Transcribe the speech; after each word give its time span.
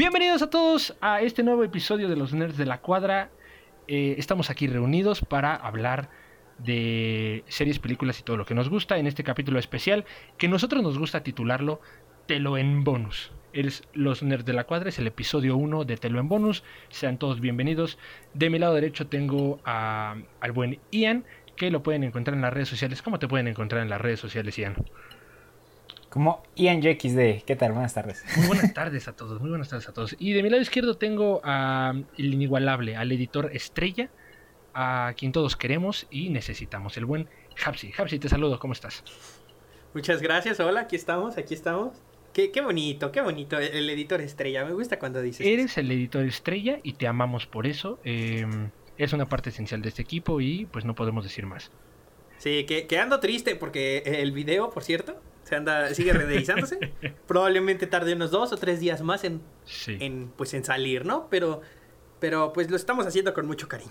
Bienvenidos 0.00 0.40
a 0.40 0.48
todos 0.48 0.96
a 1.02 1.20
este 1.20 1.42
nuevo 1.42 1.62
episodio 1.62 2.08
de 2.08 2.16
los 2.16 2.32
Nerds 2.32 2.56
de 2.56 2.64
la 2.64 2.80
Cuadra. 2.80 3.28
Eh, 3.86 4.14
estamos 4.16 4.48
aquí 4.48 4.66
reunidos 4.66 5.20
para 5.20 5.54
hablar 5.54 6.08
de 6.56 7.44
series, 7.48 7.78
películas 7.78 8.18
y 8.18 8.22
todo 8.22 8.38
lo 8.38 8.46
que 8.46 8.54
nos 8.54 8.70
gusta 8.70 8.96
en 8.96 9.06
este 9.06 9.24
capítulo 9.24 9.58
especial 9.58 10.06
que 10.38 10.48
nosotros 10.48 10.82
nos 10.82 10.98
gusta 10.98 11.22
titularlo 11.22 11.82
Telo 12.24 12.56
en 12.56 12.82
Bonus. 12.82 13.30
Es 13.52 13.82
Los 13.92 14.22
Nerds 14.22 14.46
de 14.46 14.54
la 14.54 14.64
Cuadra, 14.64 14.88
es 14.88 14.98
el 14.98 15.06
episodio 15.06 15.58
1 15.58 15.84
de 15.84 15.98
Telo 15.98 16.18
en 16.18 16.30
Bonus. 16.30 16.64
Sean 16.88 17.18
todos 17.18 17.40
bienvenidos. 17.40 17.98
De 18.32 18.48
mi 18.48 18.58
lado 18.58 18.72
derecho 18.72 19.06
tengo 19.06 19.60
al 19.64 20.52
buen 20.54 20.80
Ian, 20.90 21.26
que 21.56 21.70
lo 21.70 21.82
pueden 21.82 22.04
encontrar 22.04 22.34
en 22.36 22.40
las 22.40 22.54
redes 22.54 22.70
sociales. 22.70 23.02
¿Cómo 23.02 23.18
te 23.18 23.28
pueden 23.28 23.48
encontrar 23.48 23.82
en 23.82 23.90
las 23.90 24.00
redes 24.00 24.18
sociales, 24.18 24.56
Ian? 24.56 24.76
Como 26.10 26.42
Ian 26.56 26.82
XD. 26.82 27.44
¿Qué 27.46 27.54
tal? 27.56 27.70
Buenas 27.70 27.94
tardes. 27.94 28.24
Muy 28.36 28.48
buenas 28.48 28.74
tardes 28.74 29.06
a 29.06 29.14
todos, 29.14 29.40
muy 29.40 29.48
buenas 29.48 29.68
tardes 29.68 29.88
a 29.88 29.92
todos. 29.92 30.16
Y 30.18 30.32
de 30.32 30.42
mi 30.42 30.50
lado 30.50 30.60
izquierdo 30.60 30.96
tengo 30.96 31.40
a 31.44 31.94
el 32.18 32.34
inigualable, 32.34 32.96
al 32.96 33.12
editor 33.12 33.50
estrella, 33.54 34.10
a 34.74 35.14
quien 35.16 35.30
todos 35.30 35.56
queremos 35.56 36.08
y 36.10 36.30
necesitamos, 36.30 36.96
el 36.96 37.04
buen 37.04 37.28
Hapsi. 37.64 37.92
Hapsi, 37.96 38.18
te 38.18 38.28
saludo, 38.28 38.58
¿cómo 38.58 38.72
estás? 38.72 39.04
Muchas 39.94 40.20
gracias, 40.20 40.58
hola, 40.58 40.80
aquí 40.80 40.96
estamos, 40.96 41.38
aquí 41.38 41.54
estamos. 41.54 41.96
Qué, 42.32 42.50
qué 42.50 42.60
bonito, 42.60 43.12
qué 43.12 43.20
bonito, 43.20 43.56
el 43.60 43.88
editor 43.88 44.20
estrella, 44.20 44.64
me 44.64 44.72
gusta 44.72 44.98
cuando 44.98 45.22
dices. 45.22 45.46
Eres 45.46 45.78
el 45.78 45.92
editor 45.92 46.24
estrella 46.24 46.80
y 46.82 46.94
te 46.94 47.06
amamos 47.06 47.46
por 47.46 47.68
eso. 47.68 48.00
Eh, 48.02 48.46
es 48.98 49.12
una 49.12 49.28
parte 49.28 49.50
esencial 49.50 49.80
de 49.80 49.90
este 49.90 50.02
equipo 50.02 50.40
y 50.40 50.66
pues 50.66 50.84
no 50.84 50.96
podemos 50.96 51.22
decir 51.22 51.46
más. 51.46 51.70
Sí, 52.38 52.64
que, 52.64 52.88
que 52.88 52.98
ando 52.98 53.20
triste 53.20 53.54
porque 53.54 54.02
el 54.04 54.32
video, 54.32 54.70
por 54.70 54.82
cierto, 54.82 55.20
se 55.50 55.56
anda, 55.56 55.92
sigue 55.94 56.12
renderizándose. 56.14 56.78
Probablemente 57.26 57.86
tarde 57.86 58.14
unos 58.14 58.30
dos 58.30 58.52
o 58.52 58.56
tres 58.56 58.80
días 58.80 59.02
más 59.02 59.24
en, 59.24 59.42
Sí. 59.64 59.98
en, 60.00 60.32
pues, 60.36 60.54
en 60.54 60.64
salir, 60.64 61.04
¿no? 61.04 61.28
Pero, 61.28 61.60
pero 62.20 62.52
pues 62.54 62.70
lo 62.70 62.76
estamos 62.76 63.06
haciendo 63.06 63.34
con 63.34 63.46
mucho 63.46 63.68
cariño. 63.68 63.90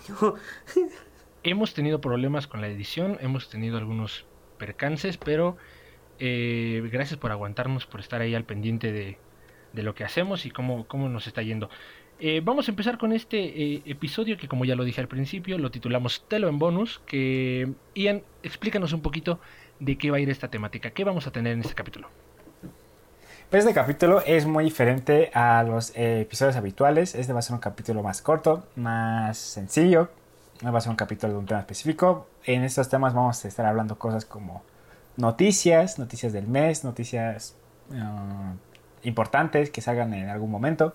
Hemos 1.42 1.72
tenido 1.72 2.00
problemas 2.00 2.46
con 2.46 2.60
la 2.60 2.68
edición, 2.68 3.16
hemos 3.20 3.48
tenido 3.48 3.78
algunos 3.78 4.26
percances, 4.58 5.16
pero 5.16 5.56
eh, 6.18 6.86
gracias 6.92 7.18
por 7.18 7.30
aguantarnos, 7.32 7.86
por 7.86 8.00
estar 8.00 8.20
ahí 8.20 8.34
al 8.34 8.44
pendiente 8.44 8.92
de, 8.92 9.16
de 9.72 9.82
lo 9.82 9.94
que 9.94 10.04
hacemos 10.04 10.44
y 10.44 10.50
cómo, 10.50 10.86
cómo 10.86 11.08
nos 11.08 11.26
está 11.26 11.40
yendo. 11.42 11.70
Eh, 12.18 12.42
vamos 12.44 12.68
a 12.68 12.72
empezar 12.72 12.98
con 12.98 13.12
este 13.14 13.38
eh, 13.38 13.82
episodio 13.86 14.36
que 14.36 14.48
como 14.48 14.66
ya 14.66 14.76
lo 14.76 14.84
dije 14.84 15.00
al 15.00 15.08
principio, 15.08 15.56
lo 15.56 15.70
titulamos 15.70 16.26
Telo 16.28 16.48
en 16.48 16.58
Bonus, 16.58 17.00
que 17.06 17.72
Ian, 17.94 18.22
explícanos 18.42 18.92
un 18.92 19.00
poquito 19.00 19.40
de 19.80 19.98
qué 19.98 20.10
va 20.10 20.18
a 20.18 20.20
ir 20.20 20.30
esta 20.30 20.48
temática, 20.48 20.90
qué 20.90 21.04
vamos 21.04 21.26
a 21.26 21.32
tener 21.32 21.54
en 21.54 21.60
este 21.60 21.74
capítulo. 21.74 22.08
Pues 23.50 23.64
este 23.64 23.74
capítulo 23.74 24.22
es 24.24 24.46
muy 24.46 24.62
diferente 24.62 25.32
a 25.34 25.64
los 25.64 25.90
eh, 25.96 26.20
episodios 26.20 26.54
habituales. 26.54 27.16
Este 27.16 27.32
va 27.32 27.40
a 27.40 27.42
ser 27.42 27.54
un 27.54 27.60
capítulo 27.60 28.00
más 28.00 28.22
corto, 28.22 28.64
más 28.76 29.38
sencillo. 29.38 30.08
No 30.62 30.70
va 30.70 30.78
a 30.78 30.80
ser 30.80 30.90
un 30.90 30.96
capítulo 30.96 31.32
de 31.32 31.38
un 31.40 31.46
tema 31.46 31.58
específico. 31.58 32.28
En 32.44 32.62
estos 32.62 32.88
temas 32.88 33.12
vamos 33.12 33.44
a 33.44 33.48
estar 33.48 33.66
hablando 33.66 33.98
cosas 33.98 34.24
como 34.24 34.62
noticias, 35.16 35.98
noticias 35.98 36.32
del 36.32 36.46
mes, 36.46 36.84
noticias 36.84 37.56
eh, 37.92 37.98
importantes 39.02 39.70
que 39.70 39.80
salgan 39.80 40.14
en 40.14 40.28
algún 40.28 40.50
momento. 40.50 40.94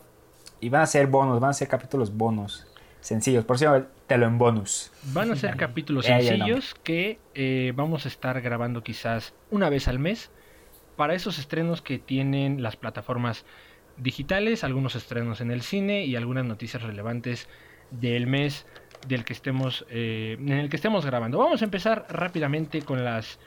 Y 0.62 0.70
van 0.70 0.84
a 0.84 0.88
ser 0.88 1.08
bonos, 1.08 1.42
van 1.42 1.50
a 1.50 1.54
ser 1.54 1.68
capítulos 1.68 2.16
bonus, 2.16 2.66
sencillos. 3.06 3.46
Por 3.46 3.58
cierto, 3.58 3.88
te 4.08 4.18
lo 4.18 4.26
en 4.26 4.38
bonus. 4.38 4.92
Van 5.14 5.32
a 5.32 5.36
ser 5.36 5.56
capítulos 5.56 6.06
sencillos 6.06 6.76
que 6.84 7.20
eh, 7.36 7.72
vamos 7.76 8.06
a 8.06 8.08
estar 8.08 8.42
grabando 8.42 8.84
quizás 8.84 9.34
una 9.52 9.70
vez 9.70 9.88
al 9.88 10.00
mes 10.00 10.32
para 10.96 11.14
esos 11.14 11.38
estrenos 11.38 11.82
que 11.82 12.00
tienen 12.00 12.64
las 12.64 12.76
plataformas 12.78 13.46
digitales, 13.98 14.64
algunos 14.64 14.96
estrenos 14.96 15.40
en 15.40 15.52
el 15.52 15.62
cine 15.62 16.06
y 16.06 16.16
algunas 16.16 16.46
noticias 16.46 16.82
relevantes 16.82 17.48
del 17.92 18.28
mes 18.28 18.66
del 19.08 19.24
que 19.24 19.34
estemos 19.34 19.86
eh, 19.90 20.38
en 20.40 20.52
el 20.52 20.70
que 20.70 20.76
estemos 20.76 21.06
grabando. 21.06 21.38
Vamos 21.38 21.62
a 21.62 21.66
empezar 21.66 22.08
rápidamente 22.10 22.82
con 22.82 23.06
las 23.06 23.40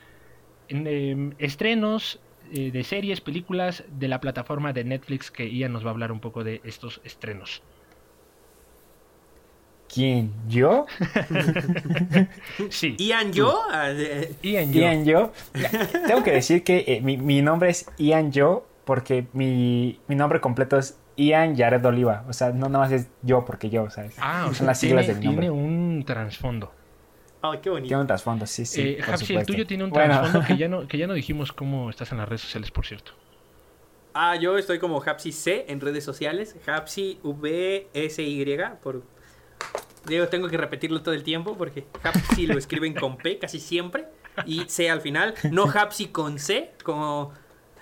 em, 0.68 1.32
estrenos 1.38 2.20
eh, 2.52 2.70
de 2.70 2.84
series, 2.84 3.20
películas 3.20 3.84
de 3.90 4.08
la 4.08 4.20
plataforma 4.20 4.72
de 4.72 4.84
Netflix 4.84 5.30
que 5.30 5.50
Ian 5.50 5.72
nos 5.72 5.84
va 5.84 5.88
a 5.88 5.92
hablar 5.92 6.12
un 6.12 6.20
poco 6.20 6.44
de 6.44 6.60
estos 6.64 7.00
estrenos. 7.02 7.62
¿Quién? 9.92 10.32
¿Yo? 10.48 10.86
Sí, 12.70 12.96
Ian, 12.98 13.32
yo, 13.32 13.62
ah, 13.70 13.90
eh, 13.90 14.34
Ian, 14.42 14.72
yo. 14.72 14.80
Ian 14.82 15.04
Yo. 15.04 15.32
Tengo 16.06 16.22
que 16.22 16.32
decir 16.32 16.62
que 16.64 16.84
eh, 16.86 17.00
mi, 17.02 17.16
mi 17.16 17.42
nombre 17.42 17.70
es 17.70 17.86
Ian 17.98 18.32
Yo 18.32 18.66
porque 18.84 19.28
mi, 19.32 20.00
mi 20.08 20.14
nombre 20.16 20.40
completo 20.40 20.78
es 20.78 20.98
Ian 21.16 21.56
Jared 21.56 21.84
Oliva. 21.84 22.24
O 22.28 22.32
sea, 22.32 22.50
no 22.52 22.68
nada 22.68 22.84
más 22.84 22.92
es 22.92 23.08
yo 23.22 23.44
porque 23.44 23.70
yo, 23.70 23.90
¿sabes? 23.90 24.14
Ah, 24.18 24.46
o 24.50 24.54
Son 24.54 24.54
sea, 24.54 24.66
las 24.66 24.78
siglas 24.80 25.06
tiene, 25.06 25.08
de 25.08 25.14
mi 25.14 25.24
nombre. 25.24 25.48
tiene 25.48 25.50
un 25.50 26.04
trasfondo. 26.04 26.72
ay, 27.42 27.58
qué 27.62 27.70
bonito. 27.70 27.88
Tiene 27.88 28.00
un 28.02 28.06
trasfondo, 28.06 28.46
sí, 28.46 28.64
sí. 28.66 28.96
eh, 28.98 29.02
por 29.04 29.14
Hapsi, 29.14 29.34
el 29.34 29.46
tuyo 29.46 29.66
tiene 29.66 29.84
un 29.84 29.90
Bueno. 29.90 30.20
trasfondo 30.20 30.42
que, 30.46 30.56
ya 30.56 30.68
no, 30.68 30.86
que 30.88 30.98
ya 30.98 31.06
no 31.06 31.14
dijimos 31.14 31.52
cómo 31.52 31.90
estás 31.90 32.12
en 32.12 32.18
las 32.18 32.28
redes 32.28 32.42
sociales, 32.42 32.70
por 32.70 32.86
cierto. 32.86 33.12
Ah, 34.14 34.36
yo 34.36 34.58
estoy 34.58 34.78
como 34.78 35.02
Hapsi 35.02 35.32
C 35.32 35.66
en 35.68 35.80
redes 35.80 36.04
sociales. 36.04 36.56
Hapsi 36.66 37.20
V-S-Y. 37.22 38.44
Por... 38.82 39.02
Digo, 40.08 40.28
tengo 40.28 40.48
que 40.48 40.56
repetirlo 40.56 41.02
todo 41.02 41.14
el 41.14 41.22
tiempo 41.22 41.56
porque 41.56 41.86
Hapsi 42.02 42.46
lo 42.46 42.58
escriben 42.58 42.94
con 42.94 43.16
P 43.16 43.38
casi 43.38 43.60
siempre. 43.60 44.06
Y 44.46 44.64
C 44.68 44.88
al 44.90 45.00
final. 45.00 45.34
No 45.50 45.64
Hapsi 45.64 46.08
con 46.08 46.38
C, 46.38 46.72
como 46.82 47.32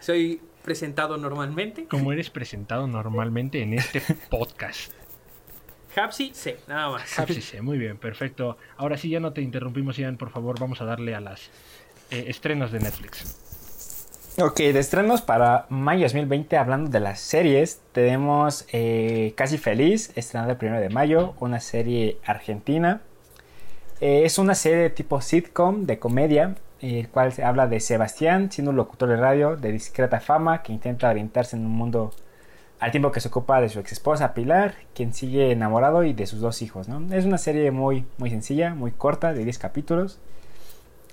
soy 0.00 0.40
presentado 0.62 1.16
normalmente. 1.16 1.86
Como 1.86 2.12
eres 2.12 2.30
presentado 2.30 2.86
normalmente 2.86 3.62
en 3.62 3.74
este 3.74 4.02
podcast. 4.30 4.92
Hapsi 5.94 6.32
C, 6.34 6.58
nada 6.66 6.90
más. 6.90 7.18
Hapsi, 7.18 7.40
sí, 7.40 7.60
muy 7.60 7.78
bien, 7.78 7.96
perfecto. 7.96 8.58
Ahora 8.76 8.96
sí, 8.98 9.08
ya 9.08 9.20
no 9.20 9.32
te 9.32 9.40
interrumpimos, 9.40 9.96
Ian, 9.96 10.16
por 10.16 10.30
favor, 10.30 10.58
vamos 10.58 10.80
a 10.80 10.84
darle 10.84 11.14
a 11.14 11.20
las 11.20 11.50
eh, 12.10 12.24
estrenos 12.28 12.70
de 12.72 12.80
Netflix. 12.80 13.45
Ok, 14.38 14.58
de 14.58 14.80
estrenos 14.80 15.22
para 15.22 15.64
mayo 15.70 16.02
2020, 16.02 16.58
hablando 16.58 16.90
de 16.90 17.00
las 17.00 17.20
series, 17.20 17.80
tenemos 17.92 18.66
eh, 18.70 19.32
Casi 19.34 19.56
Feliz, 19.56 20.12
estrenada 20.14 20.58
el 20.60 20.68
1 20.68 20.78
de 20.78 20.90
mayo, 20.90 21.32
una 21.40 21.58
serie 21.58 22.18
argentina. 22.22 23.00
Eh, 24.02 24.26
es 24.26 24.36
una 24.36 24.54
serie 24.54 24.90
tipo 24.90 25.22
sitcom 25.22 25.86
de 25.86 25.98
comedia, 25.98 26.54
eh, 26.82 27.00
el 27.00 27.08
cual 27.08 27.32
se 27.32 27.44
habla 27.44 27.66
de 27.66 27.80
Sebastián, 27.80 28.52
siendo 28.52 28.72
un 28.72 28.76
locutor 28.76 29.08
de 29.08 29.16
radio 29.16 29.56
de 29.56 29.72
discreta 29.72 30.20
fama 30.20 30.62
que 30.62 30.74
intenta 30.74 31.08
orientarse 31.08 31.56
en 31.56 31.64
un 31.64 31.72
mundo 31.72 32.12
al 32.78 32.90
tiempo 32.90 33.12
que 33.12 33.20
se 33.20 33.28
ocupa 33.28 33.62
de 33.62 33.70
su 33.70 33.80
ex 33.80 33.92
esposa 33.92 34.34
Pilar, 34.34 34.74
quien 34.94 35.14
sigue 35.14 35.50
enamorado 35.50 36.04
y 36.04 36.12
de 36.12 36.26
sus 36.26 36.40
dos 36.40 36.60
hijos. 36.60 36.88
¿no? 36.88 37.14
Es 37.14 37.24
una 37.24 37.38
serie 37.38 37.70
muy, 37.70 38.04
muy 38.18 38.28
sencilla, 38.28 38.74
muy 38.74 38.90
corta, 38.90 39.32
de 39.32 39.44
10 39.44 39.58
capítulos, 39.58 40.18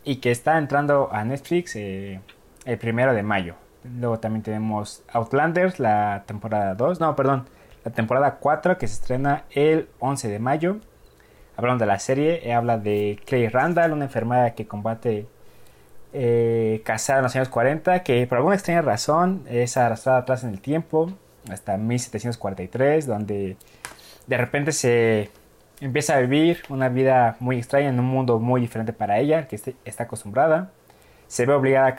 y 0.03 0.17
que 0.17 0.29
está 0.29 0.57
entrando 0.57 1.07
a 1.13 1.23
Netflix. 1.23 1.78
El 2.66 2.78
primero 2.78 3.13
de 3.13 3.24
mayo. 3.24 3.56
Luego 3.84 4.19
también 4.19 4.44
tenemos 4.44 5.03
Outlanders, 5.12 5.79
la 5.79 6.24
temporada 6.25 6.74
2, 6.75 7.00
no, 7.00 7.16
perdón, 7.16 7.46
la 7.84 7.91
temporada 7.91 8.35
4 8.40 8.78
que 8.78 8.88
se 8.88 8.94
estrena 8.94 9.44
el 9.51 9.90
11 10.00 10.29
de 10.29 10.40
mayo. 10.40 10.78
Hablando 11.57 11.84
de 11.84 11.88
la 11.88 12.00
serie, 12.00 12.47
eh, 12.47 12.53
habla 12.53 12.78
de 12.78 13.19
Clay 13.25 13.47
Randall, 13.50 13.91
una 13.91 14.06
enfermera 14.06 14.56
que 14.56 14.66
combate 14.66 15.28
eh, 16.13 16.81
casada 16.85 17.19
en 17.19 17.24
los 17.24 17.35
años 17.35 17.50
40, 17.50 18.03
que 18.03 18.25
por 18.28 18.38
alguna 18.38 18.56
extraña 18.56 18.81
razón 18.81 19.44
es 19.50 19.78
arrastrada 19.78 20.19
atrás 20.19 20.44
en 20.44 20.51
el 20.51 20.62
tiempo, 20.62 21.12
hasta 21.51 21.75
1743, 21.78 23.06
donde 23.06 23.57
de 24.28 24.38
repente 24.38 24.72
se 24.72 25.30
empieza 25.81 26.16
a 26.16 26.19
vivir 26.19 26.62
una 26.69 26.88
vida 26.90 27.35
muy 27.40 27.57
extraña 27.57 27.90
en 27.90 28.00
un 28.00 28.06
mundo 28.06 28.40
muy 28.40 28.62
diferente 28.62 28.94
para 28.94 29.19
ella, 29.19 29.47
que 29.47 29.56
este- 29.57 29.75
está 29.85 30.03
acostumbrada 30.06 30.71
se 31.33 31.47
ve 31.47 31.53
obligada 31.53 31.88
a 31.88 31.95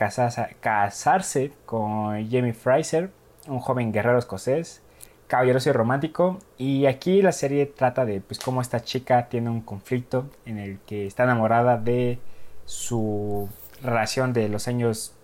casarse, 0.60 1.50
con 1.66 2.30
Jamie 2.30 2.52
Fraser, 2.52 3.10
un 3.48 3.58
joven 3.58 3.90
guerrero 3.90 4.16
escocés, 4.16 4.80
caballeroso 5.26 5.70
y 5.70 5.72
romántico. 5.72 6.38
Y 6.56 6.86
aquí 6.86 7.20
la 7.20 7.32
serie 7.32 7.66
trata 7.66 8.04
de 8.04 8.20
pues, 8.20 8.38
cómo 8.38 8.60
esta 8.60 8.84
chica 8.84 9.28
tiene 9.28 9.50
un 9.50 9.60
conflicto 9.60 10.30
en 10.46 10.58
el 10.58 10.78
que 10.86 11.08
está 11.08 11.24
enamorada 11.24 11.78
de 11.78 12.20
su 12.64 13.48
relación 13.82 14.32
de 14.34 14.48
los 14.48 14.68
años 14.68 15.16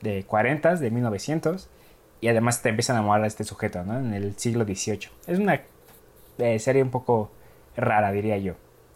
de 0.00 0.24
40, 0.24 0.76
de 0.76 0.90
1900. 0.90 1.68
Y 2.22 2.28
además 2.28 2.62
te 2.62 2.70
empieza 2.70 2.94
a 2.94 2.96
enamorar 2.96 3.20
de 3.20 3.28
este 3.28 3.44
sujeto, 3.44 3.84
¿no? 3.84 3.98
En 3.98 4.14
el 4.14 4.34
siglo 4.38 4.64
XVIII. 4.64 5.10
Es 5.26 5.38
una 5.38 5.60
eh, 6.38 6.58
serie 6.58 6.82
un 6.82 6.90
poco 6.90 7.30
rara, 7.76 8.12
diría 8.12 8.38
yo. 8.38 8.54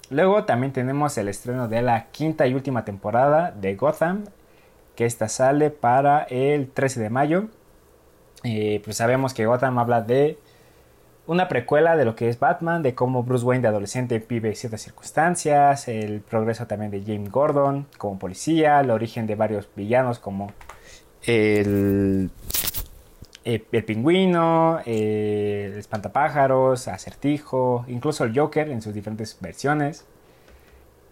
Luego 0.08 0.44
también 0.44 0.72
tenemos 0.72 1.18
el 1.18 1.28
estreno 1.28 1.68
de 1.68 1.82
la 1.82 2.06
quinta 2.06 2.46
y 2.46 2.54
última 2.54 2.86
temporada 2.86 3.50
de 3.50 3.74
Gotham, 3.74 4.24
que 4.96 5.04
esta 5.04 5.28
sale 5.28 5.70
para 5.70 6.24
el 6.24 6.68
13 6.68 7.00
de 7.00 7.10
mayo. 7.10 7.48
Eh, 8.42 8.80
pues 8.84 8.96
sabemos 8.96 9.34
que 9.34 9.46
Gotham 9.46 9.78
habla 9.78 10.00
de 10.00 10.38
una 11.26 11.48
precuela 11.48 11.96
de 11.96 12.04
lo 12.04 12.14
que 12.14 12.28
es 12.28 12.38
Batman, 12.38 12.82
de 12.82 12.94
cómo 12.94 13.22
Bruce 13.22 13.44
Wayne 13.44 13.62
de 13.62 13.68
adolescente 13.68 14.24
vive 14.26 14.54
ciertas 14.54 14.82
circunstancias, 14.82 15.88
el 15.88 16.20
progreso 16.20 16.66
también 16.66 16.90
de 16.90 17.02
James 17.04 17.30
Gordon 17.30 17.86
como 17.98 18.18
policía, 18.18 18.80
el 18.80 18.90
origen 18.90 19.26
de 19.26 19.34
varios 19.34 19.68
villanos 19.74 20.18
como 20.18 20.52
el, 21.24 22.30
eh, 23.44 23.64
el 23.72 23.84
pingüino, 23.84 24.80
eh, 24.86 25.70
el 25.72 25.78
espantapájaros, 25.78 26.86
acertijo, 26.88 27.84
incluso 27.88 28.24
el 28.24 28.38
Joker 28.38 28.68
en 28.70 28.80
sus 28.80 28.94
diferentes 28.94 29.36
versiones. 29.40 30.06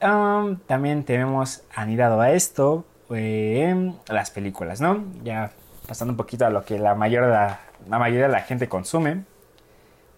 Um, 0.01 0.59
también 0.67 1.05
tenemos 1.05 1.63
anidado 1.75 2.21
a 2.21 2.33
esto 2.33 2.85
eh, 3.11 3.93
las 4.09 4.31
películas, 4.31 4.81
¿no? 4.81 5.05
Ya 5.23 5.53
pasando 5.87 6.13
un 6.13 6.17
poquito 6.17 6.47
a 6.47 6.51
lo 6.51 6.65
que 6.65 6.79
la, 6.79 6.95
mayor 6.95 7.29
la, 7.29 7.61
la 7.89 7.99
mayoría 7.99 8.27
de 8.27 8.33
la 8.33 8.41
gente 8.41 8.69
consume. 8.69 9.25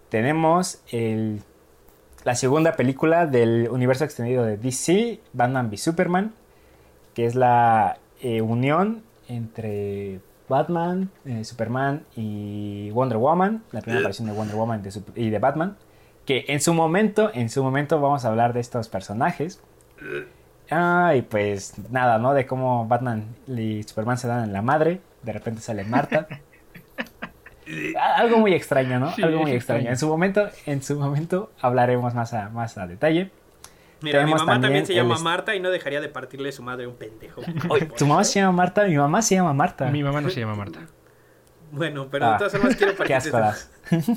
Tenemos 0.09 0.81
el, 0.91 1.41
la 2.23 2.35
segunda 2.35 2.73
película 2.73 3.25
del 3.25 3.69
universo 3.69 4.03
extendido 4.03 4.43
de 4.43 4.57
DC, 4.57 5.19
Batman 5.33 5.67
v 5.67 5.77
Superman, 5.77 6.33
que 7.13 7.25
es 7.25 7.35
la 7.35 7.99
eh, 8.21 8.41
unión 8.41 9.03
entre 9.27 10.19
Batman, 10.49 11.09
eh, 11.25 11.43
Superman 11.43 12.03
y 12.15 12.89
Wonder 12.91 13.17
Woman, 13.17 13.63
la 13.71 13.81
primera 13.81 14.01
aparición 14.01 14.27
de 14.27 14.33
Wonder 14.33 14.55
Woman 14.55 14.81
de 14.81 14.91
y 15.15 15.29
de 15.29 15.39
Batman, 15.39 15.77
que 16.25 16.45
en 16.47 16.61
su 16.61 16.73
momento, 16.73 17.31
en 17.33 17.49
su 17.49 17.63
momento 17.63 17.99
vamos 17.99 18.25
a 18.25 18.29
hablar 18.29 18.53
de 18.53 18.59
estos 18.59 18.89
personajes. 18.89 19.61
Ah, 20.69 21.13
y 21.15 21.21
pues 21.21 21.73
nada, 21.89 22.17
¿no? 22.19 22.33
De 22.33 22.45
cómo 22.45 22.87
Batman 22.87 23.35
y 23.47 23.83
Superman 23.83 24.17
se 24.17 24.27
dan 24.27 24.43
en 24.43 24.53
la 24.53 24.61
madre, 24.61 25.01
de 25.23 25.33
repente 25.33 25.61
sale 25.61 25.83
Marta. 25.83 26.27
Ah, 27.99 28.15
Algo 28.19 28.37
muy 28.37 28.53
extraño, 28.53 28.97
¿no? 28.97 29.11
Sí, 29.11 29.21
Algo 29.21 29.41
muy 29.41 29.51
extraño. 29.51 29.79
extraño. 29.79 29.89
En 29.89 29.97
su 29.97 30.07
momento, 30.07 30.47
en 30.65 30.81
su 30.81 30.97
momento 30.97 31.51
hablaremos 31.59 32.13
más 32.13 32.33
a, 32.33 32.47
más 32.47 32.77
a 32.77 32.87
detalle. 32.87 33.29
Mira, 33.99 34.23
mi 34.25 34.31
mamá 34.31 34.45
también, 34.53 34.61
también 34.61 34.85
se 34.85 34.93
llama 34.95 35.17
Marta 35.19 35.53
y 35.53 35.59
no 35.59 35.69
dejaría 35.69 35.99
de 35.99 36.07
partirle 36.07 36.53
su 36.53 36.63
madre 36.63 36.85
a 36.85 36.87
un 36.87 36.95
pendejo. 36.95 37.41
¿Tu 37.97 38.05
mamá 38.05 38.23
se 38.23 38.39
llama 38.39 38.53
Marta? 38.53 38.85
Mi 38.85 38.95
mamá 38.95 39.21
se 39.21 39.35
llama 39.35 39.51
Marta. 39.53 39.91
Mi 39.91 40.01
mamá 40.01 40.21
no 40.21 40.29
se 40.29 40.39
llama 40.39 40.55
Marta. 40.55 40.79
Bueno, 41.71 42.07
pero 42.09 42.27
Ah, 42.27 42.31
de 42.33 42.37
todas 42.37 42.53
formas 42.53 42.75
quiero 42.77 42.93
Qué 42.93 42.97
partirte 42.99 43.37
asco. 43.37 43.69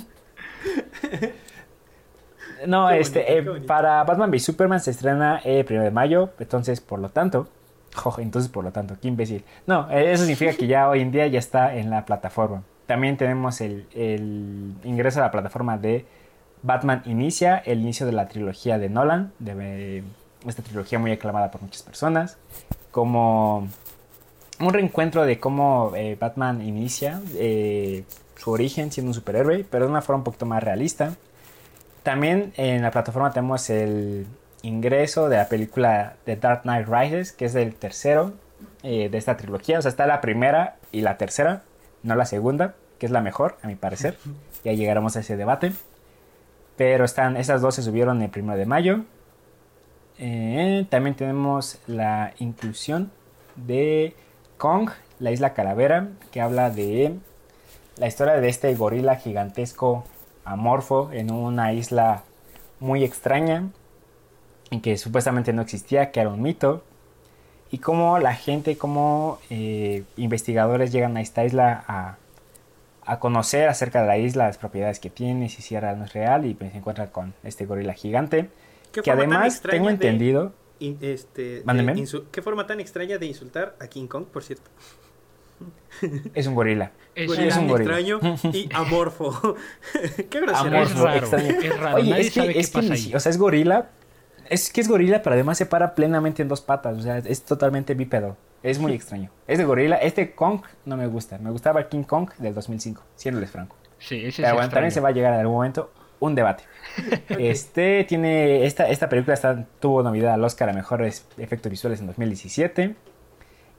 No, 2.66 2.88
Qué 2.88 3.00
este, 3.00 3.40
bonito, 3.42 3.56
eh, 3.56 3.60
para 3.66 4.04
Batman 4.04 4.30
v 4.30 4.38
Superman 4.38 4.80
se 4.80 4.90
estrena 4.90 5.40
el 5.44 5.64
primero 5.64 5.84
de 5.84 5.90
mayo, 5.90 6.30
entonces 6.38 6.80
por 6.80 6.98
lo 6.98 7.10
tanto, 7.10 7.48
jo, 7.94 8.14
entonces 8.18 8.50
por 8.50 8.64
lo 8.64 8.72
tanto, 8.72 8.96
qué 9.00 9.08
imbécil. 9.08 9.44
No, 9.66 9.90
eh, 9.90 10.12
eso 10.12 10.24
significa 10.24 10.52
que 10.52 10.66
ya 10.66 10.88
hoy 10.90 11.00
en 11.00 11.10
día 11.10 11.26
ya 11.26 11.38
está 11.38 11.74
en 11.74 11.90
la 11.90 12.04
plataforma. 12.04 12.62
También 12.86 13.16
tenemos 13.16 13.60
el, 13.60 13.86
el 13.94 14.74
ingreso 14.84 15.20
a 15.20 15.22
la 15.22 15.30
plataforma 15.30 15.78
de 15.78 16.04
Batman 16.62 17.02
Inicia, 17.06 17.58
el 17.58 17.80
inicio 17.80 18.06
de 18.06 18.12
la 18.12 18.28
trilogía 18.28 18.78
de 18.78 18.88
Nolan, 18.88 19.32
de 19.38 19.54
eh, 19.98 20.02
esta 20.46 20.62
trilogía 20.62 20.98
muy 20.98 21.12
aclamada 21.12 21.50
por 21.50 21.62
muchas 21.62 21.82
personas, 21.82 22.36
como 22.90 23.68
un 24.60 24.72
reencuentro 24.72 25.24
de 25.24 25.38
cómo 25.38 25.92
eh, 25.96 26.16
Batman 26.20 26.60
inicia 26.62 27.20
eh, 27.34 28.04
su 28.36 28.50
origen 28.50 28.92
siendo 28.92 29.10
un 29.10 29.14
superhéroe, 29.14 29.64
pero 29.70 29.86
de 29.86 29.90
una 29.90 30.02
forma 30.02 30.18
un 30.18 30.24
poquito 30.24 30.46
más 30.46 30.62
realista. 30.62 31.14
También 32.02 32.52
en 32.56 32.82
la 32.82 32.90
plataforma 32.90 33.30
tenemos 33.32 33.68
el 33.70 34.26
ingreso 34.62 35.28
de 35.28 35.36
la 35.36 35.48
película 35.48 36.16
The 36.24 36.36
Dark 36.36 36.62
Knight 36.62 36.88
Rises, 36.88 37.32
que 37.32 37.46
es 37.46 37.54
el 37.54 37.74
tercero 37.74 38.32
eh, 38.82 39.08
de 39.10 39.18
esta 39.18 39.36
trilogía. 39.36 39.78
O 39.78 39.82
sea, 39.82 39.90
está 39.90 40.06
la 40.06 40.20
primera 40.20 40.76
y 40.92 41.02
la 41.02 41.18
tercera, 41.18 41.62
no 42.02 42.14
la 42.14 42.24
segunda, 42.24 42.74
que 42.98 43.06
es 43.06 43.12
la 43.12 43.20
mejor, 43.20 43.58
a 43.62 43.66
mi 43.66 43.76
parecer. 43.76 44.16
Ya 44.62 44.74
llegaremos 44.74 45.16
a 45.16 45.20
ese 45.20 45.38
debate. 45.38 45.72
Pero 46.76 47.06
están, 47.06 47.38
esas 47.38 47.62
dos 47.62 47.76
se 47.76 47.82
subieron 47.82 48.20
el 48.20 48.28
primero 48.28 48.58
de 48.58 48.66
mayo. 48.66 49.04
Eh, 50.18 50.84
también 50.90 51.16
tenemos 51.16 51.78
la 51.86 52.34
inclusión 52.40 53.10
de 53.56 54.14
Kong, 54.58 54.90
la 55.18 55.30
isla 55.30 55.54
calavera, 55.54 56.08
que 56.30 56.42
habla 56.42 56.68
de 56.68 57.16
la 57.96 58.06
historia 58.06 58.34
de 58.34 58.48
este 58.50 58.74
gorila 58.74 59.16
gigantesco 59.16 60.04
amorfo 60.52 61.10
en 61.12 61.30
una 61.30 61.72
isla 61.72 62.22
muy 62.80 63.04
extraña 63.04 63.68
y 64.70 64.80
que 64.80 64.96
supuestamente 64.96 65.52
no 65.52 65.62
existía, 65.62 66.10
que 66.12 66.20
era 66.20 66.30
un 66.30 66.42
mito. 66.42 66.82
Y 67.72 67.78
cómo 67.78 68.18
la 68.18 68.34
gente, 68.34 68.76
como 68.76 69.38
investigadores 70.16 70.90
llegan 70.92 71.16
a 71.16 71.20
esta 71.20 71.44
isla 71.44 71.84
a, 71.86 72.16
a 73.04 73.18
conocer 73.20 73.68
acerca 73.68 74.00
de 74.02 74.08
la 74.08 74.18
isla, 74.18 74.46
las 74.46 74.58
propiedades 74.58 74.98
que 74.98 75.08
tiene, 75.10 75.48
si 75.48 75.62
sí 75.62 75.74
era 75.76 75.94
no 75.94 76.04
es 76.04 76.12
real, 76.12 76.46
y 76.46 76.54
pues 76.54 76.72
se 76.72 76.78
encuentran 76.78 77.08
con 77.08 77.32
este 77.44 77.66
gorila 77.66 77.92
gigante. 77.94 78.50
¿Qué 78.92 79.02
Que 79.02 79.10
además 79.12 79.60
tengo 79.62 79.86
de 79.86 79.92
entendido. 79.92 80.52
in- 80.80 80.98
este, 81.00 81.62
de 81.62 82.08
¿Qué 82.32 82.42
forma 82.42 82.66
tan 82.66 82.80
extraña 82.80 83.18
de 83.18 83.26
insultar 83.26 83.76
a 83.80 83.86
King 83.86 84.08
Kong, 84.08 84.24
por 84.24 84.42
cierto? 84.42 84.68
Es 86.34 86.46
un 86.46 86.54
gorila. 86.54 86.92
Es, 87.14 87.26
Gorila 87.26 87.48
es 87.48 87.56
un 87.56 87.68
gorila. 87.68 87.98
extraño 87.98 88.36
y 88.52 88.68
amorfo. 88.72 89.56
Qué 90.30 90.40
grosero. 90.40 90.56
Amorfo. 90.76 90.98
Amorfo, 90.98 91.04
raro, 91.04 91.18
extraño. 91.18 91.48
es 91.60 91.78
raro, 91.80 91.96
Oye, 91.96 92.10
nadie 92.10 92.22
es 92.22 92.32
que, 92.32 92.40
sabe 92.40 92.58
es 92.60 92.70
pasa 92.70 92.92
ahí. 92.94 93.12
o 93.14 93.20
sea, 93.20 93.30
es 93.30 93.38
gorila. 93.38 93.90
Es 94.48 94.72
que 94.72 94.80
es 94.80 94.88
gorila, 94.88 95.22
pero 95.22 95.34
además 95.34 95.58
se 95.58 95.66
para 95.66 95.94
plenamente 95.94 96.42
en 96.42 96.48
dos 96.48 96.60
patas. 96.60 96.98
O 96.98 97.02
sea, 97.02 97.18
es 97.18 97.42
totalmente 97.44 97.94
bípedo. 97.94 98.36
Es 98.62 98.78
muy 98.78 98.92
extraño. 98.94 99.30
Es 99.46 99.58
de 99.58 99.64
gorila. 99.64 99.96
Este 99.96 100.34
Kong 100.34 100.62
no 100.84 100.96
me 100.96 101.06
gusta. 101.06 101.38
Me 101.38 101.50
gustaba 101.50 101.88
King 101.88 102.04
Kong 102.04 102.30
del 102.38 102.54
2005, 102.54 103.02
siéndoles 103.16 103.50
franco. 103.50 103.76
Sí, 103.98 104.24
ese 104.24 104.42
es 104.46 104.52
bueno, 104.54 104.70
también 104.70 104.92
se 104.92 105.00
va 105.00 105.10
a 105.10 105.12
llegar 105.12 105.34
en 105.34 105.40
algún 105.40 105.56
momento 105.56 105.92
un 106.20 106.34
debate. 106.34 106.64
Este 107.28 108.04
tiene. 108.04 108.64
Esta, 108.64 108.88
esta 108.88 109.08
película 109.08 109.34
está, 109.34 109.66
tuvo 109.78 110.02
novedad 110.02 110.34
al 110.34 110.44
Oscar 110.44 110.68
a 110.70 110.72
mejores 110.72 111.26
efectos 111.38 111.70
visuales 111.70 112.00
en 112.00 112.06
2017. 112.06 112.94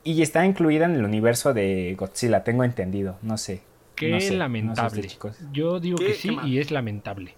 Y 0.04 0.22
está 0.22 0.46
incluida 0.46 0.86
en 0.86 0.96
el 0.96 1.06
universo 1.06 1.54
de 1.54 1.96
Godzilla, 1.98 2.44
tengo 2.44 2.64
entendido. 2.64 3.18
No 3.22 3.38
sé. 3.38 3.62
Qué 3.96 4.10
no 4.10 4.20
sé, 4.20 4.26
no 4.26 4.32
sé 4.32 4.38
lamentable. 4.38 5.02
chicos. 5.08 5.38
Yo 5.52 5.80
digo 5.80 5.98
que 5.98 6.14
sí 6.16 6.36
y 6.46 6.58
es 6.60 6.72
lamentable. 6.72 7.36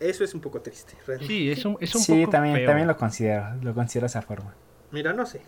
Eso 0.00 0.24
es 0.24 0.32
un 0.34 0.40
poco 0.40 0.60
triste. 0.62 0.94
realmente. 1.06 1.32
Sí, 1.32 1.50
es 1.50 1.64
un, 1.64 1.76
es 1.80 1.94
un 1.94 2.00
Sí, 2.00 2.20
poco 2.20 2.30
también, 2.30 2.64
también 2.66 2.88
lo 2.88 2.96
considero. 2.96 3.54
Lo 3.62 3.74
considero 3.74 4.04
de 4.04 4.08
esa 4.08 4.22
forma. 4.22 4.54
Mira, 4.90 5.12
no 5.12 5.26
sé. 5.26 5.42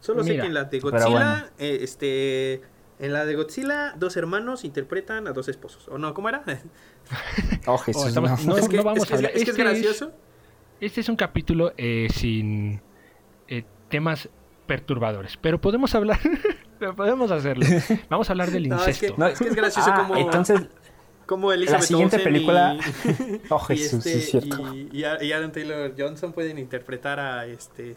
Solo 0.00 0.24
sé 0.24 0.36
que 0.36 0.46
en 0.46 0.54
la 0.54 0.64
de 0.64 0.80
Godzilla, 0.80 1.08
bueno. 1.08 1.44
eh, 1.58 1.78
este, 1.82 2.54
en 2.98 3.12
la 3.12 3.24
de 3.24 3.36
Godzilla, 3.36 3.92
dos 3.96 4.16
hermanos 4.16 4.64
interpretan 4.64 5.28
a 5.28 5.32
dos 5.32 5.48
esposos. 5.48 5.86
¿O 5.88 5.98
no? 5.98 6.14
¿Cómo 6.14 6.28
era? 6.30 6.42
Oh, 7.66 7.78
Jesús, 7.78 8.06
estamos- 8.06 8.44
no. 8.44 8.54
no, 8.54 8.58
es 8.58 8.68
que, 8.68 8.76
no 8.78 8.82
vamos 8.82 9.02
es, 9.04 9.08
que 9.08 9.14
a 9.14 9.16
es- 9.16 9.18
hablar. 9.18 9.32
es 9.32 9.36
que 9.36 9.42
es 9.42 9.48
Este 9.50 9.62
es- 9.62 9.68
gracioso. 9.68 10.12
Este 10.80 11.00
es 11.02 11.08
un 11.08 11.16
capítulo 11.16 11.72
eh, 11.76 12.08
sin 12.12 12.80
eh, 13.46 13.64
temas 13.88 14.28
perturbadores, 14.66 15.36
pero 15.40 15.60
podemos 15.60 15.94
hablar, 15.94 16.18
pero 16.78 16.94
podemos 16.96 17.30
hacerlo. 17.30 17.66
Vamos 18.08 18.28
a 18.28 18.32
hablar 18.32 18.50
del 18.50 18.68
No, 18.68 18.76
es 18.76 18.82
que- 18.84 18.90
incesto. 19.06 19.14
No, 19.18 19.26
Es 19.26 19.38
que 19.38 19.48
es 19.48 19.54
gracioso 19.54 19.90
ah, 19.92 20.06
como- 20.06 20.16
entonces, 20.16 20.60
Como 21.26 21.52
Elizabeth 21.52 21.80
La 21.82 21.86
siguiente 21.86 22.16
Olsen 22.16 22.32
película- 22.32 22.76
y, 23.04 23.40
oh 23.50 23.62
y 23.70 23.76
Jesús, 23.76 24.02
sí 24.04 24.10
este, 24.10 24.18
es 24.18 24.30
cierto. 24.30 24.74
y, 24.74 24.88
y 24.92 25.26
y 25.26 25.32
Aaron 25.32 25.52
Taylor 25.52 25.94
Johnson 25.96 26.32
pueden 26.32 26.58
interpretar 26.58 27.18
a 27.20 27.46
este 27.46 27.96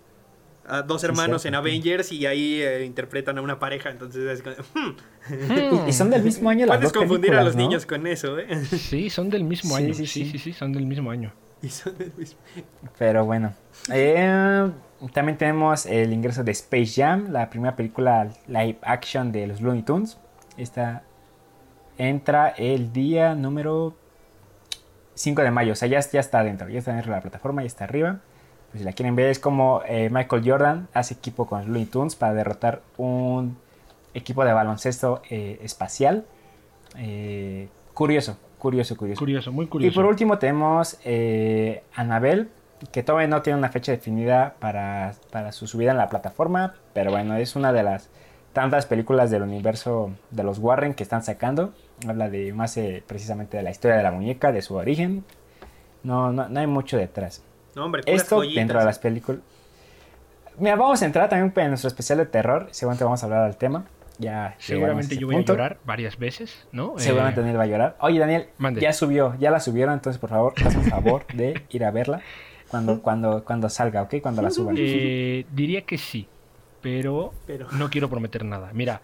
a 0.67 0.81
dos 0.81 1.03
hermanos 1.03 1.43
cierto. 1.43 1.55
en 1.59 1.61
Avengers 1.61 2.11
y 2.11 2.25
ahí 2.25 2.59
eh, 2.61 2.85
interpretan 2.85 3.37
a 3.37 3.41
una 3.41 3.59
pareja. 3.59 3.89
Entonces 3.91 4.23
es 4.23 4.41
como, 4.41 4.55
hmm, 4.73 5.85
Y, 5.85 5.89
y 5.89 5.93
son 5.93 6.09
del 6.09 6.23
mismo 6.23 6.49
año 6.49 6.65
las 6.65 6.77
puedes 6.77 6.91
dos 6.93 7.01
confundir 7.03 7.35
a 7.35 7.43
los 7.43 7.55
¿no? 7.55 7.61
niños 7.61 7.85
con 7.85 8.07
eso, 8.07 8.39
¿eh? 8.39 8.65
Sí, 8.65 9.09
son 9.11 9.29
del 9.29 9.43
mismo 9.43 9.77
Sí, 9.77 9.83
año. 9.83 9.93
sí, 9.93 10.07
Sí 10.07 10.25
sí, 10.25 10.31
sí. 10.31 10.39
sí, 10.39 10.53
son 10.53 10.71
del 10.73 10.85
mismo 10.87 11.11
año. 11.11 11.31
Y 11.61 11.69
son 11.69 11.95
del 11.97 12.11
mismo. 12.17 12.39
Pero 12.97 13.25
bueno. 13.25 13.53
Eh, 13.91 14.67
también 15.13 15.37
tenemos 15.37 15.85
el 15.85 16.13
ingreso 16.13 16.43
de 16.43 16.51
Space 16.51 16.93
Jam, 17.01 17.31
la 17.31 17.49
primera 17.49 17.75
película 17.75 18.29
live 18.47 18.77
action 18.81 19.31
de 19.31 19.47
los 19.47 19.61
Looney 19.61 19.83
Tunes. 19.83 20.17
Esta 20.57 21.03
entra 21.97 22.49
el 22.49 22.91
día 22.93 23.35
número 23.35 23.93
5 25.15 25.41
de 25.41 25.51
mayo. 25.51 25.73
O 25.73 25.75
sea, 25.75 25.87
ya, 25.87 25.99
ya 25.99 26.19
está 26.19 26.43
dentro. 26.43 26.69
Ya 26.69 26.79
está 26.79 26.91
dentro 26.93 27.11
de 27.11 27.17
la 27.17 27.21
plataforma, 27.21 27.61
ya 27.61 27.67
está 27.67 27.83
arriba. 27.85 28.19
Pues 28.71 28.79
si 28.79 28.85
la 28.85 28.93
quieren 28.93 29.15
ver, 29.15 29.29
es 29.29 29.39
como 29.39 29.81
eh, 29.87 30.09
Michael 30.09 30.43
Jordan 30.45 30.87
hace 30.93 31.13
equipo 31.13 31.45
con 31.45 31.59
los 31.59 31.67
Looney 31.67 31.85
Tunes 31.85 32.15
para 32.15 32.33
derrotar 32.33 32.81
un 32.97 33.57
equipo 34.13 34.43
de 34.45 34.53
baloncesto 34.53 35.21
eh, 35.29 35.59
espacial. 35.61 36.25
Eh, 36.97 37.69
curioso, 37.93 38.37
curioso, 38.57 38.95
curioso. 38.97 39.19
Curioso, 39.19 39.51
muy 39.51 39.65
Y 39.65 39.69
curioso. 39.69 39.95
por 39.95 40.05
último 40.05 40.37
tenemos 40.39 40.97
Annabelle, 41.95 42.47
que 42.91 43.03
todavía 43.03 43.27
no 43.27 43.41
tiene 43.41 43.57
una 43.59 43.69
fecha 43.69 43.91
definida 43.91 44.55
para, 44.59 45.13
para 45.31 45.51
su 45.51 45.67
subida 45.67 45.91
en 45.91 45.97
la 45.97 46.09
plataforma, 46.09 46.75
pero 46.93 47.11
bueno, 47.11 47.35
es 47.35 47.55
una 47.55 47.71
de 47.73 47.83
las 47.83 48.09
tantas 48.53 48.85
películas 48.85 49.29
del 49.31 49.41
universo 49.43 50.11
de 50.31 50.43
los 50.43 50.59
Warren 50.59 50.93
que 50.93 51.03
están 51.03 51.23
sacando. 51.23 51.73
Habla 52.07 52.29
de 52.29 52.53
más 52.53 52.75
eh, 52.77 53.03
precisamente 53.05 53.57
de 53.57 53.63
la 53.63 53.71
historia 53.71 53.97
de 53.97 54.03
la 54.03 54.11
muñeca, 54.11 54.51
de 54.51 54.61
su 54.61 54.75
origen. 54.75 55.23
No, 56.03 56.31
no, 56.31 56.47
no 56.49 56.59
hay 56.59 56.67
mucho 56.67 56.97
detrás. 56.97 57.43
No, 57.75 57.85
hombre, 57.85 58.03
Esto 58.05 58.37
joyitas. 58.37 58.55
dentro 58.55 58.79
de 58.79 58.85
las 58.85 58.99
películas. 58.99 59.41
Mira, 60.57 60.75
vamos 60.77 61.01
a 61.01 61.05
entrar 61.05 61.27
también 61.27 61.51
en 61.55 61.67
nuestro 61.69 61.87
especial 61.89 62.17
de 62.19 62.25
terror. 62.27 62.67
Seguramente 62.71 63.03
vamos 63.03 63.21
a 63.23 63.25
hablar 63.25 63.43
al 63.43 63.57
tema. 63.57 63.85
Ya 64.17 64.55
Seguramente 64.59 65.17
yo 65.17 65.27
voy 65.27 65.35
a 65.35 65.41
llorar 65.41 65.77
varias 65.83 66.17
veces, 66.17 66.65
¿no? 66.71 66.93
Seguramente 66.97 67.41
Eh, 67.41 67.43
Daniel 67.43 67.59
va 67.59 67.63
a 67.63 67.67
llorar. 67.67 67.95
Oye, 67.99 68.19
Daniel, 68.19 68.47
Mande. 68.57 68.79
ya 68.79 68.93
subió, 68.93 69.35
ya 69.39 69.51
la 69.51 69.59
subieron, 69.59 69.93
entonces 69.95 70.17
por 70.21 70.29
favor, 70.29 70.53
haz 70.65 70.73
un 70.75 70.83
favor 70.85 71.25
de 71.33 71.61
ir 71.69 71.83
a 71.83 71.91
verla 71.91 72.21
cuando, 72.75 73.01
cuando, 73.01 73.43
cuando 73.43 73.69
salga, 73.69 74.01
¿ok? 74.03 74.15
Cuando 74.21 74.41
la 74.41 74.51
suban. 74.51 74.75
eh, 74.77 75.45
diría 75.51 75.81
que 75.83 75.97
sí, 75.97 76.27
pero 76.81 77.33
Pero 77.47 77.67
no 77.71 77.89
quiero 77.89 78.09
prometer 78.09 78.43
nada. 78.45 78.71
Mira, 78.73 79.01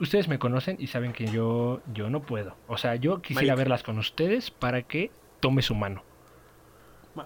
ustedes 0.00 0.28
me 0.28 0.38
conocen 0.38 0.76
y 0.78 0.86
saben 0.86 1.12
que 1.12 1.26
yo, 1.26 1.80
yo 1.92 2.08
no 2.10 2.22
puedo. 2.22 2.56
O 2.68 2.76
sea, 2.78 2.94
yo 2.96 3.20
quisiera 3.22 3.54
verlas 3.54 3.82
con 3.82 3.98
ustedes 3.98 4.50
para 4.50 4.82
que 4.82 5.10
tome 5.40 5.62
su 5.62 5.74
mano. 5.74 6.02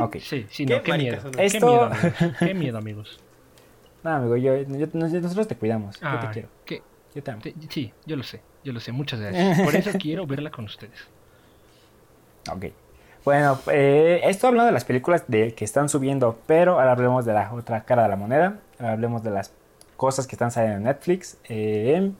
Ok. 0.00 0.16
Sí, 0.20 0.46
sí, 0.50 0.64
Qué 0.64 0.76
no, 0.76 0.82
qué 0.82 0.90
maricas 0.92 1.24
miedo. 1.24 1.30
Qué 1.36 1.44
Esto- 1.46 1.66
miedo, 1.66 1.84
amigos. 1.84 2.34
Qué 2.38 2.54
miedo, 2.54 2.78
amigos. 2.78 3.20
No, 4.04 4.10
amigo, 4.10 4.36
yo, 4.36 4.56
yo- 4.62 4.86
nosotros 4.92 5.48
te 5.48 5.56
cuidamos. 5.56 5.96
yo 5.96 6.00
te 6.00 6.06
Ah, 6.06 6.30
quiero. 6.32 6.48
qué- 6.64 6.82
Yo 7.14 7.22
te 7.22 7.30
amo. 7.32 7.42
te- 7.42 7.54
sí, 7.68 7.92
yo 8.06 8.14
lo 8.16 8.22
sé, 8.22 8.40
yo 8.64 8.72
lo 8.72 8.78
sé. 8.80 8.92
Muchas 8.92 9.18
gracias. 9.20 9.60
Por 9.60 9.74
eso 9.74 9.90
quiero 10.00 10.24
verla 10.26 10.50
con 10.50 10.66
ustedes. 10.66 10.98
Ok. 12.50 12.66
Bueno, 13.28 13.58
eh, 13.70 14.22
esto 14.24 14.46
hablando 14.46 14.64
de 14.68 14.72
las 14.72 14.86
películas 14.86 15.24
de, 15.28 15.52
que 15.52 15.62
están 15.62 15.90
subiendo, 15.90 16.38
pero 16.46 16.78
ahora 16.80 16.92
hablemos 16.92 17.26
de 17.26 17.34
la 17.34 17.52
otra 17.52 17.82
cara 17.84 18.04
de 18.04 18.08
la 18.08 18.16
moneda. 18.16 18.56
Ahora 18.78 18.92
hablemos 18.94 19.22
de 19.22 19.30
las 19.30 19.52
cosas 19.98 20.26
que 20.26 20.34
están 20.34 20.50
saliendo 20.50 20.78
en 20.78 20.84
Netflix. 20.84 21.36
Eh, 21.46 22.10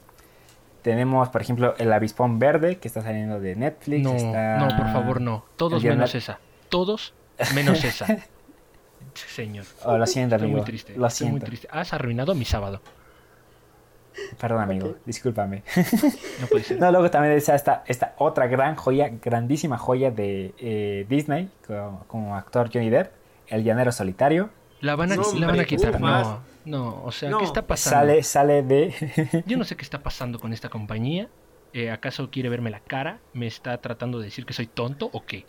tenemos, 0.82 1.30
por 1.30 1.40
ejemplo, 1.40 1.74
El 1.78 1.94
Avispón 1.94 2.38
Verde, 2.38 2.76
que 2.76 2.88
está 2.88 3.00
saliendo 3.00 3.40
de 3.40 3.56
Netflix. 3.56 4.02
No, 4.02 4.12
está- 4.16 4.58
no, 4.58 4.68
por 4.76 4.92
favor, 4.92 5.20
no. 5.22 5.46
Todos 5.56 5.82
menos 5.82 6.14
esa. 6.14 6.40
Todos 6.68 7.14
menos 7.54 7.82
esa. 7.84 8.04
Señor. 9.14 9.64
Oh, 9.86 9.96
lo 9.96 10.06
siento, 10.06 10.34
Estoy 10.34 10.48
amigo. 10.48 10.58
muy 10.58 10.66
triste. 10.66 10.94
Lo 10.94 11.06
estoy 11.06 11.28
muy 11.28 11.32
siento. 11.40 11.46
triste. 11.46 11.68
Has 11.70 11.94
arruinado 11.94 12.34
mi 12.34 12.44
sábado. 12.44 12.82
Perdón, 14.40 14.62
amigo. 14.62 14.96
Discúlpame. 15.04 15.62
No 16.40 16.46
puede 16.48 16.64
ser. 16.64 16.78
No, 16.80 16.90
luego 16.92 17.10
también 17.10 17.34
está 17.34 17.54
esta, 17.54 17.82
esta 17.86 18.14
otra 18.18 18.46
gran 18.46 18.76
joya, 18.76 19.10
grandísima 19.22 19.76
joya 19.78 20.10
de 20.10 20.54
eh, 20.58 21.06
Disney, 21.08 21.50
como, 21.66 22.04
como 22.06 22.36
actor 22.36 22.70
Johnny 22.72 22.90
Depp, 22.90 23.12
El 23.48 23.64
Llanero 23.64 23.90
Solitario. 23.92 24.50
La 24.80 24.94
van 24.94 25.12
a, 25.12 25.16
No, 25.16 25.22
la 25.22 25.28
van 25.32 25.42
a 25.44 25.48
hombre, 25.48 25.66
quitar. 25.66 25.90
ufas. 25.96 26.00
No, 26.26 26.40
no. 26.64 27.02
O 27.04 27.10
sea, 27.12 27.30
No. 27.30 27.38
¿qué 27.38 27.44
está 27.44 27.66
pasando? 27.66 27.98
Sale, 27.98 28.22
sale 28.22 28.62
de... 28.62 29.42
Yo 29.46 29.56
no 29.56 29.64
sé 29.64 29.76
qué 29.76 29.82
está 29.82 30.02
pasando 30.02 30.38
con 30.38 30.52
esta 30.52 30.68
compañía. 30.68 31.28
Eh, 31.72 31.90
¿Acaso 31.90 32.30
quiere 32.30 32.48
verme 32.48 32.70
la 32.70 32.80
cara? 32.80 33.18
¿Me 33.34 33.46
está 33.46 33.76
tratando 33.78 34.18
de 34.20 34.26
decir 34.26 34.46
que 34.46 34.52
soy 34.52 34.66
tonto 34.68 35.10
o 35.12 35.24
qué? 35.26 35.44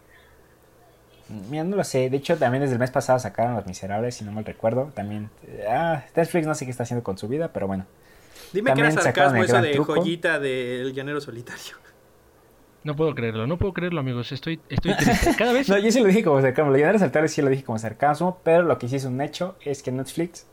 Mira, 1.49 1.63
no 1.63 1.75
lo 1.75 1.83
sé. 1.83 2.09
De 2.09 2.17
hecho, 2.17 2.37
también 2.37 2.61
desde 2.61 2.73
el 2.73 2.79
mes 2.79 2.89
pasado 2.89 3.19
sacaron 3.19 3.53
Los 3.55 3.67
Miserables, 3.67 4.15
si 4.15 4.23
no 4.25 4.31
mal 4.31 4.45
recuerdo. 4.45 4.91
También... 4.95 5.29
eh, 5.47 5.65
Ah, 5.69 6.03
Netflix 6.15 6.47
no 6.47 6.55
sé 6.55 6.65
qué 6.65 6.71
está 6.71 6.83
haciendo 6.83 7.03
con 7.03 7.17
su 7.19 7.27
vida, 7.27 7.51
pero 7.53 7.67
bueno. 7.67 7.85
Dime 8.53 8.73
que 8.73 8.79
era 8.79 8.89
También 8.89 9.03
sarcasmo 9.03 9.39
el 9.39 9.45
eso 9.45 9.61
de 9.61 9.71
truco. 9.73 9.95
joyita 9.95 10.39
del 10.39 10.93
llanero 10.93 11.21
solitario. 11.21 11.77
No 12.83 12.95
puedo 12.95 13.13
creerlo, 13.13 13.45
no 13.45 13.57
puedo 13.57 13.73
creerlo, 13.73 13.99
amigos. 13.99 14.31
Estoy, 14.31 14.59
estoy 14.69 14.95
triste. 14.95 15.35
Cada 15.37 15.51
vez. 15.51 15.67
No, 15.67 15.77
yo 15.77 15.91
sí 15.91 15.99
lo 15.99 16.07
dije 16.07 16.23
como 16.23 16.41
sarcasmo. 16.41 16.71
Lo 16.71 16.77
Llanero 16.77 16.97
Solitario 16.97 17.27
sí 17.27 17.41
lo 17.41 17.49
dije 17.49 17.63
como 17.63 17.77
sarcasmo, 17.77 18.39
pero 18.43 18.63
lo 18.63 18.79
que 18.79 18.87
sí 18.87 18.95
es 18.95 19.05
un 19.05 19.19
hecho 19.21 19.55
es 19.61 19.83
que 19.83 19.91
Netflix 19.91 20.45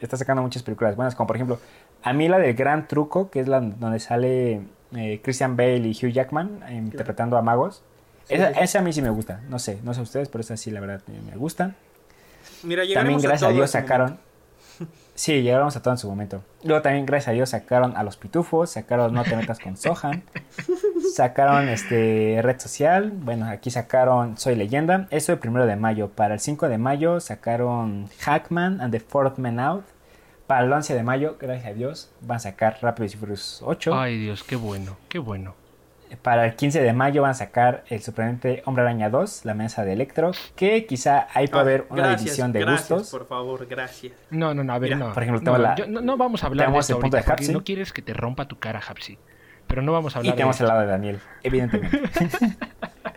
está 0.00 0.16
sacando 0.16 0.42
muchas 0.42 0.62
películas 0.62 0.96
buenas, 0.96 1.14
como 1.14 1.26
por 1.26 1.36
ejemplo, 1.36 1.58
a 2.02 2.12
mí 2.12 2.28
la 2.28 2.38
del 2.38 2.54
Gran 2.54 2.86
Truco, 2.86 3.30
que 3.30 3.40
es 3.40 3.48
la 3.48 3.60
donde 3.60 3.98
sale 3.98 4.62
eh, 4.94 5.20
Christian 5.22 5.56
Bale 5.56 5.78
y 5.78 5.90
Hugh 5.90 6.12
Jackman 6.12 6.62
eh, 6.68 6.74
interpretando 6.74 7.36
a 7.36 7.42
magos. 7.42 7.82
Sí, 8.24 8.34
esa, 8.34 8.48
sí, 8.48 8.54
sí. 8.54 8.60
esa 8.62 8.78
a 8.78 8.82
mí 8.82 8.92
sí 8.92 9.02
me 9.02 9.10
gusta. 9.10 9.40
No 9.48 9.58
sé, 9.58 9.78
no 9.82 9.94
sé 9.94 10.00
ustedes, 10.00 10.28
pero 10.28 10.42
esa 10.42 10.56
sí 10.56 10.70
la 10.70 10.80
verdad 10.80 11.02
me 11.08 11.36
gusta. 11.36 11.74
Mira, 12.62 12.82
También 12.94 13.20
gracias 13.20 13.50
a, 13.50 13.52
Dios 13.52 13.70
ese 13.70 13.80
sacaron. 13.80 14.18
Sí, 15.14 15.42
llegaremos 15.42 15.76
a 15.76 15.82
todo 15.82 15.94
en 15.94 15.98
su 15.98 16.08
momento. 16.08 16.42
Luego 16.64 16.82
también 16.82 17.06
gracias 17.06 17.28
a 17.28 17.32
Dios 17.32 17.50
sacaron 17.50 17.96
a 17.96 18.02
los 18.02 18.16
pitufos, 18.16 18.70
sacaron 18.70 19.14
No 19.14 19.22
te 19.22 19.36
metas 19.36 19.60
con 19.60 19.76
Sohan, 19.76 20.24
sacaron 21.14 21.68
este 21.68 22.40
red 22.42 22.58
social, 22.58 23.12
bueno 23.12 23.46
aquí 23.46 23.70
sacaron 23.70 24.36
Soy 24.38 24.56
leyenda, 24.56 25.06
eso 25.10 25.32
el 25.32 25.38
primero 25.38 25.66
de 25.66 25.76
mayo. 25.76 26.08
Para 26.08 26.34
el 26.34 26.40
5 26.40 26.68
de 26.68 26.78
mayo 26.78 27.20
sacaron 27.20 28.08
Hackman 28.20 28.80
and 28.80 28.92
the 28.92 29.00
Fourth 29.00 29.38
Man 29.38 29.60
Out. 29.60 29.84
Para 30.48 30.66
el 30.66 30.72
11 30.72 30.94
de 30.94 31.02
mayo, 31.02 31.36
gracias 31.40 31.68
a 31.68 31.74
Dios, 31.74 32.10
van 32.20 32.36
a 32.36 32.40
sacar 32.40 32.78
Rápidos 32.82 33.14
y 33.14 33.16
Furiosos 33.16 33.62
8. 33.64 33.94
Ay, 33.94 34.18
Dios, 34.18 34.42
qué 34.42 34.56
bueno, 34.56 34.96
qué 35.08 35.18
bueno. 35.18 35.54
Para 36.22 36.46
el 36.46 36.54
15 36.56 36.80
de 36.82 36.92
mayo 36.92 37.22
van 37.22 37.32
a 37.32 37.34
sacar 37.34 37.84
el 37.88 38.00
sorprendente 38.02 38.62
Hombre 38.66 38.82
Araña 38.82 39.10
2, 39.10 39.44
la 39.44 39.54
mesa 39.54 39.84
de 39.84 39.92
Electro, 39.94 40.32
que 40.56 40.86
quizá 40.86 41.26
ahí 41.34 41.46
puede 41.48 41.62
haber 41.62 41.86
una 41.90 42.02
Gracias, 42.02 42.20
división 42.24 42.52
de 42.52 42.60
gracias, 42.60 42.88
gustos. 42.90 43.10
por 43.10 43.26
favor, 43.28 43.66
gracias. 43.66 44.12
No, 44.30 44.54
no, 44.54 44.64
no, 44.64 44.72
a 44.72 44.78
ver, 44.78 44.94
Mira, 44.94 45.06
no. 45.08 45.12
por 45.14 45.22
ejemplo, 45.22 45.40
no, 45.40 45.44
tengo 45.44 45.58
la- 45.58 45.74
yo- 45.76 45.86
no, 45.86 46.00
no 46.00 46.16
vamos 46.16 46.42
a 46.42 46.46
hablar 46.46 46.66
de 46.66 46.70
tenemos 46.70 46.84
esto 46.84 46.96
el 46.96 47.00
punto 47.02 47.16
ahorita 47.16 47.26
de 47.26 47.30
porque 47.32 47.44
Hapsi. 47.44 47.52
no 47.52 47.64
quieres 47.64 47.92
que 47.92 48.02
te 48.02 48.12
rompa 48.14 48.46
tu 48.48 48.58
cara, 48.58 48.80
Hapsi. 48.86 49.18
Pero 49.66 49.82
no 49.82 49.92
vamos 49.92 50.14
a 50.14 50.18
Y 50.18 50.20
hablar 50.20 50.32
de 50.34 50.36
tenemos 50.36 50.56
esto. 50.56 50.64
el 50.64 50.68
lado 50.68 50.80
de 50.82 50.86
Daniel, 50.86 51.20
evidentemente. 51.42 52.00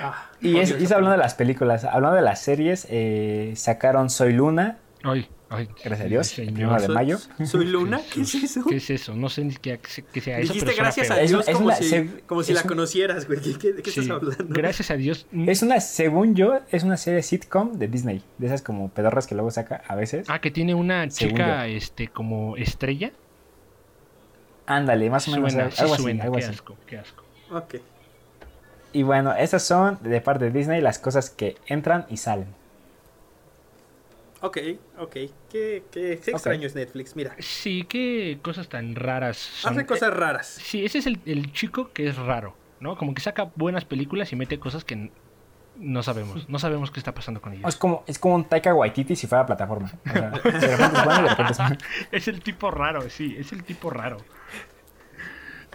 Ah, 0.00 0.30
Y, 0.40 0.58
es, 0.58 0.70
y 0.70 0.84
hablando 0.92 1.10
de 1.12 1.16
las 1.18 1.34
películas, 1.34 1.84
hablando 1.84 2.16
de 2.16 2.22
las 2.22 2.40
series, 2.40 2.86
eh, 2.90 3.52
sacaron 3.56 4.10
Soy 4.10 4.32
Luna, 4.32 4.78
Ay, 5.04 5.28
ay, 5.52 5.68
gracias 5.84 6.00
a 6.00 6.04
Dios, 6.08 6.26
señor. 6.26 6.48
el 6.48 6.54
primero 6.54 6.74
de 6.80 6.86
Soy- 6.86 6.94
mayo. 6.94 7.18
¿Soy 7.44 7.64
Luna? 7.66 8.00
¿Qué 8.12 8.20
es 8.22 8.34
eso? 8.34 8.64
¿Qué 8.68 8.76
es 8.76 8.90
eso? 8.90 9.14
No 9.14 9.28
sé 9.28 9.44
ni 9.44 9.54
qué, 9.54 9.78
qué 10.12 10.20
sea 10.20 10.38
eso. 10.38 10.52
Dijiste 10.52 10.72
pero 10.72 10.82
gracias 10.82 11.10
a 11.10 11.16
Dios 11.16 11.46
es 11.48 11.54
como 11.54 11.66
una- 11.66 11.76
si, 11.76 11.84
se- 11.88 12.20
como 12.26 12.42
si 12.42 12.52
es 12.52 12.56
la 12.56 12.62
un- 12.62 12.68
conocieras, 12.68 13.26
güey. 13.26 13.40
¿Qué, 13.40 13.58
qué- 13.58 13.72
de 13.72 13.82
qué 13.82 13.90
Sí, 13.90 14.00
estás 14.00 14.16
hablando? 14.16 14.44
Gracias 14.48 14.90
a 14.90 14.96
Dios. 14.96 15.26
Es 15.46 15.62
una, 15.62 15.80
según 15.80 16.34
yo, 16.34 16.60
es 16.70 16.82
una 16.82 16.96
serie 16.96 17.22
sitcom 17.22 17.74
de 17.78 17.88
Disney, 17.88 18.22
de 18.38 18.46
esas 18.46 18.62
como 18.62 18.88
pedorras 18.90 19.26
que 19.26 19.34
luego 19.34 19.50
saca 19.50 19.82
a 19.88 19.94
veces. 19.94 20.26
Ah, 20.28 20.40
que 20.40 20.50
tiene 20.50 20.74
una 20.74 21.10
Según 21.10 21.32
chica 21.36 21.66
este 21.66 22.08
como 22.08 22.56
estrella. 22.56 23.12
Ándale, 24.66 25.10
más 25.10 25.26
o 25.28 25.32
menos 25.32 25.52
Suena, 25.52 25.64
algo 25.66 25.76
sí 25.76 25.82
así, 25.94 26.02
suena, 26.02 26.24
algo 26.24 26.36
qué 26.36 26.44
así. 26.44 26.54
asco, 26.54 26.76
qué 26.86 26.98
asco. 26.98 27.24
Ok. 27.50 27.74
Y 28.94 29.02
bueno, 29.02 29.34
esas 29.34 29.62
son 29.66 29.98
de 30.02 30.20
parte 30.20 30.44
de 30.46 30.50
Disney 30.50 30.80
las 30.80 30.98
cosas 30.98 31.30
que 31.30 31.56
entran 31.66 32.06
y 32.10 32.18
salen. 32.18 32.46
Ok, 34.42 34.58
ok. 34.98 35.12
Qué, 35.12 35.30
qué, 35.50 35.84
qué 35.92 36.30
extraño 36.32 36.66
es 36.66 36.74
Netflix. 36.74 37.14
Mira, 37.16 37.34
Sí, 37.38 37.84
qué 37.88 38.38
cosas 38.42 38.68
tan 38.68 38.94
raras 38.96 39.36
son. 39.36 39.72
hace 39.74 39.86
cosas 39.86 40.12
raras. 40.12 40.46
Sí, 40.48 40.84
ese 40.84 40.98
es 40.98 41.06
el, 41.06 41.20
el 41.26 41.52
chico 41.52 41.92
que 41.92 42.08
es 42.08 42.16
raro, 42.16 42.56
¿no? 42.80 42.96
Como 42.96 43.14
que 43.14 43.20
saca 43.22 43.50
buenas 43.54 43.84
películas 43.84 44.32
y 44.32 44.36
mete 44.36 44.58
cosas 44.58 44.84
que 44.84 45.10
no 45.76 46.02
sabemos. 46.02 46.48
No 46.48 46.58
sabemos 46.58 46.90
qué 46.90 46.98
está 47.00 47.14
pasando 47.14 47.40
con 47.40 47.52
Es 47.52 47.60
ellas. 47.60 47.76
como, 47.76 48.02
es 48.06 48.18
como 48.18 48.34
un 48.34 48.44
Taika 48.44 48.74
Waititi 48.74 49.14
si 49.16 49.26
fuera 49.28 49.46
plataforma. 49.46 49.90
O 50.06 50.12
sea, 50.12 50.30
de 50.30 50.76
repente 50.76 50.98
es 50.98 51.04
bueno 51.04 51.20
y 51.20 51.22
de 51.22 51.28
repente 51.28 51.52
es 51.52 51.58
malo. 51.60 51.76
Es 52.10 52.28
el 52.28 52.40
tipo 52.42 52.70
raro, 52.72 53.08
sí, 53.08 53.36
es 53.38 53.52
el 53.52 53.62
tipo 53.62 53.90
raro. 53.90 54.16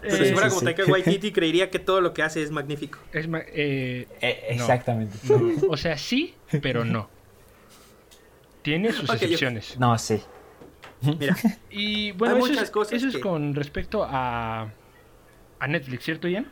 Pero 0.01 0.15
Eh, 0.24 0.27
si 0.27 0.33
fuera 0.33 0.50
sí, 0.50 0.55
como 0.55 0.59
sí. 0.59 0.65
Taika 0.65 0.86
Waititi, 0.91 1.31
creería 1.31 1.71
que 1.71 1.79
todo 1.79 2.01
lo 2.01 2.13
que 2.13 2.21
hace 2.21 2.43
es 2.43 2.51
magnífico. 2.51 3.00
es 3.13 3.27
ma- 3.27 3.41
eh, 3.47 4.07
Eh, 4.21 4.55
No. 4.57 4.63
exactamente. 4.63 5.17
no, 5.24 5.53
o 5.69 5.77
sea, 5.77 5.97
sí, 5.97 6.36
pero 6.62 6.86
no. 6.86 7.09
Tiene 8.67 8.91
sus 8.91 9.09
excepciones. 9.13 9.79
No, 9.79 9.97
sí. 9.97 10.21
Mira, 11.01 11.38
Y 11.69 12.12
bueno, 12.12 12.36
Hay 12.36 12.41
eso, 12.41 12.50
muchas 12.50 12.63
es, 12.65 12.69
cosas 12.71 12.93
eso 12.95 13.07
es 13.07 13.17
con 13.19 13.55
respecto 13.55 14.03
a, 14.03 14.69
a 15.59 15.67
Netflix, 15.69 16.03
¿cierto, 16.03 16.27
Ian? 16.27 16.47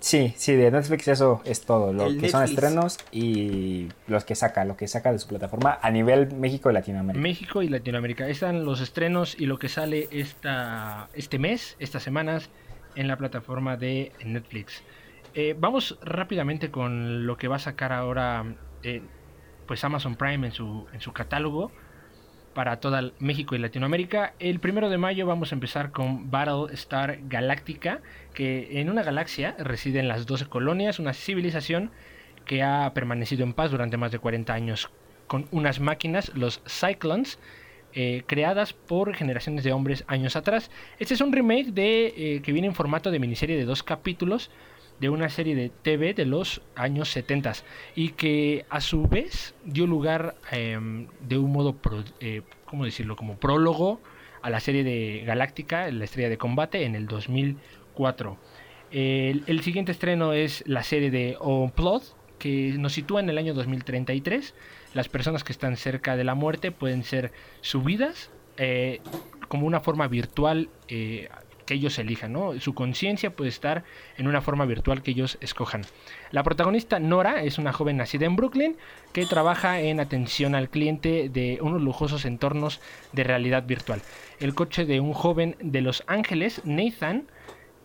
Sí, 0.00 0.34
sí, 0.36 0.56
de 0.56 0.72
Netflix 0.72 1.06
eso 1.06 1.40
es 1.44 1.60
todo. 1.60 1.92
Lo 1.92 2.06
El 2.06 2.20
que 2.20 2.28
son 2.28 2.42
estrenos 2.42 2.98
y 3.12 3.86
los 4.08 4.24
que 4.24 4.34
saca, 4.34 4.64
lo 4.64 4.76
que 4.76 4.88
saca 4.88 5.12
de 5.12 5.20
su 5.20 5.28
plataforma 5.28 5.78
a 5.80 5.88
nivel 5.92 6.34
México 6.34 6.68
y 6.68 6.74
Latinoamérica. 6.74 7.22
México 7.22 7.62
y 7.62 7.68
Latinoamérica. 7.68 8.28
Están 8.28 8.64
los 8.64 8.80
estrenos 8.80 9.38
y 9.38 9.46
lo 9.46 9.56
que 9.60 9.68
sale 9.68 10.08
esta, 10.10 11.10
este 11.14 11.38
mes, 11.38 11.76
estas 11.78 12.02
semanas, 12.02 12.50
en 12.96 13.06
la 13.06 13.16
plataforma 13.16 13.76
de 13.76 14.10
Netflix. 14.24 14.82
Eh, 15.34 15.54
vamos 15.56 15.96
rápidamente 16.02 16.72
con 16.72 17.24
lo 17.24 17.36
que 17.36 17.46
va 17.46 17.56
a 17.56 17.60
sacar 17.60 17.92
ahora 17.92 18.56
eh, 18.82 19.02
pues 19.68 19.84
Amazon 19.84 20.16
Prime 20.16 20.48
en 20.48 20.52
su, 20.52 20.86
en 20.92 21.00
su 21.00 21.12
catálogo 21.12 21.70
para 22.54 22.80
toda 22.80 23.12
México 23.20 23.54
y 23.54 23.58
Latinoamérica. 23.58 24.34
El 24.40 24.58
primero 24.58 24.90
de 24.90 24.98
mayo 24.98 25.26
vamos 25.26 25.52
a 25.52 25.54
empezar 25.54 25.92
con 25.92 26.28
Battlestar 26.32 27.20
Galactica, 27.28 28.00
que 28.34 28.80
en 28.80 28.90
una 28.90 29.04
galaxia 29.04 29.54
residen 29.60 30.08
las 30.08 30.26
12 30.26 30.46
colonias, 30.46 30.98
una 30.98 31.12
civilización 31.12 31.92
que 32.46 32.64
ha 32.64 32.92
permanecido 32.94 33.44
en 33.44 33.52
paz 33.52 33.70
durante 33.70 33.96
más 33.96 34.10
de 34.10 34.18
40 34.18 34.52
años 34.52 34.90
con 35.28 35.46
unas 35.52 35.78
máquinas, 35.78 36.32
los 36.34 36.62
Cyclones, 36.66 37.38
eh, 37.94 38.24
creadas 38.26 38.72
por 38.72 39.14
generaciones 39.14 39.62
de 39.62 39.72
hombres 39.72 40.04
años 40.08 40.34
atrás. 40.34 40.70
Este 40.98 41.14
es 41.14 41.20
un 41.20 41.32
remake 41.32 41.72
de 41.72 42.06
eh, 42.16 42.42
que 42.42 42.52
viene 42.52 42.66
en 42.66 42.74
formato 42.74 43.10
de 43.10 43.18
miniserie 43.18 43.56
de 43.56 43.66
dos 43.66 43.82
capítulos 43.82 44.50
de 45.00 45.08
una 45.08 45.28
serie 45.28 45.54
de 45.54 45.70
TV 45.70 46.14
de 46.14 46.24
los 46.26 46.60
años 46.74 47.08
70 47.10 47.52
y 47.94 48.10
que 48.10 48.66
a 48.68 48.80
su 48.80 49.06
vez 49.06 49.54
dio 49.64 49.86
lugar 49.86 50.34
em, 50.50 51.06
de 51.20 51.38
un 51.38 51.52
modo, 51.52 51.74
pro- 51.76 52.04
eh, 52.20 52.42
¿cómo 52.64 52.84
decirlo? 52.84 53.14
Como 53.16 53.36
prólogo 53.36 54.00
a 54.42 54.50
la 54.50 54.60
serie 54.60 54.84
de 54.84 55.22
Galáctica, 55.26 55.90
la 55.90 56.04
estrella 56.04 56.28
de 56.28 56.38
combate, 56.38 56.84
en 56.84 56.94
el 56.94 57.06
2004. 57.06 58.36
El, 58.90 59.60
siguiente 59.62 59.92
estreno 59.92 60.32
es 60.32 60.64
la 60.66 60.82
serie 60.82 61.10
de 61.10 61.36
Unplugged, 61.40 62.08
que 62.38 62.74
nos 62.78 62.92
sitúa 62.92 63.20
en 63.20 63.28
el 63.28 63.36
año 63.38 63.52
2033. 63.54 64.54
Las 64.94 65.08
personas 65.08 65.44
que 65.44 65.52
están 65.52 65.76
cerca 65.76 66.16
de 66.16 66.24
la 66.24 66.34
muerte 66.34 66.70
pueden 66.72 67.02
ser 67.04 67.32
subidas 67.60 68.30
eh, 68.56 69.00
como 69.48 69.66
una 69.66 69.80
forma 69.80 70.08
virtual 70.08 70.70
eh, 70.88 71.28
que 71.68 71.74
ellos 71.74 71.98
elijan, 71.98 72.32
¿no? 72.32 72.58
Su 72.60 72.72
conciencia 72.72 73.28
puede 73.36 73.50
estar 73.50 73.84
en 74.16 74.26
una 74.26 74.40
forma 74.40 74.64
virtual 74.64 75.02
que 75.02 75.10
ellos 75.10 75.36
escojan. 75.42 75.82
La 76.30 76.42
protagonista 76.42 76.98
Nora 76.98 77.42
es 77.42 77.58
una 77.58 77.74
joven 77.74 77.98
nacida 77.98 78.24
en 78.24 78.36
Brooklyn 78.36 78.78
que 79.12 79.26
trabaja 79.26 79.78
en 79.78 80.00
atención 80.00 80.54
al 80.54 80.70
cliente 80.70 81.28
de 81.28 81.58
unos 81.60 81.82
lujosos 81.82 82.24
entornos 82.24 82.80
de 83.12 83.22
realidad 83.22 83.66
virtual. 83.66 84.00
El 84.40 84.54
coche 84.54 84.86
de 84.86 85.00
un 85.00 85.12
joven 85.12 85.56
de 85.60 85.82
Los 85.82 86.04
Ángeles, 86.06 86.62
Nathan, 86.64 87.26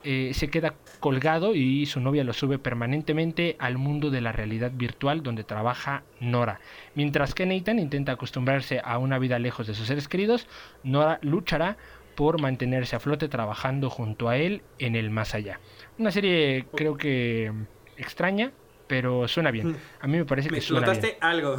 eh, 0.05 0.31
se 0.33 0.49
queda 0.49 0.75
colgado 0.99 1.55
y 1.55 1.85
su 1.85 2.01
novia 2.01 2.25
lo 2.25 2.33
sube 2.33 2.59
permanentemente 2.59 3.55
al 3.59 3.77
mundo 3.77 4.11
de 4.11 4.19
la 4.19 4.33
realidad 4.33 4.71
virtual 4.73 5.23
donde 5.23 5.43
trabaja 5.43 6.03
Nora. 6.19 6.59
Mientras 6.95 7.33
que 7.33 7.45
Nathan 7.45 7.79
intenta 7.79 8.13
acostumbrarse 8.13 8.81
a 8.83 8.97
una 8.97 9.17
vida 9.17 9.39
lejos 9.39 9.67
de 9.67 9.73
sus 9.73 9.87
seres 9.87 10.09
queridos, 10.09 10.47
Nora 10.83 11.19
luchará 11.21 11.77
por 12.15 12.39
mantenerse 12.41 12.95
a 12.95 12.99
flote 12.99 13.27
trabajando 13.27 13.89
junto 13.89 14.29
a 14.29 14.37
él 14.37 14.61
en 14.79 14.95
el 14.95 15.09
más 15.09 15.33
allá. 15.35 15.59
Una 15.97 16.11
serie 16.11 16.65
creo 16.75 16.95
que 16.97 17.51
extraña, 17.97 18.51
pero 18.87 19.27
suena 19.27 19.49
bien. 19.51 19.75
A 20.01 20.07
mí 20.07 20.17
me 20.17 20.25
parece 20.25 20.49
que 20.49 20.55
Me 20.55 20.61
suena 20.61 20.91
bien. 20.91 21.15
algo. 21.21 21.57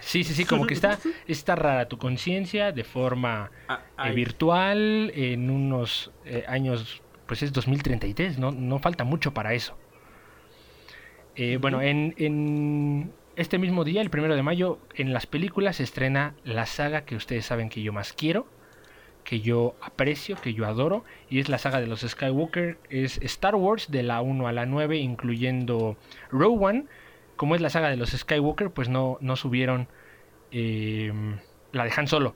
Sí, 0.00 0.24
sí, 0.24 0.32
sí, 0.34 0.44
como 0.44 0.66
que 0.66 0.74
está, 0.74 0.98
está 1.26 1.54
rara 1.54 1.88
tu 1.88 1.98
conciencia 1.98 2.72
de 2.72 2.84
forma 2.84 3.50
Ah, 3.68 3.82
eh, 4.06 4.12
virtual 4.12 5.12
en 5.14 5.50
unos 5.50 6.10
eh, 6.24 6.44
años, 6.48 7.02
pues 7.26 7.42
es 7.42 7.52
2033, 7.52 8.38
no, 8.38 8.50
no 8.50 8.78
falta 8.78 9.04
mucho 9.04 9.32
para 9.34 9.54
eso. 9.54 9.76
Eh, 11.36 11.58
Bueno, 11.60 11.80
en, 11.82 12.14
en 12.18 13.12
este 13.36 13.58
mismo 13.58 13.84
día, 13.84 14.00
el 14.02 14.10
primero 14.10 14.34
de 14.36 14.42
mayo, 14.42 14.78
en 14.94 15.12
las 15.12 15.26
películas 15.26 15.76
se 15.76 15.82
estrena 15.84 16.34
la 16.44 16.66
saga 16.66 17.04
que 17.04 17.16
ustedes 17.16 17.46
saben 17.46 17.68
que 17.68 17.82
yo 17.82 17.92
más 17.92 18.12
quiero, 18.12 18.46
que 19.24 19.40
yo 19.40 19.74
aprecio, 19.80 20.36
que 20.36 20.52
yo 20.54 20.66
adoro, 20.66 21.04
y 21.30 21.38
es 21.40 21.48
la 21.48 21.58
saga 21.58 21.80
de 21.80 21.86
los 21.86 22.00
Skywalker, 22.00 22.78
es 22.90 23.18
Star 23.22 23.54
Wars 23.54 23.90
de 23.90 24.02
la 24.02 24.20
1 24.20 24.46
a 24.48 24.52
la 24.52 24.66
9, 24.66 24.96
incluyendo 24.98 25.96
Rogue 26.30 26.64
One. 26.64 26.84
Como 27.36 27.54
es 27.54 27.60
la 27.60 27.70
saga 27.70 27.88
de 27.90 27.96
los 27.96 28.10
Skywalker, 28.10 28.70
pues 28.70 28.88
no, 28.88 29.18
no 29.20 29.36
subieron 29.36 29.88
eh, 30.50 31.12
la 31.72 31.84
de 31.84 31.92
Han 31.96 32.06
Solo. 32.08 32.34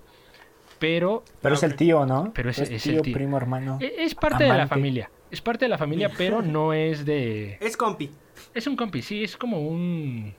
Pero 0.79 1.25
Pero 1.41 1.55
es 1.55 1.63
el 1.63 1.75
tío, 1.75 2.05
¿no? 2.07 2.33
Pero 2.35 2.51
es- 2.51 2.59
es 2.59 2.87
el 2.87 2.93
tío, 2.95 3.03
tío. 3.03 3.15
primo, 3.15 3.37
hermano. 3.37 3.79
e- 3.81 3.95
es 4.05 4.15
parte 4.15 4.45
de 4.45 4.51
la 4.53 4.67
familia. 4.67 5.11
Es 5.31 5.41
parte 5.41 5.65
de 5.65 5.69
la 5.71 5.79
familia, 5.79 6.11
pero 6.19 6.43
no 6.43 6.73
es 6.73 7.05
de... 7.05 7.57
Es 7.61 7.77
compi. 7.77 8.11
Es 8.55 8.67
un 8.67 8.77
compi, 8.77 9.01
sí, 9.03 9.25
es 9.25 9.37
como 9.37 9.61
un... 9.61 10.35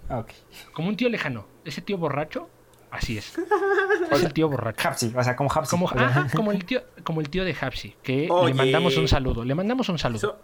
Como 0.74 0.90
un 0.90 0.96
tío 0.96 1.10
lejano. 1.10 1.46
Ese 1.66 1.82
tío 1.82 1.98
borracho, 1.98 2.50
así 2.92 3.18
es. 3.18 3.34
Es 4.12 4.24
el 4.24 4.32
tío 4.32 4.48
borracho. 4.48 4.88
Hapsi, 4.88 5.14
o 5.16 5.24
sea, 5.24 5.36
como 5.36 5.52
Hapsi. 5.52 5.70
Como, 5.70 5.90
ajá, 5.90 6.28
el 6.54 6.66
tío, 6.66 6.82
como 7.04 7.20
el 7.20 7.30
tío 7.30 7.44
de 7.44 7.54
Hapsi, 7.60 7.96
que 8.02 8.28
Oye. 8.32 8.50
le 8.50 8.54
mandamos 8.54 8.96
un 8.98 9.08
saludo. 9.08 9.44
Le 9.44 9.54
mandamos 9.54 9.90
un 9.90 10.00
saludo. 10.00 10.20
So- 10.20 10.40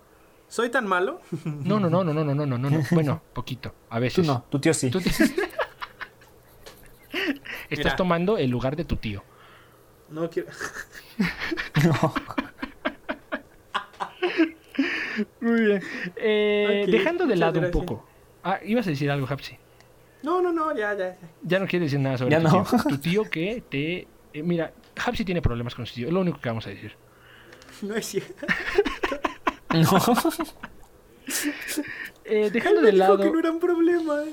¿Soy 0.49 0.69
tan 0.69 0.85
malo? 0.85 1.21
No, 1.45 1.79
no, 1.79 1.89
no, 1.89 2.03
no, 2.03 2.13
no, 2.13 2.23
no, 2.25 2.33
no, 2.35 2.45
no, 2.45 2.69
no. 2.69 2.83
Bueno, 2.91 3.21
poquito, 3.33 3.73
a 3.89 3.99
veces. 3.99 4.25
Tú 4.25 4.31
no, 4.31 4.43
tu 4.49 4.59
tío 4.59 4.73
sí. 4.73 4.87
Estás 7.69 7.85
Mira. 7.85 7.95
tomando 7.95 8.37
el 8.37 8.49
lugar 8.49 8.75
de 8.75 8.83
tu 8.85 8.97
tío. 8.97 9.23
No 10.09 10.29
quiero. 10.29 10.49
No. 11.85 12.13
Muy 15.41 15.61
bien. 15.61 15.83
Eh, 16.17 16.85
dejando 16.89 17.23
de 17.25 17.35
muchas 17.35 17.39
lado 17.39 17.59
un 17.61 17.71
poco. 17.71 18.05
Ah, 18.43 18.59
ibas 18.65 18.85
a 18.87 18.89
decir 18.89 19.09
algo, 19.09 19.25
Hapsi. 19.29 19.57
No, 20.23 20.41
no, 20.41 20.51
no, 20.51 20.75
ya, 20.75 20.93
ya. 20.93 21.09
ya. 21.09 21.17
Ya 21.43 21.59
no 21.59 21.67
quieres 21.67 21.91
decir 21.91 21.99
nada 21.99 22.17
sobre 22.17 22.31
Ya 22.31 22.39
tu 22.41 22.47
no. 22.47 22.63
tío. 22.65 22.79
Tu 22.89 22.97
tío 22.97 23.29
que 23.29 23.63
te... 23.69 24.07
eh, 24.33 24.41
mira, 24.43 24.73
Hapsi 25.05 25.23
tiene 25.25 25.41
problemas 25.41 25.75
con 25.75 25.85
su 25.85 25.93
tío. 25.95 26.07
Es 26.07 26.13
lo 26.13 26.21
único 26.21 26.39
que 26.39 26.49
vamos 26.49 26.65
a 26.67 26.69
decir. 26.71 26.95
No 27.81 27.95
es 27.95 28.05
cierto. 28.05 28.45
No. 29.73 29.83
Eh, 32.25 32.49
dejando 32.51 32.79
Él 32.79 32.85
de 32.85 32.91
dijo 32.93 33.03
lado... 33.03 33.17
que 33.19 33.29
no 33.31 33.39
eran 33.39 33.59
problemas. 33.59 34.25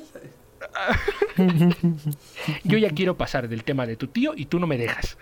Yo 2.65 2.79
ya 2.79 2.91
quiero 2.91 3.17
pasar 3.17 3.49
del 3.49 3.65
tema 3.65 3.87
de 3.87 3.97
tu 3.97 4.07
tío 4.09 4.33
y 4.37 4.47
tú 4.47 4.61
no 4.61 4.67
me 4.69 4.79
dejas. 4.79 5.19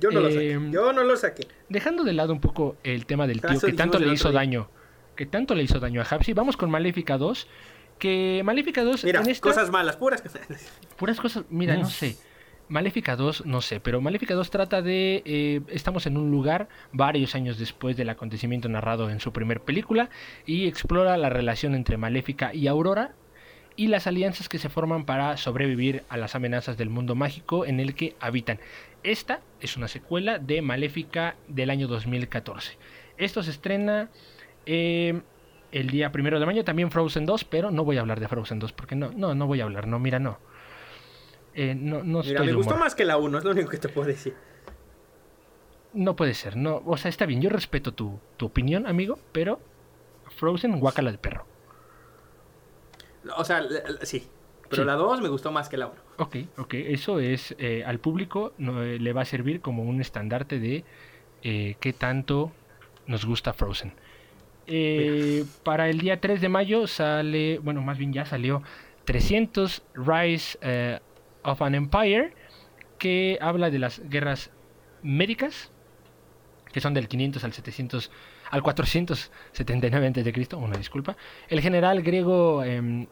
Yo 0.00 0.10
no 0.10 0.20
lo 0.20 0.28
Eh, 0.28 0.32
saqué. 0.54 0.70
Yo 0.70 0.92
no 0.92 1.02
lo 1.04 1.16
saqué. 1.16 1.48
Dejando 1.68 2.04
de 2.04 2.12
lado 2.12 2.32
un 2.32 2.40
poco 2.40 2.76
el 2.84 3.06
tema 3.06 3.26
del 3.26 3.40
tío 3.40 3.50
Caso 3.50 3.66
que 3.66 3.72
tanto 3.72 3.98
le 3.98 4.12
hizo 4.12 4.30
daño, 4.30 4.68
que 5.16 5.26
tanto 5.26 5.54
le 5.54 5.62
hizo 5.64 5.80
daño 5.80 6.00
a 6.00 6.04
Hapsi, 6.04 6.32
vamos 6.32 6.56
con 6.56 6.70
Maléfica 6.70 7.16
2, 7.18 7.48
que 8.04 8.42
Maléfica 8.44 8.84
2 8.84 9.02
Mira, 9.04 9.22
en 9.22 9.30
esta, 9.30 9.48
cosas 9.48 9.70
malas, 9.70 9.96
puras 9.96 10.20
cosas. 10.20 10.42
puras 10.98 11.18
cosas, 11.18 11.44
mira, 11.48 11.74
no 11.74 11.88
sé. 11.88 12.18
Maléfica 12.68 13.16
2, 13.16 13.46
no 13.46 13.62
sé, 13.62 13.80
pero 13.80 14.02
Maléfica 14.02 14.34
2 14.34 14.50
trata 14.50 14.82
de, 14.82 15.22
eh, 15.24 15.62
estamos 15.68 16.04
en 16.04 16.18
un 16.18 16.30
lugar 16.30 16.68
varios 16.92 17.34
años 17.34 17.58
después 17.58 17.96
del 17.96 18.10
acontecimiento 18.10 18.68
narrado 18.68 19.08
en 19.08 19.20
su 19.20 19.32
primer 19.32 19.62
película 19.62 20.10
y 20.44 20.66
explora 20.66 21.16
la 21.16 21.30
relación 21.30 21.74
entre 21.74 21.96
Maléfica 21.96 22.52
y 22.52 22.66
Aurora 22.66 23.14
y 23.74 23.86
las 23.86 24.06
alianzas 24.06 24.50
que 24.50 24.58
se 24.58 24.68
forman 24.68 25.06
para 25.06 25.38
sobrevivir 25.38 26.04
a 26.10 26.18
las 26.18 26.34
amenazas 26.34 26.76
del 26.76 26.90
mundo 26.90 27.14
mágico 27.14 27.64
en 27.64 27.80
el 27.80 27.94
que 27.94 28.16
habitan. 28.20 28.60
Esta 29.02 29.40
es 29.62 29.78
una 29.78 29.88
secuela 29.88 30.38
de 30.38 30.60
Maléfica 30.60 31.36
del 31.48 31.70
año 31.70 31.88
2014. 31.88 32.76
Esto 33.16 33.42
se 33.42 33.50
estrena 33.50 34.10
eh, 34.66 35.22
el 35.74 35.90
día 35.90 36.10
primero 36.12 36.38
de 36.40 36.46
mayo, 36.46 36.64
también 36.64 36.90
Frozen 36.90 37.26
2, 37.26 37.44
pero 37.44 37.70
no 37.70 37.84
voy 37.84 37.96
a 37.98 38.00
hablar 38.00 38.20
de 38.20 38.28
Frozen 38.28 38.58
2 38.58 38.72
porque 38.72 38.94
no, 38.94 39.10
no, 39.12 39.34
no 39.34 39.46
voy 39.46 39.60
a 39.60 39.64
hablar, 39.64 39.86
no, 39.86 39.98
mira, 39.98 40.18
no. 40.18 40.38
Eh, 41.54 41.74
no, 41.74 42.02
no 42.02 42.20
Mira, 42.20 42.30
estoy 42.40 42.46
me 42.46 42.52
gustó 42.54 42.70
humor. 42.74 42.84
más 42.84 42.94
que 42.94 43.04
la 43.04 43.16
1, 43.16 43.38
es 43.38 43.44
lo 43.44 43.50
único 43.50 43.70
que 43.70 43.78
te 43.78 43.88
puedo 43.88 44.06
decir. 44.08 44.34
No 45.92 46.16
puede 46.16 46.34
ser, 46.34 46.56
no, 46.56 46.82
o 46.84 46.96
sea, 46.96 47.08
está 47.08 47.26
bien, 47.26 47.40
yo 47.40 47.50
respeto 47.50 47.92
tu, 47.92 48.18
tu 48.36 48.46
opinión, 48.46 48.86
amigo, 48.86 49.18
pero 49.32 49.60
Frozen, 50.36 50.80
guacala 50.80 51.12
de 51.12 51.18
perro. 51.18 51.46
O 53.36 53.44
sea, 53.44 53.62
sí. 54.02 54.26
Pero 54.68 54.82
Sí. 54.82 54.86
la 54.86 54.94
2 54.94 55.20
me 55.20 55.28
gustó 55.28 55.52
más 55.52 55.68
que 55.68 55.76
la 55.76 55.86
1. 55.86 55.94
Ok, 56.18 56.36
ok, 56.58 56.74
eso 56.74 57.20
es 57.20 57.54
eh, 57.58 57.84
al 57.86 57.98
público 58.00 58.52
no, 58.58 58.82
eh, 58.82 58.98
le 58.98 59.12
va 59.12 59.22
a 59.22 59.24
servir 59.24 59.60
como 59.60 59.82
un 59.84 60.00
estandarte 60.00 60.58
de 60.58 60.84
eh, 61.42 61.76
qué 61.80 61.92
tanto 61.92 62.50
nos 63.06 63.24
gusta 63.26 63.52
Frozen. 63.52 63.92
Eh, 64.66 65.44
para 65.62 65.88
el 65.88 65.98
día 65.98 66.20
3 66.20 66.40
de 66.40 66.48
mayo 66.48 66.86
sale, 66.86 67.58
bueno, 67.58 67.82
más 67.82 67.98
bien 67.98 68.12
ya 68.12 68.24
salió 68.24 68.62
300 69.04 69.82
Rise 69.94 70.58
eh, 70.62 71.00
of 71.42 71.60
an 71.62 71.74
Empire, 71.74 72.32
que 72.98 73.38
habla 73.40 73.70
de 73.70 73.78
las 73.78 74.00
guerras 74.08 74.50
médicas, 75.02 75.70
que 76.72 76.80
son 76.80 76.94
del 76.94 77.08
500 77.08 77.44
al 77.44 77.52
700 77.52 78.10
al 78.50 78.62
479 78.62 80.06
a.C., 80.06 80.56
una 80.56 80.76
disculpa. 80.76 81.16
El 81.48 81.60
general 81.60 82.02
griego 82.02 82.62
em, 82.62 83.06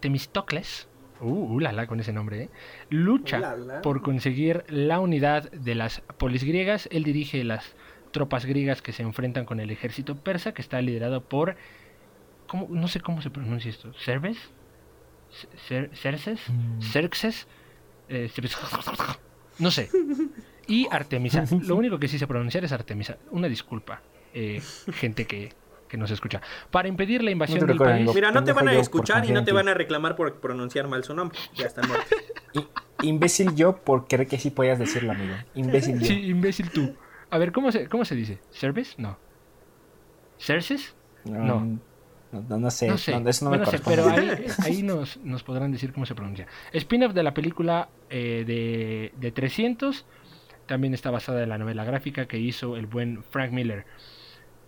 Temistocles, 0.00 0.88
uh, 1.20 1.26
uh, 1.26 1.60
la, 1.60 1.72
la, 1.72 1.86
con 1.86 2.00
ese 2.00 2.12
nombre, 2.12 2.44
¿eh? 2.44 2.50
lucha 2.88 3.38
Uh, 3.38 3.40
la, 3.40 3.56
la. 3.56 3.82
por 3.82 4.02
conseguir 4.02 4.64
la 4.68 5.00
unidad 5.00 5.50
de 5.52 5.74
las 5.74 6.00
polis 6.18 6.44
griegas. 6.44 6.88
Él 6.92 7.04
dirige 7.04 7.44
las 7.44 7.74
tropas 8.10 8.44
griegas 8.46 8.82
que 8.82 8.92
se 8.92 9.02
enfrentan 9.02 9.44
con 9.44 9.60
el 9.60 9.70
ejército 9.70 10.16
persa, 10.16 10.52
que 10.52 10.62
está 10.62 10.80
liderado 10.80 11.22
por, 11.22 11.56
¿cómo? 12.46 12.66
no 12.70 12.88
sé 12.88 13.00
cómo 13.00 13.22
se 13.22 13.30
pronuncia 13.30 13.70
esto, 13.70 13.92
¿Cerves? 13.94 14.38
Cer- 15.68 15.90
¿Cerces? 15.94 16.40
Mm. 16.48 16.80
¿Cerxes? 16.82 17.46
Eh, 18.08 18.28
no 19.58 19.70
sé. 19.70 19.88
Y 20.66 20.88
Artemisa. 20.90 21.44
Lo 21.66 21.76
único 21.76 21.98
que 21.98 22.08
sí 22.08 22.18
sé 22.18 22.26
pronunciar 22.26 22.64
es 22.64 22.72
Artemisa. 22.72 23.16
Una 23.30 23.48
disculpa, 23.48 24.02
eh, 24.34 24.60
gente 24.92 25.26
que, 25.26 25.52
que 25.88 25.96
nos 25.96 26.10
escucha. 26.10 26.40
Para 26.70 26.88
impedir 26.88 27.22
la 27.22 27.30
invasión 27.30 27.64
del 27.66 27.76
país... 27.76 28.10
Mira, 28.14 28.32
no 28.32 28.42
te 28.42 28.52
van 28.52 28.68
a 28.68 28.74
escuchar 28.74 29.24
y 29.24 29.32
no 29.32 29.44
te 29.44 29.52
van 29.52 29.68
a 29.68 29.74
reclamar 29.74 30.16
por 30.16 30.40
pronunciar 30.40 30.88
mal 30.88 31.04
su 31.04 31.14
nombre. 31.14 31.38
Ya 31.54 31.66
está 31.66 31.82
muerto. 31.86 32.16
Imbécil 33.02 33.54
yo 33.54 33.76
por 33.76 34.08
creer 34.08 34.28
que 34.28 34.38
sí 34.38 34.50
podías 34.50 34.78
decirlo, 34.78 35.12
amigo. 35.12 35.34
Imbécil 35.54 36.00
yo. 36.00 36.06
Sí, 36.06 36.26
imbécil 36.26 36.70
tú. 36.70 36.94
A 37.30 37.38
ver, 37.38 37.52
¿cómo 37.52 37.70
se, 37.72 37.88
cómo 37.88 38.04
se 38.04 38.14
dice? 38.14 38.38
¿Cerves? 38.50 38.98
No. 38.98 39.18
¿Cerces? 40.38 40.94
No. 41.24 41.78
No, 42.32 42.42
no, 42.48 42.58
no 42.58 42.70
sé. 42.70 42.88
No 42.88 42.96
sé. 42.96 43.18
no, 43.18 43.28
eso 43.28 43.44
no 43.44 43.50
Bueno, 43.50 43.64
me 43.66 43.70
sé, 43.70 43.82
pero 43.84 44.08
ahí, 44.08 44.30
ahí 44.64 44.82
nos, 44.82 45.18
nos 45.18 45.42
podrán 45.42 45.72
decir 45.72 45.92
cómo 45.92 46.06
se 46.06 46.14
pronuncia. 46.14 46.46
Spin-off 46.72 47.12
de 47.12 47.22
la 47.22 47.34
película 47.34 47.88
eh, 48.08 48.44
de, 48.46 49.12
de 49.18 49.32
300. 49.32 50.06
También 50.66 50.94
está 50.94 51.10
basada 51.10 51.42
en 51.42 51.48
la 51.48 51.58
novela 51.58 51.84
gráfica 51.84 52.26
que 52.26 52.38
hizo 52.38 52.76
el 52.76 52.86
buen 52.86 53.24
Frank 53.24 53.50
Miller. 53.52 53.84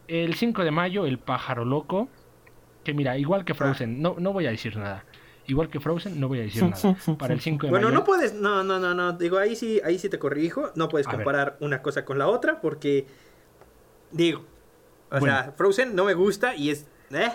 El 0.09 0.35
5 0.35 0.65
de 0.65 0.71
mayo, 0.71 1.07
El 1.07 1.19
pájaro 1.19 1.65
loco. 1.65 2.09
Que 2.85 2.95
mira, 2.95 3.17
igual 3.17 3.45
que 3.45 3.55
Frozen, 3.55 4.03
no, 4.03 4.17
no 4.19 4.33
voy 4.33 4.47
a 4.47 4.51
decir 4.51 4.77
nada. 4.77 5.05
Igual 5.47 5.69
que 5.69 5.81
Frozen, 5.81 6.21
no 6.21 6.29
voy 6.29 6.39
a 6.39 6.43
decir 6.43 6.63
nada. 6.63 6.97
Para 7.19 7.35
el 7.35 7.41
5 7.41 7.67
de 7.67 7.71
Bueno, 7.71 7.89
mayo. 7.89 7.99
no 7.99 8.05
puedes, 8.05 8.33
no, 8.35 8.63
no, 8.63 8.79
no, 8.79 8.95
no, 8.95 9.13
digo, 9.15 9.39
ahí 9.39 9.57
sí, 9.57 9.81
ahí 9.85 9.99
sí 9.99 10.09
te 10.09 10.19
corrijo, 10.19 10.71
no 10.77 10.89
puedes 10.89 11.07
comparar 11.09 11.57
una 11.61 11.83
cosa 11.83 12.05
con 12.05 12.19
la 12.19 12.29
otra 12.29 12.61
porque, 12.61 13.07
digo, 14.13 14.45
o 15.11 15.19
Bueno. 15.19 15.27
sea, 15.27 15.53
Frozen 15.57 15.95
no 15.97 16.05
me 16.05 16.15
gusta 16.15 16.55
y 16.55 16.71
es, 16.71 16.87
eh, 17.11 17.31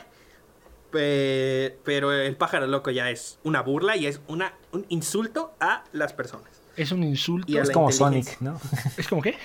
pe- 0.89 1.77
pero 1.83 2.13
el 2.13 2.35
pájaro 2.37 2.65
loco 2.65 2.91
ya 2.91 3.09
es 3.11 3.39
una 3.43 3.61
burla 3.61 3.97
y 3.97 4.07
es 4.07 4.21
una, 4.27 4.53
un 4.71 4.85
insulto 4.89 5.53
a 5.59 5.83
las 5.91 6.13
personas. 6.13 6.49
Es 6.77 6.91
un 6.93 7.03
insulto. 7.03 7.51
Y 7.51 7.57
a 7.57 7.63
Es 7.63 7.71
como. 7.71 7.91
Sonic, 7.91 8.39
¿no? 8.39 8.59
¿Es 8.97 9.07
como 9.07 9.21
qué? 9.21 9.35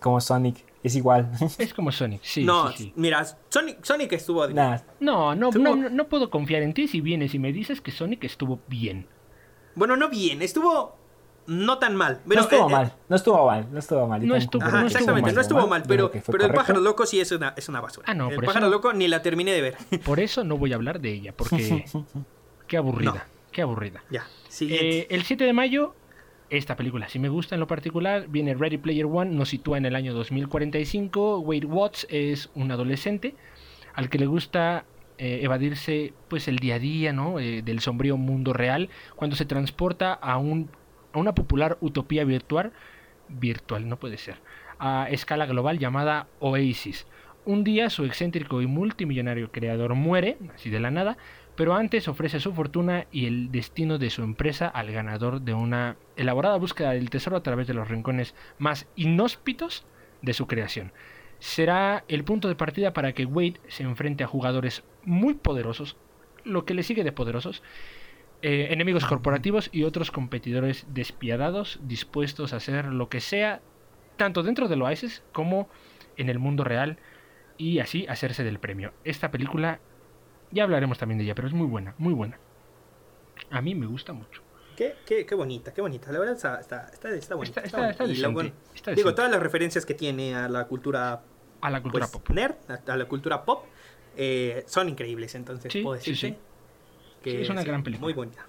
como 0.00 0.20
Sonic. 0.20 0.64
Es 0.82 0.94
igual. 0.94 1.30
Es 1.58 1.74
como 1.74 1.90
Sonic, 1.92 2.20
sí. 2.22 2.44
no, 2.44 2.70
sí, 2.72 2.76
sí. 2.84 2.92
mira, 2.96 3.24
Sonic, 3.48 3.84
Sonic 3.84 4.12
estuvo. 4.12 4.46
Nah, 4.48 4.78
No, 5.00 5.34
no, 5.34 5.48
Estuvo- 5.48 5.62
no, 5.64 5.76
no, 5.76 5.88
no 5.90 6.08
puedo 6.08 6.30
confiar 6.30 6.62
en 6.62 6.72
ti 6.74 6.86
si 6.88 7.00
vienes 7.00 7.34
y 7.34 7.38
me 7.38 7.52
dices 7.52 7.80
que 7.80 7.90
Sonic 7.90 8.24
estuvo 8.24 8.60
bien. 8.68 9.06
Bueno, 9.74 9.96
no 9.96 10.08
bien, 10.08 10.40
estuvo 10.42 10.96
no 11.46 11.78
tan 11.78 11.96
mal. 11.96 12.20
Pero, 12.28 12.42
no 12.42 12.44
estuvo 12.46 12.60
eh, 12.60 12.68
eh, 12.68 12.72
mal, 12.72 12.92
no 13.08 13.16
estuvo 13.16 13.46
mal, 13.46 13.66
no 13.72 13.78
estuvo 13.78 14.06
mal. 14.06 14.26
No 14.26 14.36
estuvo- 14.36 14.62
Ajá, 14.64 14.84
exactamente, 14.84 15.32
no 15.32 15.40
estuvo 15.40 15.66
mal, 15.66 15.82
pero, 15.88 16.12
el 16.12 16.52
pájaro 16.52 16.80
loco 16.80 17.06
sí 17.06 17.20
es 17.20 17.32
una, 17.32 17.54
es 17.56 17.68
una 17.68 17.80
basura. 17.80 18.06
Ah, 18.08 18.14
no, 18.14 18.28
el 18.28 18.36
por 18.36 18.44
pájaro 18.44 18.66
eso- 18.66 18.70
loco 18.74 18.92
ni 18.92 19.08
la 19.08 19.22
terminé 19.22 19.52
de 19.52 19.62
ver. 19.62 19.76
Por 20.04 20.20
eso 20.20 20.44
no 20.44 20.58
voy 20.58 20.72
a 20.72 20.76
hablar 20.76 21.00
de 21.00 21.12
ella, 21.12 21.32
porque 21.36 21.84
qué 22.68 22.76
aburrida, 22.76 23.12
No. 23.12 23.20
qué 23.50 23.62
aburrida. 23.62 24.04
ya, 24.10 24.26
siguiente. 24.48 24.98
Eh, 25.00 25.06
el 25.10 25.22
7 25.24 25.44
de 25.44 25.52
mayo, 25.54 25.94
esta 26.50 26.76
película 26.76 27.08
sí 27.08 27.18
me 27.18 27.28
gusta 27.28 27.54
en 27.54 27.60
lo 27.60 27.66
particular. 27.66 28.28
Viene 28.28 28.54
Ready 28.54 28.78
Player 28.78 29.06
One, 29.06 29.34
nos 29.34 29.50
sitúa 29.50 29.78
en 29.78 29.86
el 29.86 29.94
año 29.94 30.14
2045. 30.14 31.40
Wade 31.40 31.66
Watts 31.66 32.06
es 32.10 32.50
un 32.54 32.70
adolescente 32.70 33.34
al 33.94 34.08
que 34.08 34.18
le 34.18 34.26
gusta 34.26 34.84
eh, 35.18 35.40
evadirse 35.42 36.12
pues 36.28 36.46
el 36.46 36.60
día 36.60 36.76
a 36.76 36.78
día 36.78 37.12
¿no? 37.12 37.40
Eh, 37.40 37.62
del 37.62 37.80
sombrío 37.80 38.16
mundo 38.16 38.52
real 38.52 38.88
cuando 39.16 39.36
se 39.36 39.44
transporta 39.44 40.12
a, 40.12 40.38
un, 40.38 40.70
a 41.12 41.18
una 41.18 41.34
popular 41.34 41.76
utopía 41.80 42.24
virtual, 42.24 42.72
virtual, 43.28 43.88
no 43.88 43.98
puede 43.98 44.16
ser, 44.16 44.36
a 44.78 45.08
escala 45.10 45.46
global 45.46 45.78
llamada 45.78 46.28
Oasis. 46.38 47.06
Un 47.44 47.64
día 47.64 47.90
su 47.90 48.04
excéntrico 48.04 48.62
y 48.62 48.66
multimillonario 48.66 49.50
creador 49.50 49.94
muere, 49.94 50.36
así 50.54 50.70
de 50.70 50.80
la 50.80 50.90
nada, 50.90 51.16
pero 51.58 51.74
antes 51.74 52.06
ofrece 52.06 52.38
su 52.38 52.54
fortuna 52.54 53.08
y 53.10 53.26
el 53.26 53.50
destino 53.50 53.98
de 53.98 54.10
su 54.10 54.22
empresa 54.22 54.68
al 54.68 54.92
ganador 54.92 55.40
de 55.40 55.54
una 55.54 55.96
elaborada 56.14 56.56
búsqueda 56.56 56.92
del 56.92 57.10
tesoro 57.10 57.36
a 57.36 57.42
través 57.42 57.66
de 57.66 57.74
los 57.74 57.88
rincones 57.88 58.36
más 58.58 58.86
inhóspitos 58.94 59.84
de 60.22 60.34
su 60.34 60.46
creación. 60.46 60.92
Será 61.40 62.04
el 62.06 62.22
punto 62.22 62.46
de 62.46 62.54
partida 62.54 62.92
para 62.92 63.12
que 63.12 63.24
Wade 63.24 63.60
se 63.66 63.82
enfrente 63.82 64.22
a 64.22 64.28
jugadores 64.28 64.84
muy 65.02 65.34
poderosos, 65.34 65.96
lo 66.44 66.64
que 66.64 66.74
le 66.74 66.84
sigue 66.84 67.02
de 67.02 67.10
poderosos, 67.10 67.64
eh, 68.40 68.68
enemigos 68.70 69.04
corporativos 69.04 69.68
y 69.72 69.82
otros 69.82 70.12
competidores 70.12 70.86
despiadados 70.90 71.80
dispuestos 71.82 72.52
a 72.52 72.58
hacer 72.58 72.84
lo 72.84 73.08
que 73.08 73.18
sea, 73.18 73.62
tanto 74.16 74.44
dentro 74.44 74.68
del 74.68 74.82
Oasis 74.82 75.24
como 75.32 75.68
en 76.16 76.28
el 76.28 76.38
mundo 76.38 76.62
real, 76.62 76.98
y 77.56 77.80
así 77.80 78.06
hacerse 78.06 78.44
del 78.44 78.60
premio. 78.60 78.92
Esta 79.02 79.32
película 79.32 79.80
ya 80.50 80.64
hablaremos 80.64 80.98
también 80.98 81.18
de 81.18 81.24
ella, 81.24 81.34
pero 81.34 81.48
es 81.48 81.54
muy 81.54 81.66
buena, 81.66 81.94
muy 81.98 82.14
buena. 82.14 82.38
A 83.50 83.60
mí 83.62 83.74
me 83.74 83.86
gusta 83.86 84.12
mucho. 84.12 84.42
Qué, 84.76 84.94
qué, 85.06 85.26
qué 85.26 85.34
bonita, 85.34 85.72
qué 85.74 85.80
bonita. 85.80 86.12
La 86.12 86.18
verdad 86.20 86.36
está, 86.36 86.60
está, 86.60 86.88
está, 86.92 87.10
está 87.10 87.34
bonita. 87.34 87.60
Está- 87.60 87.90
está- 87.90 88.04
bonita. 88.04 88.54
Decente, 88.72 88.94
digo, 88.94 89.08
decente. 89.08 89.12
todas 89.12 89.30
las 89.30 89.42
referencias 89.42 89.84
que 89.84 89.94
tiene 89.94 90.34
a 90.36 90.48
la 90.48 90.66
cultura, 90.66 91.22
A 91.60 91.70
la 91.70 91.82
cultura 91.82 92.06
pues, 92.06 92.22
pop. 92.22 92.30
nerd, 92.30 92.54
a, 92.88 92.96
la 92.96 93.04
cultura 93.06 93.44
pop, 93.44 93.64
eh, 94.16 94.62
son 94.66 94.88
increíbles. 94.88 95.34
Entonces, 95.34 95.72
Sí, 95.72 95.82
puedo 95.82 96.00
sí, 96.00 96.10
decirte 96.12 96.36
sí. 96.36 97.22
que 97.22 97.30
Sí, 97.30 97.36
es 97.42 97.50
una 97.50 97.64
gran 97.64 97.82
película. 97.82 98.04
Muy 98.06 98.12
bonita. 98.12 98.46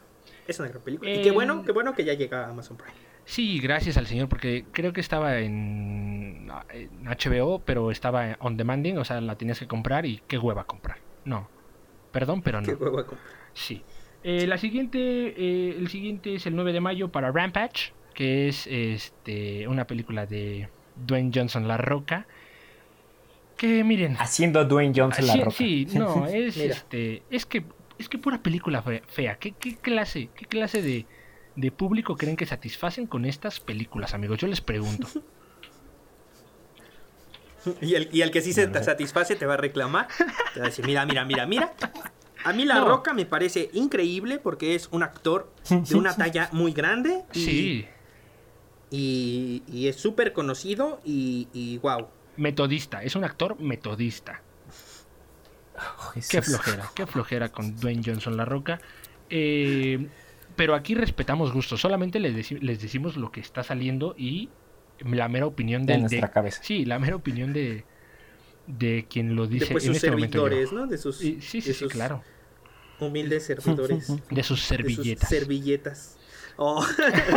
Es 0.48 0.60
una 0.60 0.70
gran 0.70 0.82
película. 0.84 1.10
Y 1.10 1.16
Eh, 1.16 1.22
qué 1.24 1.32
bueno, 1.32 1.64
qué 1.64 1.72
bueno 1.72 1.94
que 1.96 2.04
ya 2.06 2.14
llega 2.14 2.46
a 2.46 2.50
Amazon 2.50 2.78
Prime. 2.78 2.94
Sí, 3.26 3.60
gracias 3.60 3.98
al 3.98 4.08
señor, 4.08 4.28
porque 4.30 4.66
creo 4.72 4.92
que 4.94 5.02
estaba 5.02 5.38
en, 5.40 6.50
en 6.74 7.06
HBO, 7.06 7.60
pero 7.64 7.92
estaba 7.92 8.36
on 8.40 8.58
demanding, 8.58 8.98
o 8.98 9.06
sea, 9.06 9.22
la 9.22 9.36
tenías 9.36 9.60
que 9.60 9.68
comprar 9.68 10.06
y 10.08 10.22
qué 10.28 10.38
hueva 10.40 10.64
comprar. 10.66 10.98
No, 11.26 11.48
perdón, 12.12 12.42
pero 12.42 12.62
Qué 12.62 12.72
no. 12.74 12.78
comprar. 12.80 13.06
Sí. 13.54 13.84
Eh, 14.24 14.48
la 14.48 14.58
siguiente, 14.58 15.00
eh, 15.00 15.76
el 15.78 15.88
siguiente 15.90 16.36
es 16.36 16.46
el 16.46 16.56
9 16.56 16.74
de 16.74 16.82
mayo 16.82 17.10
para 17.10 17.32
Rampage, 17.32 17.94
que 18.14 18.48
es 18.50 18.68
este 18.68 19.68
una 19.68 19.86
película 19.88 20.26
de 20.26 20.70
Dwayne 20.96 21.32
Johnson 21.34 21.68
La 21.68 21.78
Roca. 21.78 22.28
Que 23.58 23.84
miren, 23.84 24.16
Haciendo 24.18 24.64
Dwayne 24.66 24.94
Johnson 24.96 25.28
la 25.28 25.34
sí, 25.34 25.40
roca. 25.40 25.52
sí, 25.58 25.88
no, 25.96 26.26
es 26.28 26.58
este, 26.58 27.24
es 27.30 27.46
que 27.46 27.64
es 27.98 28.08
que 28.08 28.18
pura 28.18 28.42
película 28.42 28.82
fe- 28.82 29.04
fea. 29.08 29.36
¿Qué, 29.38 29.52
qué 29.52 29.76
clase, 29.76 30.30
qué 30.36 30.46
clase 30.46 30.82
de, 30.82 31.06
de 31.58 31.72
público 31.72 32.16
creen 32.16 32.38
que 32.38 32.46
satisfacen 32.46 33.06
con 33.08 33.26
estas 33.26 33.60
películas, 33.60 34.14
amigos? 34.14 34.38
Yo 34.38 34.48
les 34.48 34.62
pregunto. 34.62 35.08
Y 37.82 37.96
el, 37.96 38.10
y 38.12 38.22
el 38.22 38.32
que 38.32 38.42
sí 38.42 38.54
se 38.54 38.68
te 38.68 38.84
satisface 38.84 39.36
te 39.36 39.46
va 39.46 39.56
a 39.56 39.58
reclamar. 39.58 40.08
Te 40.54 40.60
va 40.60 40.66
a 40.68 40.70
decir, 40.70 40.86
mira, 40.86 41.06
mira, 41.06 41.26
mira, 41.26 41.46
mira. 41.46 41.74
A 42.46 42.54
mí 42.54 42.64
La 42.66 42.76
No. 42.76 42.88
Roca 42.88 43.14
me 43.14 43.26
parece 43.26 43.70
increíble 43.74 44.40
porque 44.40 44.76
es 44.76 44.88
un 44.92 45.04
actor 45.04 45.52
de 45.70 45.96
una 45.96 46.16
talla 46.16 46.50
muy 46.54 46.72
grande. 46.72 47.24
Y, 47.34 47.40
Sí, 47.40 47.86
Y, 48.92 49.64
y 49.68 49.88
es 49.88 49.98
súper 49.98 50.32
conocido 50.34 51.02
y, 51.04 51.48
y 51.54 51.78
wow. 51.80 52.08
metodista, 52.38 53.04
es 53.04 53.16
un 53.16 53.24
actor 53.26 53.60
metodista. 53.60 54.42
Oh, 55.78 56.12
Qué 56.30 56.42
flojera, 56.42 56.90
qué 56.96 57.06
flojera 57.06 57.50
con 57.50 57.76
Dwayne 57.78 58.02
Johnson 58.06 58.36
La 58.36 58.46
Roca. 58.46 58.80
Eh, 59.30 60.08
pero 60.56 60.76
aquí 60.76 60.96
respetamos 60.96 61.54
gustos, 61.54 61.80
solamente 61.80 62.20
les, 62.20 62.52
les 62.52 62.82
decimos 62.82 63.16
lo 63.16 63.32
que 63.32 63.40
está 63.40 63.64
saliendo 63.64 64.16
y 64.18 64.50
la 65.06 65.28
mera 65.28 65.46
opinión 65.46 65.86
De 65.86 65.98
nuestra 65.98 66.30
cabeza. 66.32 66.62
Sí, 66.64 66.86
la 66.86 67.00
mera 67.00 67.16
opinión 67.16 67.54
de, 67.54 67.84
de 68.68 69.06
quien 69.10 69.36
lo 69.36 69.48
dice 69.48 69.66
Después 69.66 69.84
en 69.86 69.90
sus 69.90 69.96
este 69.98 70.08
servidores, 70.10 70.72
¿no? 70.72 70.88
De 70.88 70.98
sus, 70.98 71.22
Y- 71.24 71.42
sí, 71.42 71.62
sí, 71.62 71.68
de 71.70 71.74
sí, 71.74 71.80
sus 71.80 71.92
claro. 71.92 72.24
humildes 73.00 73.46
servidores. 73.46 74.00
De 74.00 74.02
sus 74.06 74.28
de 74.30 74.44
sus 74.44 74.62
servilletas. 74.62 75.30
servilletas. 75.30 76.16
Oh, 76.62 76.86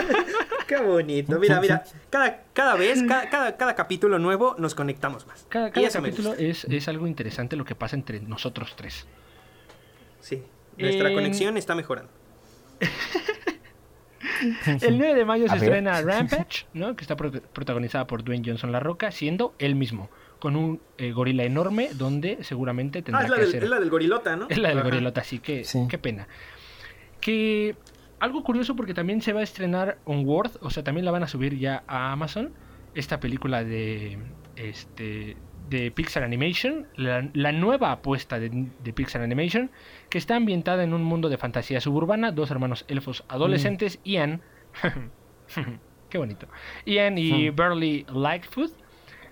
qué 0.66 0.79
bonito. 0.79 1.38
Mira, 1.38 1.61
mira, 1.61 1.85
cada, 2.11 2.42
cada 2.53 2.75
vez, 2.75 3.03
cada, 3.05 3.31
cada, 3.31 3.57
cada 3.57 3.75
capítulo 3.77 4.18
nuevo 4.18 4.57
nos 4.59 4.75
conectamos 4.75 5.27
más. 5.29 5.46
Cada, 5.48 5.70
capítulo 5.70 6.35
es, 6.35 6.64
es 6.64 6.88
algo 6.88 7.07
interesante 7.07 7.55
lo 7.55 7.64
que 7.64 7.77
pasa 7.77 7.94
entre 7.94 8.20
nosotros 8.20 8.75
tres. 8.77 9.07
Sí, 10.20 10.42
nuestra 10.77 11.09
En- 11.11 11.14
conexión 11.14 11.57
está 11.57 11.77
mejorando. 11.77 12.11
El 14.83 14.99
9 14.99 15.15
de 15.15 15.25
mayo 15.25 15.49
se 15.49 15.57
estrena 15.57 16.01
Rampage, 16.03 16.67
¿no? 16.75 16.95
que 16.97 17.03
está 17.03 17.17
pro- 17.17 17.31
protagonizada 17.33 18.07
por 18.07 18.23
Dwayne 18.25 18.45
Johnson 18.47 18.73
La 18.73 18.81
Roca, 18.81 19.11
siendo 19.11 19.55
él 19.59 19.75
mismo, 19.75 20.11
con 20.39 20.57
un 20.57 20.81
eh, 20.99 21.13
gorila 21.13 21.45
enorme 21.45 21.91
donde 21.95 22.39
seguramente 22.43 23.03
tendrá 23.03 23.21
Ah, 23.21 23.25
es 23.25 23.31
la, 23.31 23.37
que 23.37 23.41
del, 23.43 23.49
hacer... 23.51 23.65
es 23.65 23.71
la 23.71 23.81
del 23.81 23.91
gorilota, 23.91 24.37
¿no? 24.37 24.47
Es 24.49 24.59
la 24.59 24.69
del 24.71 24.79
Ajá. 24.79 24.89
gorilota, 24.89 25.21
así 25.21 25.39
que 25.39 25.65
Sí. 25.65 25.87
qué 25.89 25.99
pena. 25.99 26.29
Que 27.21 27.77
algo 28.21 28.43
curioso 28.45 28.77
porque 28.77 28.95
también 28.95 29.21
se 29.23 29.33
va 29.33 29.41
a 29.41 29.45
estrenar 29.45 29.99
Onward, 30.05 30.53
o 30.61 30.71
sea, 30.71 30.83
también 30.85 31.05
la 31.05 31.11
van 31.11 31.23
a 31.23 31.29
subir 31.29 31.59
ya 31.59 31.83
a 31.87 32.13
Amazon, 32.13 32.53
esta 32.95 33.21
película 33.21 33.65
de 33.65 34.19
este 34.57 35.37
de 35.73 35.91
Pixar 35.91 36.23
Animation, 36.23 36.87
la, 36.95 37.29
la 37.33 37.51
nueva 37.51 37.91
apuesta 37.91 38.39
de, 38.39 38.51
de 38.51 38.93
Pixar 38.93 39.23
Animation, 39.23 39.71
que 40.09 40.19
está 40.19 40.37
ambientada 40.37 40.85
en 40.85 40.95
un 40.95 41.03
mundo 41.03 41.29
de 41.29 41.39
fantasía 41.39 41.81
suburbana, 41.81 42.31
dos 42.31 42.51
hermanos 42.53 42.85
elfos 42.87 43.25
adolescentes, 43.29 43.99
Ian, 44.05 44.43
qué 46.09 46.19
bonito, 46.19 46.47
Ian 46.87 47.19
y 47.19 47.51
Mm. 47.51 47.57
Burley 47.57 48.07
Lightfoot, 48.13 48.73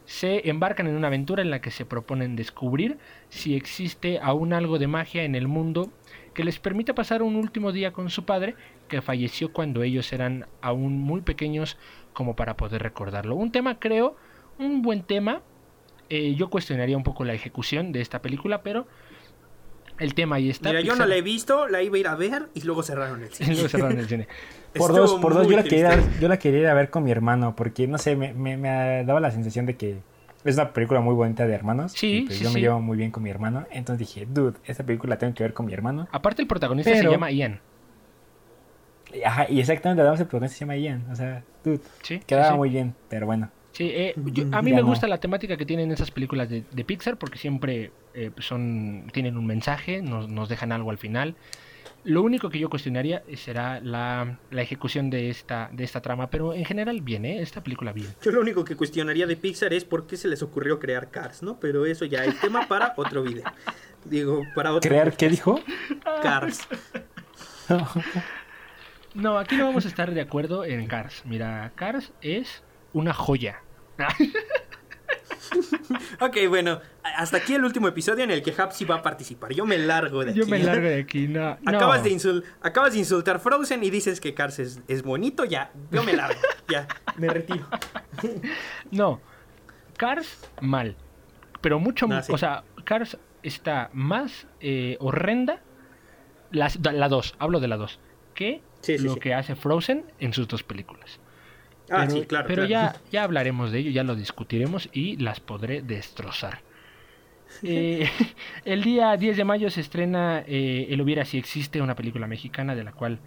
se 0.06 0.48
embarcan 0.48 0.88
en 0.88 0.96
una 0.96 1.06
aventura 1.06 1.42
en 1.42 1.50
la 1.50 1.60
que 1.60 1.70
se 1.70 1.84
proponen 1.84 2.34
descubrir 2.34 2.98
si 3.28 3.54
existe 3.54 4.18
aún 4.20 4.52
algo 4.52 4.78
de 4.80 4.88
magia 4.88 5.22
en 5.22 5.36
el 5.36 5.46
mundo 5.46 5.92
que 6.34 6.42
les 6.42 6.58
permita 6.58 6.94
pasar 6.94 7.22
un 7.22 7.36
último 7.36 7.70
día 7.70 7.92
con 7.92 8.10
su 8.10 8.24
padre, 8.24 8.56
que 8.88 9.02
falleció 9.02 9.52
cuando 9.52 9.82
ellos 9.82 10.12
eran 10.12 10.46
aún 10.62 10.98
muy 10.98 11.20
pequeños 11.20 11.76
como 12.12 12.34
para 12.34 12.56
poder 12.56 12.82
recordarlo. 12.82 13.36
Un 13.36 13.52
tema, 13.52 13.78
creo, 13.78 14.16
un 14.58 14.82
buen 14.82 15.02
tema. 15.02 15.42
Eh, 16.10 16.34
yo 16.34 16.50
cuestionaría 16.50 16.96
un 16.96 17.04
poco 17.04 17.24
la 17.24 17.32
ejecución 17.32 17.92
de 17.92 18.00
esta 18.00 18.20
película, 18.20 18.62
pero 18.62 18.86
el 19.98 20.14
tema 20.14 20.36
ahí 20.36 20.50
está. 20.50 20.70
Mira, 20.70 20.80
yo 20.80 20.96
no 20.96 21.06
la 21.06 21.14
he 21.16 21.22
visto, 21.22 21.68
la 21.68 21.82
iba 21.82 21.96
a 21.96 21.98
ir 22.00 22.08
a 22.08 22.16
ver 22.16 22.48
y 22.54 22.62
luego 22.62 22.82
cerraron 22.82 23.22
el 23.22 23.28
cine. 23.32 23.54
luego 23.54 23.68
cerraron 23.68 23.98
el 23.98 24.08
cine. 24.08 24.26
Por 24.74 24.90
Estuvo 24.92 24.98
dos, 24.98 25.20
por 25.20 25.34
dos 25.34 25.48
yo 25.48 25.56
la, 25.56 25.64
quería, 25.64 25.98
yo 26.20 26.28
la 26.28 26.38
quería 26.38 26.60
ir 26.60 26.66
a 26.68 26.74
ver 26.74 26.90
con 26.90 27.02
mi 27.02 27.10
hermano, 27.10 27.56
porque 27.56 27.88
no 27.88 27.98
sé, 27.98 28.14
me, 28.14 28.32
me, 28.32 28.56
me 28.56 29.02
daba 29.04 29.18
la 29.18 29.32
sensación 29.32 29.66
de 29.66 29.76
que 29.76 29.98
es 30.44 30.54
una 30.54 30.72
película 30.72 31.00
muy 31.00 31.12
bonita 31.14 31.44
de 31.44 31.52
hermanos. 31.52 31.90
Sí, 31.92 32.18
y 32.18 32.22
pues 32.22 32.38
sí, 32.38 32.44
yo 32.44 32.50
sí. 32.50 32.54
me 32.54 32.60
llevo 32.60 32.80
muy 32.80 32.96
bien 32.96 33.10
con 33.10 33.22
mi 33.24 33.30
hermano. 33.30 33.66
Entonces 33.72 33.98
dije, 34.06 34.28
dude, 34.30 34.58
esta 34.64 34.84
película 34.84 35.14
la 35.14 35.18
tengo 35.18 35.34
que 35.34 35.42
ver 35.42 35.54
con 35.54 35.66
mi 35.66 35.72
hermano. 35.72 36.06
Aparte, 36.12 36.42
el 36.42 36.46
protagonista 36.48 36.94
se 36.94 37.02
llama 37.02 37.32
Ian. 37.32 37.60
Ajá, 39.24 39.46
y 39.50 39.58
exactamente, 39.58 40.02
el 40.02 40.16
protagonista 40.28 40.56
se 40.56 40.60
llama 40.60 40.76
Ian. 40.76 41.04
O 41.10 41.16
sea, 41.16 41.42
dude, 41.64 41.80
Sí, 42.02 42.20
quedaba 42.20 42.54
muy 42.54 42.70
bien, 42.70 42.94
pero 43.08 43.26
bueno. 43.26 43.50
Sí, 43.72 43.90
eh, 43.92 44.14
yo- 44.16 44.44
a 44.52 44.62
mí 44.62 44.70
Ya 44.70 44.76
me 44.76 44.82
no. 44.82 44.88
gusta 44.88 45.06
la 45.06 45.18
temática 45.18 45.56
que 45.56 45.64
tienen 45.64 45.90
esas 45.92 46.10
películas 46.10 46.48
de, 46.48 46.64
de 46.70 46.84
Pixar 46.84 47.16
porque 47.18 47.38
siempre 47.38 47.92
eh, 48.14 48.30
son 48.38 49.06
tienen 49.12 49.36
un 49.36 49.46
mensaje, 49.46 50.02
nos, 50.02 50.28
nos 50.28 50.48
dejan 50.48 50.72
algo 50.72 50.90
al 50.90 50.98
final. 50.98 51.36
Lo 52.02 52.22
único 52.22 52.48
que 52.48 52.58
yo 52.58 52.70
cuestionaría 52.70 53.22
será 53.36 53.78
la, 53.80 54.38
la 54.50 54.62
ejecución 54.62 55.10
de 55.10 55.28
esta, 55.28 55.68
de 55.72 55.84
esta 55.84 56.00
trama, 56.00 56.30
pero 56.30 56.54
en 56.54 56.64
general 56.64 57.02
bien, 57.02 57.26
¿eh? 57.26 57.42
Esta 57.42 57.62
película 57.62 57.92
bien. 57.92 58.08
Yo 58.22 58.30
lo 58.32 58.40
único 58.40 58.64
que 58.64 58.74
cuestionaría 58.74 59.26
de 59.26 59.36
Pixar 59.36 59.74
es 59.74 59.84
por 59.84 60.06
qué 60.06 60.16
se 60.16 60.26
les 60.26 60.42
ocurrió 60.42 60.78
crear 60.80 61.10
Cars, 61.10 61.42
¿no? 61.42 61.60
Pero 61.60 61.84
eso 61.84 62.06
ya 62.06 62.24
es 62.24 62.40
tema 62.40 62.66
para 62.68 62.94
otro 62.96 63.22
video. 63.22 63.44
Digo, 64.06 64.42
para 64.54 64.72
otro 64.72 64.88
¿Crear 64.88 65.14
qué 65.14 65.28
dijo? 65.28 65.60
Cars. 66.22 66.66
No, 69.14 69.38
aquí 69.38 69.56
no 69.56 69.66
vamos 69.66 69.84
a 69.84 69.88
estar 69.88 70.12
de 70.14 70.20
acuerdo 70.20 70.64
en 70.64 70.86
Cars. 70.86 71.22
Mira, 71.24 71.72
Cars 71.74 72.12
es 72.22 72.62
una 72.92 73.12
joya. 73.14 73.62
ok, 76.20 76.36
bueno, 76.48 76.80
hasta 77.02 77.38
aquí 77.38 77.54
el 77.54 77.64
último 77.64 77.88
episodio 77.88 78.24
en 78.24 78.30
el 78.30 78.42
que 78.42 78.54
Hapsi 78.56 78.84
va 78.84 78.96
a 78.96 79.02
participar. 79.02 79.52
Yo 79.52 79.66
me 79.66 79.78
largo 79.78 80.24
de 80.24 80.30
aquí. 80.30 80.38
Yo 80.40 80.46
me 80.46 80.58
largo 80.62 80.86
de 80.88 81.00
aquí, 81.00 81.26
no. 81.28 81.58
no. 81.60 81.70
Acabas, 81.70 82.02
de 82.04 82.10
insul- 82.10 82.44
acabas 82.62 82.92
de 82.92 82.98
insultar 83.00 83.40
Frozen 83.40 83.82
y 83.84 83.90
dices 83.90 84.20
que 84.20 84.34
Cars 84.34 84.58
es, 84.58 84.80
es 84.88 85.02
bonito, 85.02 85.44
ya. 85.44 85.72
Yo 85.90 86.02
me 86.02 86.12
largo, 86.12 86.40
ya. 86.68 86.86
Me 87.16 87.28
retiro. 87.28 87.66
No. 88.90 89.20
Cars, 89.96 90.48
mal. 90.60 90.96
Pero 91.60 91.78
mucho 91.78 92.06
Ah, 92.06 92.08
más. 92.08 92.26
sí. 92.26 92.32
O 92.32 92.38
sea, 92.38 92.64
Cars 92.84 93.18
está 93.42 93.90
más 93.92 94.46
eh, 94.60 94.96
horrenda. 95.00 95.60
Las- 96.50 96.78
La 96.84 97.08
2, 97.08 97.34
hablo 97.38 97.60
de 97.60 97.68
la 97.68 97.76
2. 97.76 98.00
Que 98.34 98.62
Sí, 98.80 98.96
sí, 98.96 99.04
lo 99.04 99.16
que 99.16 99.34
hace 99.34 99.56
Frozen 99.56 100.06
en 100.20 100.32
sus 100.32 100.48
dos 100.48 100.62
películas. 100.62 101.20
Ah, 101.90 102.04
pero 102.06 102.10
sí, 102.10 102.26
claro. 102.26 102.46
pero 102.48 102.66
claro. 102.66 102.92
Ya, 102.94 103.00
ya 103.10 103.24
hablaremos 103.24 103.72
de 103.72 103.78
ello, 103.80 103.90
ya 103.90 104.04
lo 104.04 104.14
discutiremos 104.14 104.88
y 104.92 105.16
las 105.16 105.40
podré 105.40 105.82
destrozar. 105.82 106.60
Eh, 107.62 108.08
el 108.64 108.82
día 108.82 109.16
10 109.16 109.36
de 109.36 109.44
mayo 109.44 109.70
se 109.70 109.80
estrena 109.80 110.44
eh, 110.46 110.86
El 110.90 111.00
Hubiera 111.00 111.24
Si 111.24 111.36
Existe, 111.38 111.80
una 111.82 111.94
película 111.96 112.26
mexicana 112.26 112.74
de 112.74 112.84
la 112.84 112.92
cual 112.92 113.18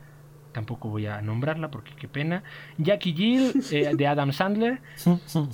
tampoco 0.54 0.88
voy 0.89 1.08
a 1.08 1.21
nombrarla 1.21 1.69
porque 1.71 1.91
qué 1.99 2.08
pena. 2.08 2.43
Jackie 2.78 3.13
Jill 3.13 3.54
eh, 3.71 3.91
de 3.97 4.08
Adam 4.08 4.32
Sandler. 4.32 4.80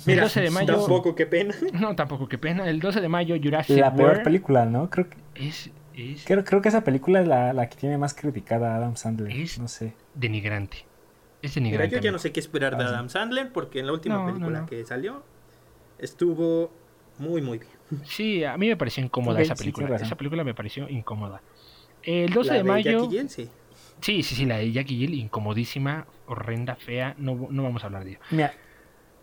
Mira, 0.06 0.22
12 0.22 0.40
de 0.42 0.50
mayo- 0.50 0.76
Tampoco, 0.76 1.14
qué 1.14 1.26
pena. 1.26 1.54
No, 1.72 1.96
tampoco 1.96 2.28
qué 2.28 2.38
pena. 2.38 2.68
El 2.68 2.80
12 2.80 3.00
de 3.00 3.08
mayo 3.08 3.36
Jurassic 3.42 3.78
La 3.78 3.92
peor 3.94 4.08
World 4.10 4.22
película, 4.24 4.66
¿no? 4.66 4.88
Creo 4.90 5.08
que, 5.10 5.16
es, 5.34 5.70
es 5.94 6.24
creo, 6.24 6.44
creo 6.44 6.62
que 6.62 6.68
esa 6.68 6.84
película 6.84 7.20
es 7.22 7.26
la, 7.28 7.52
la 7.52 7.68
que 7.68 7.76
tiene 7.76 7.98
más 7.98 8.14
criticada 8.14 8.74
a 8.74 8.76
Adam 8.76 8.94
Sandler. 8.96 9.32
Es- 9.36 9.58
No 9.58 9.68
sé. 9.68 9.94
denigrante. 10.14 10.84
Es 11.42 11.56
Mira, 11.60 11.86
yo 11.86 11.98
ya 11.98 12.12
no 12.12 12.18
sé 12.18 12.32
qué 12.32 12.40
esperar 12.40 12.76
de. 12.76 12.84
Adam 12.84 13.08
Sandler 13.08 13.52
porque 13.52 13.80
en 13.80 13.86
la 13.86 13.92
última 13.92 14.16
No, 14.16 14.26
película 14.26 14.60
no. 14.60 14.66
que 14.66 14.84
salió 14.84 15.22
estuvo 15.98 16.70
muy, 17.18 17.42
muy 17.42 17.58
bien. 17.58 17.70
Sí, 18.04 18.44
a 18.44 18.56
mí 18.56 18.68
me 18.68 18.76
pareció 18.76 19.04
incómoda 19.04 19.40
esa 19.40 19.54
película. 19.54 19.96
esa 19.96 20.16
película 20.16 20.44
me 20.44 20.54
pareció 20.54 20.88
incómoda. 20.88 21.42
El 22.02 22.32
12 22.32 22.50
La 22.50 22.56
de 22.56 22.64
mayo. 22.64 23.02
Jackie 23.04 23.16
Jill, 23.18 23.28
sí. 23.30 23.48
Sí, 24.00 24.22
sí, 24.22 24.34
sí, 24.34 24.46
la 24.46 24.56
de 24.58 24.72
Jackie 24.72 24.96
Jill, 24.96 25.14
incomodísima, 25.14 26.06
horrenda, 26.26 26.76
fea. 26.76 27.14
No, 27.18 27.48
no 27.50 27.62
vamos 27.62 27.82
a 27.82 27.86
hablar 27.86 28.04
de 28.04 28.12
ello. 28.12 28.20
Mira, 28.30 28.54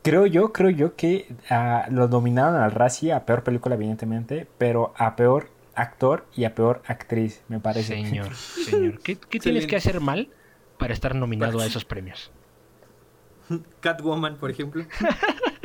creo 0.03 0.27
yo, 0.27 0.53
creo 0.53 0.69
yo 0.69 0.95
que 0.95 1.27
ah, 1.49 1.87
lo 1.89 2.07
dominaron 2.07 2.61
al 2.61 2.71
Razzie 2.71 3.13
a 3.13 3.25
peor 3.25 3.43
película, 3.43 3.75
evidentemente, 3.75 4.47
pero 4.59 4.93
a 4.97 5.15
peor 5.15 5.49
actor 5.73 6.27
y 6.35 6.43
a 6.43 6.53
peor 6.53 6.83
actriz, 6.85 7.41
me 7.47 7.59
parece. 7.59 7.95
Señor, 7.95 8.35
señor. 8.35 8.99
¿Qué, 8.99 9.15
qué 9.17 9.39
tienes 9.39 9.65
que 9.65 9.75
hacer 9.75 9.99
mal 9.99 10.29
para 10.77 10.93
estar 10.93 11.15
nominado 11.15 11.59
a 11.59 11.65
esos 11.65 11.85
premios? 11.85 12.31
Catwoman, 13.79 14.37
por 14.37 14.51
ejemplo. 14.51 14.85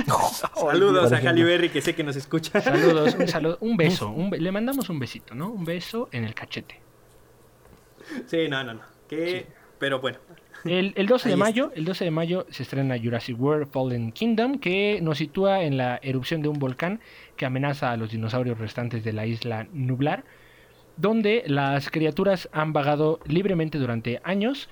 Por 0.07 0.71
Saludos 0.71 1.13
a. 1.13 1.17
Halle 1.19 1.45
Berry, 1.45 1.69
que 1.69 1.81
sé 1.81 1.95
que 1.95 2.05
nos 2.05 2.17
escucha. 2.17 2.61
Saludos, 2.61 3.15
un 3.19 3.29
saludo, 3.29 3.59
un 3.61 3.77
beso. 3.77 4.11
un 4.11 4.31
be- 4.31 4.39
le 4.41 4.53
mandamos 4.53 4.89
un 4.89 4.99
besito, 4.99 5.35
¿no? 5.35 5.51
Un 5.51 5.65
beso 5.65 6.09
en 6.13 6.25
el 6.25 6.35
cachete. 6.35 6.81
Sí, 8.27 8.49
no, 8.49 8.63
no, 8.65 8.75
no. 8.75 8.81
Que... 9.09 9.47
Pero 9.79 10.01
bueno. 10.01 10.19
El, 10.65 10.93
el 10.97 11.07
12 11.09 11.29
de 11.29 11.37
mayo, 11.37 11.73
el 11.75 11.85
12 11.85 12.05
de 12.05 12.11
mayo 12.13 12.47
se 12.51 12.63
estrena 12.63 12.97
Jurassic 12.97 13.41
World 13.41 13.69
Fallen 13.73 14.13
Kingdom, 14.13 14.59
que 14.61 15.01
nos 15.03 15.19
sitúa 15.19 15.65
en 15.65 15.77
la 15.77 15.99
erupción 16.03 16.41
de 16.41 16.49
un 16.49 16.59
volcán 16.61 17.01
que 17.37 17.47
amenaza 17.47 17.91
a 17.91 17.97
los 17.97 18.13
dinosaurios 18.13 18.59
restantes 18.59 19.03
de 19.03 19.13
la 19.13 19.27
isla 19.27 19.67
Nublar, 19.73 20.25
donde 20.97 21.43
las 21.47 21.91
criaturas 21.91 22.49
han 22.53 22.73
vagado 22.73 23.19
libremente 23.27 23.79
durante 23.79 24.21
años 24.23 24.69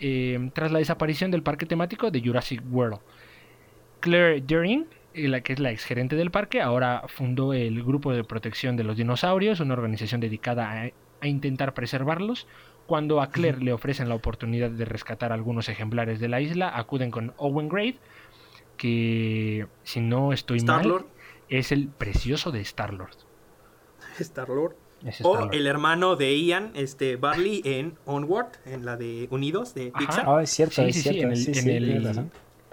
eh, 0.00 0.50
tras 0.54 0.72
la 0.72 0.78
desaparición 0.78 1.30
del 1.30 1.42
parque 1.42 1.66
temático 1.66 2.10
de 2.10 2.20
Jurassic 2.20 2.62
World. 2.70 2.98
Claire 4.00 4.40
Deering, 4.40 4.86
eh, 5.14 5.28
la 5.28 5.42
que 5.42 5.52
es 5.52 5.60
la 5.60 5.70
exgerente 5.70 6.16
del 6.16 6.30
parque, 6.30 6.62
ahora 6.62 7.04
fundó 7.08 7.52
el 7.52 7.82
Grupo 7.84 8.12
de 8.12 8.24
Protección 8.24 8.76
de 8.76 8.84
los 8.84 8.96
Dinosaurios, 8.96 9.60
una 9.60 9.74
organización 9.74 10.20
dedicada 10.20 10.70
a, 10.70 10.90
a 11.20 11.28
intentar 11.28 11.74
preservarlos. 11.74 12.46
Cuando 12.86 13.20
a 13.20 13.30
Claire 13.30 13.60
le 13.60 13.72
ofrecen 13.72 14.08
la 14.08 14.16
oportunidad 14.16 14.70
de 14.70 14.84
rescatar 14.84 15.32
algunos 15.32 15.68
ejemplares 15.68 16.18
de 16.18 16.28
la 16.28 16.40
isla, 16.40 16.76
acuden 16.76 17.10
con 17.10 17.34
Owen 17.36 17.68
Grade, 17.68 17.98
que 18.76 19.66
si 19.84 20.00
no 20.00 20.32
estoy 20.32 20.60
mal, 20.62 21.04
es 21.50 21.70
el 21.70 21.88
precioso 21.88 22.50
de 22.50 22.62
Star-Lord. 22.62 23.16
Star-Lord. 24.18 24.74
Es 25.04 25.20
O 25.22 25.50
el 25.50 25.66
hermano 25.66 26.16
de 26.16 26.38
Ian, 26.38 26.72
este 26.74 27.16
Barley, 27.16 27.62
en 27.64 27.96
Onward, 28.04 28.48
en 28.66 28.84
la 28.84 28.96
de 28.96 29.28
Unidos, 29.30 29.74
de. 29.74 29.92
Pixar. 29.98 30.24
Ah, 30.28 30.42
es 30.42 30.50
cierto, 30.50 30.74
Sí, 30.76 30.82
es 30.88 30.94
sí, 30.96 31.02
sí, 31.02 31.08
cierto. 31.08 31.22
en 31.22 31.30
el- 31.32 31.36
sí, 31.38 31.48
en 31.48 31.54
sí, 31.54 31.70
el- 31.70 31.84
tienes 31.84 32.04
razón. 32.04 32.30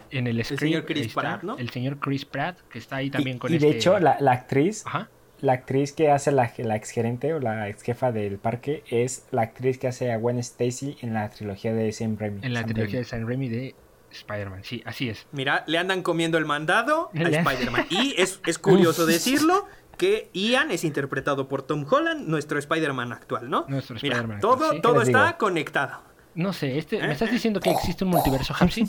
En 0.10 0.28
el 0.28 0.44
señor 0.46 0.86
Chris 0.86 1.08
está, 1.08 1.22
Pratt, 1.22 1.44
¿no? 1.44 1.58
El 1.58 1.70
señor 1.70 2.00
Chris 2.00 2.26
Pratt, 2.26 2.60
que 2.70 2.80
está 2.80 2.98
ahí 2.98 3.10
también 3.10 3.38
con 3.40 3.54
Y 3.54 3.58
de 3.58 3.68
este- 3.68 3.78
hecho, 3.78 4.00
la, 4.00 4.18
la 4.22 4.32
actriz, 4.32 4.84
Ajá. 4.86 5.10
la 5.42 5.54
actriz 5.54 5.92
que 5.94 6.10
hace 6.12 6.32
la, 6.32 6.52
la 6.58 6.76
ex 6.78 6.90
gerente 6.92 7.34
o 7.34 7.40
la 7.40 7.68
ex 7.70 7.82
jefa 7.84 8.12
del 8.14 8.38
parque 8.40 8.84
es 8.90 9.26
la 9.32 9.42
actriz 9.44 9.78
que 9.78 9.88
hace 9.88 10.12
a 10.12 10.18
Gwen 10.18 10.38
Stacy 10.40 10.98
en 11.02 11.14
la 11.14 11.30
trilogía 11.30 11.74
de 11.74 11.92
Sam 11.92 12.18
Raimi. 12.20 12.40
En 12.42 12.54
la 12.54 12.62
Sam 12.62 12.70
trilogía 12.70 13.00
de 13.00 13.04
Raimi. 13.04 13.10
San 13.10 13.28
Raimi 13.28 13.50
de 13.50 13.76
Spider-Man. 14.12 14.64
Sí, 14.64 14.82
así 14.86 15.10
es. 15.10 15.28
Mira, 15.34 15.66
le 15.68 15.78
andan 15.78 16.02
comiendo 16.02 16.38
el 16.38 16.46
mandado 16.46 17.10
a 17.14 17.22
Spider-Man. 17.22 17.86
Y 17.90 18.16
es, 18.18 18.40
es 18.46 18.58
curioso 18.58 19.06
decirlo 19.06 19.66
que 19.98 20.30
Ian 20.34 20.72
es 20.72 20.84
interpretado 20.84 21.48
por 21.48 21.64
Tom 21.64 21.86
Holland, 21.90 22.28
nuestro 22.28 22.60
Spider-Man 22.60 23.12
actual, 23.12 23.50
¿no? 23.50 23.66
Nuestro 23.68 23.96
Mira, 24.02 24.16
Spider-Man 24.18 24.40
todo, 24.42 24.72
sí. 24.72 24.82
todo 24.82 24.94
¿Qué 24.94 25.00
les 25.00 25.08
está 25.10 25.26
digo? 25.26 25.38
conectado. 25.40 26.02
No 26.36 26.54
sé, 26.54 26.78
este, 26.78 26.98
¿Eh? 26.98 27.02
¿me 27.08 27.14
estás 27.14 27.32
diciendo 27.32 27.60
que 27.60 27.72
existe 27.72 28.04
un 28.04 28.12
multiverso, 28.12 28.54
Hapsi? 28.58 28.88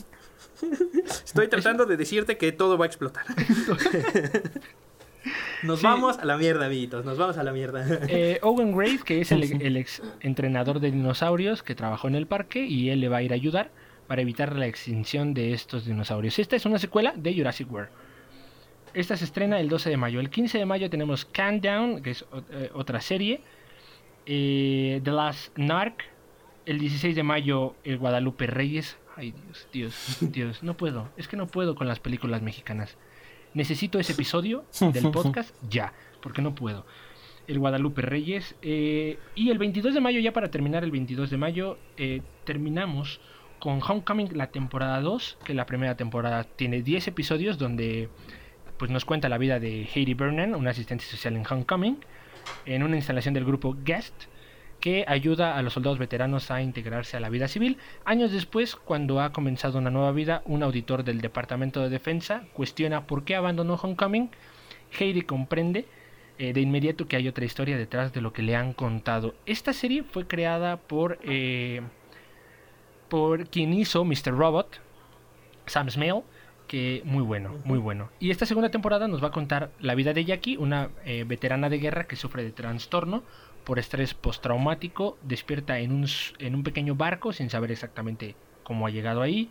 Estoy 1.24 1.48
tratando 1.48 1.86
de 1.86 1.96
decirte 1.96 2.36
que 2.36 2.52
todo 2.52 2.76
va 2.76 2.84
a 2.84 2.88
explotar. 2.88 3.24
Nos 5.62 5.80
Sí. 5.80 5.86
vamos 5.86 6.18
a 6.18 6.24
la 6.24 6.36
mierda, 6.36 6.66
amiguitos. 6.66 7.04
Nos 7.04 7.18
vamos 7.18 7.36
a 7.36 7.42
la 7.42 7.52
mierda. 7.52 7.84
Eh, 8.08 8.38
Owen 8.42 8.76
Grade, 8.76 9.00
que 9.04 9.20
es 9.20 9.32
el, 9.32 9.42
el 9.62 9.76
ex 9.76 10.00
entrenador 10.20 10.78
de 10.80 10.90
dinosaurios 10.90 11.62
que 11.62 11.74
trabajó 11.74 12.06
en 12.08 12.14
el 12.14 12.26
parque 12.26 12.64
y 12.64 12.90
él 12.90 13.00
le 13.00 13.08
va 13.08 13.18
a 13.18 13.22
ir 13.22 13.32
a 13.32 13.34
ayudar 13.34 13.70
para 14.06 14.22
evitar 14.22 14.54
la 14.56 14.66
extinción 14.66 15.34
de 15.34 15.52
estos 15.52 15.84
dinosaurios. 15.84 16.38
Esta 16.38 16.56
es 16.56 16.64
una 16.66 16.78
secuela 16.78 17.12
de 17.16 17.34
Jurassic 17.34 17.70
World. 17.70 17.90
Esta 18.98 19.16
se 19.16 19.26
estrena 19.26 19.60
el 19.60 19.68
12 19.68 19.90
de 19.90 19.96
mayo. 19.96 20.18
El 20.18 20.28
15 20.28 20.58
de 20.58 20.66
mayo 20.66 20.90
tenemos 20.90 21.24
Countdown, 21.24 22.02
que 22.02 22.10
es 22.10 22.24
eh, 22.50 22.70
otra 22.74 23.00
serie. 23.00 23.40
Eh, 24.26 25.00
The 25.04 25.12
Last 25.12 25.56
Narc. 25.56 26.04
El 26.66 26.80
16 26.80 27.14
de 27.14 27.22
mayo, 27.22 27.76
el 27.84 27.98
Guadalupe 27.98 28.48
Reyes. 28.48 28.98
Ay, 29.14 29.32
Dios, 29.46 29.68
Dios, 29.72 30.18
Dios. 30.32 30.62
No 30.64 30.76
puedo. 30.76 31.08
Es 31.16 31.28
que 31.28 31.36
no 31.36 31.46
puedo 31.46 31.76
con 31.76 31.86
las 31.86 32.00
películas 32.00 32.42
mexicanas. 32.42 32.96
Necesito 33.54 34.00
ese 34.00 34.14
episodio 34.14 34.64
del 34.92 35.10
podcast 35.12 35.54
ya, 35.70 35.92
porque 36.20 36.42
no 36.42 36.56
puedo. 36.56 36.84
El 37.46 37.60
Guadalupe 37.60 38.02
Reyes. 38.02 38.56
eh, 38.62 39.16
y 39.36 39.50
el 39.50 39.58
22 39.58 39.94
de 39.94 40.00
mayo, 40.00 40.18
ya 40.18 40.32
para 40.32 40.50
terminar 40.50 40.82
el 40.82 40.90
22 40.90 41.30
de 41.30 41.36
mayo, 41.36 41.78
eh, 41.96 42.20
terminamos 42.42 43.20
con 43.60 43.80
Homecoming, 43.80 44.36
la 44.36 44.48
temporada 44.48 45.00
2, 45.00 45.38
que 45.44 45.54
la 45.54 45.66
primera 45.66 45.96
temporada 45.96 46.42
tiene 46.42 46.82
10 46.82 47.06
episodios 47.06 47.58
donde 47.58 48.08
pues, 48.78 48.90
nos 48.90 49.04
cuenta 49.04 49.28
la 49.28 49.38
vida 49.38 49.60
de 49.60 49.88
Haiti 49.94 50.14
Vernon, 50.14 50.54
una 50.54 50.70
asistente 50.70 51.04
social 51.04 51.36
en 51.36 51.44
Homecoming, 51.48 51.98
en 52.64 52.82
una 52.82 52.96
instalación 52.96 53.34
del 53.34 53.44
grupo 53.44 53.76
Guest, 53.84 54.24
que 54.80 55.04
ayuda 55.08 55.56
a 55.56 55.62
los 55.62 55.72
soldados 55.72 55.98
veteranos 55.98 56.50
a 56.50 56.62
integrarse 56.62 57.16
a 57.16 57.20
la 57.20 57.28
vida 57.28 57.48
civil. 57.48 57.78
Años 58.04 58.30
después, 58.30 58.76
cuando 58.76 59.20
ha 59.20 59.32
comenzado 59.32 59.78
una 59.78 59.90
nueva 59.90 60.12
vida, 60.12 60.42
un 60.44 60.62
auditor 60.62 61.02
del 61.02 61.20
Departamento 61.20 61.82
de 61.82 61.88
Defensa 61.88 62.44
cuestiona 62.52 63.06
por 63.06 63.24
qué 63.24 63.34
abandonó 63.34 63.74
Homecoming. 63.74 64.30
Heidi 64.98 65.22
comprende 65.22 65.86
eh, 66.38 66.52
de 66.52 66.60
inmediato 66.60 67.08
que 67.08 67.16
hay 67.16 67.26
otra 67.26 67.44
historia 67.44 67.76
detrás 67.76 68.12
de 68.12 68.20
lo 68.20 68.32
que 68.32 68.42
le 68.42 68.54
han 68.54 68.72
contado. 68.72 69.34
Esta 69.44 69.72
serie 69.72 70.04
fue 70.04 70.28
creada 70.28 70.76
por, 70.76 71.18
eh, 71.24 71.82
por 73.08 73.48
quien 73.48 73.74
hizo 73.74 74.04
Mr. 74.04 74.30
Robot, 74.30 74.80
Sam 75.66 75.90
Smale, 75.90 76.22
que 76.68 77.02
muy 77.04 77.22
bueno, 77.24 77.56
muy 77.64 77.78
bueno. 77.78 78.10
Y 78.20 78.30
esta 78.30 78.46
segunda 78.46 78.70
temporada 78.70 79.08
nos 79.08 79.22
va 79.22 79.28
a 79.28 79.32
contar 79.32 79.70
la 79.80 79.96
vida 79.96 80.12
de 80.12 80.24
Jackie, 80.24 80.56
una 80.56 80.90
eh, 81.04 81.24
veterana 81.26 81.68
de 81.68 81.78
guerra 81.78 82.04
que 82.06 82.14
sufre 82.14 82.44
de 82.44 82.52
trastorno 82.52 83.24
por 83.64 83.78
estrés 83.80 84.14
postraumático, 84.14 85.18
despierta 85.22 85.80
en 85.80 85.92
un, 85.92 86.06
en 86.38 86.54
un 86.54 86.62
pequeño 86.62 86.94
barco 86.94 87.32
sin 87.32 87.50
saber 87.50 87.72
exactamente 87.72 88.36
cómo 88.62 88.86
ha 88.86 88.90
llegado 88.90 89.22
ahí. 89.22 89.50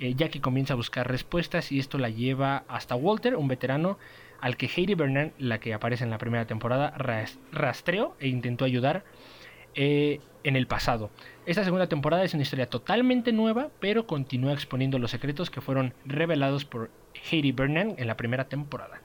Eh, 0.00 0.14
Jackie 0.14 0.40
comienza 0.40 0.72
a 0.72 0.76
buscar 0.76 1.06
respuestas 1.06 1.70
y 1.70 1.78
esto 1.78 1.98
la 1.98 2.08
lleva 2.08 2.64
hasta 2.68 2.94
Walter, 2.96 3.36
un 3.36 3.48
veterano 3.48 3.98
al 4.40 4.56
que 4.56 4.66
Heidi 4.74 4.94
Vernon, 4.94 5.32
la 5.38 5.60
que 5.60 5.74
aparece 5.74 6.02
en 6.02 6.10
la 6.10 6.18
primera 6.18 6.46
temporada, 6.46 6.92
ras- 6.96 7.38
rastreó 7.52 8.16
e 8.18 8.26
intentó 8.28 8.64
ayudar 8.64 9.04
eh, 9.74 10.20
en 10.44 10.56
el 10.56 10.66
pasado. 10.66 11.10
Esta 11.46 11.64
segunda 11.64 11.88
temporada 11.88 12.24
es 12.24 12.34
una 12.34 12.42
historia 12.42 12.68
totalmente 12.68 13.32
nueva, 13.32 13.68
pero 13.80 14.06
continúa 14.06 14.52
exponiendo 14.52 14.98
los 14.98 15.10
secretos 15.10 15.50
que 15.50 15.60
fueron 15.60 15.94
revelados 16.04 16.64
por 16.64 16.90
Heidi 17.30 17.52
Vernon 17.52 17.94
en 17.98 18.06
la 18.06 18.16
primera 18.16 18.48
temporada. 18.48 19.00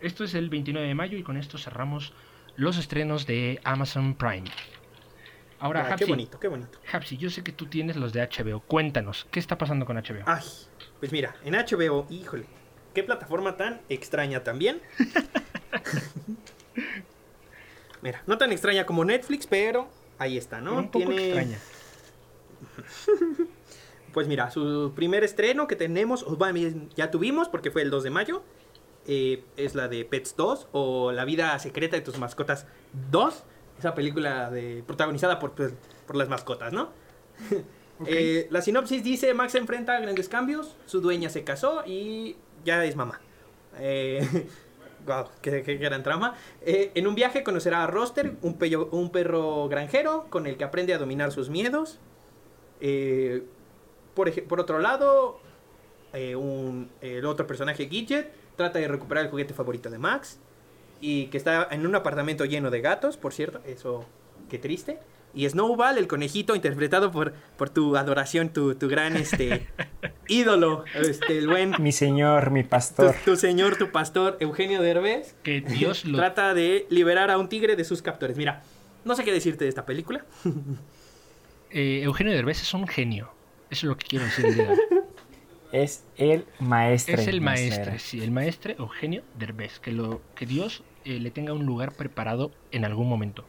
Esto 0.00 0.24
es 0.24 0.34
el 0.34 0.48
29 0.50 0.86
de 0.88 0.94
mayo 0.94 1.18
y 1.18 1.22
con 1.22 1.36
esto 1.36 1.58
cerramos 1.58 2.12
los 2.56 2.76
estrenos 2.78 3.26
de 3.26 3.60
Amazon 3.64 4.14
Prime. 4.14 4.44
Ahora, 5.58 5.80
Ah, 5.82 5.86
qué 5.88 5.92
Hapsi, 5.94 6.06
bonito, 6.06 6.40
qué 6.40 6.48
bonito. 6.48 6.78
Hapsi, 6.90 7.16
yo 7.18 7.28
sé 7.28 7.42
que 7.44 7.52
tú 7.52 7.66
tienes 7.66 7.96
los 7.96 8.12
de 8.14 8.22
HBO. 8.26 8.60
Cuéntanos, 8.60 9.26
¿qué 9.30 9.38
está 9.38 9.58
pasando 9.58 9.84
con 9.84 9.96
HBO? 9.96 10.22
Ay, 10.26 10.42
pues 11.00 11.12
mira, 11.12 11.34
en 11.44 11.54
HBO, 11.54 12.06
híjole. 12.08 12.46
qué 12.94 13.02
plataforma 13.02 13.56
tan 13.58 13.80
extraña 13.88 14.42
también. 14.42 14.80
Mira, 18.02 18.22
no 18.26 18.38
tan 18.38 18.50
extraña 18.52 18.86
como 18.86 19.04
Netflix, 19.04 19.46
pero 19.46 19.90
ahí 20.20 20.36
está, 20.36 20.60
¿no? 20.60 20.76
Un 20.76 20.90
poco 20.90 21.10
extraña. 21.10 21.58
Pues 24.12 24.26
mira, 24.26 24.50
su 24.50 24.92
primer 24.96 25.22
estreno 25.22 25.68
que 25.68 25.76
tenemos, 25.76 26.24
o 26.24 26.34
bueno, 26.34 26.88
ya 26.96 27.12
tuvimos 27.12 27.48
porque 27.48 27.70
fue 27.70 27.82
el 27.82 27.90
2 27.90 28.02
de 28.02 28.10
mayo, 28.10 28.42
eh, 29.06 29.44
es 29.56 29.76
la 29.76 29.86
de 29.86 30.04
Pets 30.04 30.34
2 30.36 30.66
o 30.72 31.12
La 31.12 31.24
vida 31.24 31.56
secreta 31.60 31.94
de 31.94 32.02
tus 32.02 32.18
mascotas 32.18 32.66
2, 33.12 33.44
esa 33.78 33.94
película 33.94 34.50
de, 34.50 34.82
protagonizada 34.84 35.38
por, 35.38 35.52
pues, 35.52 35.74
por 36.08 36.16
las 36.16 36.28
mascotas, 36.28 36.72
¿no? 36.72 36.90
Eh, 38.06 38.46
la 38.48 38.62
sinopsis 38.62 39.04
dice, 39.04 39.34
Max 39.34 39.52
se 39.52 39.58
enfrenta 39.58 39.94
a 39.94 40.00
grandes 40.00 40.30
cambios, 40.30 40.74
su 40.86 41.02
dueña 41.02 41.28
se 41.28 41.44
casó 41.44 41.82
y 41.84 42.34
ya 42.64 42.82
es 42.86 42.96
mamá. 42.96 43.20
Eh, 43.78 44.26
wow, 45.06 45.26
qué, 45.42 45.62
qué 45.62 45.76
gran 45.76 46.02
trama. 46.02 46.34
Eh, 46.62 46.90
en 46.94 47.06
un 47.06 47.14
viaje 47.14 47.42
conocerá 47.42 47.84
a 47.84 47.86
Roster, 47.86 48.34
un, 48.42 48.58
pello- 48.58 48.88
un 48.92 49.10
perro 49.10 49.68
granjero 49.68 50.26
con 50.30 50.46
el 50.46 50.56
que 50.56 50.64
aprende 50.64 50.94
a 50.94 50.98
dominar 50.98 51.32
sus 51.32 51.48
miedos. 51.50 51.98
Eh, 52.80 53.44
por, 54.14 54.32
por 54.44 54.60
otro 54.60 54.78
lado, 54.78 55.38
eh, 56.12 56.34
un- 56.36 56.90
el 57.00 57.24
otro 57.26 57.46
personaje, 57.46 57.88
Gidget, 57.88 58.32
trata 58.56 58.78
de 58.78 58.88
recuperar 58.88 59.24
el 59.24 59.30
juguete 59.30 59.54
favorito 59.54 59.90
de 59.90 59.98
Max. 59.98 60.38
Y 61.00 61.26
que 61.26 61.38
está 61.38 61.66
en 61.70 61.86
un 61.86 61.94
apartamento 61.94 62.44
lleno 62.44 62.70
de 62.70 62.80
gatos, 62.82 63.16
por 63.16 63.32
cierto. 63.32 63.60
Eso, 63.64 64.04
qué 64.50 64.58
triste. 64.58 64.98
Y 65.34 65.48
Snowball, 65.48 65.98
el 65.98 66.08
conejito, 66.08 66.54
interpretado 66.56 67.10
por, 67.10 67.32
por 67.56 67.70
tu 67.70 67.96
adoración, 67.96 68.48
tu, 68.50 68.74
tu 68.74 68.88
gran 68.88 69.16
este, 69.16 69.68
ídolo, 70.28 70.84
este, 70.94 71.38
el 71.38 71.48
buen 71.48 71.74
Mi 71.78 71.92
señor, 71.92 72.50
mi 72.50 72.64
pastor. 72.64 73.14
tu 73.24 73.36
señor, 73.36 73.76
tu 73.76 73.90
pastor, 73.90 74.36
Eugenio 74.40 74.82
Derbez, 74.82 75.34
Que 75.42 75.60
Dios 75.60 76.04
lo... 76.04 76.18
trata 76.18 76.54
de 76.54 76.86
liberar 76.90 77.30
a 77.30 77.38
un 77.38 77.48
tigre 77.48 77.76
de 77.76 77.84
sus 77.84 78.02
captores. 78.02 78.36
Mira, 78.36 78.62
no 79.04 79.14
sé 79.14 79.24
qué 79.24 79.32
decirte 79.32 79.64
de 79.64 79.68
esta 79.68 79.86
película. 79.86 80.24
eh, 81.70 82.00
Eugenio 82.02 82.32
Derbez 82.32 82.62
es 82.62 82.74
un 82.74 82.86
genio. 82.86 83.30
Eso 83.70 83.86
es 83.86 83.90
lo 83.90 83.96
que 83.96 84.06
quiero 84.06 84.24
decir. 84.24 84.54
de. 84.54 84.68
Es 85.72 86.04
el 86.16 86.46
maestro. 86.58 87.14
Es 87.14 87.28
el 87.28 87.40
maestre, 87.40 88.00
sí, 88.00 88.20
el 88.20 88.32
maestre 88.32 88.74
Eugenio 88.78 89.22
Derbez. 89.38 89.78
Que, 89.78 89.92
lo, 89.92 90.20
que 90.34 90.44
Dios 90.44 90.82
eh, 91.04 91.20
le 91.20 91.30
tenga 91.30 91.52
un 91.52 91.64
lugar 91.64 91.92
preparado 91.92 92.50
en 92.72 92.84
algún 92.84 93.08
momento. 93.08 93.44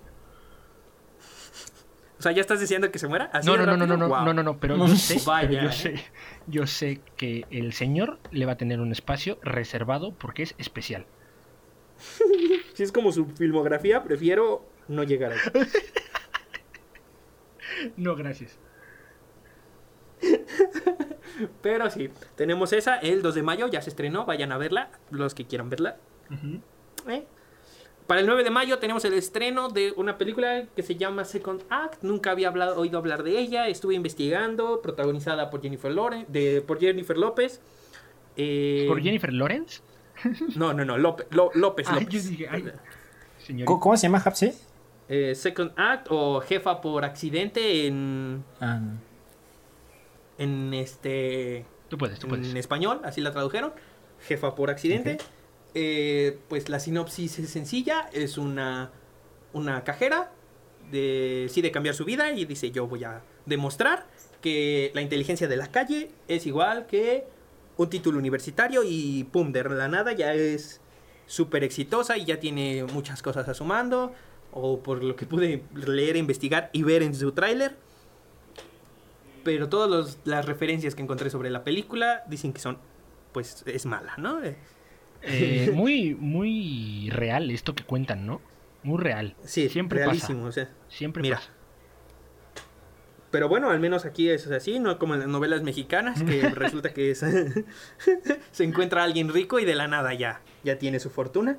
O 2.22 2.24
sea, 2.24 2.34
¿ya 2.34 2.42
estás 2.42 2.60
diciendo 2.60 2.92
que 2.92 3.00
se 3.00 3.08
muera? 3.08 3.32
¿Así 3.34 3.48
No, 3.48 3.58
no, 3.58 3.66
no, 3.66 3.76
no, 3.76 3.88
no, 3.88 3.98
no, 3.98 4.08
Wow. 4.10 4.26
no, 4.26 4.34
no, 4.36 4.44
no, 4.44 4.60
pero 4.60 4.78
yo 4.78 4.88
sé, 4.96 5.20
Vaya, 5.26 5.48
pero 5.50 5.62
yo 5.64 5.70
¿eh? 5.70 5.72
sé, 5.72 6.04
yo 6.46 6.68
sé 6.68 7.02
que 7.18 7.48
el 7.50 7.74
señor 7.74 8.20
le 8.30 8.46
va 8.46 8.52
a 8.52 8.58
tener 8.58 8.80
un 8.80 8.92
espacio 8.92 9.40
reservado 9.42 10.14
porque 10.14 10.44
es 10.44 10.54
especial. 10.60 11.08
Si 12.76 12.84
es 12.84 12.92
como 12.92 13.12
su 13.12 13.26
filmografía, 13.26 14.04
prefiero 14.04 14.64
no 14.88 15.02
llegar 15.04 15.32
ahí. 15.32 15.40
No, 17.98 18.16
gracias. 18.16 18.60
Pero 21.64 21.90
sí, 21.90 22.12
tenemos 22.36 22.72
esa 22.74 22.98
el 22.98 23.24
2 23.24 23.34
de 23.34 23.42
mayo, 23.42 23.68
ya 23.68 23.82
se 23.82 23.90
estrenó, 23.90 24.26
vayan 24.26 24.52
a 24.52 24.60
verla, 24.60 24.92
los 25.10 25.34
que 25.34 25.48
quieran 25.48 25.72
verla. 25.72 25.98
¿eh? 27.10 27.26
Para 28.08 28.20
el 28.22 28.26
9 28.28 28.44
de 28.44 28.50
mayo 28.50 28.78
tenemos 28.80 29.06
el 29.06 29.14
estreno 29.14 29.70
de 29.70 29.94
una 29.96 30.18
película 30.18 30.66
que 30.76 30.84
se 30.84 30.96
llama 30.96 31.24
Second 31.24 31.62
Act. 31.70 32.04
Nunca 32.04 32.32
había 32.32 32.50
hablado, 32.50 32.78
oído 32.80 32.98
hablar 32.98 33.24
de 33.24 33.40
ella. 33.40 33.68
Estuve 33.70 33.94
investigando, 33.96 34.82
protagonizada 34.82 35.50
por 35.50 35.62
Jennifer, 35.62 35.92
Lore- 35.92 36.26
de, 36.28 36.62
por 36.62 36.80
Jennifer 36.80 37.18
López. 37.18 37.62
Eh, 38.36 38.86
¿Por 38.88 39.02
Jennifer 39.02 39.32
Lawrence? 39.32 39.82
No, 40.56 40.74
no, 40.74 40.84
no, 40.86 40.98
López, 40.98 41.28
Ló- 41.32 41.52
López, 41.54 41.88
Ay, 41.90 42.04
López. 42.04 42.24
yo 42.26 42.30
dije, 42.30 42.48
ay, 42.50 42.72
señorita. 43.40 43.66
¿Cómo, 43.66 43.80
cómo 43.80 43.98
se 43.98 44.04
llama, 44.04 44.22
Hapsi? 44.24 44.52
Eh, 45.10 45.34
Second 45.36 45.72
Act 45.78 46.08
o 46.10 46.42
Jefa 46.42 46.80
por 46.82 47.04
accidente 47.06 47.88
en, 47.88 48.44
Ah, 48.60 48.80
no. 48.80 48.98
en 50.38 50.74
este 50.74 51.66
Tú 51.90 51.98
puedes, 51.98 52.20
tú 52.20 52.28
puedes. 52.28 52.50
en 52.50 52.58
español, 52.58 53.02
así 53.04 53.20
la 53.22 53.32
tradujeron. 53.32 53.74
Jefa 54.28 54.54
por 54.56 54.70
accidente. 54.70 55.18
Eh, 55.74 56.38
pues 56.50 56.70
la 56.70 56.80
sinopsis 56.80 57.40
es 57.40 57.50
sencilla, 57.50 58.10
es 58.12 58.38
una, 58.38 58.92
una 59.54 59.84
cajera, 59.84 60.32
decide 60.92 61.72
cambiar 61.72 61.96
su 61.96 62.04
vida 62.04 62.32
y 62.32 62.44
dice 62.46 62.72
yo 62.72 62.88
voy 62.88 63.06
a 63.06 63.22
demostrar 63.46 64.06
que 64.42 64.92
la 64.94 65.02
inteligencia 65.02 65.48
de 65.48 65.56
la 65.56 65.72
calle 65.72 66.12
es 66.28 66.46
igual 66.46 66.88
que 66.88 67.26
un 67.78 67.90
título 67.90 68.20
universitario 68.20 68.84
y 68.84 69.24
pum, 69.26 69.52
de 69.52 69.64
la 69.64 69.88
nada 69.88 70.12
ya 70.12 70.34
es 70.34 70.82
súper 71.26 71.64
exitosa 71.64 72.18
y 72.18 72.26
ya 72.26 72.40
tiene 72.40 72.84
muchas 72.84 73.22
cosas 73.22 73.48
a 73.48 73.54
su 73.54 73.64
mando, 73.64 74.14
o 74.52 74.80
por 74.80 75.04
lo 75.04 75.16
que 75.16 75.26
pude 75.26 75.64
leer, 75.74 76.18
investigar 76.18 76.70
y 76.74 76.84
ver 76.84 77.04
en 77.04 77.16
su 77.16 77.32
tráiler. 77.32 77.78
Pero 79.44 79.70
todas 79.70 80.18
las 80.26 80.46
referencias 80.46 80.94
que 80.94 81.02
encontré 81.02 81.30
sobre 81.30 81.50
la 81.50 81.64
película 81.64 82.24
dicen 82.28 82.54
que 82.54 82.60
son, 82.60 82.78
pues 83.32 83.64
es 83.66 83.86
mala, 83.86 84.16
¿no? 84.18 84.40
Eh, 85.24 85.72
muy, 85.76 86.16
muy 86.16 87.10
real 87.12 87.52
esto 87.52 87.74
que 87.76 87.84
cuentan, 87.84 88.26
¿no? 88.26 88.42
Muy 88.84 89.00
real. 89.00 89.36
Sí, 89.44 89.70
Siempre 89.70 90.00
realísimo, 90.00 90.46
pasa. 90.46 90.50
o 90.50 90.52
sea. 90.66 90.70
Siempre 90.90 91.22
Mira. 91.22 91.38
pasa. 91.38 91.50
Pero 93.30 93.48
bueno, 93.48 93.70
al 93.70 93.80
menos 93.80 94.04
aquí 94.06 94.30
es 94.30 94.48
así, 94.48 94.80
no 94.80 95.00
como 95.00 95.14
en 95.14 95.22
las 95.22 95.30
novelas 95.30 95.62
mexicanas, 95.62 96.22
que 96.24 96.42
resulta 96.50 96.94
que 96.94 97.12
es- 97.12 97.24
se 98.52 98.64
encuentra 98.64 99.04
alguien 99.04 99.30
rico 99.34 99.60
y 99.60 99.66
de 99.66 99.76
la 99.76 99.88
nada 99.88 100.14
ya, 100.14 100.42
ya 100.64 100.78
tiene 100.78 101.00
su 101.00 101.10
fortuna. 101.10 101.58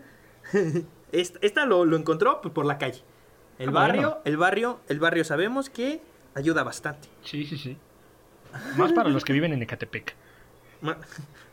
Esta, 1.13 1.39
esta 1.43 1.65
lo, 1.65 1.85
lo 1.85 1.97
encontró 1.97 2.41
pues, 2.43 2.53
por 2.53 2.67
la 2.67 2.77
calle. 2.79 3.01
El 3.59 3.69
Ah, 3.71 3.73
barrio, 3.73 4.01
bueno. 4.03 4.19
el 4.25 4.37
barrio, 4.37 4.81
el 4.89 4.99
barrio 4.99 5.25
sabemos 5.25 5.71
que 5.71 6.01
ayuda 6.35 6.63
bastante. 6.63 7.09
Sí, 7.25 7.47
sí, 7.47 7.57
sí. 7.57 7.77
Más 8.77 8.93
para 8.93 9.09
los 9.09 9.25
que 9.25 9.33
viven 9.33 9.53
en 9.55 9.63
Ecatepec. 9.63 10.15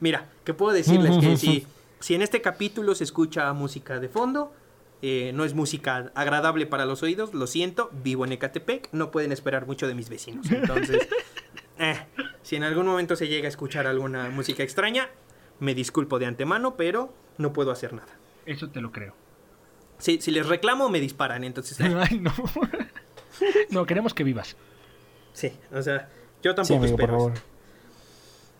Mira, 0.01 0.25
que 0.43 0.53
puedo 0.53 0.73
decirles 0.73 1.17
que 1.19 1.37
si, 1.37 1.65
si 1.99 2.15
en 2.15 2.21
este 2.21 2.41
capítulo 2.41 2.95
se 2.95 3.03
escucha 3.03 3.51
música 3.53 3.99
de 3.99 4.09
fondo, 4.09 4.53
eh, 5.01 5.31
no 5.33 5.45
es 5.45 5.53
música 5.53 6.11
agradable 6.15 6.65
para 6.65 6.85
los 6.85 7.03
oídos, 7.03 7.33
lo 7.33 7.47
siento, 7.47 7.89
vivo 8.03 8.25
en 8.25 8.33
Ecatepec, 8.33 8.89
no 8.91 9.11
pueden 9.11 9.31
esperar 9.31 9.65
mucho 9.65 9.87
de 9.87 9.95
mis 9.95 10.09
vecinos. 10.09 10.49
Entonces, 10.51 11.07
eh, 11.79 11.95
si 12.41 12.55
en 12.57 12.63
algún 12.63 12.85
momento 12.85 13.15
se 13.15 13.27
llega 13.27 13.45
a 13.45 13.49
escuchar 13.49 13.87
alguna 13.87 14.29
música 14.29 14.63
extraña, 14.63 15.09
me 15.59 15.73
disculpo 15.75 16.19
de 16.19 16.25
antemano, 16.25 16.75
pero 16.75 17.13
no 17.37 17.53
puedo 17.53 17.71
hacer 17.71 17.93
nada. 17.93 18.17
Eso 18.45 18.69
te 18.69 18.81
lo 18.81 18.91
creo. 18.91 19.13
Si, 19.97 20.21
si 20.21 20.31
les 20.31 20.47
reclamo, 20.47 20.89
me 20.89 20.99
disparan, 20.99 21.43
entonces, 21.43 21.79
eh, 21.79 21.95
Ay, 22.09 22.19
no. 22.19 22.33
No, 23.69 23.85
queremos 23.85 24.13
que 24.13 24.23
vivas. 24.25 24.57
sí, 25.33 25.53
o 25.71 25.81
sea, 25.81 26.09
yo 26.41 26.51
Sí, 26.51 26.55
tampoco 26.55 26.73
amigo, 26.79 26.97
por 26.97 27.01
espero. 27.03 27.17
favor. 27.19 27.33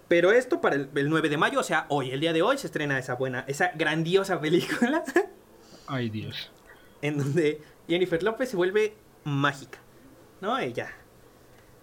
Pero 0.10 0.32
esto 0.32 0.60
para 0.60 0.76
el, 0.76 0.90
el 0.96 1.10
9 1.10 1.30
de 1.30 1.38
mayo, 1.38 1.60
o 1.60 1.64
sea, 1.64 1.86
hoy, 1.88 2.12
el 2.12 2.20
día 2.20 2.34
de 2.34 2.42
hoy, 2.42 2.58
se 2.58 2.68
estrena 2.68 2.98
esa 3.00 3.14
buena, 3.14 3.46
esa 3.48 3.72
grandiosa 3.76 4.42
película. 4.42 5.04
Ay, 5.88 6.10
Dios. 6.10 6.52
en 7.02 7.18
donde 7.18 7.62
Jennifer 7.88 8.22
López 8.22 8.50
se 8.50 8.58
vuelve 8.58 8.96
mágica, 9.24 9.80
¿no? 10.42 10.58
Ella. 10.60 10.92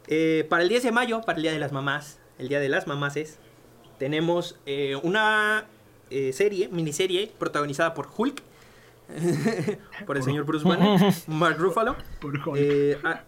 Eh, 0.08 0.44
para 0.48 0.64
el 0.64 0.68
10 0.68 0.84
de 0.84 0.92
mayo, 0.92 1.20
para 1.22 1.36
el 1.36 1.42
Día 1.42 1.52
de 1.52 1.58
las 1.58 1.72
Mamás, 1.72 2.18
el 2.38 2.48
Día 2.48 2.60
de 2.60 2.68
las 2.68 2.86
Mamás 2.86 3.16
es, 3.16 3.38
tenemos 3.98 4.58
eh, 4.66 4.96
una 5.02 5.66
eh, 6.10 6.32
serie, 6.32 6.68
miniserie, 6.68 7.32
protagonizada 7.38 7.94
por 7.94 8.08
Hulk, 8.16 8.42
por 10.06 10.16
el 10.16 10.22
señor 10.24 10.44
Bruce 10.44 10.66
Banner, 10.66 11.12
Mark 11.28 11.58
Ruffalo. 11.58 11.96
Por 12.20 12.36
Hulk. 12.36 13.00
Ah, 13.04 13.22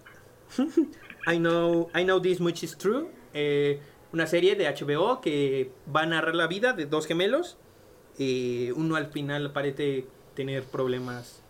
I, 1.32 1.38
know, 1.38 1.88
I 1.94 2.02
Know 2.02 2.20
This 2.20 2.40
Much 2.40 2.64
Is 2.64 2.76
True, 2.76 3.08
una 4.12 4.26
serie 4.26 4.56
de 4.56 4.66
HBO 4.68 5.20
que 5.20 5.70
va 5.94 6.02
a 6.02 6.06
narrar 6.06 6.34
la 6.34 6.46
vida 6.46 6.72
de 6.72 6.86
dos 6.86 7.06
gemelos. 7.06 7.58
Eh, 8.18 8.72
uno 8.76 8.96
al 8.96 9.06
final 9.06 9.52
parece 9.52 10.06
tener 10.34 10.64
problemas 10.64 11.42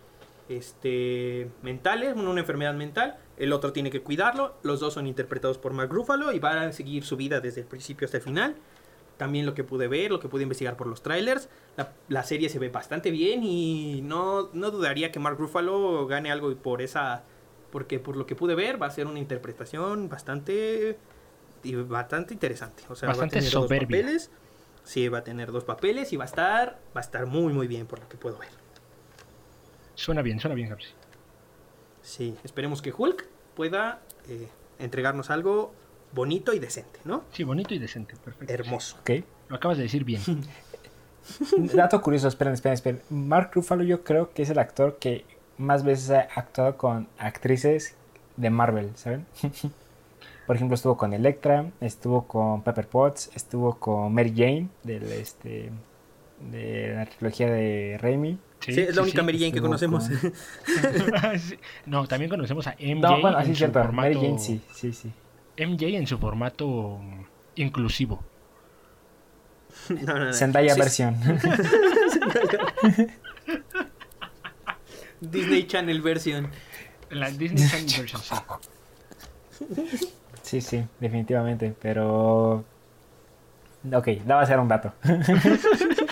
este, 0.48 1.50
mentales, 1.62 2.14
uno 2.16 2.30
una 2.30 2.40
enfermedad 2.40 2.74
mental, 2.74 3.18
el 3.36 3.52
otro 3.52 3.72
tiene 3.72 3.90
que 3.90 4.00
cuidarlo. 4.00 4.54
Los 4.62 4.80
dos 4.80 4.94
son 4.94 5.06
interpretados 5.06 5.58
por 5.58 5.72
Mark 5.72 5.90
Ruffalo 5.90 6.32
y 6.32 6.38
van 6.38 6.58
a 6.58 6.72
seguir 6.72 7.04
su 7.04 7.16
vida 7.16 7.40
desde 7.40 7.60
el 7.62 7.66
principio 7.66 8.06
hasta 8.06 8.16
el 8.18 8.22
final. 8.22 8.56
También 9.16 9.46
lo 9.46 9.54
que 9.54 9.64
pude 9.64 9.88
ver, 9.88 10.10
lo 10.10 10.20
que 10.20 10.28
pude 10.28 10.44
investigar 10.44 10.76
por 10.76 10.86
los 10.86 11.02
trailers, 11.02 11.48
la, 11.76 11.92
la 12.08 12.22
serie 12.22 12.48
se 12.48 12.60
ve 12.60 12.68
bastante 12.68 13.10
bien 13.10 13.42
y 13.42 14.00
no, 14.02 14.48
no 14.52 14.70
dudaría 14.70 15.10
que 15.10 15.18
Mark 15.18 15.36
Ruffalo 15.38 16.06
gane 16.06 16.30
algo 16.30 16.54
por 16.56 16.82
esa, 16.82 17.24
porque 17.72 17.98
por 17.98 18.16
lo 18.16 18.26
que 18.26 18.36
pude 18.36 18.54
ver 18.54 18.80
va 18.80 18.86
a 18.86 18.90
ser 18.90 19.08
una 19.08 19.18
interpretación 19.18 20.08
bastante 20.08 20.98
y 21.68 21.74
bastante 21.74 22.34
interesante. 22.34 22.82
O 22.88 22.94
sea, 22.96 23.08
Bastante 23.08 23.36
va 23.36 23.38
a 23.38 23.40
tener 23.40 23.50
soberbia. 23.52 23.98
dos 23.98 24.04
papeles, 24.04 24.30
sí, 24.84 25.08
va 25.08 25.18
a 25.18 25.24
tener 25.24 25.52
dos 25.52 25.64
papeles 25.64 26.12
y 26.12 26.16
va 26.16 26.24
a 26.24 26.26
estar, 26.26 26.78
va 26.96 27.00
a 27.00 27.04
estar 27.04 27.26
muy 27.26 27.52
muy 27.52 27.66
bien 27.66 27.86
por 27.86 28.00
lo 28.00 28.08
que 28.08 28.16
puedo 28.16 28.38
ver. 28.38 28.50
Suena 29.94 30.22
bien, 30.22 30.38
suena 30.40 30.54
bien, 30.54 30.70
Gapsi. 30.70 30.88
Sí, 32.02 32.36
esperemos 32.44 32.80
que 32.80 32.92
Hulk 32.96 33.26
pueda 33.54 34.00
eh, 34.28 34.48
entregarnos 34.78 35.30
algo 35.30 35.74
bonito 36.12 36.52
y 36.54 36.58
decente, 36.58 37.00
¿no? 37.04 37.24
Sí, 37.32 37.44
bonito 37.44 37.74
y 37.74 37.78
decente. 37.78 38.14
Perfecto. 38.24 38.52
Hermoso. 38.52 38.96
Ok. 39.00 39.10
Lo 39.48 39.56
acabas 39.56 39.76
de 39.76 39.82
decir 39.84 40.04
bien. 40.04 40.22
Dato 41.74 42.00
curioso, 42.00 42.28
esperen, 42.28 42.54
esperen, 42.54 42.74
esperen. 42.74 43.02
Mark 43.10 43.50
Ruffalo 43.52 43.82
yo 43.82 44.02
creo 44.04 44.32
que 44.32 44.42
es 44.42 44.50
el 44.50 44.58
actor 44.58 44.98
que 44.98 45.24
más 45.58 45.84
veces 45.84 46.10
ha 46.10 46.20
actuado 46.34 46.76
con 46.76 47.08
actrices 47.18 47.94
de 48.36 48.50
Marvel, 48.50 48.92
¿saben? 48.94 49.26
Por 50.48 50.56
ejemplo, 50.56 50.74
estuvo 50.76 50.96
con 50.96 51.12
Electra, 51.12 51.66
estuvo 51.82 52.26
con 52.26 52.62
Pepper 52.62 52.88
Potts, 52.88 53.30
estuvo 53.34 53.78
con 53.78 54.14
Mary 54.14 54.32
Jane 54.34 54.68
del 54.82 55.02
este 55.12 55.70
de 56.50 56.94
la 56.96 57.04
trilogía 57.04 57.50
de 57.50 57.98
Raimi. 58.00 58.38
Sí, 58.60 58.80
es 58.80 58.96
la 58.96 59.02
única 59.02 59.22
Mary 59.22 59.38
Jane 59.38 59.52
que 59.52 59.60
conocemos. 59.60 60.08
con-. 60.08 60.32
No, 61.84 62.06
también 62.06 62.30
conocemos 62.30 62.66
a 62.66 62.70
MJ 62.80 62.94
No, 63.02 63.20
bueno, 63.20 63.36
en 63.36 63.42
así 63.42 63.50
es 63.50 63.56
su 63.58 63.58
cierto. 63.58 63.78
formato 63.82 64.08
Mary 64.08 64.14
Jane 64.14 64.38
sí, 64.38 64.62
sí, 64.72 64.94
sí. 64.94 65.12
MJ 65.58 65.82
en 65.98 66.06
su 66.06 66.16
formato 66.16 66.98
inclusivo. 67.56 68.24
No, 69.90 70.14
no, 70.18 70.24
no. 70.24 70.32
Zendaya 70.32 70.72
Sí, 70.72 70.80
versión. 70.80 71.14
Disney 75.20 75.66
Channel 75.66 76.00
versión. 76.00 76.50
La 77.10 77.30
Disney 77.30 77.68
Channel 77.68 78.00
version, 78.00 78.22
sí. 78.22 78.34
Sí, 80.48 80.62
sí, 80.62 80.82
definitivamente, 80.98 81.74
pero... 81.78 82.64
Ok, 83.92 84.08
daba 84.24 84.40
a 84.42 84.46
ser 84.46 84.58
un 84.58 84.66
dato. 84.68 84.94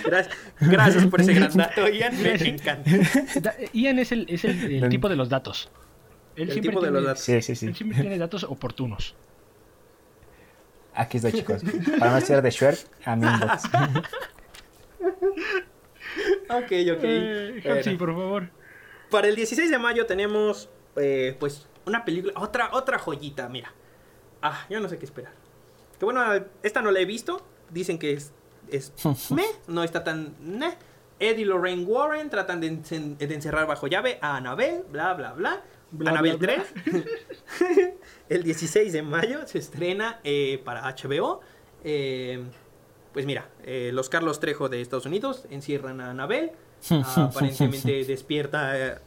Gracias, 0.04 0.36
gracias 0.60 1.06
por 1.06 1.20
ese 1.22 1.32
gran 1.34 1.52
dato, 1.56 1.88
Ian. 1.88 2.22
Me 2.22 2.34
encanta. 2.48 2.90
Da- 3.40 3.54
Ian 3.72 3.98
es 3.98 4.12
el, 4.12 4.26
es 4.28 4.44
el, 4.44 4.88
tipo 4.90 5.08
de 5.08 5.16
los 5.16 5.28
datos. 5.30 5.68
Él 6.36 6.44
El 6.44 6.52
siempre 6.52 6.70
tipo 6.70 6.80
de 6.82 6.86
tiene, 6.88 6.96
los 7.00 7.06
datos. 7.06 7.24
Sí, 7.24 7.40
sí, 7.42 7.56
sí. 7.56 7.66
Él 7.66 7.74
siempre 7.74 8.00
tiene 8.02 8.18
datos 8.18 8.44
oportunos. 8.44 9.14
Aquí 10.94 11.16
estoy, 11.16 11.32
chicos. 11.32 11.62
Para 11.98 12.12
no 12.12 12.20
ser 12.20 12.40
de 12.42 12.50
Shrek, 12.50 12.78
a 13.06 13.16
mi 13.16 13.26
inbox. 13.26 13.62
Ok, 16.48 16.62
ok. 16.62 16.70
Eh, 17.02 17.60
Bueno. 17.64 17.78
Hapsi, 17.78 17.96
por 17.96 18.08
favor. 18.10 18.48
Para 19.10 19.28
el 19.28 19.34
16 19.36 19.70
de 19.70 19.78
mayo 19.78 20.06
tenemos, 20.06 20.68
eh, 20.96 21.36
pues, 21.40 21.66
una 21.84 22.04
película, 22.04 22.32
otra, 22.36 22.70
otra 22.72 22.98
joyita, 22.98 23.48
mira. 23.48 23.72
Ah, 24.48 24.66
yo 24.70 24.80
no 24.80 24.88
sé 24.88 24.98
qué 24.98 25.04
esperar. 25.04 25.32
Que 25.98 26.04
bueno, 26.04 26.22
esta 26.62 26.82
no 26.82 26.90
la 26.90 27.00
he 27.00 27.04
visto. 27.04 27.44
Dicen 27.70 27.98
que 27.98 28.12
es, 28.12 28.32
es 28.70 28.92
meh, 29.30 29.44
no 29.68 29.82
está 29.82 30.04
tan 30.04 30.34
meh. 30.40 30.74
Ed 31.18 31.38
y 31.38 31.44
Lorraine 31.46 31.84
Warren 31.84 32.28
tratan 32.28 32.60
de, 32.60 32.70
encen- 32.70 33.16
de 33.16 33.34
encerrar 33.34 33.66
bajo 33.66 33.86
llave 33.86 34.18
a 34.20 34.36
Annabelle, 34.36 34.84
bla, 34.90 35.14
bla, 35.14 35.32
bla. 35.32 35.62
Bla, 35.90 36.10
Annabelle 36.10 36.36
bla, 36.36 36.54
bla. 36.56 36.64
3. 37.58 37.88
el 38.28 38.42
16 38.42 38.92
de 38.92 39.02
mayo 39.02 39.46
se 39.46 39.58
estrena 39.58 40.20
eh, 40.24 40.60
para 40.64 40.82
HBO. 40.94 41.40
Eh, 41.84 42.42
pues 43.14 43.24
mira, 43.24 43.48
eh, 43.62 43.90
los 43.94 44.08
Carlos 44.10 44.40
Trejo 44.40 44.68
de 44.68 44.82
Estados 44.82 45.06
Unidos 45.06 45.46
encierran 45.50 46.00
a 46.02 46.10
Annabelle. 46.10 46.52
Aparentemente 47.16 48.04
despierta 48.04 49.00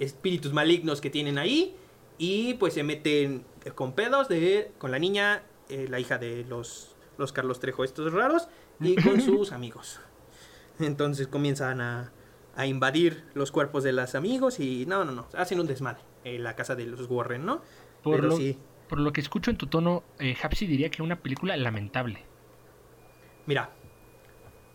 espíritus 0.00 0.52
malignos 0.52 1.00
que 1.00 1.10
tienen 1.10 1.38
ahí. 1.38 1.76
Y 2.18 2.54
pues 2.54 2.74
se 2.74 2.82
meten 2.82 3.44
con 3.74 3.92
pedos 3.92 4.28
de, 4.28 4.72
con 4.78 4.90
la 4.90 4.98
niña, 4.98 5.42
eh, 5.68 5.86
la 5.88 6.00
hija 6.00 6.18
de 6.18 6.44
los, 6.44 6.96
los 7.18 7.32
Carlos 7.32 7.60
Trejo 7.60 7.84
estos 7.84 8.12
raros, 8.12 8.48
y 8.80 8.96
con 8.96 9.20
sus 9.20 9.52
amigos. 9.52 10.00
Entonces 10.78 11.28
comienzan 11.28 11.80
a, 11.80 12.12
a 12.56 12.66
invadir 12.66 13.24
los 13.34 13.50
cuerpos 13.52 13.84
de 13.84 13.92
los 13.92 14.14
amigos 14.14 14.60
y 14.60 14.86
no, 14.86 15.04
no, 15.04 15.12
no, 15.12 15.28
hacen 15.34 15.60
un 15.60 15.66
desmadre 15.66 16.00
en 16.24 16.42
la 16.42 16.56
casa 16.56 16.74
de 16.74 16.86
los 16.86 17.08
Warren, 17.08 17.44
¿no? 17.44 17.62
Por 18.02 18.16
Pero 18.16 18.28
lo, 18.28 18.36
sí, 18.36 18.58
por 18.88 18.98
lo 18.98 19.12
que 19.12 19.20
escucho 19.20 19.50
en 19.50 19.56
tu 19.56 19.66
tono, 19.66 20.02
eh, 20.18 20.36
Hapsi 20.42 20.66
diría 20.66 20.90
que 20.90 21.02
una 21.02 21.20
película 21.20 21.56
lamentable. 21.56 22.24
mira, 23.46 23.70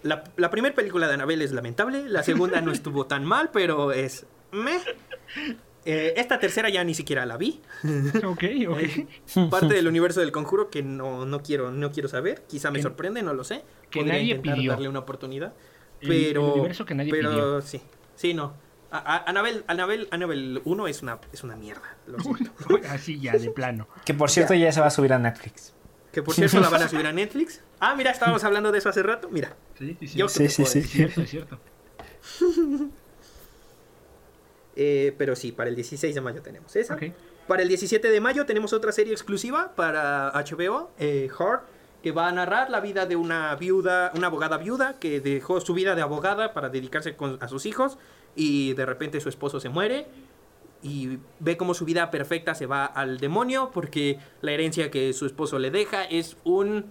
la, 0.03 0.23
la 0.37 0.49
primera 0.51 0.75
película 0.75 1.07
de 1.07 1.15
Annabelle 1.15 1.43
es 1.43 1.51
lamentable, 1.51 2.07
la 2.07 2.23
segunda 2.23 2.61
no 2.61 2.71
estuvo 2.71 3.07
tan 3.07 3.25
mal, 3.25 3.49
pero 3.51 3.91
es... 3.91 4.25
meh. 4.51 4.79
Eh, 5.87 6.13
esta 6.17 6.39
tercera 6.39 6.67
ya 6.69 6.83
ni 6.83 6.95
siquiera 6.95 7.25
la 7.27 7.37
vi. 7.37 7.61
ok, 8.25 8.43
ok. 8.69 8.79
Eh, 8.79 9.07
parte 9.51 9.73
del 9.75 9.87
universo 9.87 10.19
del 10.19 10.31
conjuro 10.31 10.69
que 10.71 10.81
no, 10.81 11.25
no 11.25 11.41
quiero 11.43 11.71
no 11.71 11.91
quiero 11.91 12.09
saber. 12.09 12.43
Quizá 12.47 12.71
me 12.71 12.81
sorprende, 12.81 13.21
no 13.21 13.33
lo 13.33 13.43
sé. 13.43 13.63
que 13.91 13.99
Podría 13.99 14.13
nadie 14.15 14.31
intentar 14.35 14.55
pidió. 14.55 14.71
darle 14.71 14.89
una 14.89 14.99
oportunidad. 14.99 15.53
Pero, 16.01 16.45
el 16.47 16.53
universo 16.59 16.85
que 16.85 16.95
nadie 16.95 17.11
pero 17.11 17.29
pidió. 17.31 17.61
sí, 17.61 17.81
sí, 18.15 18.33
no. 18.33 18.53
A- 18.91 18.97
a- 18.97 19.29
Annabelle, 19.29 19.63
Annabelle, 19.67 20.07
Annabelle 20.11 20.61
1 20.65 20.87
es 20.87 21.01
una, 21.01 21.19
es 21.33 21.43
una 21.43 21.55
mierda. 21.55 21.95
Lo 22.07 22.19
siento. 22.19 22.51
Así 22.89 23.19
ya, 23.19 23.33
de 23.33 23.49
plano. 23.51 23.87
Que 24.05 24.13
por 24.13 24.29
cierto 24.29 24.53
ya 24.53 24.71
se 24.71 24.79
va 24.81 24.87
a 24.87 24.91
subir 24.91 25.13
a 25.13 25.19
Netflix. 25.19 25.73
Que 26.11 26.23
por 26.23 26.33
cierto 26.33 26.59
la 26.61 26.69
van 26.69 26.81
a 26.83 26.87
subir 26.89 27.05
a 27.05 27.11
Netflix. 27.11 27.61
Ah, 27.79 27.93
mira, 27.95 28.11
estábamos 28.11 28.43
hablando 28.43 28.71
de 28.71 28.77
eso 28.79 28.89
hace 28.89 29.03
rato. 29.03 29.29
Mira, 29.29 29.55
Sí, 29.77 29.97
sí, 29.99 30.07
sí. 30.07 30.17
yo 30.17 30.29
Sí, 30.29 30.47
sí, 30.49 30.65
sí. 30.65 30.79
Es 30.79 30.89
cierto, 30.89 31.21
es 31.21 31.29
cierto. 31.29 31.59
Eh, 34.75 35.13
pero 35.17 35.35
sí, 35.35 35.51
para 35.51 35.69
el 35.69 35.75
16 35.75 36.13
de 36.15 36.21
mayo 36.21 36.41
tenemos 36.41 36.75
esa. 36.75 36.95
Para 37.47 37.61
el 37.61 37.67
17 37.69 38.09
de 38.09 38.19
mayo 38.21 38.45
tenemos 38.45 38.73
otra 38.73 38.91
serie 38.91 39.13
exclusiva 39.13 39.73
para 39.75 40.31
HBO, 40.33 40.91
eh, 40.99 41.29
Heart, 41.37 41.63
que 42.03 42.11
va 42.11 42.27
a 42.27 42.31
narrar 42.31 42.69
la 42.69 42.79
vida 42.81 43.05
de 43.05 43.15
una 43.15 43.55
viuda, 43.55 44.11
una 44.15 44.27
abogada 44.27 44.57
viuda 44.57 44.95
que 44.99 45.19
dejó 45.21 45.61
su 45.61 45.73
vida 45.73 45.95
de 45.95 46.01
abogada 46.01 46.53
para 46.53 46.69
dedicarse 46.69 47.15
con- 47.15 47.37
a 47.41 47.47
sus 47.47 47.65
hijos 47.65 47.97
y 48.35 48.73
de 48.73 48.85
repente 48.85 49.19
su 49.21 49.29
esposo 49.29 49.59
se 49.59 49.69
muere 49.69 50.07
y 50.83 51.17
ve 51.39 51.57
cómo 51.57 51.73
su 51.73 51.85
vida 51.85 52.11
perfecta 52.11 52.53
se 52.53 52.65
va 52.67 52.85
al 52.85 53.17
demonio 53.19 53.71
porque 53.73 54.19
la 54.41 54.51
herencia 54.51 54.91
que 54.91 55.13
su 55.13 55.25
esposo 55.25 55.57
le 55.57 55.71
deja 55.71 56.03
es 56.03 56.37
un 56.43 56.85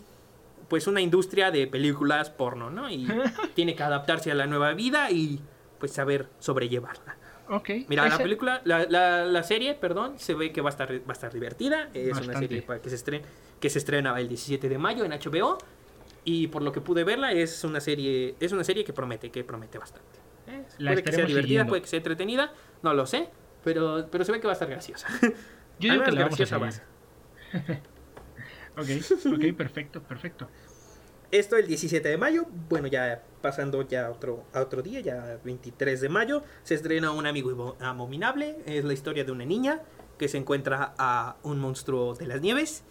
pues 0.68 0.87
una 0.87 1.01
industria 1.03 1.51
de 1.51 1.66
películas 1.66 2.30
porno, 2.30 2.70
¿no? 2.70 2.91
Y 2.91 3.07
tiene 3.55 3.76
que 3.76 3.82
adaptarse 3.82 4.30
a 4.32 4.35
la 4.35 4.47
nueva 4.47 4.72
vida 4.72 5.11
y 5.11 5.39
pues 5.78 5.93
saber 5.93 6.28
sobrellevarla. 6.39 7.16
Ok. 7.49 7.70
Mira, 7.88 8.09
la 8.09 8.18
película, 8.18 8.62
la, 8.64 8.84
la, 8.88 9.24
la 9.24 9.42
serie, 9.42 9.74
perdón, 9.74 10.18
se 10.18 10.34
ve 10.34 10.53
que 10.53 10.61
va 10.61 10.70
a 10.70 10.72
estar, 10.72 10.90
va 10.92 11.03
a 11.09 11.12
estar 11.12 11.32
divertida. 11.32 11.90
Es 11.95 12.16
una 12.18 12.38
serie 12.38 12.62
para 12.62 12.80
que 12.80 12.88
se 12.88 12.97
estrene, 12.97 13.24
que 13.61 13.68
se 13.70 13.78
estrena 13.78 14.18
el 14.18 14.28
17 14.28 14.68
de 14.68 14.78
mayo 14.78 15.05
en 15.05 15.12
HBO. 15.12 15.59
Y 16.24 16.47
por 16.49 16.62
lo 16.62 16.72
que 16.72 16.80
pude 16.80 17.05
verla, 17.05 17.32
es 17.32 17.64
una 17.64 17.80
serie, 17.80 18.34
es 18.40 18.53
una 18.53 18.64
serie 18.64 18.82
que 18.84 18.92
promete, 18.95 19.30
que 19.30 19.45
promete 19.45 19.78
bastante. 19.78 20.18
Eh, 20.47 20.64
La 20.78 20.92
puede 20.92 21.03
que 21.03 21.12
sea 21.12 21.24
divertida, 21.26 21.42
siguiendo. 21.42 21.68
puede 21.70 21.82
que 21.82 21.88
sea 21.88 21.99
entretenida, 21.99 22.53
no 22.82 22.95
lo 22.95 23.07
sé, 23.07 23.28
pero, 23.62 24.09
pero 24.11 24.24
se 24.24 24.32
ve 24.32 24.40
que 24.40 24.47
va 24.47 24.53
a 24.53 24.55
estar 24.55 24.68
graciosa. 24.70 25.07
Yo 25.78 25.92
digo 25.92 26.03
que 26.03 26.12
la 26.12 26.22
vamos 26.22 26.40
a 26.40 26.45
graciosa 26.47 26.59
va 26.59 26.68
a 26.68 26.72
seguir. 26.72 26.88
ser. 27.53 27.82
Ok, 28.76 28.88
ok, 29.34 29.57
perfecto, 29.57 30.03
perfecto. 30.03 30.49
Esto 31.31 31.57
el 31.57 31.66
17 31.66 32.09
de 32.09 32.16
mayo, 32.16 32.47
bueno, 32.68 32.87
ya 32.87 33.22
pasando 33.43 33.87
ya 33.87 34.07
a 34.07 34.11
otro, 34.11 34.45
a 34.53 34.61
otro 34.61 34.83
día, 34.83 35.01
ya 35.01 35.39
23 35.45 36.01
de 36.01 36.09
mayo, 36.09 36.43
se 36.62 36.75
estrena 36.75 37.11
Un 37.11 37.27
amigo 37.27 37.77
abominable. 37.81 38.57
Es 38.66 38.85
la 38.85 38.93
historia 38.93 39.25
de 39.25 39.33
una 39.33 39.45
niña 39.45 39.83
que 40.18 40.29
se 40.29 40.39
encuentra 40.39 40.95
a 40.99 41.37
un 41.43 41.59
monstruo 41.59 42.14
de 42.14 42.27
las 42.27 42.41
nieves 42.41 42.85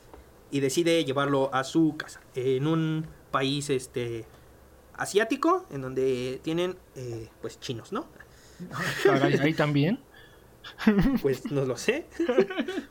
y 0.51 0.59
decide 0.59 1.03
llevarlo 1.05 1.53
a 1.53 1.63
su 1.63 1.95
casa. 1.97 2.21
En 2.35 2.67
un 2.67 3.07
país 3.31 3.69
este 3.69 4.25
asiático, 4.95 5.65
en 5.71 5.81
donde 5.81 6.39
tienen 6.43 6.77
eh, 6.95 7.29
pues 7.41 7.59
chinos, 7.59 7.91
¿no? 7.91 8.07
Ahí 9.41 9.53
también. 9.53 9.99
Pues 11.21 11.51
no 11.51 11.65
lo 11.65 11.75
sé. 11.77 12.05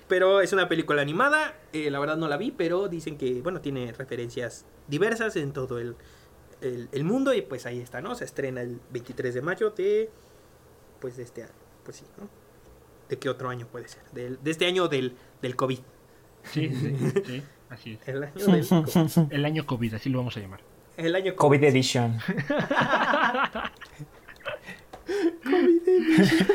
Pero 0.09 0.41
es 0.41 0.53
una 0.53 0.69
película 0.69 1.03
animada. 1.03 1.55
eh, 1.73 1.91
la 1.91 1.99
verdad 2.01 2.17
no 2.17 2.29
la 2.29 2.37
vi, 2.37 2.51
pero 2.51 2.89
dicen 2.89 3.17
que, 3.19 3.41
bueno, 3.43 3.61
tiene 3.61 3.93
referencias 3.93 4.65
diversas 4.89 5.37
en 5.37 5.53
todo 5.53 5.79
el, 5.79 5.97
el, 6.61 6.89
el 6.93 7.05
mundo. 7.05 7.33
Y 7.35 7.43
pues 7.43 7.67
ahí 7.67 7.81
está, 7.81 8.01
¿no? 8.01 8.15
Se 8.15 8.25
estrena 8.25 8.63
el 8.63 8.81
23 8.91 9.35
de 9.35 9.43
mayo 9.43 9.71
de. 9.71 10.11
Pues 11.01 11.17
de 11.17 11.23
este 11.25 11.43
año. 11.45 11.53
Pues 11.85 11.97
sí, 11.99 12.05
¿no? 12.19 12.29
¿De 13.09 13.19
qué 13.19 13.29
otro 13.29 13.49
año 13.49 13.67
puede 13.67 13.89
ser? 13.89 14.03
Del- 14.13 14.39
de 14.43 14.51
este 14.51 14.67
año 14.67 14.89
del, 14.89 15.17
del 15.43 15.57
COVID. 15.57 15.79
Sí, 16.45 16.71
sí, 16.75 16.97
sí, 17.27 17.43
así 17.69 17.99
es. 18.01 18.09
El 18.09 18.23
año 18.25 18.47
del 18.47 18.67
COVID. 18.69 19.33
El 19.33 19.45
año 19.45 19.67
COVID, 19.67 19.95
así 19.95 20.09
lo 20.11 20.19
vamos 20.19 20.37
a 20.37 20.41
llamar. 20.41 20.61
El 20.97 21.15
año 21.15 21.35
COVID 21.37 21.63
Edition. 21.65 22.19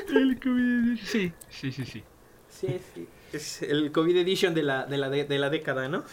El 0.10 0.39
COVID, 0.39 0.99
sí, 1.03 1.32
sí, 1.49 1.72
sí, 1.72 1.86
sí. 1.86 2.03
Sí, 2.49 2.80
sí. 2.93 3.08
Es 3.34 3.62
el 3.62 3.91
COVID 3.91 4.16
edition 4.18 4.53
de 4.53 4.64
la, 4.64 4.86
de 4.86 4.97
la, 4.97 5.10
de, 5.10 5.26
de 5.26 5.38
la 5.38 5.49
década, 5.49 5.89
¿no? 5.89 6.03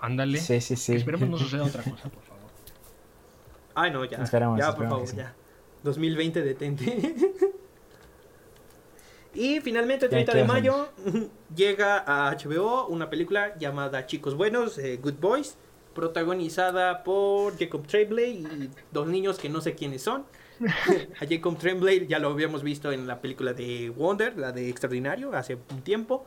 Ándale. 0.00 0.38
Sí, 0.38 0.60
sí, 0.60 0.76
sí. 0.76 0.96
Esperemos 0.96 1.28
no 1.28 1.38
suceda 1.38 1.64
otra 1.64 1.82
cosa, 1.82 2.08
por 2.10 2.22
favor. 2.22 2.50
Ay, 3.74 3.92
no, 3.92 4.04
ya. 4.04 4.18
Esperamos, 4.18 4.58
ya, 4.58 4.74
por 4.74 4.88
favor, 4.88 5.06
sí. 5.06 5.16
ya. 5.16 5.34
2020 5.84 6.42
detente. 6.42 7.14
y 9.34 9.60
finalmente, 9.60 10.06
el 10.06 10.10
Ya 10.10 10.16
30 10.16 10.34
de 10.34 10.44
mayo, 10.44 10.88
llega 11.54 11.98
a 11.98 12.36
HBO 12.36 12.86
una 12.88 13.08
película 13.08 13.56
llamada 13.56 14.06
Chicos 14.06 14.34
Buenos, 14.34 14.78
eh, 14.78 14.98
Good 15.00 15.20
Boys, 15.20 15.56
protagonizada 15.94 17.04
por 17.04 17.56
Jacob 17.56 17.86
Tremblay 17.86 18.32
y 18.32 18.70
dos 18.90 19.06
niños 19.06 19.38
que 19.38 19.48
no 19.48 19.60
sé 19.60 19.74
quiénes 19.74 20.02
son. 20.02 20.24
a 21.20 21.26
Jacob 21.28 21.56
Tremblay 21.58 22.06
ya 22.06 22.18
lo 22.18 22.28
habíamos 22.28 22.62
visto 22.62 22.90
en 22.92 23.06
la 23.06 23.20
película 23.20 23.52
de 23.52 23.90
Wonder, 23.90 24.36
la 24.36 24.52
de 24.52 24.68
Extraordinario, 24.68 25.32
hace 25.34 25.56
un 25.70 25.82
tiempo. 25.82 26.26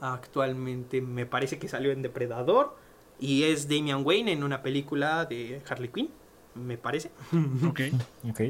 Actualmente 0.00 1.00
me 1.00 1.26
parece 1.26 1.58
que 1.58 1.68
salió 1.68 1.90
en 1.92 2.02
Depredador. 2.02 2.76
Y 3.18 3.44
es 3.44 3.68
Damian 3.68 4.04
Wayne 4.04 4.32
en 4.32 4.44
una 4.44 4.62
película 4.62 5.24
de 5.24 5.62
Harley 5.68 5.88
Quinn. 5.88 6.10
me 6.54 6.76
parece. 6.78 7.10
Ok. 7.68 7.80
Ok. 8.30 8.40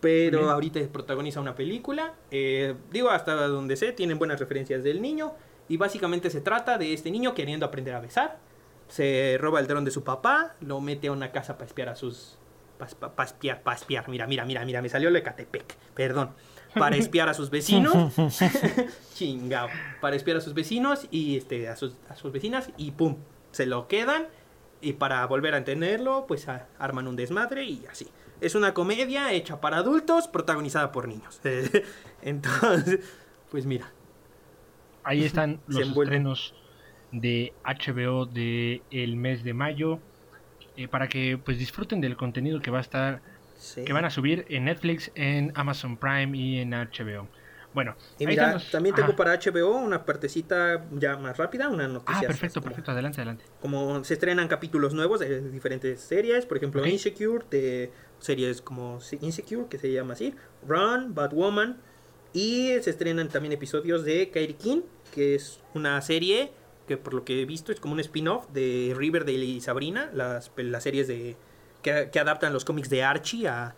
Pero 0.00 0.38
Bien. 0.40 0.50
ahorita 0.50 0.80
protagoniza 0.92 1.40
una 1.40 1.54
película. 1.54 2.14
eh, 2.30 2.74
digo, 2.90 3.10
hasta 3.10 3.34
donde 3.48 3.76
sé, 3.76 3.92
tienen 3.92 4.18
buenas 4.18 4.38
referencias 4.40 4.82
del 4.82 5.00
niño. 5.00 5.32
Y 5.68 5.76
básicamente 5.78 6.28
se 6.30 6.40
trata 6.42 6.76
de 6.76 6.92
este 6.92 7.10
niño 7.10 7.34
queriendo 7.34 7.64
aprender 7.66 7.94
a 7.94 8.00
besar. 8.00 8.38
Se 8.88 9.38
roba 9.40 9.60
el 9.60 9.66
dron 9.66 9.84
de 9.84 9.90
su 9.90 10.04
papá, 10.04 10.56
lo 10.60 10.80
mete 10.80 11.08
a 11.08 11.12
una 11.12 11.32
casa 11.32 11.54
para 11.54 11.66
espiar 11.66 11.88
a 11.88 11.96
sus... 11.96 12.38
Para 12.86 13.24
espiar, 13.24 13.62
para 13.62 13.76
espiar. 13.76 14.08
Mira, 14.08 14.26
mira, 14.26 14.44
mira, 14.44 14.64
mira, 14.64 14.82
me 14.82 14.88
salió 14.88 15.10
lo 15.10 15.14
de 15.16 15.22
Catepec. 15.22 15.76
Perdón. 15.94 16.30
Para 16.74 16.96
espiar 16.96 17.28
a 17.28 17.34
sus 17.34 17.50
vecinos. 17.50 18.14
Chingao. 19.14 19.68
Para 20.00 20.16
espiar 20.16 20.38
a 20.38 20.40
sus 20.40 20.54
vecinos 20.54 21.06
y 21.10 21.36
este, 21.36 21.68
a, 21.68 21.76
sus, 21.76 21.94
a 22.08 22.16
sus 22.16 22.32
vecinas 22.32 22.70
y 22.76 22.90
pum. 22.90 23.16
Se 23.52 23.66
lo 23.66 23.86
quedan. 23.88 24.26
Y 24.80 24.94
para 24.94 25.24
volver 25.26 25.54
a 25.54 25.58
entenderlo, 25.58 26.26
pues 26.26 26.48
a- 26.48 26.66
arman 26.78 27.06
un 27.06 27.16
desmadre 27.16 27.64
y 27.64 27.84
así. 27.90 28.08
Es 28.40 28.54
una 28.56 28.74
comedia 28.74 29.32
hecha 29.32 29.60
para 29.60 29.78
adultos, 29.78 30.28
protagonizada 30.28 30.90
por 30.92 31.06
niños. 31.08 31.40
Entonces, 32.22 33.00
pues 33.50 33.64
mira. 33.66 33.90
Ahí 35.04 35.24
están 35.24 35.60
los 35.68 35.88
estrenos 35.88 36.54
de 37.12 37.52
HBO 37.64 38.26
de 38.26 38.82
el 38.90 39.16
mes 39.16 39.44
de 39.44 39.54
mayo. 39.54 40.00
Eh, 40.76 40.88
para 40.88 41.08
que 41.08 41.38
pues 41.42 41.58
disfruten 41.58 42.00
del 42.00 42.16
contenido 42.16 42.60
que 42.60 42.70
va 42.70 42.78
a 42.78 42.82
estar 42.82 43.20
sí. 43.58 43.84
que 43.84 43.92
van 43.92 44.04
a 44.04 44.10
subir 44.10 44.44
en 44.48 44.64
Netflix, 44.64 45.10
en 45.14 45.52
Amazon 45.54 45.96
Prime 45.96 46.36
y 46.36 46.58
en 46.60 46.70
HBO. 46.72 47.28
Bueno, 47.72 47.96
Y 48.20 48.26
mira, 48.28 48.52
los- 48.52 48.70
también 48.70 48.94
tengo 48.94 49.08
Ajá. 49.08 49.16
para 49.16 49.32
HBO 49.34 49.76
una 49.78 50.04
partecita 50.04 50.84
ya 50.92 51.16
más 51.16 51.36
rápida, 51.36 51.68
una 51.68 51.88
noticia. 51.88 52.20
Ah, 52.22 52.26
perfecto, 52.28 52.60
como- 52.60 52.68
perfecto, 52.70 52.92
adelante, 52.92 53.20
adelante. 53.20 53.44
Como 53.60 54.04
se 54.04 54.14
estrenan 54.14 54.46
capítulos 54.46 54.94
nuevos 54.94 55.18
de 55.18 55.40
diferentes 55.50 56.00
series, 56.00 56.46
por 56.46 56.56
ejemplo. 56.58 56.86
Insecure, 56.86 57.44
de 57.50 57.90
series 58.20 58.62
como 58.62 59.00
Insecure, 59.20 59.66
que 59.68 59.78
se 59.78 59.90
llama 59.92 60.12
así, 60.12 60.34
Run, 60.68 61.14
Batwoman, 61.16 61.78
y 62.32 62.70
se 62.80 62.90
estrenan 62.90 63.28
también 63.28 63.52
episodios 63.52 64.04
de 64.04 64.30
Kairi 64.30 64.54
King, 64.54 64.82
que 65.12 65.34
es 65.34 65.58
una 65.74 66.00
serie 66.00 66.52
que 66.86 66.96
por 66.96 67.14
lo 67.14 67.24
que 67.24 67.42
he 67.42 67.44
visto 67.46 67.72
es 67.72 67.80
como 67.80 67.94
un 67.94 68.00
spin-off 68.00 68.48
de 68.52 68.94
Riverdale 68.96 69.44
y 69.44 69.60
Sabrina, 69.60 70.10
las, 70.12 70.50
las 70.56 70.82
series 70.82 71.08
de 71.08 71.36
que, 71.82 72.10
que 72.12 72.18
adaptan 72.20 72.52
los 72.52 72.64
cómics 72.64 72.90
de 72.90 73.02
Archie 73.02 73.48
a, 73.48 73.74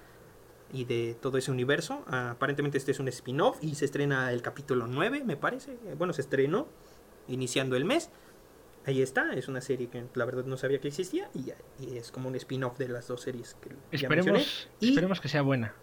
y 0.72 0.84
de 0.84 1.16
todo 1.20 1.38
ese 1.38 1.50
universo. 1.50 2.04
Ah, 2.08 2.30
aparentemente 2.32 2.78
este 2.78 2.90
es 2.92 2.98
un 3.00 3.08
spin-off 3.08 3.58
y 3.62 3.74
se 3.76 3.84
estrena 3.84 4.32
el 4.32 4.42
capítulo 4.42 4.86
9, 4.86 5.22
me 5.24 5.36
parece. 5.36 5.76
Bueno, 5.96 6.12
se 6.12 6.20
estrenó 6.22 6.68
iniciando 7.28 7.76
el 7.76 7.84
mes. 7.84 8.10
Ahí 8.84 9.02
está, 9.02 9.32
es 9.34 9.48
una 9.48 9.60
serie 9.60 9.88
que 9.88 10.04
la 10.14 10.24
verdad 10.24 10.44
no 10.44 10.56
sabía 10.56 10.80
que 10.80 10.86
existía 10.88 11.28
y, 11.34 11.52
y 11.84 11.96
es 11.96 12.12
como 12.12 12.28
un 12.28 12.36
spin-off 12.36 12.78
de 12.78 12.88
las 12.88 13.08
dos 13.08 13.20
series 13.22 13.54
que 13.60 13.70
ya 13.96 14.08
mencioné. 14.08 14.38
Esperemos, 14.40 14.68
Y, 14.78 14.88
esperemos 14.90 15.20
que 15.20 15.28
sea 15.28 15.42
buena. 15.42 15.74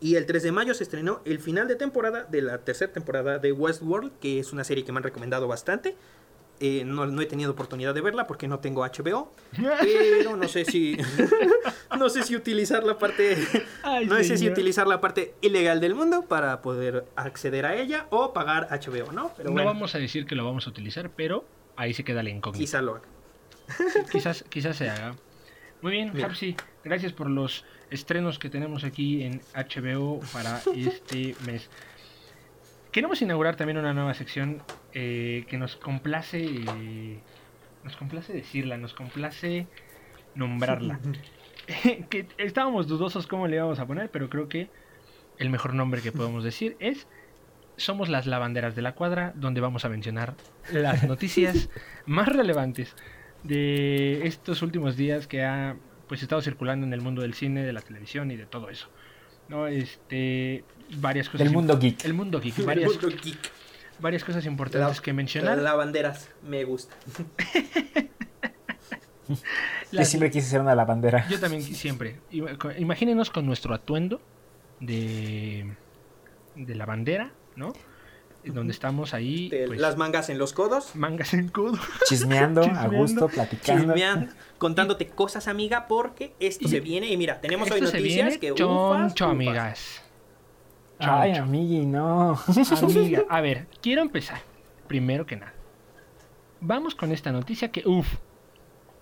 y 0.00 0.16
el 0.16 0.26
3 0.26 0.42
de 0.42 0.50
mayo 0.52 0.74
se 0.74 0.82
estrenó 0.82 1.20
el 1.24 1.38
final 1.38 1.68
de 1.68 1.76
temporada 1.76 2.24
de 2.24 2.42
la 2.42 2.58
tercera 2.64 2.92
temporada 2.92 3.38
de 3.38 3.52
Westworld, 3.52 4.18
que 4.18 4.40
es 4.40 4.52
una 4.52 4.64
serie 4.64 4.84
que 4.84 4.90
me 4.90 4.98
han 4.98 5.04
recomendado 5.04 5.46
bastante. 5.46 5.96
Eh, 6.58 6.84
no, 6.86 7.04
no 7.04 7.20
he 7.20 7.26
tenido 7.26 7.52
oportunidad 7.52 7.92
de 7.92 8.00
verla 8.00 8.26
porque 8.26 8.48
no 8.48 8.60
tengo 8.60 8.82
HBO, 8.82 9.30
pero 9.56 10.36
no 10.36 10.48
sé 10.48 10.64
si 10.64 10.96
no 11.98 12.08
sé 12.08 12.22
si 12.22 12.34
utilizar 12.34 12.82
la 12.84 12.98
parte 12.98 13.36
Ay, 13.82 14.06
no 14.06 14.16
sé 14.24 14.38
si 14.38 14.48
utilizar 14.48 14.86
la 14.86 15.00
parte 15.00 15.34
ilegal 15.42 15.80
del 15.80 15.94
mundo 15.94 16.22
para 16.22 16.62
poder 16.62 17.04
acceder 17.14 17.66
a 17.66 17.76
ella 17.76 18.06
o 18.08 18.32
pagar 18.32 18.68
HBO, 18.70 19.12
¿no? 19.12 19.32
Pero 19.36 19.50
no 19.50 19.52
bueno, 19.52 19.66
vamos 19.66 19.94
a 19.94 19.98
decir 19.98 20.24
que 20.24 20.34
lo 20.34 20.46
vamos 20.46 20.66
a 20.66 20.70
utilizar, 20.70 21.10
pero 21.10 21.44
ahí 21.76 21.92
se 21.92 22.04
queda 22.04 22.22
la 22.22 22.30
incógnita. 22.30 22.64
quizá 22.64 22.80
lo 22.80 22.96
haga. 22.96 23.08
quizás, 24.12 24.44
quizás 24.48 24.76
se 24.76 24.88
haga. 24.88 25.14
Muy 25.82 25.92
bien. 25.92 26.24
Hapsi, 26.24 26.56
gracias 26.84 27.12
por 27.12 27.28
los 27.28 27.64
estrenos 27.90 28.38
que 28.38 28.48
tenemos 28.48 28.84
aquí 28.84 29.22
en 29.22 29.42
HBO 29.54 30.20
para 30.32 30.62
este 30.74 31.36
mes. 31.44 31.68
Queremos 32.92 33.20
inaugurar 33.20 33.56
también 33.56 33.76
una 33.76 33.92
nueva 33.92 34.14
sección 34.14 34.62
eh, 34.98 35.44
que 35.46 35.58
nos 35.58 35.76
complace, 35.76 36.42
eh, 36.42 37.18
nos 37.84 37.96
complace 37.96 38.32
decirla, 38.32 38.78
nos 38.78 38.94
complace 38.94 39.66
nombrarla. 40.34 40.98
que 42.08 42.26
estábamos 42.38 42.86
dudosos 42.86 43.26
cómo 43.26 43.46
le 43.46 43.56
íbamos 43.56 43.78
a 43.78 43.86
poner, 43.86 44.10
pero 44.10 44.30
creo 44.30 44.48
que 44.48 44.70
el 45.36 45.50
mejor 45.50 45.74
nombre 45.74 46.00
que 46.00 46.12
podemos 46.12 46.44
decir 46.44 46.76
es 46.80 47.06
Somos 47.76 48.08
las 48.08 48.26
lavanderas 48.26 48.74
de 48.74 48.80
la 48.80 48.94
cuadra, 48.94 49.34
donde 49.36 49.60
vamos 49.60 49.84
a 49.84 49.90
mencionar 49.90 50.34
las 50.72 51.04
noticias 51.06 51.68
más 52.06 52.28
relevantes 52.28 52.96
de 53.42 54.26
estos 54.26 54.62
últimos 54.62 54.96
días 54.96 55.26
que 55.26 55.44
ha 55.44 55.76
pues 56.08 56.22
estado 56.22 56.40
circulando 56.40 56.86
en 56.86 56.94
el 56.94 57.02
mundo 57.02 57.20
del 57.20 57.34
cine, 57.34 57.64
de 57.64 57.74
la 57.74 57.82
televisión 57.82 58.30
y 58.30 58.36
de 58.36 58.46
todo 58.46 58.70
eso. 58.70 58.88
¿No? 59.50 59.66
Este 59.66 60.64
varias 60.96 61.28
cosas 61.28 61.52
mundo 61.52 61.78
geek. 61.78 62.02
el 62.06 62.14
mundo 62.14 62.40
geek, 62.40 62.58
El 62.60 62.64
varias, 62.64 62.92
mundo 62.92 63.08
geek. 63.22 63.52
Varias 64.00 64.24
cosas 64.24 64.44
importantes 64.46 64.96
La- 64.96 65.02
que 65.02 65.12
mencionar. 65.12 65.58
Lavanderas, 65.58 66.28
me 66.42 66.64
gusta. 66.64 66.94
Yo 69.92 70.04
siempre 70.04 70.30
quise 70.30 70.48
ser 70.48 70.60
una 70.60 70.74
lavandera. 70.74 71.26
Yo 71.28 71.40
también 71.40 71.62
siempre. 71.62 72.20
Imagínenos 72.78 73.30
con 73.30 73.44
nuestro 73.46 73.74
atuendo 73.74 74.20
de, 74.80 75.74
de 76.54 76.74
la 76.74 76.86
bandera, 76.86 77.32
¿no? 77.56 77.72
Donde 78.44 78.72
estamos 78.72 79.12
ahí, 79.12 79.48
Te- 79.48 79.66
pues, 79.66 79.80
Las 79.80 79.96
mangas 79.96 80.28
en 80.30 80.38
los 80.38 80.52
codos. 80.52 80.94
mangas 80.94 81.34
en 81.34 81.48
codo. 81.48 81.76
Chismeando, 82.08 82.60
a 82.60 82.64
Chismeando. 82.66 82.96
gusto, 82.96 83.28
platicando. 83.28 83.82
chismeando, 83.94 84.32
contándote 84.58 85.08
cosas, 85.08 85.48
amiga, 85.48 85.88
porque 85.88 86.34
esto 86.38 86.68
Y- 86.68 86.70
se 86.70 86.78
viene. 86.78 87.10
Y 87.10 87.16
mira, 87.16 87.40
tenemos 87.40 87.68
hoy 87.72 87.80
noticias 87.80 88.02
viene 88.04 88.38
que 88.38 88.48
choncho, 88.54 88.90
ufas, 88.90 89.12
ufas. 89.14 89.28
amigas. 89.30 90.02
Ay, 90.98 91.30
Choncho. 91.32 91.42
amigui, 91.44 91.86
no. 91.86 92.38
Amiga, 92.82 93.22
a 93.30 93.40
ver, 93.40 93.66
quiero 93.82 94.02
empezar. 94.02 94.40
Primero 94.88 95.26
que 95.26 95.36
nada. 95.36 95.52
Vamos 96.60 96.94
con 96.94 97.12
esta 97.12 97.32
noticia 97.32 97.70
que, 97.70 97.82
uff, 97.86 98.06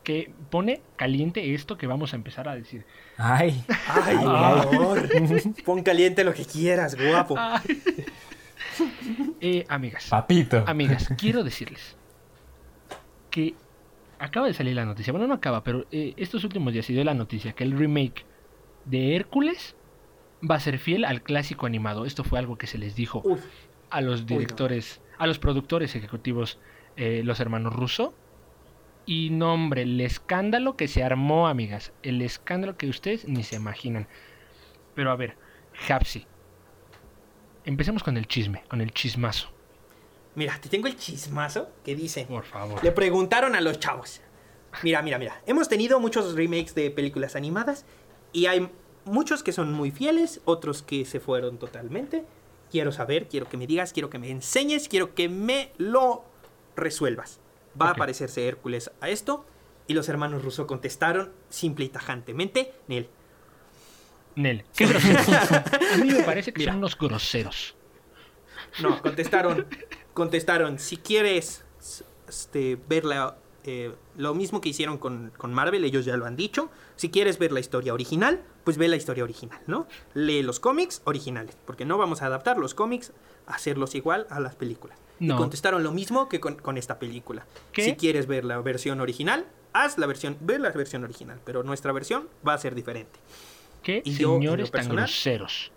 que 0.02 0.32
pone 0.50 0.82
caliente 0.96 1.54
esto 1.54 1.76
que 1.78 1.86
vamos 1.86 2.12
a 2.12 2.16
empezar 2.16 2.48
a 2.48 2.54
decir. 2.56 2.84
Ay, 3.16 3.62
Ay, 3.88 4.02
Ay, 4.04 4.16
por 4.18 4.34
ay. 4.36 4.60
favor. 4.62 5.08
Pon 5.64 5.82
caliente 5.82 6.24
lo 6.24 6.34
que 6.34 6.44
quieras, 6.44 6.96
guapo. 6.96 7.36
Ay. 7.38 7.60
Eh, 9.40 9.64
amigas, 9.68 10.06
papito. 10.08 10.64
amigas, 10.66 11.08
quiero 11.18 11.44
decirles 11.44 11.96
que 13.30 13.54
acaba 14.18 14.46
de 14.48 14.54
salir 14.54 14.74
la 14.74 14.84
noticia. 14.84 15.12
Bueno, 15.12 15.28
no 15.28 15.34
acaba, 15.34 15.62
pero 15.62 15.86
eh, 15.92 16.14
estos 16.16 16.42
últimos 16.44 16.72
días 16.72 16.84
se 16.86 16.92
dio 16.92 17.04
la 17.04 17.14
noticia 17.14 17.52
que 17.52 17.62
el 17.62 17.72
remake 17.78 18.24
de 18.84 19.14
Hércules 19.14 19.76
va 20.48 20.56
a 20.56 20.60
ser 20.60 20.78
fiel 20.78 21.04
al 21.04 21.22
clásico 21.22 21.66
animado. 21.66 22.04
Esto 22.06 22.24
fue 22.24 22.38
algo 22.38 22.56
que 22.58 22.66
se 22.66 22.78
les 22.78 22.94
dijo 22.94 23.22
Uf, 23.24 23.40
a 23.90 24.00
los 24.00 24.20
no. 24.22 24.26
directores, 24.26 25.00
a 25.18 25.26
los 25.26 25.38
productores 25.38 25.94
ejecutivos, 25.96 26.58
eh, 26.96 27.22
los 27.24 27.40
hermanos 27.40 27.72
Russo. 27.74 28.14
Y 29.06 29.30
no, 29.30 29.52
hombre, 29.54 29.82
el 29.82 30.00
escándalo 30.00 30.76
que 30.76 30.88
se 30.88 31.02
armó, 31.04 31.46
amigas. 31.48 31.92
El 32.02 32.22
escándalo 32.22 32.76
que 32.76 32.88
ustedes 32.88 33.28
ni 33.28 33.42
se 33.42 33.56
imaginan. 33.56 34.08
Pero 34.94 35.10
a 35.10 35.16
ver, 35.16 35.36
Hapsi. 35.88 36.26
Empecemos 37.64 38.02
con 38.02 38.16
el 38.16 38.26
chisme, 38.26 38.62
con 38.68 38.80
el 38.80 38.92
chismazo. 38.92 39.48
mira, 40.34 40.58
te 40.60 40.68
tengo 40.68 40.86
el 40.86 40.96
chismazo 40.96 41.68
que 41.84 41.94
dice. 41.94 42.24
Por 42.26 42.44
favor. 42.44 42.82
Le 42.82 42.92
preguntaron 42.92 43.54
a 43.54 43.60
los 43.60 43.78
chavos. 43.78 44.20
Mira, 44.82 45.02
mira, 45.02 45.18
mira. 45.18 45.40
Hemos 45.46 45.68
tenido 45.68 46.00
muchos 46.00 46.34
remakes 46.34 46.74
de 46.74 46.90
películas 46.90 47.36
animadas 47.36 47.84
y 48.32 48.46
hay 48.46 48.68
muchos 49.04 49.42
que 49.42 49.52
son 49.52 49.72
muy 49.72 49.90
fieles, 49.90 50.40
otros 50.44 50.82
que 50.82 51.04
se 51.04 51.20
fueron 51.20 51.58
totalmente. 51.58 52.24
Quiero 52.70 52.92
saber, 52.92 53.28
quiero 53.28 53.48
que 53.48 53.56
me 53.56 53.66
digas, 53.66 53.92
quiero 53.92 54.10
que 54.10 54.18
me 54.18 54.30
enseñes, 54.30 54.88
quiero 54.88 55.14
que 55.14 55.28
me 55.28 55.72
lo 55.78 56.24
resuelvas. 56.76 57.40
¿Va 57.80 57.90
a 57.90 57.94
parecerse 57.94 58.46
Hércules 58.46 58.90
a 59.00 59.08
esto? 59.08 59.44
Y 59.86 59.94
los 59.94 60.08
hermanos 60.08 60.42
Russo 60.42 60.66
contestaron 60.66 61.32
simple 61.48 61.84
y 61.84 61.88
tajantemente, 61.88 62.72
Nel. 62.88 63.08
Nel, 64.36 64.64
qué 64.74 64.86
groseros. 64.86 65.30
A 65.52 65.96
mí 66.00 66.10
me 66.10 66.22
parece 66.24 66.52
que 66.52 66.60
Mira. 66.60 66.72
son 66.72 66.78
unos 66.78 66.98
groseros. 66.98 67.76
No, 68.80 69.00
contestaron, 69.02 69.66
contestaron, 70.14 70.78
si 70.78 70.96
quieres 70.96 71.64
este, 72.28 72.78
ver 72.88 73.04
la, 73.04 73.36
eh, 73.64 73.94
lo 74.16 74.34
mismo 74.34 74.60
que 74.60 74.68
hicieron 74.68 74.98
con, 74.98 75.32
con 75.36 75.52
Marvel, 75.54 75.84
ellos 75.84 76.04
ya 76.04 76.16
lo 76.16 76.26
han 76.26 76.36
dicho, 76.36 76.70
si 76.96 77.10
quieres 77.10 77.38
ver 77.38 77.52
la 77.52 77.60
historia 77.60 77.94
original, 77.94 78.42
pues 78.64 78.76
ve 78.76 78.88
la 78.88 78.96
historia 78.96 79.24
original, 79.24 79.60
¿no? 79.66 79.86
Lee 80.14 80.42
los 80.42 80.60
cómics 80.60 81.00
originales, 81.04 81.56
porque 81.66 81.84
no 81.84 81.98
vamos 81.98 82.22
a 82.22 82.26
adaptar 82.26 82.58
los 82.58 82.74
cómics 82.74 83.12
a 83.46 83.54
hacerlos 83.54 83.94
igual 83.94 84.26
a 84.30 84.40
las 84.40 84.54
películas. 84.54 84.98
No. 85.20 85.34
Y 85.34 85.36
contestaron 85.38 85.82
lo 85.82 85.92
mismo 85.92 86.28
que 86.28 86.40
con, 86.40 86.56
con 86.56 86.76
esta 86.76 86.98
película. 86.98 87.46
¿Qué? 87.72 87.84
Si 87.84 87.94
quieres 87.96 88.26
ver 88.26 88.44
la 88.44 88.60
versión 88.60 89.00
original, 89.00 89.46
haz 89.72 89.96
la 89.98 90.06
versión, 90.06 90.36
ve 90.40 90.58
la 90.58 90.70
versión 90.70 91.04
original, 91.04 91.40
pero 91.44 91.62
nuestra 91.62 91.92
versión 91.92 92.28
va 92.46 92.54
a 92.54 92.58
ser 92.58 92.74
diferente. 92.74 93.18
Qué 93.82 94.02
Y 94.04 94.14
yo, 94.16 94.34
señores 94.34 94.70
tan 94.70 94.78
personal, 94.80 95.04
groseros. 95.04 95.70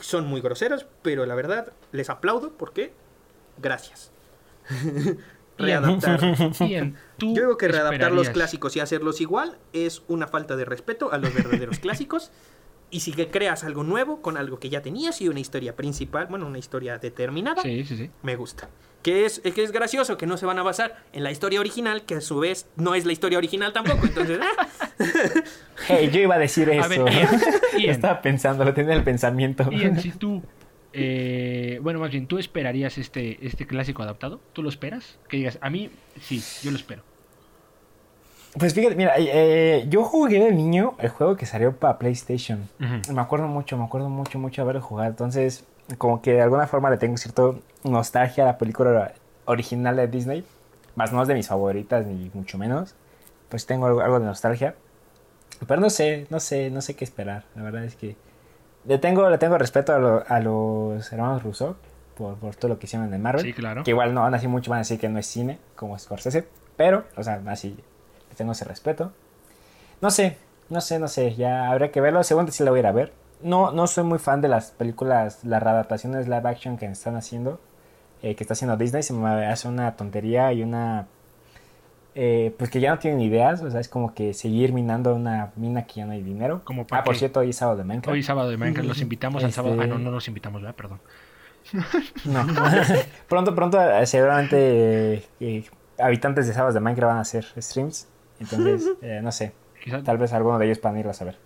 son 0.00 0.26
muy 0.26 0.40
groseros, 0.40 0.86
pero 1.02 1.26
la 1.26 1.34
verdad 1.34 1.72
les 1.92 2.10
aplaudo 2.10 2.52
porque 2.52 2.92
gracias. 3.58 4.10
readaptar. 5.58 6.20
Tú 7.18 7.34
Yo 7.34 7.42
digo 7.42 7.56
que 7.56 7.68
readaptar 7.68 8.12
los 8.12 8.30
clásicos 8.30 8.76
y 8.76 8.80
hacerlos 8.80 9.20
igual 9.20 9.58
es 9.72 10.02
una 10.08 10.26
falta 10.26 10.56
de 10.56 10.64
respeto 10.64 11.12
a 11.12 11.18
los 11.18 11.32
verdaderos 11.34 11.78
clásicos. 11.80 12.30
Y 12.88 13.00
si 13.00 13.12
que 13.12 13.28
creas 13.28 13.64
algo 13.64 13.82
nuevo 13.82 14.22
con 14.22 14.36
algo 14.36 14.60
que 14.60 14.68
ya 14.68 14.80
tenías 14.80 15.20
y 15.20 15.28
una 15.28 15.40
historia 15.40 15.74
principal, 15.74 16.28
bueno, 16.28 16.46
una 16.46 16.58
historia 16.58 16.98
determinada, 16.98 17.60
Sí, 17.62 17.84
sí, 17.84 17.96
sí. 17.96 18.10
me 18.22 18.36
gusta. 18.36 18.68
Que 19.02 19.24
es, 19.26 19.40
es 19.44 19.54
que 19.54 19.64
es 19.64 19.72
gracioso 19.72 20.16
que 20.16 20.26
no 20.26 20.36
se 20.36 20.46
van 20.46 20.58
a 20.60 20.62
basar 20.62 21.04
en 21.12 21.24
la 21.24 21.32
historia 21.32 21.58
original, 21.58 22.04
que 22.04 22.14
a 22.16 22.20
su 22.20 22.38
vez 22.38 22.66
no 22.76 22.94
es 22.94 23.04
la 23.04 23.12
historia 23.12 23.38
original 23.38 23.72
tampoco. 23.72 24.06
Entonces, 24.06 24.38
ah, 24.40 24.66
Hey, 25.88 26.10
yo 26.12 26.20
iba 26.20 26.36
a 26.36 26.38
decir 26.38 26.68
eso. 26.70 26.84
A 26.84 26.88
ver, 26.88 27.00
Ian, 27.12 27.40
Ian. 27.78 27.90
Estaba 27.94 28.22
pensando, 28.22 28.64
lo 28.64 28.72
tenía 28.72 28.92
en 28.92 28.98
el 28.98 29.04
pensamiento. 29.04 29.68
Ian, 29.70 30.00
si 30.00 30.12
tú, 30.12 30.42
eh, 30.98 31.78
bueno, 31.82 32.00
más 32.00 32.10
bien, 32.10 32.26
¿tú 32.26 32.38
esperarías 32.38 32.96
este, 32.96 33.44
este 33.46 33.66
clásico 33.66 34.02
adaptado? 34.02 34.40
¿Tú 34.54 34.62
lo 34.62 34.70
esperas? 34.70 35.18
Que 35.28 35.36
digas, 35.36 35.58
a 35.60 35.68
mí, 35.68 35.90
sí, 36.22 36.42
yo 36.62 36.70
lo 36.70 36.78
espero. 36.78 37.02
Pues 38.58 38.72
fíjate, 38.72 38.96
mira, 38.96 39.12
eh, 39.18 39.84
yo 39.90 40.04
jugué 40.04 40.40
de 40.40 40.52
niño 40.52 40.94
el 40.98 41.10
juego 41.10 41.36
que 41.36 41.44
salió 41.44 41.76
para 41.76 41.98
PlayStation. 41.98 42.66
Me 42.78 43.20
acuerdo 43.20 43.46
mucho, 43.46 43.76
me 43.76 43.84
acuerdo 43.84 44.08
mucho, 44.08 44.38
mucho 44.38 44.62
haberlo 44.62 44.80
jugado. 44.80 45.10
Entonces, 45.10 45.64
como 45.98 46.22
que 46.22 46.32
de 46.32 46.40
alguna 46.40 46.66
forma 46.66 46.88
le 46.88 46.96
tengo 46.96 47.18
cierto 47.18 47.60
nostalgia 47.84 48.44
a 48.44 48.46
la 48.46 48.58
película 48.58 49.12
original 49.44 49.96
de 49.96 50.08
Disney. 50.08 50.44
Más 50.94 51.12
no 51.12 51.20
es 51.20 51.28
de 51.28 51.34
mis 51.34 51.48
favoritas, 51.48 52.06
ni 52.06 52.30
mucho 52.32 52.56
menos. 52.56 52.94
Pues 53.50 53.66
tengo 53.66 53.84
algo, 53.84 54.00
algo 54.00 54.18
de 54.18 54.24
nostalgia. 54.24 54.74
Pero 55.68 55.78
no 55.78 55.90
sé, 55.90 56.26
no 56.30 56.40
sé, 56.40 56.70
no 56.70 56.80
sé 56.80 56.96
qué 56.96 57.04
esperar. 57.04 57.44
La 57.54 57.62
verdad 57.62 57.84
es 57.84 57.94
que 57.96 58.16
le 58.86 58.98
tengo, 58.98 59.28
le 59.30 59.38
tengo 59.38 59.58
respeto 59.58 59.94
a, 59.94 59.98
lo- 59.98 60.24
a 60.26 60.40
los 60.40 61.12
hermanos 61.12 61.42
Russo 61.42 61.76
por, 62.16 62.36
por 62.36 62.54
todo 62.56 62.70
lo 62.70 62.78
que 62.78 62.86
hicieron 62.86 63.12
en 63.12 63.20
Marvel. 63.22 63.42
Sí, 63.44 63.52
claro. 63.52 63.84
Que 63.84 63.90
igual 63.90 64.14
no 64.14 64.22
van 64.22 64.32
a 64.34 64.36
decir 64.38 64.48
mucho, 64.48 64.70
van 64.70 64.78
a 64.78 64.80
decir 64.80 64.98
que 64.98 65.08
no 65.08 65.18
es 65.18 65.26
cine, 65.26 65.58
como 65.74 65.98
Scorsese. 65.98 66.46
Pero, 66.76 67.04
o 67.16 67.22
sea, 67.22 67.40
así, 67.48 67.76
le 68.28 68.34
tengo 68.36 68.52
ese 68.52 68.64
respeto. 68.64 69.12
No 70.00 70.10
sé, 70.10 70.36
no 70.68 70.80
sé, 70.80 70.98
no 70.98 71.08
sé, 71.08 71.34
ya 71.34 71.70
habría 71.70 71.90
que 71.90 72.00
verlo. 72.00 72.22
Según 72.24 72.50
si 72.52 72.64
lo 72.64 72.70
voy 72.70 72.78
a 72.78 72.80
ir 72.80 72.86
a 72.86 72.92
ver. 72.92 73.12
No, 73.42 73.70
no 73.70 73.86
soy 73.86 74.04
muy 74.04 74.18
fan 74.18 74.40
de 74.40 74.48
las 74.48 74.70
películas, 74.70 75.44
las 75.44 75.62
readaptaciones 75.62 76.26
live 76.26 76.48
action 76.48 76.78
que 76.78 76.86
están 76.86 77.16
haciendo, 77.16 77.60
eh, 78.22 78.34
que 78.34 78.44
está 78.44 78.54
haciendo 78.54 78.76
Disney. 78.78 79.02
Se 79.02 79.12
me 79.12 79.46
hace 79.46 79.68
una 79.68 79.94
tontería 79.96 80.52
y 80.52 80.62
una. 80.62 81.06
Eh, 82.18 82.54
pues 82.58 82.70
que 82.70 82.80
ya 82.80 82.90
no 82.90 82.98
tienen 82.98 83.20
ideas, 83.20 83.60
o 83.62 83.70
sea, 83.70 83.78
es 83.78 83.88
como 83.88 84.14
que 84.14 84.32
seguir 84.32 84.72
minando 84.72 85.14
una 85.14 85.52
mina 85.54 85.84
que 85.86 85.94
ya 86.00 86.06
no 86.06 86.12
hay 86.12 86.22
dinero. 86.22 86.62
¿Como 86.64 86.86
ah, 86.90 87.04
por 87.04 87.12
qué? 87.12 87.18
cierto, 87.20 87.40
hoy 87.40 87.50
es 87.50 87.56
sábado 87.56 87.76
de 87.78 87.84
Minecraft. 87.84 88.14
Hoy 88.14 88.22
sábado 88.22 88.48
de 88.50 88.56
Minecraft 88.56 88.88
los 88.88 89.00
invitamos 89.02 89.44
al 89.44 89.50
Este- 89.50 89.56
sábado. 89.62 89.76
Ah, 89.80 89.86
no, 89.86 89.98
no 89.98 90.10
los 90.10 90.26
invitamos, 90.26 90.62
¿verdad? 90.62 90.74
Perdón. 90.74 90.98
No. 92.24 92.46
pronto, 93.28 93.54
pronto, 93.54 93.80
eh, 93.80 94.06
seguramente 94.06 95.24
eh, 95.40 95.64
habitantes 95.98 96.46
de 96.46 96.52
sábados 96.54 96.74
de 96.74 96.80
Minecraft 96.80 97.08
van 97.10 97.18
a 97.18 97.20
hacer 97.22 97.44
streams. 97.58 98.08
Entonces, 98.40 98.88
eh, 99.02 99.20
no 99.22 99.30
sé. 99.32 99.52
Quizás 99.82 100.02
Tal 100.02 100.18
vez 100.18 100.32
alguno 100.32 100.58
de 100.58 100.66
ellos 100.66 100.78
puedan 100.78 100.98
irlos 100.98 101.20
a 101.22 101.26
ver. 101.26 101.36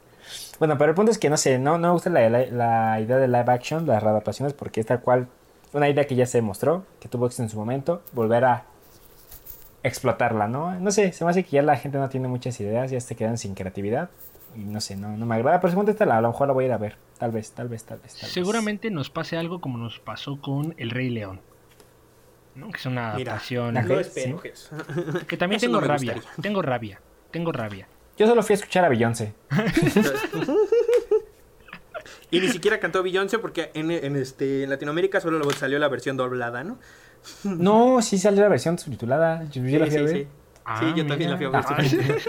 Bueno, 0.58 0.78
pero 0.78 0.90
el 0.90 0.94
punto 0.94 1.10
es 1.10 1.18
que 1.18 1.28
no 1.30 1.36
sé, 1.36 1.58
no, 1.58 1.78
no 1.78 1.88
me 1.88 1.92
gusta 1.94 2.10
la, 2.10 2.28
la- 2.30 2.46
la 2.46 3.00
idea 3.00 3.16
de 3.16 3.26
live 3.26 3.44
action, 3.52 3.86
las 3.86 4.02
readaptaciones, 4.02 4.52
porque 4.52 4.80
es 4.80 4.86
tal 4.86 5.00
cual 5.00 5.26
una 5.72 5.88
idea 5.88 6.04
que 6.06 6.14
ya 6.14 6.26
se 6.26 6.38
demostró, 6.38 6.84
que 7.00 7.08
tuvo 7.08 7.26
éxito 7.26 7.42
en 7.44 7.48
su 7.48 7.56
momento, 7.58 8.02
volver 8.12 8.44
a 8.44 8.64
explotarla, 9.82 10.48
¿no? 10.48 10.78
No 10.78 10.90
sé, 10.90 11.12
se 11.12 11.24
me 11.24 11.30
hace 11.30 11.44
que 11.44 11.52
ya 11.52 11.62
la 11.62 11.76
gente 11.76 11.98
no 11.98 12.08
tiene 12.08 12.28
muchas 12.28 12.58
ideas, 12.60 12.90
ya 12.90 13.00
se 13.00 13.14
quedan 13.16 13.38
sin 13.38 13.54
creatividad. 13.54 14.10
Y 14.56 14.60
no 14.64 14.80
sé, 14.80 14.96
no, 14.96 15.16
no 15.16 15.26
me 15.26 15.36
agrada, 15.36 15.60
pero 15.60 15.70
según 15.70 15.88
esta 15.88 16.04
la- 16.06 16.18
a 16.18 16.20
lo 16.20 16.28
mejor 16.32 16.48
la 16.48 16.52
voy 16.54 16.64
a 16.64 16.66
ir 16.68 16.72
a 16.72 16.78
ver. 16.78 16.96
Tal 17.18 17.30
vez, 17.30 17.52
tal 17.52 17.68
vez, 17.68 17.84
tal 17.84 17.98
vez. 18.00 18.14
tal 18.14 18.22
vez. 18.22 18.32
seguramente 18.32 18.90
nos 18.90 19.08
pase 19.10 19.36
algo 19.36 19.60
como 19.60 19.78
nos 19.78 20.00
pasó 20.00 20.40
con 20.40 20.74
El 20.78 20.90
Rey 20.90 21.08
León. 21.10 21.40
¿no? 22.56 22.68
Que 22.70 22.78
es 22.78 22.86
una 22.86 23.14
Mira, 23.14 23.32
adaptación. 23.32 23.76
Ajá. 23.76 23.86
lo 23.86 23.94
Sí. 23.96 24.00
espero, 24.20 24.38
Jesús. 24.38 24.70
Que 25.28 25.36
también 25.36 25.58
Eso 25.58 25.66
tengo 25.66 25.80
no 25.80 25.86
rabia. 25.86 26.14
gustaría. 26.14 26.36
Tengo 26.42 26.62
rabia. 26.62 27.00
Tengo 27.30 27.52
rabia. 27.52 27.86
Yo 28.18 28.26
solo 28.26 28.42
fui 28.42 28.54
a 28.54 28.56
escuchar 28.56 28.84
a 28.84 28.88
Beyoncé. 28.88 29.32
Y 32.32 32.40
ni 32.40 32.48
siquiera 32.48 32.78
cantó 32.78 33.02
Beyoncé 33.02 33.38
porque 33.38 33.70
en, 33.74 33.90
en 33.90 34.16
este, 34.16 34.62
en 34.64 34.70
Latinoamérica 34.70 35.20
solo 35.20 35.48
salió 35.52 35.78
la 35.78 35.88
versión 35.88 36.16
doblada, 36.16 36.62
¿no? 36.62 36.78
No, 37.44 38.00
sí 38.02 38.18
salió 38.18 38.42
la 38.42 38.48
versión 38.48 38.78
subtitulada. 38.78 39.44
Yo, 39.50 39.62
yo 39.64 39.78
la 39.78 39.86
Sí, 39.86 39.90
fui 39.92 40.00
a 40.04 40.08
sí, 40.08 40.14
ver. 40.14 40.22
sí. 40.24 40.28
Ah, 40.64 40.78
Sí, 40.78 40.86
yo 40.96 41.06
también 41.06 41.30
la 41.30 41.36
fui 41.36 41.46
a 41.46 41.50
ver. 41.50 41.64
mira. 41.82 42.14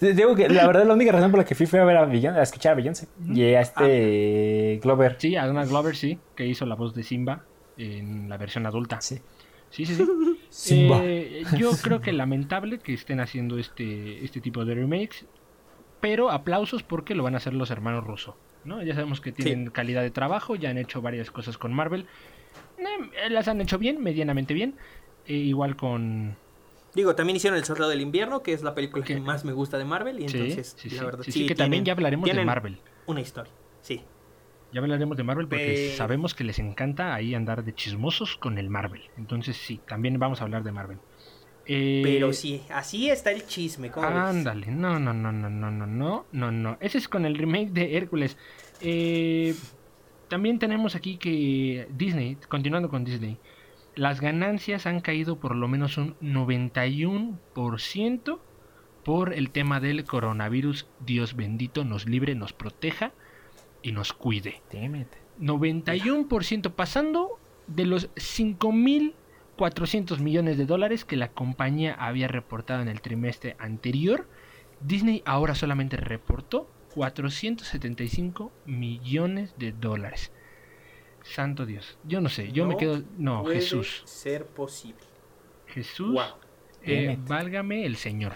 Sí, 0.00 0.12
Digo 0.12 0.34
que 0.34 0.48
la 0.48 0.66
verdad 0.66 0.84
la 0.86 0.94
única 0.94 1.12
razón 1.12 1.30
por 1.30 1.38
la 1.38 1.44
que 1.46 1.54
fui 1.54 1.66
fue 1.66 1.78
a 1.78 1.84
ver 1.84 1.96
a 1.96 2.04
Beyoncé, 2.04 2.38
a 2.40 2.42
escuchar 2.42 2.72
a 2.72 2.74
Beyoncé. 2.74 3.06
Y 3.26 3.42
a 3.54 3.60
este 3.60 4.80
Glover. 4.82 5.16
Sí, 5.18 5.36
a 5.36 5.46
Donald 5.46 5.70
Glover, 5.70 5.94
sí, 5.94 6.18
que 6.34 6.44
hizo 6.46 6.66
la 6.66 6.74
voz 6.74 6.94
de 6.94 7.04
Simba 7.04 7.44
en 7.78 8.28
la 8.28 8.36
versión 8.36 8.66
adulta. 8.66 9.00
Sí. 9.00 9.20
Sí, 9.70 9.86
sí, 9.86 9.94
sí. 9.94 10.04
Simba. 10.50 11.00
Eh, 11.04 11.44
yo 11.56 11.70
creo 11.80 12.00
que 12.00 12.12
lamentable 12.12 12.78
que 12.80 12.92
estén 12.92 13.20
haciendo 13.20 13.56
este, 13.58 14.24
este 14.24 14.40
tipo 14.40 14.64
de 14.64 14.74
remakes, 14.74 15.26
pero 16.00 16.30
aplausos 16.30 16.82
porque 16.82 17.14
lo 17.14 17.22
van 17.22 17.34
a 17.34 17.36
hacer 17.38 17.54
los 17.54 17.70
hermanos 17.70 18.04
Russo. 18.04 18.36
¿no? 18.64 18.82
Ya 18.82 18.94
sabemos 18.94 19.20
que 19.20 19.30
tienen 19.30 19.70
calidad 19.70 20.02
de 20.02 20.10
trabajo, 20.10 20.56
ya 20.56 20.70
han 20.70 20.78
hecho 20.78 21.02
varias 21.02 21.30
cosas 21.30 21.56
con 21.56 21.72
Marvel. 21.72 22.06
Eh, 22.78 23.30
las 23.30 23.48
han 23.48 23.60
hecho 23.60 23.78
bien, 23.78 24.02
medianamente 24.02 24.54
bien. 24.54 24.74
Eh, 25.26 25.34
igual 25.34 25.76
con... 25.76 26.36
Digo, 26.94 27.14
también 27.16 27.36
hicieron 27.36 27.58
El 27.58 27.64
Soldado 27.64 27.90
del 27.90 28.00
Invierno, 28.00 28.42
que 28.42 28.52
es 28.52 28.62
la 28.62 28.74
película 28.74 29.04
que 29.04 29.14
Que- 29.14 29.20
más 29.20 29.44
me 29.44 29.52
gusta 29.52 29.78
de 29.78 29.84
Marvel. 29.84 30.20
Y 30.20 30.28
Sí, 30.28 30.36
entonces, 30.36 30.76
sí, 30.78 30.90
la 30.90 30.98
sí, 30.98 31.04
verdad, 31.04 31.24
sí, 31.28 31.46
que 31.46 31.54
también 31.54 31.84
ya 31.84 31.92
hablaremos 31.92 32.30
de 32.30 32.44
Marvel. 32.44 32.78
Una 33.06 33.20
historia, 33.20 33.52
sí. 33.80 34.02
Ya 34.72 34.80
hablaremos 34.80 35.16
de 35.16 35.22
Marvel 35.22 35.46
porque 35.48 35.94
sabemos 35.96 36.34
que 36.34 36.42
les 36.44 36.58
encanta 36.58 37.14
ahí 37.14 37.34
andar 37.34 37.64
de 37.64 37.74
chismosos 37.74 38.36
con 38.36 38.58
el 38.58 38.70
Marvel. 38.70 39.02
Entonces 39.16 39.56
sí, 39.56 39.80
también 39.86 40.18
vamos 40.18 40.40
a 40.40 40.44
hablar 40.44 40.62
de 40.64 40.72
Marvel. 40.72 40.98
Eh, 41.66 42.02
Pero 42.04 42.32
sí, 42.32 42.60
así 42.70 43.08
está 43.08 43.30
el 43.30 43.46
chisme. 43.46 43.90
Ándale, 43.96 44.66
no, 44.66 44.98
no, 44.98 45.14
no, 45.14 45.32
no, 45.32 45.48
no, 45.48 45.70
no, 45.70 45.86
no, 45.86 46.26
no, 46.30 46.50
no. 46.52 46.76
Ese 46.80 46.98
es 46.98 47.08
con 47.08 47.24
el 47.24 47.38
remake 47.38 47.70
de 47.70 47.96
Hércules. 47.96 48.36
Eh, 48.80 49.54
también 50.28 50.58
tenemos 50.58 50.94
aquí 50.94 51.16
que 51.16 51.88
Disney, 51.96 52.36
continuando 52.48 52.88
con 52.88 53.04
Disney, 53.04 53.38
las 53.94 54.20
ganancias 54.20 54.86
han 54.86 55.00
caído 55.00 55.38
por 55.38 55.54
lo 55.54 55.68
menos 55.68 55.98
un 55.98 56.16
91% 56.20 58.38
por 59.04 59.34
el 59.34 59.50
tema 59.50 59.80
del 59.80 60.04
coronavirus. 60.04 60.86
Dios 61.00 61.36
bendito 61.36 61.84
nos 61.84 62.06
libre, 62.06 62.34
nos 62.34 62.52
proteja 62.52 63.12
y 63.82 63.92
nos 63.92 64.12
cuide. 64.12 64.62
Damn 64.72 64.96
it. 64.96 65.06
91% 65.40 66.72
pasando 66.72 67.38
de 67.66 67.86
los 67.86 68.10
5.400 68.14 70.18
millones 70.18 70.58
de 70.58 70.66
dólares 70.66 71.04
que 71.04 71.16
la 71.16 71.28
compañía 71.28 71.94
había 71.94 72.28
reportado 72.28 72.82
en 72.82 72.88
el 72.88 73.00
trimestre 73.00 73.56
anterior. 73.58 74.28
Disney 74.80 75.22
ahora 75.24 75.54
solamente 75.54 75.96
reportó 75.96 76.68
475 76.94 78.52
millones 78.66 79.54
de 79.58 79.72
dólares. 79.72 80.30
Santo 81.22 81.64
Dios, 81.66 81.96
yo 82.04 82.20
no 82.20 82.28
sé, 82.28 82.52
yo 82.52 82.66
me 82.66 82.76
quedo... 82.76 83.02
No, 83.16 83.42
Puede 83.42 83.56
Jesús. 83.56 84.02
ser 84.04 84.46
posible. 84.46 85.00
Jesús, 85.66 86.12
Wow. 86.12 86.22
eh, 86.82 87.16
válgame 87.26 87.86
el 87.86 87.96
Señor. 87.96 88.34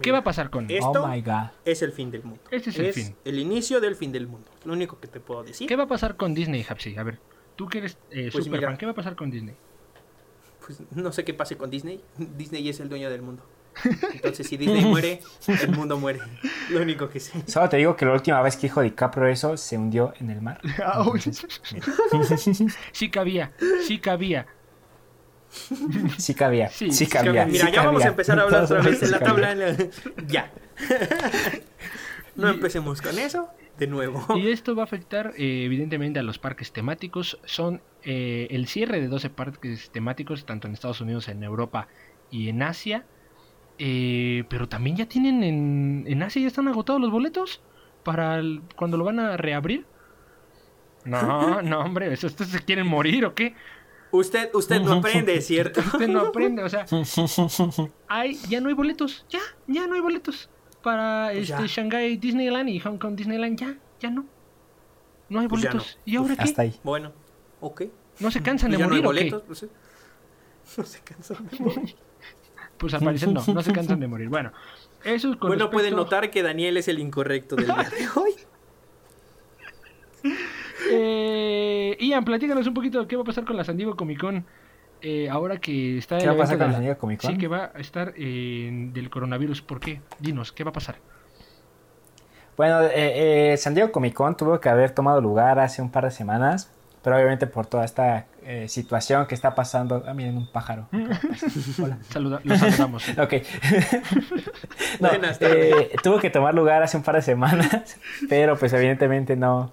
¿Qué 0.00 0.10
va 0.10 0.18
a 0.18 0.24
pasar 0.24 0.48
con 0.50 0.70
Esto 0.70 1.02
Oh 1.04 1.06
my 1.08 1.20
god. 1.20 1.50
es 1.64 1.82
el 1.82 1.92
fin 1.92 2.10
del 2.10 2.24
mundo. 2.24 2.40
Este 2.50 2.70
es 2.70 2.78
el 2.78 2.92
fin. 2.92 3.14
el 3.24 3.38
inicio 3.38 3.80
del 3.80 3.94
fin 3.94 4.10
del 4.10 4.26
mundo. 4.26 4.48
Lo 4.64 4.72
único 4.72 4.98
que 4.98 5.06
te 5.06 5.20
puedo 5.20 5.44
decir. 5.44 5.68
¿Qué 5.68 5.76
va 5.76 5.84
a 5.84 5.88
pasar 5.88 6.16
con 6.16 6.34
Disney, 6.34 6.64
Hapsi? 6.68 6.96
A 6.96 7.02
ver, 7.02 7.18
tú 7.56 7.68
que 7.68 7.78
eres 7.78 7.98
eh, 8.10 8.30
Pues 8.32 8.44
superfan, 8.44 8.70
mira. 8.70 8.78
¿qué 8.78 8.86
va 8.86 8.92
a 8.92 8.94
pasar 8.94 9.14
con 9.16 9.30
Disney? 9.30 9.54
Pues 10.66 10.80
no 10.92 11.12
sé 11.12 11.24
qué 11.24 11.34
pase 11.34 11.56
con 11.56 11.70
Disney. 11.70 12.02
Disney 12.16 12.66
es 12.68 12.80
el 12.80 12.88
dueño 12.88 13.10
del 13.10 13.20
mundo. 13.22 13.44
Entonces, 14.12 14.46
si 14.46 14.56
Disney 14.56 14.84
muere, 14.84 15.20
el 15.62 15.70
mundo 15.70 15.98
muere. 15.98 16.20
Lo 16.70 16.82
único 16.82 17.08
que 17.08 17.20
sé. 17.20 17.42
Solo 17.46 17.68
te 17.68 17.78
digo 17.78 17.96
que 17.96 18.04
la 18.04 18.12
última 18.12 18.40
vez 18.42 18.56
que 18.56 18.62
dijo 18.62 18.82
DiCaprio 18.82 19.26
eso 19.28 19.56
se 19.56 19.76
hundió 19.78 20.12
en 20.20 20.30
el 20.30 20.40
mar. 20.42 20.60
Sí 22.92 23.10
cabía, 23.10 23.52
sí 23.86 23.98
cabía. 23.98 24.46
Sí 26.18 26.34
cabía. 26.34 26.68
Sí, 26.70 26.90
Sí, 26.90 27.04
sí 27.04 27.06
cabía. 27.06 27.32
cabía. 27.32 27.46
Mira, 27.46 27.66
sí 27.66 27.72
ya 27.72 27.82
vamos 27.84 28.04
a 28.04 28.08
empezar 28.08 28.38
a 28.38 28.42
hablar 28.42 28.64
otra 28.64 28.80
vez 28.80 29.02
en 29.02 29.10
la 29.10 29.18
cabía. 29.18 29.32
tabla. 29.32 29.52
en 29.52 29.58
la- 29.58 29.76
Ya. 30.28 30.50
No 32.36 32.48
empecemos 32.48 33.02
con 33.02 33.18
eso. 33.18 33.48
De 33.78 33.86
nuevo. 33.86 34.24
Y 34.36 34.48
esto 34.50 34.74
va 34.76 34.82
a 34.82 34.84
afectar 34.84 35.32
eh, 35.36 35.64
evidentemente 35.64 36.18
a 36.20 36.22
los 36.22 36.38
parques 36.38 36.72
temáticos. 36.72 37.38
Son 37.44 37.80
eh, 38.02 38.46
el 38.50 38.66
cierre 38.66 39.00
de 39.00 39.08
12 39.08 39.30
parques 39.30 39.90
temáticos, 39.90 40.44
tanto 40.46 40.68
en 40.68 40.74
Estados 40.74 41.00
Unidos, 41.00 41.28
en 41.28 41.42
Europa 41.42 41.88
y 42.30 42.48
en 42.48 42.62
Asia. 42.62 43.04
Eh, 43.84 44.44
pero 44.48 44.68
también 44.68 44.94
ya 44.96 45.06
tienen 45.06 45.42
en, 45.42 46.04
en 46.06 46.22
Asia 46.22 46.40
ya 46.40 46.46
están 46.46 46.68
agotados 46.68 47.00
los 47.00 47.10
boletos 47.10 47.60
para 48.04 48.38
el- 48.38 48.62
cuando 48.76 48.96
lo 48.96 49.02
van 49.04 49.18
a 49.18 49.36
reabrir. 49.36 49.86
No, 51.04 51.62
no, 51.62 51.80
hombre, 51.80 52.12
¿eso- 52.12 52.28
¿estos 52.28 52.46
se 52.48 52.60
quieren 52.60 52.86
morir 52.86 53.24
o 53.26 53.34
qué? 53.34 53.54
Usted, 54.12 54.50
usted 54.54 54.80
no 54.82 54.92
aprende, 54.92 55.40
¿cierto? 55.40 55.80
Usted 55.94 56.06
no 56.08 56.20
aprende, 56.20 56.62
o 56.62 56.68
sea, 56.68 56.84
hay, 58.08 58.36
ya 58.48 58.60
no 58.60 58.68
hay 58.68 58.74
boletos, 58.74 59.26
ya, 59.28 59.40
ya 59.66 59.86
no 59.88 59.94
hay 59.94 60.00
boletos 60.00 60.48
para 60.82 61.30
Pues 61.32 61.50
este 61.50 61.62
ya. 61.62 61.66
Shanghai 61.66 62.16
Disneyland 62.18 62.68
y 62.68 62.78
Hong 62.80 62.98
Kong 62.98 63.16
Disneyland, 63.16 63.58
ya, 63.58 63.74
ya 64.00 64.10
no. 64.10 64.26
No 65.28 65.40
hay 65.40 65.48
Pues 65.48 65.62
boletos. 65.62 65.96
no. 65.96 66.02
¿Y 66.12 66.16
ahora 66.16 66.36
qué? 66.36 66.42
Hasta 66.42 66.62
ahí. 66.62 66.74
Bueno, 66.84 67.12
ok. 67.60 67.82
¿No 68.20 68.30
se 68.30 68.42
cansan 68.42 68.70
de 68.70 68.76
Pues 68.76 68.88
no 68.88 68.94
hay 68.94 69.02
morir 69.02 69.06
o 69.06 69.24
qué? 69.24 69.30
boletos. 69.30 69.42
pues. 69.46 69.66
No 70.78 70.84
se 70.84 71.00
cansan 71.00 71.48
de 71.48 71.58
morir. 71.58 71.96
Pues 72.82 72.94
al 72.94 73.00
parecer 73.00 73.28
no, 73.28 73.40
no 73.46 73.62
se 73.62 73.72
cansan 73.72 74.00
de 74.00 74.08
morir. 74.08 74.28
Bueno, 74.28 74.50
eso 75.04 75.30
es 75.30 75.36
con 75.36 75.50
Bueno, 75.50 75.70
pueden 75.70 75.94
notar 75.94 76.32
que 76.32 76.42
Daniel 76.42 76.76
es 76.76 76.88
el 76.88 76.98
incorrecto 76.98 77.54
del 77.54 77.66
día 77.66 77.76
de 77.76 78.08
hoy. 78.20 78.32
Eh, 80.90 81.96
Ian, 82.00 82.24
platícanos 82.24 82.66
un 82.66 82.74
poquito 82.74 83.06
qué 83.06 83.14
va 83.16 83.22
a 83.22 83.24
pasar 83.24 83.44
con 83.44 83.56
la 83.56 83.62
San 83.64 83.76
Diego 83.76 83.96
Comic 83.96 84.20
Con. 84.20 84.44
eh, 85.00 85.28
ahora 85.30 85.58
que 85.58 85.96
está 85.96 86.18
¿Qué 86.18 86.24
el 86.24 86.30
va 86.30 86.34
a 86.34 86.38
pasar 86.38 86.58
con 86.58 86.66
la 86.66 86.72
San 86.72 86.82
Diego 86.82 86.98
Comic 86.98 87.20
Con? 87.20 87.30
Sí, 87.30 87.38
que 87.38 87.46
va 87.48 87.70
a 87.72 87.78
estar 87.78 88.12
eh, 88.16 88.68
del 88.92 89.08
coronavirus. 89.08 89.62
¿Por 89.62 89.78
qué? 89.78 90.00
Dinos, 90.18 90.50
¿qué 90.52 90.64
va 90.64 90.70
a 90.70 90.72
pasar? 90.72 90.96
Bueno, 92.56 92.82
eh, 92.82 93.52
eh, 93.52 93.56
San 93.56 93.74
Diego 93.74 93.92
Comic 93.92 94.12
Con 94.14 94.36
tuvo 94.36 94.60
que 94.60 94.68
haber 94.68 94.90
tomado 94.90 95.20
lugar 95.20 95.58
hace 95.60 95.80
un 95.82 95.90
par 95.90 96.04
de 96.04 96.10
semanas, 96.10 96.70
pero 97.02 97.16
obviamente 97.16 97.46
por 97.46 97.66
toda 97.66 97.84
esta 97.84 98.26
eh, 98.44 98.68
situación 98.68 99.26
que 99.26 99.34
está 99.34 99.54
pasando. 99.54 100.04
Ah, 100.06 100.14
miren, 100.14 100.36
un 100.36 100.46
pájaro. 100.46 100.86
Hola. 101.82 101.98
Saluda, 102.10 102.40
los 102.44 102.58
saludamos. 102.58 103.04
Ok. 103.18 103.34
No, 105.00 105.08
eh, 105.40 105.90
tuvo 106.02 106.18
que 106.20 106.30
tomar 106.30 106.54
lugar 106.54 106.82
hace 106.82 106.96
un 106.96 107.02
par 107.02 107.14
de 107.14 107.22
semanas, 107.22 107.96
pero 108.28 108.58
pues 108.58 108.72
evidentemente 108.74 109.36
no, 109.36 109.72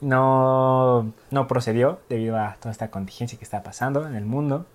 no, 0.00 1.12
no 1.30 1.46
procedió 1.46 2.00
debido 2.08 2.38
a 2.38 2.56
toda 2.58 2.72
esta 2.72 2.90
contingencia 2.90 3.38
que 3.38 3.44
está 3.44 3.62
pasando 3.62 4.06
en 4.08 4.14
el 4.16 4.24
mundo. 4.24 4.66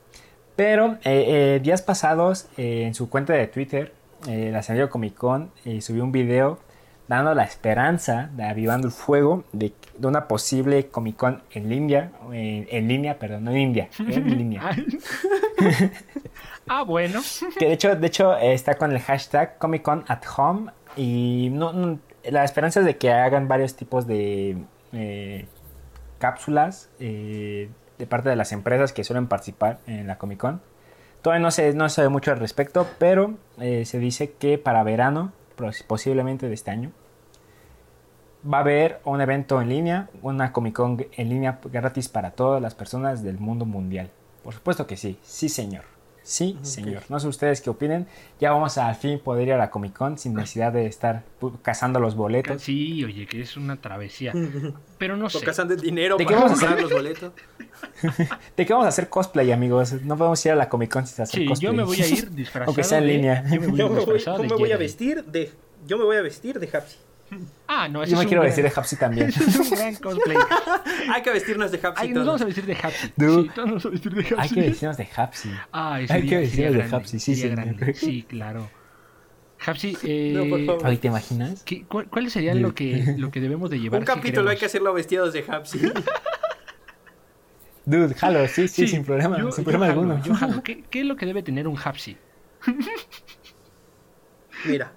Pero 0.55 0.97
eh, 1.03 1.55
eh, 1.55 1.59
días 1.61 1.81
pasados, 1.81 2.47
eh, 2.57 2.83
en 2.85 2.93
su 2.93 3.09
cuenta 3.09 3.33
de 3.33 3.47
Twitter, 3.47 3.93
eh, 4.27 4.49
la 4.51 4.61
San 4.61 4.75
Diego 4.75 4.89
Comic 4.89 5.15
Con 5.15 5.51
subió 5.79 6.03
un 6.03 6.11
video 6.11 6.59
dando 7.07 7.33
la 7.35 7.43
esperanza, 7.43 8.29
de 8.35 8.43
avivando 8.45 8.87
el 8.87 8.93
fuego 8.93 9.43
de, 9.51 9.73
de 9.97 10.07
una 10.07 10.27
posible 10.27 10.87
Comic 10.87 11.17
Con 11.17 11.41
en 11.51 11.69
línea, 11.69 12.11
en, 12.31 12.67
en 12.69 12.87
línea, 12.87 13.19
perdón, 13.19 13.43
no 13.45 13.51
en 13.51 13.57
India, 13.57 13.89
en 13.99 14.37
línea. 14.37 14.61
Ah, 16.67 16.83
bueno. 16.83 17.19
Que 17.59 17.65
de 17.65 17.73
hecho, 17.73 17.95
de 17.95 18.07
hecho 18.07 18.37
eh, 18.37 18.53
está 18.53 18.75
con 18.75 18.91
el 18.91 18.99
hashtag 18.99 19.57
Comic 19.57 19.81
Con 19.81 20.05
at 20.07 20.21
Home. 20.37 20.71
Y 20.95 21.49
no, 21.51 21.73
no- 21.73 21.99
la 22.23 22.43
esperanza 22.45 22.79
es 22.81 22.85
de 22.85 22.97
que 22.97 23.11
hagan 23.11 23.47
varios 23.47 23.75
tipos 23.75 24.07
de 24.07 24.57
eh, 24.93 25.45
cápsulas 26.19 26.89
eh, 26.99 27.69
de 27.97 28.07
parte 28.07 28.29
de 28.29 28.35
las 28.35 28.51
empresas 28.51 28.93
que 28.93 29.03
suelen 29.03 29.27
participar 29.27 29.79
en 29.87 30.07
la 30.07 30.17
Comic 30.17 30.39
Con. 30.39 30.61
Todavía 31.21 31.41
no 31.43 31.51
se, 31.51 31.73
no 31.73 31.89
se 31.89 31.95
sabe 31.97 32.09
mucho 32.09 32.31
al 32.31 32.39
respecto, 32.39 32.87
pero 32.99 33.33
eh, 33.59 33.83
se 33.85 33.99
dice 33.99 34.31
que 34.33 34.57
para 34.57 34.83
verano, 34.83 35.33
posiblemente 35.87 36.47
de 36.47 36.53
este 36.53 36.71
año, 36.71 36.91
va 38.45 38.57
a 38.57 38.61
haber 38.61 39.01
un 39.05 39.21
evento 39.21 39.61
en 39.61 39.69
línea, 39.69 40.09
una 40.21 40.51
Comic 40.51 40.75
Con 40.75 41.05
en 41.11 41.29
línea 41.29 41.59
gratis 41.71 42.09
para 42.09 42.31
todas 42.31 42.61
las 42.61 42.75
personas 42.75 43.23
del 43.23 43.37
mundo 43.37 43.65
mundial. 43.65 44.09
Por 44.43 44.53
supuesto 44.53 44.87
que 44.87 44.97
sí, 44.97 45.19
sí 45.21 45.49
señor. 45.49 45.90
Sí, 46.31 46.57
señor. 46.61 47.03
No 47.09 47.19
sé 47.19 47.27
ustedes 47.27 47.59
qué 47.59 47.69
opinen. 47.69 48.07
Ya 48.39 48.51
vamos 48.53 48.77
a 48.77 48.87
al 48.87 48.95
fin 48.95 49.19
poder 49.19 49.49
ir 49.49 49.53
a 49.53 49.57
la 49.57 49.69
Comic 49.69 49.91
Con 49.93 50.17
sin 50.17 50.33
necesidad 50.33 50.71
de 50.71 50.85
estar 50.85 51.23
cazando 51.61 51.99
los 51.99 52.15
boletos. 52.15 52.61
Sí, 52.61 53.03
oye, 53.03 53.25
que 53.27 53.41
es 53.41 53.57
una 53.57 53.81
travesía. 53.81 54.31
Pero 54.97 55.17
no 55.17 55.29
sé. 55.29 55.39
O 55.39 55.41
cazando 55.41 55.73
el 55.73 55.81
dinero 55.81 56.15
¿De 56.15 56.25
qué 56.25 56.33
para 56.33 56.45
vamos 56.45 56.51
a 56.63 56.67
comprar 56.67 56.73
hacer? 56.73 56.83
los 56.83 56.93
boletos. 56.93 57.33
¿De 58.55 58.65
qué 58.65 58.71
vamos 58.71 58.85
a 58.85 58.89
hacer 58.89 59.09
cosplay, 59.09 59.51
amigos? 59.51 59.91
No 60.03 60.15
podemos 60.15 60.45
ir 60.45 60.53
a 60.53 60.55
la 60.55 60.69
Comic 60.69 60.89
Con 60.91 61.05
sin 61.05 61.21
hacer 61.23 61.41
Sí, 61.41 61.45
cosplay. 61.45 61.69
yo 61.69 61.73
me 61.75 61.83
voy 61.83 62.01
a 62.01 62.07
ir 62.07 62.31
disfrazado. 62.35 62.69
Aunque 62.69 62.83
sea 62.85 62.99
en 62.99 63.07
de- 63.07 63.13
línea. 63.13 63.43
Yo 63.49 63.59
me 63.59 63.67
voy, 63.67 63.75
a 63.75 63.77
Yo 63.79 63.85
ir 63.85 63.91
me 63.91 63.95
voy, 64.05 64.13
disfrazado 64.13 64.37
yo 64.37 64.43
de 64.43 64.47
me 64.49 64.55
voy 64.55 64.71
a 64.71 64.77
vestir 64.77 65.25
de. 65.25 65.51
Yo 65.85 65.97
me 65.97 66.05
voy 66.05 66.15
a 66.15 66.21
vestir 66.21 66.59
de 66.61 66.69
Hapsi. 66.77 66.95
Ah, 67.73 67.87
no, 67.87 68.03
ese 68.03 68.11
Yo 68.11 68.17
me 68.17 68.25
quiero 68.25 68.41
gran- 68.41 68.49
vestir 68.49 68.65
de 68.65 68.73
Hapsi 68.75 68.95
también. 68.97 69.29
ese 69.29 69.43
es 69.45 69.55
un 69.57 69.69
gran 69.69 69.95
cosplay. 69.95 70.37
Hay 71.13 71.21
que 71.21 71.31
vestirnos 71.31 71.71
de 71.71 71.77
Hapsi. 71.77 72.03
Ay, 72.03 72.09
nos 72.13 72.25
vamos 72.25 72.41
a 72.41 72.45
vestir 72.45 72.65
de 72.65 72.73
Happy. 72.73 73.13
Dude. 73.15 73.43
Sí, 73.43 73.49
todos 73.55 73.57
nos 73.57 73.67
vamos 73.67 73.85
a 73.85 73.89
vestir 73.89 74.13
de 74.13 74.21
Happy. 74.21 74.35
Hay 74.37 74.49
que 74.49 74.61
vestirnos 74.61 74.97
de 74.97 75.07
Hapsi. 75.15 75.49
Ay, 75.71 76.01
Hay 76.01 76.07
sería, 76.07 76.29
que 76.29 76.37
vestirnos 76.37 76.71
sería 76.73 76.87
de 76.89 76.95
Hapsi, 76.95 77.19
sí, 77.19 77.35
sería 77.35 77.55
grande. 77.55 77.93
Sí, 77.93 78.23
claro. 78.27 78.69
Hapsi, 79.65 79.97
eh, 80.03 80.33
No, 80.35 80.49
por 80.49 80.65
favor. 80.65 80.81
Ay, 80.85 80.97
¿te 80.97 81.07
imaginas? 81.07 81.63
¿qué- 81.63 81.85
cuál- 81.85 82.07
¿cuáles 82.09 82.33
serían 82.33 82.61
lo 82.61 82.75
que, 82.75 83.15
lo 83.17 83.31
que 83.31 83.39
debemos 83.39 83.69
de 83.69 83.79
llevar? 83.79 84.01
Un 84.01 84.05
si 84.07 84.13
capítulo 84.13 84.49
hay 84.49 84.57
que 84.57 84.65
hacerlo 84.65 84.93
vestidos 84.93 85.31
de 85.33 85.45
Hapsi. 85.47 85.79
Dude, 87.85 88.13
jalo, 88.15 88.47
sí, 88.47 88.67
sí, 88.67 88.87
sin 88.87 89.03
problema, 89.05 89.37
yo- 89.39 89.51
sin 89.51 89.63
yo 89.63 89.71
problema 89.71 89.87
jalo, 89.87 90.01
alguno. 90.01 90.23
yo 90.25 90.33
jalo. 90.35 90.61
¿Qué, 90.63 90.83
qué 90.89 90.99
es 91.01 91.05
lo 91.05 91.15
que 91.15 91.25
debe 91.25 91.41
tener 91.41 91.67
un 91.69 91.77
Hapsi? 91.81 92.17
Mira. 94.65 94.91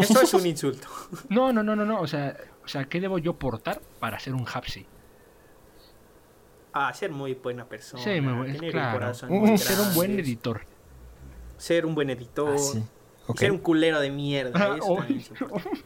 Esto 0.00 0.22
es 0.22 0.34
un 0.34 0.46
insulto. 0.46 0.88
No, 1.28 1.52
no, 1.52 1.62
no, 1.62 1.76
no, 1.76 1.84
no. 1.84 2.00
O 2.00 2.06
sea, 2.06 2.36
o 2.64 2.68
sea, 2.68 2.84
¿qué 2.84 3.00
debo 3.00 3.18
yo 3.18 3.34
portar 3.34 3.80
para 4.00 4.18
ser 4.18 4.34
un 4.34 4.46
Hapsi? 4.52 4.86
Ah, 6.72 6.92
ser 6.92 7.10
muy 7.10 7.34
buena 7.34 7.64
persona. 7.66 8.02
Sí, 8.02 8.20
muy 8.20 8.50
un 8.50 9.58
Ser 9.58 9.80
un 9.80 9.94
buen 9.94 10.18
editor. 10.18 10.62
Ser 11.56 11.86
un 11.86 11.94
buen 11.94 12.10
editor. 12.10 12.54
Ah, 12.54 12.58
sí. 12.58 12.84
Ser 13.36 13.52
un 13.52 13.58
culero 13.58 14.00
de 14.00 14.10
mierda. 14.10 14.52
Ah, 14.56 14.76
eso 14.76 14.86
oh, 14.86 15.02
es 15.02 15.10
importante. 15.10 15.84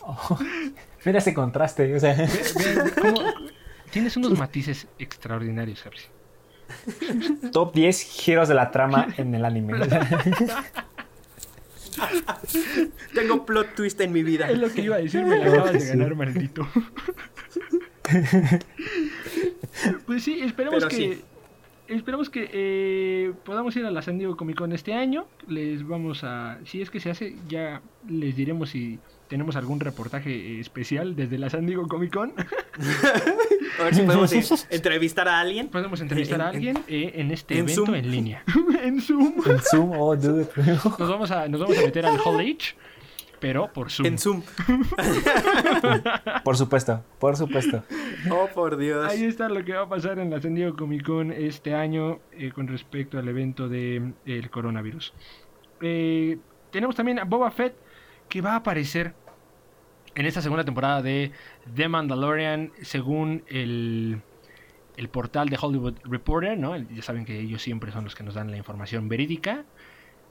Mira 1.04 1.18
ese 1.18 1.34
contraste, 1.34 1.94
o 1.94 2.00
sea. 2.00 2.14
Vean, 2.14 2.90
¿cómo- 3.00 3.20
Tienes 3.90 4.16
unos 4.16 4.38
matices 4.38 4.86
extraordinarios, 4.98 5.84
Hapsi. 5.84 6.06
Top 7.52 7.74
10 7.74 8.00
giros 8.02 8.48
de 8.48 8.54
la 8.54 8.70
trama 8.70 9.08
en 9.16 9.34
el 9.34 9.44
anime. 9.44 9.74
Tengo 13.14 13.44
plot 13.46 13.74
twist 13.74 14.00
en 14.00 14.12
mi 14.12 14.22
vida. 14.22 14.50
Es 14.50 14.58
lo 14.58 14.70
que 14.70 14.82
iba 14.82 14.96
a 14.96 14.98
decir, 15.00 15.24
me 15.24 15.38
la 15.38 15.46
acabas 15.52 15.72
de 15.72 15.86
ganar, 15.86 16.14
maldito. 16.14 16.68
Pues 20.04 20.24
sí, 20.24 20.40
esperemos 20.40 20.84
Pero 20.84 20.88
que. 20.88 20.96
sí. 20.96 21.22
Esperamos 21.88 22.28
que 22.30 22.50
eh, 22.52 23.32
podamos 23.44 23.74
ir 23.76 23.84
a 23.86 23.90
la 23.90 24.02
San 24.02 24.18
Diego 24.18 24.36
Comic 24.36 24.56
Con 24.56 24.72
este 24.72 24.94
año. 24.94 25.26
Les 25.48 25.86
vamos 25.86 26.22
a. 26.22 26.58
Si 26.64 26.82
es 26.82 26.90
que 26.90 27.00
se 27.00 27.10
hace, 27.10 27.36
ya 27.48 27.82
les 28.08 28.36
diremos 28.36 28.70
si 28.70 28.98
tenemos 29.30 29.54
algún 29.54 29.78
reportaje 29.78 30.30
eh, 30.34 30.60
especial 30.60 31.14
desde 31.14 31.38
la 31.38 31.48
San 31.48 31.64
Diego 31.64 31.86
Comic 31.86 32.12
Con. 32.12 32.34
A 33.78 33.84
ver 33.84 33.94
si 33.94 34.02
podemos 34.02 34.32
eh, 34.32 34.44
entrevistar 34.70 35.28
a 35.28 35.38
alguien. 35.40 35.68
Podemos 35.68 36.00
entrevistar 36.00 36.40
a 36.42 36.50
En- 36.50 36.54
alguien 36.56 36.78
eh, 36.88 37.12
en 37.14 37.30
este 37.30 37.54
en 37.54 37.60
evento 37.60 37.86
Zoom. 37.86 37.94
en 37.94 38.10
línea. 38.10 38.42
en 38.82 39.00
Zoom. 39.00 39.34
en 39.46 39.58
Zoom, 39.60 39.92
oh, 39.92 40.16
dude. 40.16 40.48
Nos 40.98 41.08
vamos 41.08 41.30
a, 41.30 41.48
nos 41.48 41.60
vamos 41.60 41.78
a 41.78 41.82
meter 41.82 42.04
al 42.04 42.18
Hall 42.24 42.40
H, 42.40 42.74
pero 43.38 43.72
por 43.72 43.90
Zoom. 43.92 44.06
En 44.06 44.18
Zoom. 44.18 44.42
Por 46.44 46.56
supuesto, 46.56 47.04
por 47.20 47.36
supuesto. 47.36 47.84
Oh, 48.30 48.48
por 48.52 48.76
Dios. 48.76 49.08
Ahí 49.08 49.24
está 49.24 49.48
lo 49.48 49.64
que 49.64 49.74
va 49.74 49.82
a 49.82 49.88
pasar 49.88 50.18
en 50.18 50.30
la 50.30 50.42
San 50.42 50.54
Diego 50.56 50.74
Comic 50.76 51.06
Con 51.06 51.30
este 51.32 51.72
año 51.74 52.18
eh, 52.32 52.50
con 52.52 52.66
respecto 52.66 53.16
al 53.18 53.28
evento 53.28 53.68
del 53.68 54.14
el 54.26 54.50
coronavirus. 54.50 55.14
Eh, 55.80 56.36
tenemos 56.72 56.96
también 56.96 57.20
a 57.20 57.24
Boba 57.24 57.50
Fett 57.52 57.74
que 58.28 58.40
va 58.40 58.52
a 58.52 58.56
aparecer 58.56 59.12
en 60.14 60.26
esta 60.26 60.42
segunda 60.42 60.64
temporada 60.64 61.02
de 61.02 61.32
The 61.74 61.88
Mandalorian 61.88 62.72
según 62.82 63.44
el, 63.48 64.20
el 64.96 65.08
portal 65.08 65.48
de 65.48 65.58
Hollywood 65.60 65.94
Reporter, 66.04 66.58
¿no? 66.58 66.76
Ya 66.76 67.02
saben 67.02 67.24
que 67.24 67.38
ellos 67.38 67.62
siempre 67.62 67.92
son 67.92 68.04
los 68.04 68.14
que 68.14 68.22
nos 68.22 68.34
dan 68.34 68.50
la 68.50 68.56
información 68.56 69.08
verídica. 69.08 69.64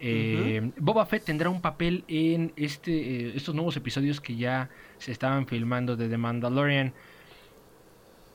Eh, 0.02 0.72
Boba 0.78 1.06
Fett 1.06 1.26
tendrá 1.26 1.50
un 1.50 1.62
papel 1.62 2.06
en 2.08 2.54
este, 2.56 2.92
eh, 2.92 3.34
estos 3.36 3.54
nuevos 3.54 3.76
episodios 3.76 4.22
que 4.22 4.36
ya 4.36 4.70
se 4.98 5.12
estaban 5.12 5.46
filmando 5.48 5.96
de 5.96 6.08
The 6.08 6.18
Mandalorian. 6.18 6.94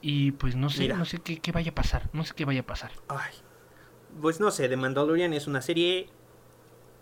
Y 0.02 0.32
pues 0.32 0.56
no 0.56 0.68
sé, 0.68 0.82
Mira. 0.82 0.96
no 0.96 1.06
sé 1.06 1.18
qué, 1.20 1.38
qué 1.38 1.52
vaya 1.52 1.70
a 1.70 1.74
pasar, 1.74 2.10
no 2.12 2.24
sé 2.24 2.34
qué 2.36 2.44
vaya 2.44 2.60
a 2.60 2.66
pasar. 2.66 2.90
Ay. 3.08 3.32
Pues 4.20 4.38
no 4.38 4.50
sé, 4.50 4.68
The 4.68 4.76
Mandalorian 4.76 5.32
es 5.32 5.46
una 5.46 5.62
serie 5.62 6.08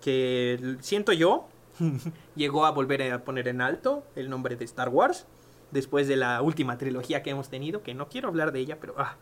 que 0.00 0.76
siento 0.80 1.12
yo 1.12 1.48
llegó 2.36 2.66
a 2.66 2.70
volver 2.70 3.12
a 3.12 3.24
poner 3.24 3.48
en 3.48 3.60
alto 3.60 4.04
el 4.16 4.28
nombre 4.30 4.56
de 4.56 4.64
Star 4.64 4.88
Wars 4.88 5.26
después 5.70 6.06
de 6.08 6.16
la 6.16 6.42
última 6.42 6.76
trilogía 6.78 7.22
que 7.22 7.30
hemos 7.30 7.48
tenido, 7.48 7.82
que 7.82 7.94
no 7.94 8.08
quiero 8.08 8.28
hablar 8.28 8.52
de 8.52 8.60
ella, 8.60 8.78
pero 8.80 8.94
ah, 8.98 9.16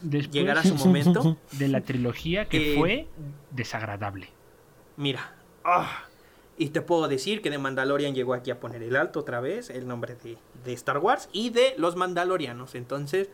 Después 0.00 0.30
llegará 0.32 0.62
su 0.62 0.74
momento. 0.86 1.38
de 1.52 1.68
la 1.68 1.80
trilogía 1.80 2.44
que 2.48 2.74
Eh, 2.74 2.76
fue 2.76 3.08
desagradable. 3.50 4.28
Mira, 4.96 5.34
ah, 5.64 6.04
y 6.56 6.68
te 6.70 6.82
puedo 6.82 7.08
decir 7.08 7.40
que 7.42 7.50
The 7.50 7.58
Mandalorian 7.58 8.14
llegó 8.14 8.34
aquí 8.34 8.50
a 8.50 8.60
poner 8.60 8.82
el 8.82 8.96
alto 8.96 9.20
otra 9.20 9.40
vez, 9.40 9.70
el 9.70 9.88
nombre 9.88 10.14
de, 10.16 10.38
de 10.64 10.72
Star 10.74 10.98
Wars 10.98 11.28
y 11.32 11.50
de 11.50 11.74
los 11.78 11.96
Mandalorianos. 11.96 12.74
Entonces, 12.74 13.30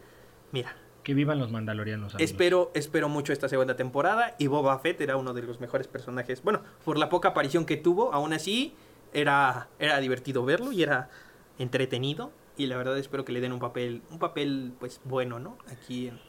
mira, 0.52 0.76
Que 1.05 1.14
vivan 1.14 1.38
los 1.38 1.52
mandalorianos. 1.52 2.14
amigos. 2.14 2.30
Espero, 2.30 2.72
espero 2.74 3.09
mucho 3.09 3.32
esta 3.32 3.48
segunda 3.48 3.76
temporada 3.76 4.34
y 4.38 4.46
Boba 4.46 4.78
Fett 4.78 5.00
era 5.00 5.16
uno 5.16 5.34
de 5.34 5.42
los 5.42 5.61
mejores 5.61 5.86
personajes. 5.86 6.42
Bueno, 6.42 6.62
por 6.84 6.98
la 6.98 7.09
poca 7.11 7.28
aparición 7.28 7.66
que 7.66 7.76
tuvo, 7.76 8.12
aún 8.12 8.32
así 8.32 8.74
era, 9.12 9.68
era 9.78 10.00
divertido 10.00 10.44
verlo 10.44 10.72
y 10.72 10.82
era 10.82 11.11
entretenido. 11.59 12.32
Y 12.57 12.66
la 12.66 12.76
verdad 12.76 12.98
espero 12.98 13.24
que 13.24 13.32
le 13.32 13.40
den 13.40 13.52
un 13.52 13.59
papel, 13.59 14.02
un 14.11 14.18
papel 14.18 14.72
pues 14.80 15.00
bueno, 15.05 15.38
¿no? 15.38 15.59
Aquí 15.70 16.09
en, 16.09 16.20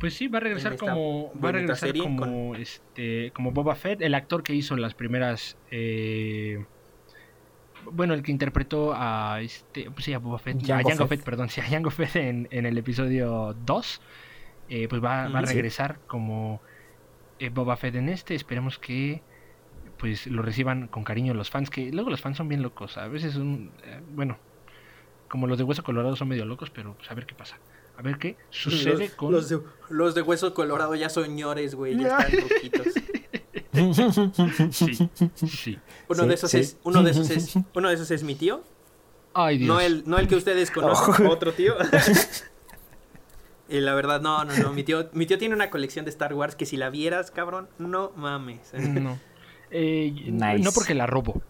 Pues 0.00 0.14
sí, 0.14 0.26
va 0.26 0.38
a 0.38 0.40
regresar 0.40 0.76
como 0.76 1.32
va 1.42 1.50
a 1.50 1.52
regresar 1.52 1.96
como 1.96 2.54
este 2.54 3.30
como 3.34 3.52
Boba 3.52 3.74
Fett, 3.74 4.00
el 4.02 4.14
actor 4.14 4.42
que 4.42 4.54
hizo 4.54 4.76
las 4.76 4.94
primeras 4.94 5.56
eh, 5.70 6.64
bueno, 7.92 8.14
el 8.14 8.22
que 8.22 8.32
interpretó 8.32 8.92
a 8.94 9.40
este, 9.40 9.90
pues 9.90 10.04
sí, 10.04 10.12
a 10.12 10.18
Boba 10.18 10.38
Fett, 10.38 10.62
a 10.70 10.82
Jango 10.82 10.90
Fett. 10.90 11.08
Fett, 11.08 11.22
perdón, 11.22 11.48
sí, 11.50 11.60
a 11.60 11.64
Jango 11.64 11.90
Fett 11.90 12.16
en, 12.16 12.48
en 12.50 12.66
el 12.66 12.76
episodio 12.78 13.54
2, 13.64 14.00
eh, 14.68 14.88
pues 14.88 15.02
va, 15.02 15.28
va 15.28 15.40
a 15.40 15.42
regresar 15.42 15.98
como 16.06 16.60
eh, 17.38 17.50
Boba 17.50 17.76
Fett 17.76 17.94
en 17.94 18.08
este. 18.08 18.34
Esperemos 18.34 18.78
que 18.78 19.22
pues 19.98 20.26
lo 20.26 20.42
reciban 20.42 20.88
con 20.88 21.04
cariño 21.04 21.32
los 21.32 21.50
fans, 21.50 21.70
que 21.70 21.90
luego 21.90 22.10
los 22.10 22.20
fans 22.20 22.36
son 22.36 22.48
bien 22.48 22.62
locos. 22.62 22.98
A 22.98 23.08
veces 23.08 23.34
son, 23.34 23.72
eh, 23.84 24.00
bueno, 24.10 24.38
como 25.28 25.46
los 25.46 25.58
de 25.58 25.64
Hueso 25.64 25.82
Colorado 25.82 26.16
son 26.16 26.28
medio 26.28 26.44
locos, 26.44 26.70
pero 26.70 26.94
pues 26.94 27.10
a 27.10 27.14
ver 27.14 27.26
qué 27.26 27.34
pasa. 27.34 27.58
A 27.98 28.02
ver 28.02 28.18
qué 28.18 28.36
sucede 28.50 29.06
los, 29.06 29.10
con... 29.12 29.32
Los 29.32 29.48
de, 29.48 29.58
los 29.88 30.14
de 30.14 30.20
hueso 30.20 30.52
colorado 30.52 30.94
ya 30.94 31.08
son 31.08 31.34
ñores, 31.34 31.74
güey. 31.74 31.98
Ya 31.98 32.18
están 32.18 32.40
rojitos. 32.50 32.86
Sí, 33.76 35.10
sí. 35.48 35.78
Uno 36.08 36.22
Sí, 36.22 36.28
de 36.28 36.34
esos 36.34 36.50
sí. 36.50 36.58
es, 36.58 36.76
uno 36.84 37.02
de 37.02 37.10
esos 37.10 37.30
es, 37.30 37.54
uno 37.74 37.88
de 37.88 37.94
esos 37.94 38.10
es 38.10 38.22
mi 38.22 38.34
tío. 38.34 38.62
Ay, 39.34 39.58
Dios. 39.58 39.68
No 39.68 39.80
el, 39.80 40.02
no 40.06 40.18
el 40.18 40.28
que 40.28 40.36
ustedes 40.36 40.70
conocen, 40.70 41.26
otro 41.26 41.52
tío. 41.52 41.74
y 43.68 43.80
la 43.80 43.94
verdad, 43.94 44.20
no, 44.20 44.44
no, 44.44 44.56
no. 44.56 44.72
Mi 44.72 44.82
tío, 44.84 45.08
mi 45.12 45.26
tío 45.26 45.38
tiene 45.38 45.54
una 45.54 45.68
colección 45.70 46.04
de 46.04 46.10
Star 46.10 46.32
Wars 46.34 46.54
que 46.56 46.64
si 46.66 46.76
la 46.76 46.88
vieras, 46.90 47.30
cabrón, 47.30 47.68
no 47.78 48.12
mames. 48.16 48.72
No. 48.74 49.18
Eh, 49.70 50.12
Nice. 50.26 50.58
No 50.60 50.72
porque 50.72 50.94
la 50.94 51.06
robo. 51.06 51.42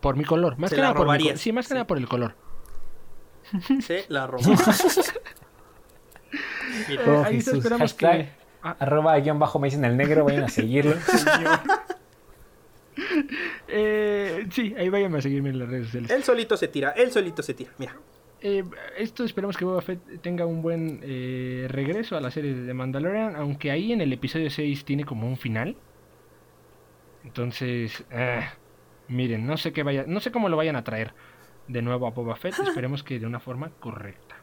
Por 0.00 0.16
mi 0.16 0.24
color. 0.24 0.56
Más 0.58 0.70
Se 0.70 0.76
que 0.76 0.82
la 0.82 0.88
nada 0.92 0.96
por 1.04 1.18
mi. 1.18 1.36
Sí, 1.36 1.52
más 1.52 1.66
que 1.66 1.68
sí. 1.70 1.74
nada 1.74 1.86
por 1.86 1.98
el 1.98 2.08
color. 2.08 2.34
Se 3.80 4.06
la 4.08 4.26
robó. 4.28 4.44
Mira, 6.88 7.02
Oh, 7.06 7.24
ahí 7.24 7.36
Jesús. 7.36 7.54
esperamos 7.54 7.92
Hashtag 7.92 8.16
que... 8.36 8.41
Ah, 8.62 8.76
Arroba 8.78 9.18
guion 9.18 9.38
bajo 9.38 9.58
me 9.58 9.66
dicen 9.66 9.84
el 9.84 9.96
negro, 9.96 10.24
vayan 10.24 10.44
a 10.44 10.48
seguirlo. 10.48 10.94
eh, 13.68 14.46
sí, 14.50 14.74
ahí 14.78 14.88
vayan 14.88 15.14
a 15.14 15.20
seguirme 15.20 15.50
en 15.50 15.58
las 15.58 15.68
redes 15.68 15.86
sociales. 15.86 16.10
él 16.10 16.22
solito 16.22 16.56
se 16.56 16.68
tira, 16.68 16.90
él 16.90 17.10
solito 17.10 17.42
se 17.42 17.54
tira. 17.54 17.72
Mira. 17.78 17.96
Eh, 18.44 18.64
esto 18.98 19.22
esperamos 19.22 19.56
que 19.56 19.64
Boba 19.64 19.80
Fett 19.82 20.20
tenga 20.20 20.46
un 20.46 20.62
buen 20.62 20.98
eh, 21.04 21.66
regreso 21.68 22.16
a 22.16 22.20
la 22.20 22.32
serie 22.32 22.54
de 22.54 22.74
Mandalorian, 22.74 23.36
aunque 23.36 23.70
ahí 23.70 23.92
en 23.92 24.00
el 24.00 24.12
episodio 24.12 24.50
6 24.50 24.84
tiene 24.84 25.04
como 25.04 25.28
un 25.28 25.36
final. 25.36 25.76
Entonces, 27.24 28.04
eh, 28.10 28.40
miren, 29.06 29.46
no 29.46 29.56
sé 29.56 29.72
qué 29.72 29.84
vaya, 29.84 30.04
no 30.08 30.18
sé 30.18 30.32
cómo 30.32 30.48
lo 30.48 30.56
vayan 30.56 30.74
a 30.74 30.82
traer 30.82 31.14
de 31.68 31.82
nuevo 31.82 32.08
a 32.08 32.10
Boba 32.10 32.34
Fett, 32.34 32.58
esperemos 32.58 33.04
que 33.04 33.20
de 33.20 33.26
una 33.26 33.38
forma 33.38 33.70
correcta. 33.78 34.34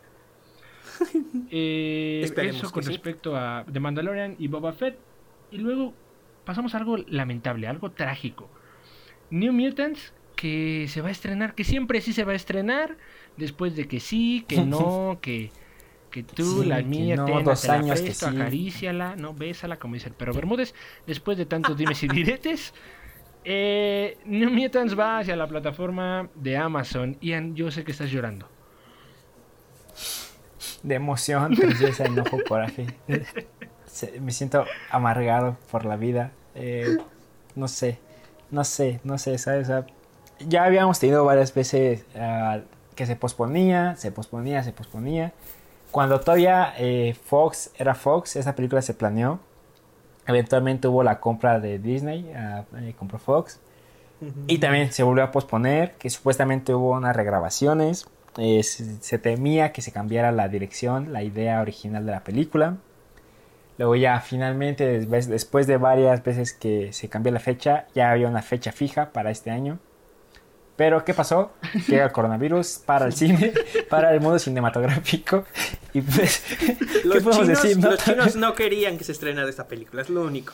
Eh, 1.51 2.21
eso 2.23 2.67
que 2.67 2.73
con 2.73 2.83
sí. 2.83 2.89
respecto 2.89 3.35
a 3.35 3.65
The 3.71 3.79
Mandalorian 3.79 4.35
y 4.37 4.47
Boba 4.47 4.71
Fett. 4.71 4.99
Y 5.51 5.57
luego 5.57 5.93
pasamos 6.45 6.75
a 6.75 6.77
algo 6.77 6.97
lamentable, 6.97 7.67
algo 7.67 7.91
trágico. 7.91 8.49
New 9.31 9.53
Mutants 9.53 10.13
que 10.35 10.85
se 10.87 11.01
va 11.01 11.09
a 11.09 11.11
estrenar, 11.11 11.53
que 11.53 11.63
siempre 11.63 11.99
sí 12.01 12.13
se 12.13 12.23
va 12.23 12.31
a 12.31 12.35
estrenar, 12.35 12.97
después 13.35 13.75
de 13.75 13.87
que 13.87 13.99
sí, 13.99 14.45
que 14.47 14.57
no, 14.65 15.19
que, 15.21 15.51
que 16.11 16.23
tú, 16.23 16.63
Sí, 16.63 16.69
la 16.69 16.77
que 16.77 16.83
mía, 16.85 17.15
no, 17.17 17.25
ten, 17.25 17.43
dos 17.43 17.61
te 17.61 17.67
la 17.67 17.73
años 17.73 17.99
que 17.99 18.05
presto, 18.05 18.29
sí. 18.29 18.35
acaríciala, 18.35 19.15
no, 19.15 19.33
bésala, 19.33 19.77
como 19.77 19.95
dice 19.95 20.07
el 20.07 20.15
perro 20.15 20.33
Bermúdez. 20.33 20.73
Después 21.05 21.37
de 21.37 21.45
tantos 21.45 21.77
dimes 21.77 22.01
y 22.03 22.07
diretes, 22.07 22.73
eh, 23.43 24.17
New 24.25 24.49
Mutants 24.49 24.97
va 24.97 25.19
hacia 25.19 25.35
la 25.35 25.47
plataforma 25.47 26.29
de 26.35 26.57
Amazon. 26.57 27.17
Ian, 27.21 27.55
yo 27.55 27.69
sé 27.71 27.83
que 27.83 27.91
estás 27.91 28.09
llorando. 28.11 28.49
De 30.83 30.95
emoción, 30.95 31.55
tristeza, 31.55 32.05
enojo, 32.05 32.37
coraje. 32.47 32.87
Se- 33.85 34.19
Me 34.21 34.31
siento 34.31 34.65
amargado 34.91 35.57
por 35.71 35.85
la 35.85 35.95
vida. 35.97 36.31
Eh, 36.55 36.97
no 37.55 37.67
sé, 37.67 37.99
no 38.51 38.63
sé, 38.63 38.99
no 39.03 39.17
sé, 39.17 39.37
¿sabes? 39.37 39.63
O 39.69 39.71
sea, 39.71 39.85
ya 40.47 40.63
habíamos 40.63 40.99
tenido 40.99 41.25
varias 41.25 41.53
veces 41.53 42.05
ah, 42.15 42.59
que 42.95 43.05
se 43.05 43.15
posponía, 43.15 43.95
se 43.97 44.11
posponía, 44.11 44.63
se 44.63 44.71
posponía. 44.71 45.33
Cuando 45.91 46.19
todavía 46.19 46.73
eh, 46.77 47.15
Fox 47.25 47.71
era 47.77 47.95
Fox, 47.95 48.35
esa 48.35 48.55
película 48.55 48.81
se 48.81 48.93
planeó. 48.93 49.39
Eventualmente 50.27 50.87
hubo 50.87 51.01
la 51.01 51.19
compra 51.19 51.59
de 51.59 51.79
Disney, 51.79 52.31
ah, 52.35 52.63
eh, 52.77 52.93
compró 52.97 53.17
Fox. 53.19 53.59
Y 54.47 54.57
también 54.59 54.91
se 54.91 55.01
volvió 55.01 55.23
a 55.23 55.31
posponer, 55.31 55.93
que 55.95 56.09
supuestamente 56.09 56.73
hubo 56.75 56.91
unas 56.91 57.15
regrabaciones. 57.15 58.05
Eh, 58.39 58.63
se, 58.63 59.01
se 59.01 59.19
temía 59.19 59.71
que 59.71 59.81
se 59.81 59.91
cambiara 59.91 60.31
la 60.31 60.47
dirección, 60.47 61.13
la 61.13 61.23
idea 61.23 61.61
original 61.61 62.05
de 62.05 62.11
la 62.11 62.23
película. 62.23 62.77
Luego 63.79 63.95
ya 63.95 64.19
finalmente, 64.19 64.99
después, 65.05 65.65
de 65.65 65.77
varias 65.77 66.21
veces 66.21 66.51
que 66.51 66.91
se 66.91 67.07
cambió 67.07 67.31
la 67.31 67.39
fecha, 67.39 67.87
ya 67.95 68.11
había 68.11 68.27
una 68.27 68.41
fecha 68.41 68.73
fija 68.73 69.11
para 69.13 69.31
este 69.31 69.51
año. 69.51 69.79
Pero 70.79 71.03
¿qué 71.03 71.13
pasó? 71.13 71.51
Llega 71.89 72.05
el 72.05 72.11
coronavirus 72.13 72.83
para 72.85 73.05
el 73.05 73.11
cine, 73.11 73.51
para 73.89 74.13
el 74.13 74.21
mundo 74.21 74.39
cinematográfico. 74.39 75.43
Y 75.93 75.99
pues, 75.99 76.41
¿qué 76.59 76.77
Los, 77.03 77.21
podemos 77.21 77.39
chinos, 77.45 77.61
decir? 77.63 77.77
no? 77.79 77.91
los 77.91 77.99
chinos 78.03 78.35
no 78.37 78.53
querían 78.55 78.97
que 78.97 79.03
se 79.03 79.11
estrenara 79.11 79.49
esta 79.49 79.67
película, 79.67 80.01
es 80.03 80.09
lo 80.09 80.23
único. 80.23 80.53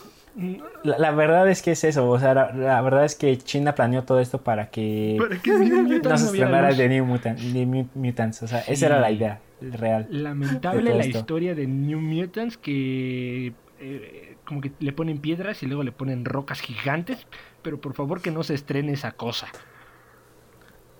La, 0.83 0.97
la 0.97 1.11
verdad 1.11 1.47
es 1.47 1.61
que 1.61 1.71
es 1.73 1.83
eso, 1.83 2.09
o 2.09 2.19
sea, 2.19 2.33
la, 2.33 2.51
la 2.53 2.81
verdad 2.81 3.05
es 3.05 3.13
que 3.13 3.37
China 3.37 3.75
planeó 3.75 4.03
todo 4.03 4.19
esto 4.19 4.41
para 4.41 4.71
que 4.71 5.15
Para 5.19 5.37
que 5.39 5.51
New 5.51 5.83
Mutants 5.83 6.09
no 6.09 6.17
se 6.17 6.25
estrenara 6.25 6.73
de 6.73 6.89
New, 6.89 7.05
Mutant- 7.05 7.37
de 7.37 7.65
Mu- 7.67 7.87
Mutants, 7.93 8.41
o 8.41 8.47
sea, 8.47 8.61
esa 8.61 8.87
era 8.87 8.99
la 8.99 9.11
idea 9.11 9.39
real. 9.61 10.07
Lamentable 10.09 10.93
la 10.95 11.03
esto. 11.03 11.19
historia 11.19 11.53
de 11.53 11.67
New 11.67 12.01
Mutants 12.01 12.57
que 12.57 13.53
eh, 13.79 14.35
como 14.43 14.59
que 14.59 14.71
le 14.79 14.91
ponen 14.91 15.19
piedras 15.19 15.61
y 15.61 15.67
luego 15.67 15.83
le 15.83 15.91
ponen 15.91 16.25
rocas 16.25 16.59
gigantes, 16.61 17.27
pero 17.61 17.79
por 17.79 17.93
favor 17.93 18.21
que 18.21 18.31
no 18.31 18.41
se 18.43 18.55
estrene 18.55 18.91
esa 18.93 19.11
cosa. 19.11 19.47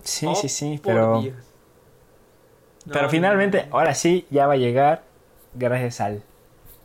Sí, 0.06 0.26
Oh, 0.30 0.36
sí, 0.36 0.48
sí, 0.48 0.78
por 0.82 0.94
pero, 0.94 1.22
Dios. 1.22 1.36
pero 2.88 3.02
No, 3.04 3.10
finalmente, 3.10 3.64
no, 3.64 3.70
no. 3.72 3.78
ahora 3.78 3.94
sí, 3.96 4.26
ya 4.30 4.48
va 4.48 4.54
a 4.54 4.58
llegar, 4.58 5.04
gracias 5.54 6.00
al 6.00 6.24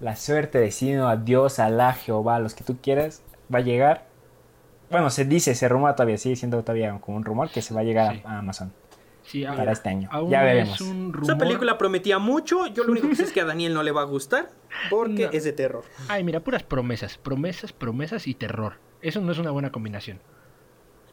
la 0.01 0.17
suerte, 0.17 0.59
destino, 0.59 1.09
a 1.09 1.17
Dios, 1.17 1.59
a 1.59 1.67
Alá, 1.67 1.93
Jehová, 1.93 2.37
a 2.37 2.39
los 2.41 2.55
que 2.55 2.65
tú 2.65 2.79
quieras, 2.83 3.23
va 3.55 3.59
a 3.59 3.63
llegar. 3.63 4.07
Bueno, 4.91 5.11
se 5.11 5.25
dice, 5.27 5.55
se 5.55 5.69
rumora 5.69 5.95
todavía, 5.95 6.17
sigue 6.19 6.35
siendo 6.37 6.61
todavía 6.65 6.99
como 7.01 7.17
un 7.19 7.25
rumor 7.25 7.51
que 7.51 7.61
se 7.63 7.73
va 7.75 7.81
a 7.81 7.85
llegar 7.85 8.15
Sí. 8.17 8.23
a, 8.25 8.31
a 8.33 8.39
Amazon 8.39 8.73
Sí, 9.23 9.45
a- 9.45 9.55
para 9.55 9.71
este 9.73 9.91
año. 9.91 10.09
Ya 10.31 10.41
es 10.51 10.81
veremos. 10.81 11.23
Esa 11.23 11.37
película 11.39 11.77
prometía 11.79 12.19
mucho, 12.19 12.67
yo 12.67 12.83
lo 12.85 12.93
único 12.93 13.09
que 13.11 13.15
sé 13.17 13.25
es 13.25 13.33
que 13.33 13.43
a 13.43 13.45
Daniel 13.45 13.75
no 13.75 13.83
le 13.83 13.93
va 13.93 14.01
a 14.01 14.05
gustar 14.05 14.49
porque 14.89 15.27
No. 15.27 15.31
es 15.33 15.45
de 15.45 15.53
terror. 15.53 15.85
Ay, 16.09 16.25
mira, 16.25 16.41
puras 16.41 16.63
promesas, 16.63 17.19
promesas, 17.19 17.73
promesas 17.75 18.27
y 18.27 18.35
terror. 18.35 18.79
Eso 19.03 19.21
no 19.21 19.31
es 19.33 19.39
una 19.39 19.51
buena 19.51 19.71
combinación. 19.71 20.19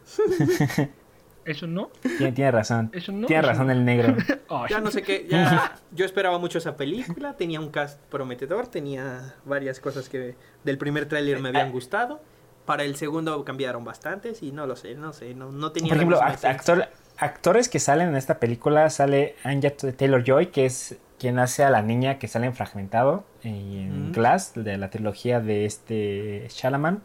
Eso 1.47 1.65
no, 1.65 1.89
Tiene, 2.01 2.31
tiene 2.33 2.51
razón. 2.51 2.89
eso 2.93 3.11
no. 3.11 3.25
tiene 3.25 3.39
eso 3.41 3.49
razón 3.49 3.67
no. 3.67 3.73
el 3.73 3.85
negro. 3.85 4.15
Ya 4.69 4.79
no 4.81 4.91
sé 4.91 5.01
qué, 5.01 5.25
ya 5.29 5.75
yo 5.91 6.05
esperaba 6.05 6.37
mucho 6.39 6.57
esa 6.57 6.75
película, 6.77 7.33
tenía 7.37 7.59
un 7.59 7.69
cast 7.69 7.99
prometedor, 8.09 8.67
tenía 8.67 9.33
varias 9.45 9.79
cosas 9.79 10.09
que 10.09 10.35
del 10.63 10.77
primer 10.77 11.07
tráiler 11.07 11.39
me 11.39 11.49
habían 11.49 11.71
gustado. 11.71 12.21
Para 12.65 12.83
el 12.83 12.97
segundo 12.97 13.45
cambiaron 13.45 13.85
bastantes 13.85 14.43
y 14.43 14.51
no 14.51 14.67
lo 14.67 14.75
sé, 14.75 14.93
no 14.95 15.13
sé, 15.13 15.33
no, 15.33 15.51
no 15.53 15.71
tenía 15.71 15.89
Por 15.89 15.97
ejemplo, 15.97 16.19
act- 16.21 16.43
actor- 16.43 16.89
actores 17.17 17.69
que 17.69 17.79
salen 17.79 18.09
en 18.09 18.15
esta 18.17 18.39
película 18.39 18.89
sale 18.89 19.35
Anya 19.45 19.71
Taylor 19.75 20.21
Joy, 20.25 20.47
que 20.47 20.65
es 20.65 20.97
quien 21.17 21.39
hace 21.39 21.63
a 21.63 21.69
la 21.69 21.81
niña 21.81 22.19
que 22.19 22.27
sale 22.27 22.45
en 22.45 22.53
Fragmentado 22.53 23.23
y 23.41 23.77
en 23.79 24.09
Mm. 24.09 24.11
Glass, 24.11 24.51
de 24.53 24.77
la 24.77 24.89
trilogía 24.89 25.39
de 25.39 25.65
este 25.65 26.47
Shalaman. 26.49 27.01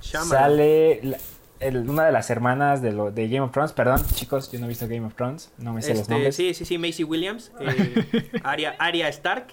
Sale 0.00 1.00
la- 1.02 1.18
el- 1.60 1.88
una 1.88 2.04
de 2.04 2.12
las 2.12 2.28
hermanas 2.30 2.82
de, 2.82 2.92
lo, 2.92 3.10
de 3.10 3.28
Game 3.28 3.40
of 3.40 3.52
Thrones, 3.52 3.72
perdón, 3.72 4.02
chicos, 4.14 4.50
yo 4.52 4.58
no 4.58 4.66
he 4.66 4.68
visto 4.68 4.86
Game 4.88 5.06
of 5.06 5.14
Thrones, 5.14 5.52
no 5.58 5.72
me 5.72 5.82
sé 5.82 5.90
los 5.90 6.00
Este, 6.00 6.12
nombres. 6.12 6.36
sí, 6.36 6.54
sí, 6.54 6.64
sí, 6.64 6.78
Macy 6.78 7.04
Williams, 7.04 7.52
eh, 7.60 8.30
Arya, 8.44 8.76
Arya 8.78 9.08
Stark. 9.08 9.48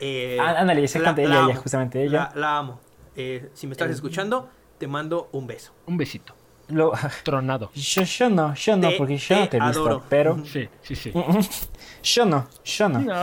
eh, 0.00 0.38
Ah, 0.40 0.54
ándale, 0.58 0.82
exactamente, 0.84 1.26
la- 1.28 1.34
ella, 1.36 1.44
la 1.46 1.50
ella, 1.52 1.60
justamente 1.60 2.02
ella. 2.04 2.30
La, 2.34 2.40
la 2.40 2.58
amo. 2.58 2.80
Eh, 3.16 3.50
si 3.54 3.66
me 3.66 3.72
estás 3.72 3.88
Eh, 3.90 3.92
escuchando, 3.92 4.48
te 4.78 4.86
mando 4.86 5.28
un 5.32 5.46
beso. 5.46 5.72
Un 5.86 5.96
besito. 5.96 6.34
Lo- 6.68 6.92
Tronado. 7.24 7.70
yo, 7.74 8.02
yo 8.04 8.30
no, 8.30 8.54
yo 8.54 8.76
no, 8.76 8.88
Te- 8.88 8.96
porque 8.96 9.18
yo 9.18 9.34
te 9.34 9.40
no 9.40 9.48
te 9.48 9.56
he 9.56 9.60
visto, 9.60 9.80
adoro. 9.80 10.04
pero... 10.08 10.44
Sí, 10.44 10.68
sí, 10.82 10.94
sí. 10.94 11.12
yo 12.02 12.24
no, 12.26 12.48
yo 12.64 12.88
no. 12.88 13.00
No. 13.00 13.22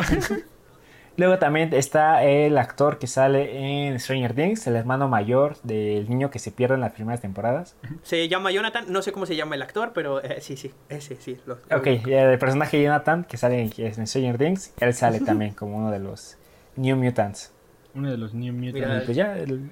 Luego 1.18 1.40
también 1.40 1.74
está 1.74 2.24
el 2.24 2.58
actor 2.60 3.00
que 3.00 3.08
sale 3.08 3.88
en 3.88 4.00
Stranger 4.00 4.34
Things, 4.36 4.68
el 4.68 4.76
hermano 4.76 5.08
mayor 5.10 5.58
del 5.64 6.08
niño 6.10 6.30
que 6.30 6.38
se 6.40 6.52
pierde 6.52 6.76
en 6.76 6.82
las 6.82 6.94
primeras 6.94 7.22
temporadas. 7.22 7.76
Se 8.04 8.28
llama 8.30 8.52
Jonathan, 8.52 8.86
no 8.88 9.02
sé 9.02 9.12
cómo 9.12 9.26
se 9.26 9.36
llama 9.36 9.56
el 9.56 9.64
actor, 9.64 9.92
pero 9.94 10.24
eh, 10.24 10.38
sí, 10.42 10.56
sí, 10.58 10.72
ese 10.90 11.16
sí. 11.16 11.38
lo- 11.48 11.58
lo 11.70 11.78
Ok, 11.78 11.88
el 11.88 12.38
personaje 12.38 12.82
Jonathan 12.84 13.24
que 13.24 13.36
sale 13.38 13.62
en 13.62 13.72
en 13.78 14.08
Stranger 14.08 14.38
Things, 14.38 14.74
él 14.80 14.94
sale 14.94 15.20
también 15.26 15.54
como 15.54 15.76
uno 15.78 15.90
de 15.92 16.00
los 16.00 16.38
New 16.76 16.96
Mutants. 16.96 17.52
Uno 17.96 18.12
de 18.12 18.18
los 18.18 18.34
New 18.36 18.54
Mutants. 18.54 19.06
pues 19.06 19.18
ya, 19.18 19.36
el- 19.38 19.72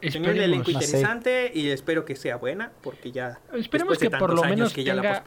Tenía 0.00 0.30
un 0.30 0.38
elenco 0.38 0.70
no 0.72 0.80
sé. 0.80 0.86
interesante 0.86 1.52
y 1.54 1.68
espero 1.68 2.04
que 2.06 2.16
sea 2.16 2.36
buena, 2.36 2.72
porque 2.80 3.12
ya. 3.12 3.38
Esperemos 3.52 3.98
de 3.98 4.08
que 4.08 4.16
por 4.16 4.32
lo 4.34 4.42
menos 4.42 4.72
que 4.72 4.82
ya 4.82 4.94
tenga- 4.94 5.22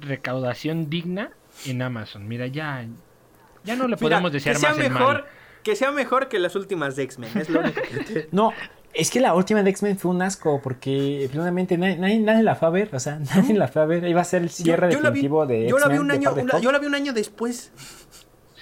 recaudación 0.00 0.88
digna 0.90 1.30
en 1.66 1.82
Amazon. 1.82 2.26
Mira, 2.26 2.46
ya, 2.46 2.86
ya 3.64 3.74
no 3.76 3.84
le 3.84 3.96
Mira, 3.96 3.98
podemos 3.98 4.32
desear 4.32 4.54
que 4.56 4.60
sea 4.60 4.70
más 4.70 4.78
el 4.78 4.90
mejor, 4.92 5.14
mal. 5.14 5.24
que 5.62 5.76
sea 5.76 5.90
mejor 5.92 6.28
que 6.28 6.38
las 6.38 6.54
últimas 6.56 6.96
de 6.96 7.02
X-Men, 7.04 7.30
es 7.38 7.48
lo 7.50 7.60
único 7.60 7.80
que 7.82 8.04
te- 8.04 8.28
No, 8.32 8.52
es 8.92 9.10
que 9.10 9.20
la 9.20 9.34
última 9.34 9.62
de 9.62 9.70
X-Men 9.70 9.98
fue 9.98 10.10
un 10.12 10.22
asco 10.22 10.60
porque 10.62 11.28
finalmente 11.32 11.76
nadie, 11.78 11.96
nadie, 11.96 12.18
nadie 12.20 12.42
la 12.44 12.54
fue 12.54 12.68
a 12.68 12.70
ver, 12.70 12.90
o 12.94 13.00
sea, 13.00 13.18
nadie 13.34 13.54
la 13.54 13.66
fue 13.68 13.82
a 13.82 13.86
ver. 13.86 14.04
Iba 14.06 14.20
a 14.20 14.24
ser 14.24 14.42
el 14.42 14.50
cierre 14.50 14.90
Yo- 14.90 14.98
yo 14.98 15.02
la 15.02 15.10
vi- 15.10 15.14
definitivo 15.16 15.46
de 15.46 15.68
yo 15.68 15.78
la 15.78 15.88
vi 15.88 15.98
un 15.98 16.10
año, 16.10 16.32
una- 16.34 16.60
yo 16.60 16.70
la 16.72 16.78
vi 16.78 16.86
un 16.86 16.94
año 16.94 17.12
después. 17.12 17.72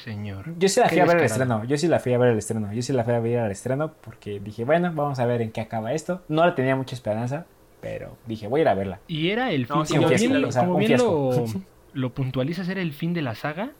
señor. 0.05 0.47
Yo 0.59 0.69
sí 0.69 0.81
la 0.81 0.89
fui 0.89 0.99
a 0.99 1.05
ver 1.05 1.17
al 1.19 1.25
estreno. 1.25 1.65
Yo 1.65 1.77
sí 1.79 1.87
la 1.89 2.01
fui 2.01 2.13
a 2.13 2.19
ver 2.19 2.31
al 2.31 2.39
estreno. 2.39 2.73
Yo 2.73 2.83
sí 2.83 2.93
la 2.93 3.05
fui 3.05 3.15
a 3.15 3.21
ver 3.21 3.39
al 3.39 3.51
estreno 3.53 3.93
porque 4.01 4.41
dije, 4.41 4.65
bueno, 4.65 4.91
vamos 4.95 5.19
a 5.21 5.27
ver 5.27 5.43
en 5.43 5.53
qué 5.53 5.61
acaba 5.61 5.93
esto. 5.93 6.23
No 6.29 6.45
le 6.45 6.53
tenía 6.53 6.75
mucha 6.77 6.95
esperanza, 6.97 7.47
pero 7.81 8.17
dije, 8.27 8.49
voy 8.49 8.61
a 8.61 8.63
ir 8.63 8.69
a 8.69 8.75
verla. 8.75 8.99
Y 9.07 9.31
era 9.31 9.53
el 9.53 9.67
fin, 9.67 9.77
No, 9.77 9.85
sí, 9.85 9.95
como 9.95 10.09
bien, 10.09 10.19
fiasco, 10.19 10.49
o 10.49 10.53
sea, 10.53 10.63
como 10.63 10.75
un 10.75 10.79
bien 10.81 10.99
lo, 10.99 11.45
lo 11.93 12.11
puntualizas, 12.15 12.69
era 12.69 12.81
el 12.81 12.93
fin 12.93 13.15
de 13.15 13.23
la 13.23 13.35
saga. 13.37 13.71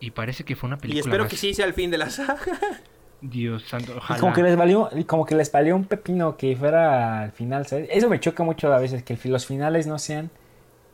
Y 0.00 0.10
parece 0.12 0.44
que 0.44 0.54
fue 0.56 0.68
una 0.68 0.78
película 0.78 0.96
Y 0.98 1.00
espero 1.00 1.24
más. 1.24 1.30
que 1.30 1.36
sí 1.36 1.54
sea 1.54 1.66
el 1.66 1.74
fin 1.74 1.90
de 1.90 1.98
la 1.98 2.10
saga. 2.10 2.38
Dios 3.20 3.64
santo, 3.64 4.00
Y 4.16 4.20
como 4.20 4.32
que 4.32 4.42
les 4.44 4.56
valió, 4.56 4.88
y 4.94 5.02
como 5.02 5.26
que 5.26 5.34
les 5.34 5.50
valió 5.50 5.74
un 5.74 5.84
pepino 5.86 6.36
que 6.36 6.54
fuera 6.54 7.22
al 7.22 7.32
final, 7.32 7.66
¿sabes? 7.66 7.88
Eso 7.90 8.08
me 8.08 8.20
choca 8.20 8.44
mucho 8.44 8.72
a 8.72 8.78
veces, 8.78 9.02
que 9.02 9.18
los 9.28 9.44
finales 9.44 9.88
no 9.88 9.98
sean 9.98 10.30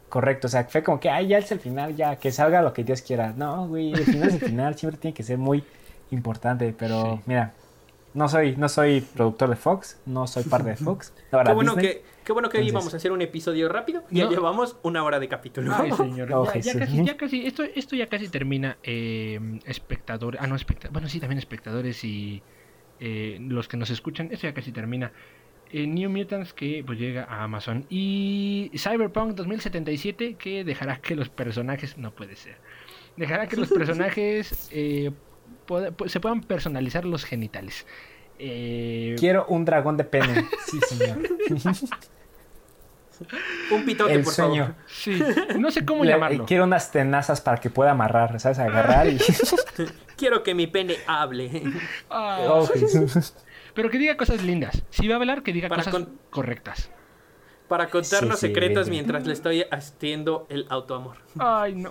correctos. 0.08 0.50
O 0.50 0.52
sea, 0.52 0.64
fue 0.64 0.82
como 0.82 0.98
que, 1.00 1.10
ay, 1.10 1.26
ya 1.28 1.36
es 1.38 1.52
el 1.52 1.60
final, 1.60 1.94
ya, 1.96 2.16
que 2.16 2.32
salga 2.32 2.62
lo 2.62 2.72
que 2.72 2.82
Dios 2.82 3.02
quiera. 3.02 3.34
No, 3.36 3.68
güey, 3.68 3.92
el 3.92 4.04
final 4.04 4.28
es 4.28 4.34
el 4.36 4.40
final, 4.40 4.74
siempre 4.78 4.98
tiene 4.98 5.14
que 5.14 5.22
ser 5.22 5.36
muy 5.36 5.62
importante. 6.12 6.74
Pero 6.78 7.16
Sí. 7.16 7.22
mira, 7.26 7.52
no 8.14 8.28
soy, 8.28 8.56
no 8.56 8.68
soy 8.68 9.00
productor 9.00 9.50
de 9.50 9.56
Fox, 9.56 10.00
no 10.06 10.26
soy 10.26 10.44
parte 10.44 10.70
de 10.70 10.76
Fox. 10.76 11.12
Ahora, 11.32 11.50
Qué 11.50 11.54
bueno, 11.54 11.74
Disney, 11.74 11.94
que, 11.96 12.02
qué 12.24 12.32
bueno 12.32 12.48
que 12.48 12.58
hoy 12.58 12.68
Entonces- 12.68 12.74
vamos 12.84 12.94
a 12.94 12.96
hacer 12.96 13.12
un 13.12 13.22
episodio 13.22 13.68
rápido. 13.68 14.04
Ya 14.10 14.24
No. 14.24 14.30
llevamos 14.30 14.76
una 14.82 15.02
hora 15.04 15.18
de 15.20 15.28
capítulo. 15.28 15.72
Ay, 15.76 15.90
señor. 15.96 16.32
Oh, 16.32 16.44
ya, 16.54 16.78
casi, 16.78 17.04
ya 17.04 17.16
casi, 17.16 17.46
esto, 17.46 17.62
esto 17.64 17.96
ya 17.96 18.06
casi 18.08 18.28
termina. 18.28 18.78
Eh, 18.82 19.58
espectadores, 19.66 20.40
ah, 20.40 20.46
no, 20.46 20.56
espectadores. 20.56 20.92
Bueno, 20.92 21.08
sí, 21.08 21.20
también 21.20 21.38
espectadores 21.38 22.02
y 22.04 22.42
eh, 23.00 23.38
los 23.40 23.68
que 23.68 23.76
nos 23.76 23.90
escuchan. 23.90 24.28
Esto 24.30 24.46
ya 24.46 24.54
casi 24.54 24.72
termina. 24.72 25.12
Eh, 25.72 25.88
New 25.88 26.08
Mutants 26.08 26.52
que 26.54 26.84
pues 26.86 26.98
llega 27.00 27.24
a 27.24 27.42
Amazon. 27.42 27.84
Y 27.90 28.70
Cyberpunk 28.76 29.34
2077 29.34 30.34
que 30.34 30.62
dejará 30.62 30.98
que 31.00 31.16
los 31.16 31.28
personajes. 31.28 31.98
No 31.98 32.12
puede 32.14 32.36
ser. 32.36 32.56
Dejará 33.16 33.48
que 33.48 33.56
los 33.56 33.68
personajes 33.72 34.68
eh, 34.72 35.10
se 36.06 36.20
puedan 36.20 36.40
personalizar 36.42 37.04
los 37.04 37.24
genitales. 37.24 37.86
Eh, 38.38 39.14
Quiero 39.18 39.46
un 39.46 39.64
dragón 39.64 39.96
de 39.96 40.04
pene. 40.04 40.46
Sí, 40.66 40.78
señor. 40.88 41.18
Un 43.70 43.84
pitote, 43.84 44.12
el 44.12 44.24
por 44.24 44.32
sueño. 44.32 44.64
favor. 44.66 44.76
sí, 44.88 45.22
no 45.58 45.70
sé 45.70 45.84
cómo 45.84 46.04
Le- 46.04 46.10
llamarlo. 46.10 46.46
quiero 46.46 46.64
unas 46.64 46.90
tenazas 46.90 47.40
para 47.40 47.58
que 47.58 47.70
pueda 47.70 47.92
amarrar, 47.92 48.40
¿sabes? 48.40 48.58
Agarrar 48.58 49.06
y... 49.08 49.18
Quiero 50.16 50.42
que 50.42 50.54
mi 50.54 50.66
pene 50.66 50.96
hable. 51.06 51.62
Ah, 52.10 52.38
Oh. 52.48 52.68
Pero 53.74 53.90
que 53.90 53.98
diga 53.98 54.16
cosas 54.16 54.42
lindas. 54.42 54.82
Si 54.90 55.06
va 55.08 55.14
a 55.14 55.18
hablar, 55.18 55.42
que 55.42 55.52
diga 55.52 55.68
Para 55.68 55.82
cosas 55.82 55.94
con- 55.94 56.18
correctas. 56.30 56.90
Para 57.68 57.88
contarnos 57.88 58.38
Sí, 58.38 58.46
sí, 58.46 58.52
secretos 58.52 58.88
bien. 58.90 59.02
mientras 59.04 59.26
le 59.26 59.32
estoy 59.32 59.64
haciendo 59.70 60.46
el 60.50 60.66
autoamor. 60.68 61.16
Ay, 61.38 61.74
no. 61.74 61.90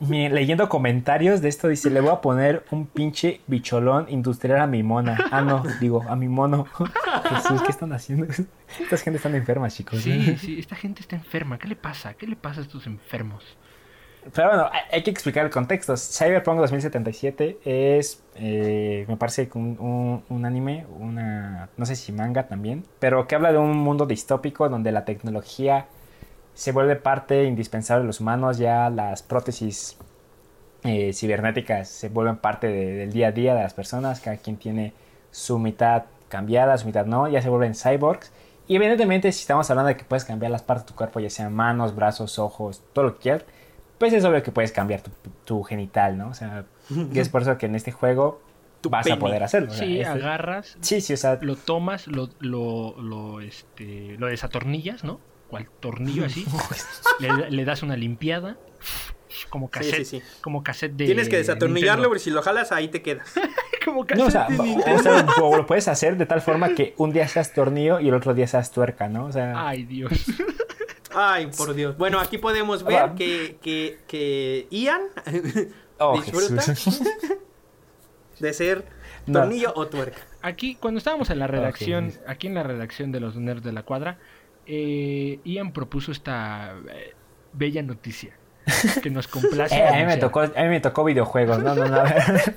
Mi- 0.00 0.28
leyendo 0.28 0.68
comentarios 0.68 1.40
de 1.40 1.48
esto 1.48 1.68
dice, 1.68 1.90
le 1.90 2.00
voy 2.00 2.10
a 2.10 2.20
poner 2.20 2.64
un 2.70 2.86
pinche 2.86 3.40
bicholón 3.46 4.06
industrial 4.10 4.60
a 4.60 4.66
mi 4.66 4.82
mona. 4.82 5.18
Ah, 5.30 5.40
no, 5.42 5.62
digo, 5.80 6.04
a 6.08 6.16
mi 6.16 6.28
mono. 6.28 6.66
Jesús, 7.30 7.62
¿qué 7.62 7.70
están 7.72 7.92
haciendo? 7.92 8.26
Estas 8.78 9.02
gente 9.02 9.16
están 9.16 9.34
enfermas, 9.34 9.74
chicos. 9.74 10.00
Sí, 10.00 10.36
sí, 10.36 10.58
esta 10.58 10.76
gente 10.76 11.00
está 11.00 11.16
enferma. 11.16 11.58
¿Qué 11.58 11.68
le 11.68 11.76
pasa? 11.76 12.14
¿Qué 12.14 12.26
le 12.26 12.36
pasa 12.36 12.60
a 12.60 12.64
estos 12.64 12.86
enfermos? 12.86 13.42
Pero 14.34 14.48
bueno, 14.48 14.70
hay, 14.92 15.02
que 15.02 15.10
explicar 15.10 15.46
el 15.46 15.50
contexto. 15.50 15.96
Cyberpunk 15.96 16.58
2077 16.60 17.58
es, 17.64 18.22
eh, 18.36 19.06
me 19.08 19.16
parece, 19.16 19.48
un, 19.54 19.78
un- 19.80 20.22
un 20.28 20.44
anime, 20.44 20.86
una, 20.98 21.70
no 21.76 21.86
sé 21.86 21.96
si 21.96 22.12
manga 22.12 22.46
también, 22.46 22.84
pero 22.98 23.26
que 23.26 23.34
habla 23.34 23.50
de 23.52 23.58
un 23.58 23.76
mundo 23.78 24.04
distópico 24.06 24.68
donde 24.68 24.92
la 24.92 25.04
tecnología 25.06 25.86
se 26.54 26.72
vuelve 26.72 26.96
parte 26.96 27.44
indispensable 27.44 28.02
de 28.02 28.06
los 28.08 28.20
humanos, 28.20 28.58
ya 28.58 28.90
las 28.90 29.22
prótesis 29.22 29.96
eh, 30.84 31.12
cibernéticas 31.14 31.88
se 31.88 32.08
vuelven 32.08 32.36
parte 32.36 32.66
de- 32.68 32.94
del 32.96 33.12
día 33.12 33.28
a 33.28 33.32
día 33.32 33.54
de 33.54 33.62
las 33.62 33.74
personas, 33.74 34.20
cada 34.20 34.36
quien 34.36 34.56
tiene 34.56 34.92
su 35.30 35.58
mitad 35.58 36.04
cambiada, 36.28 36.76
su 36.78 36.86
mitad 36.86 37.06
no, 37.06 37.28
ya 37.28 37.42
se 37.42 37.48
vuelven 37.48 37.74
cyborgs. 37.74 38.32
Y 38.68 38.76
evidentemente 38.76 39.32
si 39.32 39.40
estamos 39.40 39.68
hablando 39.70 39.88
de 39.88 39.96
que 39.96 40.04
puedes 40.04 40.24
cambiar 40.24 40.52
las 40.52 40.62
partes 40.62 40.84
de 40.86 40.92
tu 40.92 40.96
cuerpo, 40.96 41.20
ya 41.20 41.30
sean 41.30 41.52
manos, 41.54 41.94
brazos, 41.94 42.38
ojos, 42.38 42.82
todo 42.92 43.06
lo 43.06 43.14
que 43.16 43.20
quieras, 43.22 43.44
pues 44.00 44.12
es 44.12 44.24
obvio 44.24 44.42
que 44.42 44.50
puedes 44.50 44.72
cambiar 44.72 45.02
tu, 45.02 45.10
tu 45.44 45.62
genital, 45.62 46.18
¿no? 46.18 46.30
O 46.30 46.34
sea, 46.34 46.64
y 46.90 47.18
es 47.20 47.28
por 47.28 47.42
eso 47.42 47.56
que 47.58 47.66
en 47.66 47.76
este 47.76 47.92
juego 47.92 48.42
Tu 48.80 48.90
vas 48.90 49.04
pene. 49.04 49.14
a 49.14 49.18
poder 49.20 49.42
hacerlo. 49.44 49.70
o 49.70 49.74
sea, 49.74 49.86
Sí, 49.86 50.00
este- 50.00 50.08
agarras, 50.10 50.76
sí, 50.80 51.00
sí, 51.00 51.12
o 51.12 51.16
sea, 51.16 51.38
lo 51.42 51.54
tomas, 51.54 52.08
lo, 52.08 52.30
lo, 52.40 53.00
lo, 53.00 53.40
este, 53.40 54.16
lo 54.18 54.26
desatornillas, 54.26 55.04
¿no? 55.04 55.20
Cual 55.48 55.68
tornillo 55.80 56.24
así. 56.24 56.44
le, 57.20 57.50
le 57.50 57.64
das 57.64 57.82
una 57.84 57.96
limpiada. 57.96 58.56
Como 59.48 59.70
cassette. 59.70 60.04
sí, 60.04 60.04
sí. 60.04 60.22
Como 60.40 60.62
cassette 60.64 60.92
de. 60.96 61.04
Tienes 61.06 61.28
que 61.28 61.36
desatornillarlo 61.36 62.08
porque 62.08 62.18
si 62.18 62.30
lo 62.30 62.42
jalas 62.42 62.72
ahí 62.72 62.88
te 62.88 63.00
quedas. 63.02 63.32
como 63.84 64.04
cassette 64.06 64.18
no, 64.18 64.26
o 64.26 64.30
sea, 64.30 64.46
de 64.48 64.94
o- 64.94 64.98
sea, 64.98 65.26
lo 65.56 65.66
puedes 65.66 65.86
hacer 65.88 66.16
de 66.16 66.26
tal 66.26 66.40
forma 66.40 66.70
que 66.74 66.94
un 66.96 67.12
día 67.12 67.28
seas 67.28 67.52
tornillo 67.52 68.00
y 68.00 68.08
el 68.08 68.14
otro 68.14 68.34
día 68.34 68.46
seas 68.48 68.72
tuerca, 68.72 69.08
¿no? 69.08 69.26
O 69.26 69.32
sea, 69.32 69.68
Ay, 69.68 69.84
Dios. 69.84 70.10
Ay, 71.14 71.46
por 71.56 71.74
Dios. 71.74 71.96
Bueno, 71.96 72.20
aquí 72.20 72.38
podemos 72.38 72.84
ver 72.84 73.12
que, 73.16 73.58
que, 73.62 73.98
que 74.06 74.66
Ian 74.70 75.02
oh, 75.98 76.16
disfruta 76.20 76.62
de 78.38 78.52
ser 78.52 78.84
No. 79.26 79.40
tornillo 79.40 79.72
o 79.74 79.86
tuerca. 79.88 80.22
Aquí, 80.42 80.76
cuando 80.76 80.98
estábamos 80.98 81.30
en 81.30 81.38
la 81.38 81.46
redacción, 81.46 82.12
aquí 82.26 82.46
en 82.46 82.54
la 82.54 82.62
redacción 82.62 83.12
de 83.12 83.20
los 83.20 83.36
nerds 83.36 83.62
de 83.62 83.72
la 83.72 83.82
cuadra, 83.82 84.18
eh, 84.66 85.40
Ian 85.44 85.72
propuso 85.72 86.12
esta 86.12 86.74
eh, 86.90 87.14
bella 87.52 87.82
noticia 87.82 88.36
que 89.02 89.10
nos 89.10 89.26
complace. 89.28 89.76
Eh, 89.76 89.86
a 89.86 89.92
mí 89.96 90.04
me 90.04 90.16
anunciar. 90.16 90.18
tocó, 90.18 90.40
a 90.40 90.46
mí 90.46 90.68
me 90.68 90.80
tocó 90.80 91.04
videojuegos, 91.04 91.58
no, 91.62 91.74
no, 91.74 91.86
no. 91.86 91.96
a 92.00 92.04
ver. 92.04 92.54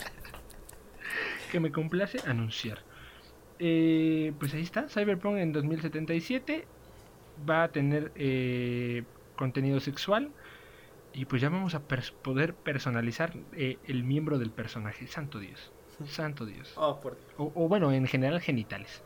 que 1.51 1.59
me 1.59 1.71
complace 1.71 2.19
anunciar. 2.25 2.79
Eh, 3.59 4.33
pues 4.39 4.53
ahí 4.53 4.61
está, 4.63 4.87
Cyberpunk 4.89 5.37
en 5.37 5.53
2077 5.53 6.65
va 7.49 7.63
a 7.63 7.71
tener 7.71 8.11
eh, 8.15 9.03
contenido 9.35 9.79
sexual 9.79 10.31
y 11.13 11.25
pues 11.25 11.41
ya 11.41 11.49
vamos 11.49 11.75
a 11.75 11.87
pers- 11.87 12.11
poder 12.11 12.55
personalizar 12.55 13.33
eh, 13.53 13.77
el 13.85 14.03
miembro 14.03 14.39
del 14.39 14.51
personaje. 14.51 15.07
Santo 15.07 15.39
Dios, 15.39 15.71
santo 16.05 16.45
Dios. 16.45 16.73
Oh, 16.75 16.99
por 16.99 17.15
Dios. 17.17 17.27
O, 17.37 17.51
o 17.55 17.67
bueno, 17.67 17.91
en 17.91 18.07
general 18.07 18.39
genitales. 18.41 19.03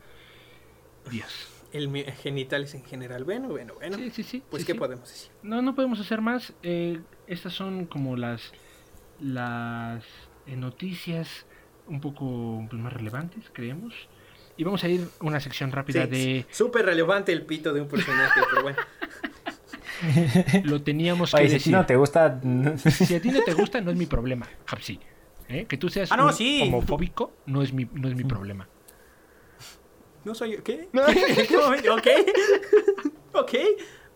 Dios. 1.09 1.53
El 1.73 1.89
genitales 2.13 2.73
en 2.75 2.83
general. 2.85 3.23
Bueno, 3.25 3.49
bueno, 3.49 3.73
bueno. 3.75 3.97
Sí, 3.97 4.09
sí, 4.09 4.23
sí. 4.23 4.43
Pues, 4.49 4.61
sí, 4.61 4.67
¿qué 4.67 4.73
sí. 4.73 4.79
podemos 4.79 5.09
decir? 5.09 5.31
No, 5.43 5.61
no 5.61 5.75
podemos 5.75 5.99
hacer 5.99 6.21
más. 6.21 6.53
Eh, 6.63 7.01
estas 7.27 7.53
son 7.53 7.85
como 7.85 8.15
las 8.15 8.53
las 9.19 10.05
eh, 10.45 10.55
noticias 10.55 11.45
un 11.87 11.99
poco 12.01 12.65
pues, 12.69 12.81
más 12.81 12.93
relevantes, 12.93 13.49
creemos. 13.51 13.93
Y 14.57 14.63
vamos 14.63 14.83
a 14.83 14.87
ir 14.89 15.07
a 15.19 15.25
una 15.25 15.39
sección 15.39 15.71
rápida 15.71 16.05
Sí, 16.05 16.09
de 16.09 16.45
Súper 16.51 16.85
relevante 16.85 17.31
el 17.31 17.43
pito 17.45 17.73
de 17.73 17.81
un 17.81 17.87
personaje, 17.87 18.41
pero 18.49 18.63
bueno. 18.63 18.77
lo 20.63 20.81
teníamos 20.81 21.31
que 21.31 21.37
Oye, 21.37 21.47
si 21.49 21.55
a 21.55 21.57
ti 21.57 21.59
decir. 21.59 21.73
no 21.73 21.85
te 21.85 21.95
gusta, 21.95 22.39
Si 22.89 23.15
a 23.15 23.21
ti 23.21 23.29
no 23.29 23.43
te 23.43 23.53
gusta, 23.53 23.81
no 23.81 23.91
es 23.91 23.97
mi 23.97 24.05
problema, 24.05 24.47
Hapsi. 24.67 24.99
¿Eh? 25.49 25.65
Que 25.67 25.77
tú 25.77 25.89
seas 25.89 26.11
Ah, 26.11 26.17
no, 26.17 26.25
un 26.27 26.33
sí. 26.33 26.61
homofóbico 26.63 27.31
no 27.45 27.61
es 27.61 27.71
mi, 27.71 27.85
no 27.93 28.07
es 28.09 28.15
mi 28.15 28.23
problema. 28.25 28.67
No 30.25 30.35
soy. 30.35 30.57
¿Qué? 30.57 30.89
¿Qué 31.47 31.57
momento? 31.57 31.93
¿Ok? 31.95 32.07
¿Ok? 33.33 33.51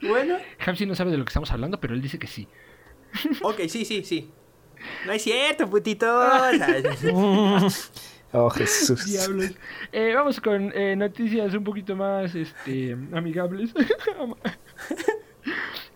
Bueno. 0.02 0.38
Hapsi 0.66 0.86
no 0.86 0.94
sabe 0.96 1.12
de 1.12 1.18
lo 1.18 1.24
que 1.24 1.30
estamos 1.30 1.52
hablando, 1.52 1.80
pero 1.80 1.94
él 1.94 2.02
dice 2.02 2.20
que 2.20 2.28
sí. 2.28 2.48
Ok, 3.42 3.62
sí, 3.70 3.86
sí, 3.86 4.04
sí. 4.04 4.30
No 5.06 5.12
es 5.14 5.22
cierto, 5.22 5.70
putito. 5.70 6.06
Oh 8.34 8.50
Jesús. 8.50 9.06
Diablos. 9.06 9.52
Eh, 9.92 10.14
vamos 10.16 10.40
con 10.40 10.72
eh, 10.76 10.96
noticias 10.96 11.54
un 11.54 11.64
poquito 11.64 11.96
más 11.96 12.34
este, 12.36 12.94
amigables. 13.14 13.72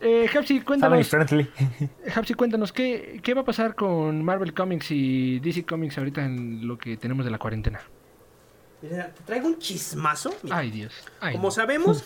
eh, 0.01 0.29
Hapsi, 0.35 0.61
cuéntanos, 0.61 1.07
friendly. 1.07 1.49
Hapsi, 2.15 2.33
cuéntanos 2.33 2.71
¿qué, 2.71 3.19
¿qué 3.23 3.33
va 3.33 3.41
a 3.41 3.45
pasar 3.45 3.75
con 3.75 4.23
Marvel 4.23 4.53
Comics 4.53 4.91
y 4.91 5.39
DC 5.39 5.65
Comics 5.65 5.97
ahorita 5.97 6.25
en 6.25 6.67
lo 6.67 6.77
que 6.77 6.97
tenemos 6.97 7.25
de 7.25 7.31
la 7.31 7.39
cuarentena? 7.39 7.81
Mira, 8.81 9.13
Te 9.13 9.23
traigo 9.23 9.47
un 9.47 9.57
chismazo. 9.57 10.33
Mira, 10.43 10.57
Ay, 10.57 10.71
Dios. 10.71 10.93
Ay, 11.19 11.33
Como 11.33 11.47
no. 11.47 11.51
sabemos, 11.51 12.03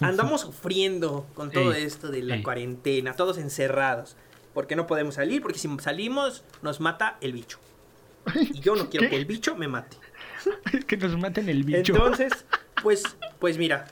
andamos 0.00 0.42
sufriendo 0.42 1.26
con 1.34 1.50
todo 1.50 1.74
Ey, 1.74 1.84
esto 1.84 2.10
de 2.10 2.22
la 2.22 2.36
ey. 2.36 2.42
cuarentena, 2.42 3.14
todos 3.14 3.38
encerrados. 3.38 4.16
Porque 4.54 4.76
no 4.76 4.86
podemos 4.86 5.14
salir, 5.14 5.42
porque 5.42 5.58
si 5.58 5.68
salimos 5.78 6.44
nos 6.60 6.80
mata 6.80 7.16
el 7.22 7.32
bicho. 7.32 7.58
Y 8.36 8.60
yo 8.60 8.76
no 8.76 8.88
quiero 8.88 9.04
¿Qué? 9.06 9.10
que 9.10 9.16
el 9.16 9.24
bicho 9.26 9.56
me 9.56 9.68
mate. 9.68 9.96
que 10.86 10.96
nos 10.96 11.16
maten 11.18 11.48
el 11.48 11.64
bicho. 11.64 11.94
Entonces, 11.94 12.44
pues, 12.82 13.02
pues 13.38 13.58
mira, 13.58 13.86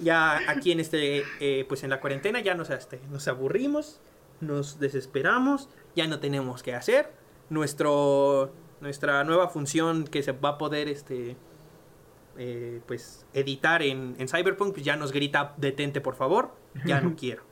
ya 0.00 0.40
aquí 0.50 0.72
en 0.72 0.80
este, 0.80 1.24
eh, 1.40 1.64
pues 1.68 1.84
en 1.84 1.90
la 1.90 2.00
cuarentena 2.00 2.40
ya 2.40 2.54
nos, 2.54 2.70
este, 2.70 3.00
nos 3.10 3.28
aburrimos, 3.28 4.00
nos 4.40 4.78
desesperamos, 4.78 5.68
ya 5.94 6.06
no 6.06 6.20
tenemos 6.20 6.62
que 6.62 6.74
hacer. 6.74 7.12
Nuestro, 7.48 8.52
nuestra 8.80 9.22
nueva 9.24 9.48
función 9.48 10.04
que 10.04 10.22
se 10.22 10.32
va 10.32 10.50
a 10.50 10.58
poder, 10.58 10.88
este, 10.88 11.36
eh, 12.36 12.80
pues, 12.86 13.24
editar 13.32 13.82
en, 13.82 14.16
en 14.18 14.28
Cyberpunk, 14.28 14.74
pues 14.74 14.84
ya 14.84 14.96
nos 14.96 15.12
grita 15.12 15.54
detente 15.56 16.00
por 16.00 16.16
favor, 16.16 16.54
ya 16.84 17.00
no 17.00 17.14
quiero. 17.16 17.45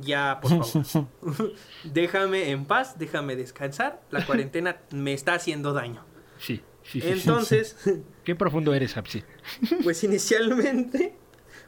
Ya, 0.00 0.40
por 0.40 0.64
favor. 0.64 1.08
déjame 1.84 2.50
en 2.50 2.64
paz, 2.64 2.98
déjame 2.98 3.36
descansar. 3.36 4.02
La 4.10 4.24
cuarentena 4.26 4.78
me 4.90 5.12
está 5.12 5.34
haciendo 5.34 5.72
daño. 5.72 6.04
Sí, 6.38 6.62
sí, 6.82 7.00
sí. 7.00 7.08
Entonces, 7.08 7.76
Qué 8.24 8.34
profundo 8.34 8.74
eres, 8.74 8.96
Hapsi. 8.96 9.22
pues 9.84 10.02
inicialmente 10.04 11.14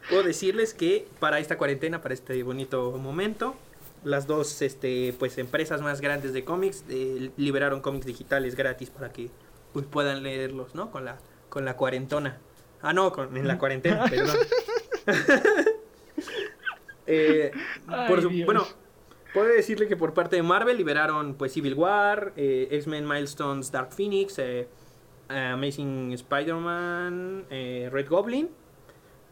puedo 0.09 0.23
decirles 0.23 0.75
que 0.75 1.07
para 1.21 1.39
esta 1.39 1.59
cuarentena, 1.59 2.01
para 2.01 2.15
este 2.15 2.43
bonito 2.43 2.93
momento, 2.93 3.57
las 4.05 4.27
dos 4.27 4.63
este, 4.63 5.15
pues, 5.19 5.39
empresas 5.39 5.83
más 5.83 6.01
grandes 6.01 6.33
de 6.33 6.45
cómics 6.45 6.85
eh, 6.89 7.31
liberaron 7.37 7.81
cómics 7.81 8.07
digitales 8.07 8.55
gratis 8.55 8.91
para 8.91 9.13
que 9.13 9.31
pues, 9.73 9.85
puedan 9.87 10.23
leerlos, 10.23 10.75
¿no? 10.75 10.91
Con 10.91 11.05
la, 11.05 11.19
con 11.49 11.65
la 11.65 11.77
cuarentona. 11.77 12.39
Ah, 12.83 12.93
no, 12.93 13.13
con, 13.13 13.37
en 13.37 13.49
la 13.49 13.59
cuarentena, 13.59 14.05
perdón. 14.11 14.37
Eh, 17.07 17.51
por 18.09 18.21
su- 18.23 18.31
bueno, 18.45 18.65
puedo 19.33 19.49
decirle 19.49 19.87
que 19.89 19.97
por 19.97 20.13
parte 20.15 20.37
de 20.37 20.43
Marvel 20.43 20.77
liberaron 20.77 21.35
pues 21.35 21.53
Civil 21.53 21.75
War, 21.75 22.33
eh, 22.37 22.69
X-Men 22.71 23.07
Milestones 23.07 23.71
Dark 23.71 23.93
Phoenix, 23.93 24.39
eh, 24.39 24.67
Amazing 25.29 26.13
Spider-Man, 26.13 27.47
eh, 27.51 27.89
Red 27.93 28.09
Goblin. 28.09 28.49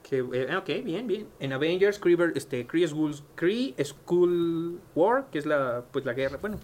Que, 0.02 0.18
eh, 0.18 0.54
ok, 0.56 0.84
bien, 0.84 1.06
bien. 1.06 1.28
En 1.40 1.52
Avengers, 1.54 1.98
Kree, 1.98 2.16
este, 2.34 2.66
Kree, 2.66 2.86
School, 2.86 3.14
Kree 3.36 3.74
School 3.82 4.78
War, 4.94 5.30
que 5.30 5.38
es 5.38 5.46
la, 5.46 5.84
pues, 5.92 6.04
la 6.04 6.12
guerra. 6.12 6.36
Bueno, 6.36 6.58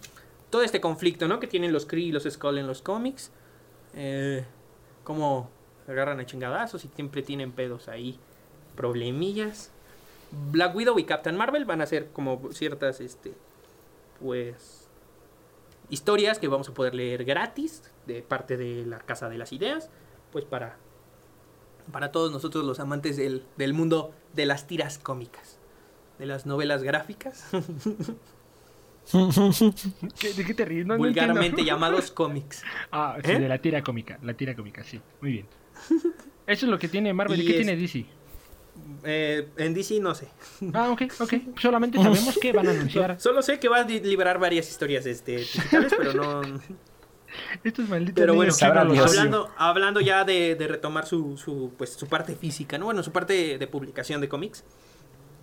todo 0.51 0.61
este 0.61 0.79
conflicto, 0.79 1.27
¿no? 1.27 1.39
Que 1.39 1.47
tienen 1.47 1.73
los 1.73 1.87
Kree 1.87 2.03
y 2.05 2.11
los 2.11 2.23
Skull 2.29 2.59
en 2.59 2.67
los 2.67 2.83
cómics. 2.83 3.31
Eh, 3.95 4.45
cómo 5.03 5.49
se 5.87 5.91
agarran 5.91 6.19
a 6.19 6.25
chingadazos 6.27 6.85
y 6.85 6.89
siempre 6.89 7.23
tienen 7.23 7.51
pedos 7.51 7.87
ahí. 7.87 8.19
Problemillas. 8.75 9.71
Black 10.31 10.75
Widow 10.75 10.97
y 10.99 11.03
Captain 11.05 11.35
Marvel 11.35 11.65
van 11.65 11.81
a 11.81 11.85
ser 11.85 12.09
como 12.11 12.51
ciertas, 12.53 13.01
este, 13.01 13.33
pues, 14.19 14.87
historias 15.89 16.39
que 16.39 16.47
vamos 16.47 16.69
a 16.69 16.73
poder 16.73 16.95
leer 16.95 17.25
gratis 17.25 17.83
de 18.07 18.21
parte 18.21 18.55
de 18.57 18.85
la 18.85 18.99
Casa 18.99 19.27
de 19.29 19.37
las 19.37 19.51
Ideas, 19.51 19.89
pues 20.31 20.45
para, 20.45 20.77
para 21.91 22.11
todos 22.11 22.31
nosotros 22.31 22.63
los 22.65 22.79
amantes 22.79 23.17
del, 23.17 23.43
del 23.57 23.73
mundo 23.73 24.13
de 24.33 24.45
las 24.45 24.67
tiras 24.67 24.97
cómicas, 24.97 25.57
de 26.17 26.25
las 26.27 26.45
novelas 26.45 26.83
gráficas, 26.83 27.45
¿Qué- 30.19 30.33
¿De 30.33 30.45
qué 30.45 30.53
te 30.53 30.63
ríes? 30.63 30.85
No, 30.85 30.93
no 30.93 30.99
vulgarmente 30.99 31.63
llamados 31.65 32.11
cómics. 32.11 32.63
Ah, 32.91 33.17
sí, 33.23 33.31
¿Eh? 33.31 33.39
de 33.39 33.49
la 33.49 33.57
tira 33.57 33.83
cómica. 33.83 34.19
La 34.21 34.33
tira 34.35 34.55
cómica, 34.55 34.83
sí. 34.83 35.01
Muy 35.21 35.31
bien. 35.33 35.47
Eso 36.47 36.65
es 36.65 36.71
lo 36.71 36.77
que 36.79 36.87
tiene 36.87 37.13
Marvel. 37.13 37.39
¿Y 37.39 37.43
Y 37.43 37.47
qué 37.47 37.51
es- 37.59 37.65
tiene 37.65 37.75
DC? 37.81 38.05
Eh, 39.03 39.47
en 39.57 39.73
DC 39.73 39.99
no 39.99 40.13
sé. 40.15 40.27
Ah, 40.73 40.91
ok, 40.91 41.03
ok. 41.19 41.33
Solamente 41.59 41.97
sabemos 41.97 42.37
que 42.37 42.51
van 42.51 42.67
a 42.67 42.71
anunciar 42.71 43.19
Solo 43.19 43.41
sé 43.41 43.59
que 43.59 43.67
va 43.67 43.79
a 43.79 43.83
liberar 43.83 44.39
varias 44.39 44.69
historias 44.69 45.05
este, 45.05 45.37
digitales, 45.37 45.93
pero 45.97 46.13
no... 46.13 46.41
estos 47.63 47.87
malditos 47.89 48.15
Pero 48.15 48.35
bueno, 48.35 48.53
hablando, 48.61 49.49
hablando 49.57 50.01
ya 50.01 50.23
de, 50.23 50.55
de 50.55 50.67
retomar 50.67 51.05
su, 51.05 51.37
su, 51.37 51.71
pues, 51.77 51.93
su 51.93 52.07
parte 52.07 52.35
física, 52.35 52.77
¿no? 52.77 52.85
Bueno, 52.85 53.03
su 53.03 53.11
parte 53.11 53.57
de 53.57 53.67
publicación 53.67 54.21
de 54.21 54.29
cómics. 54.29 54.63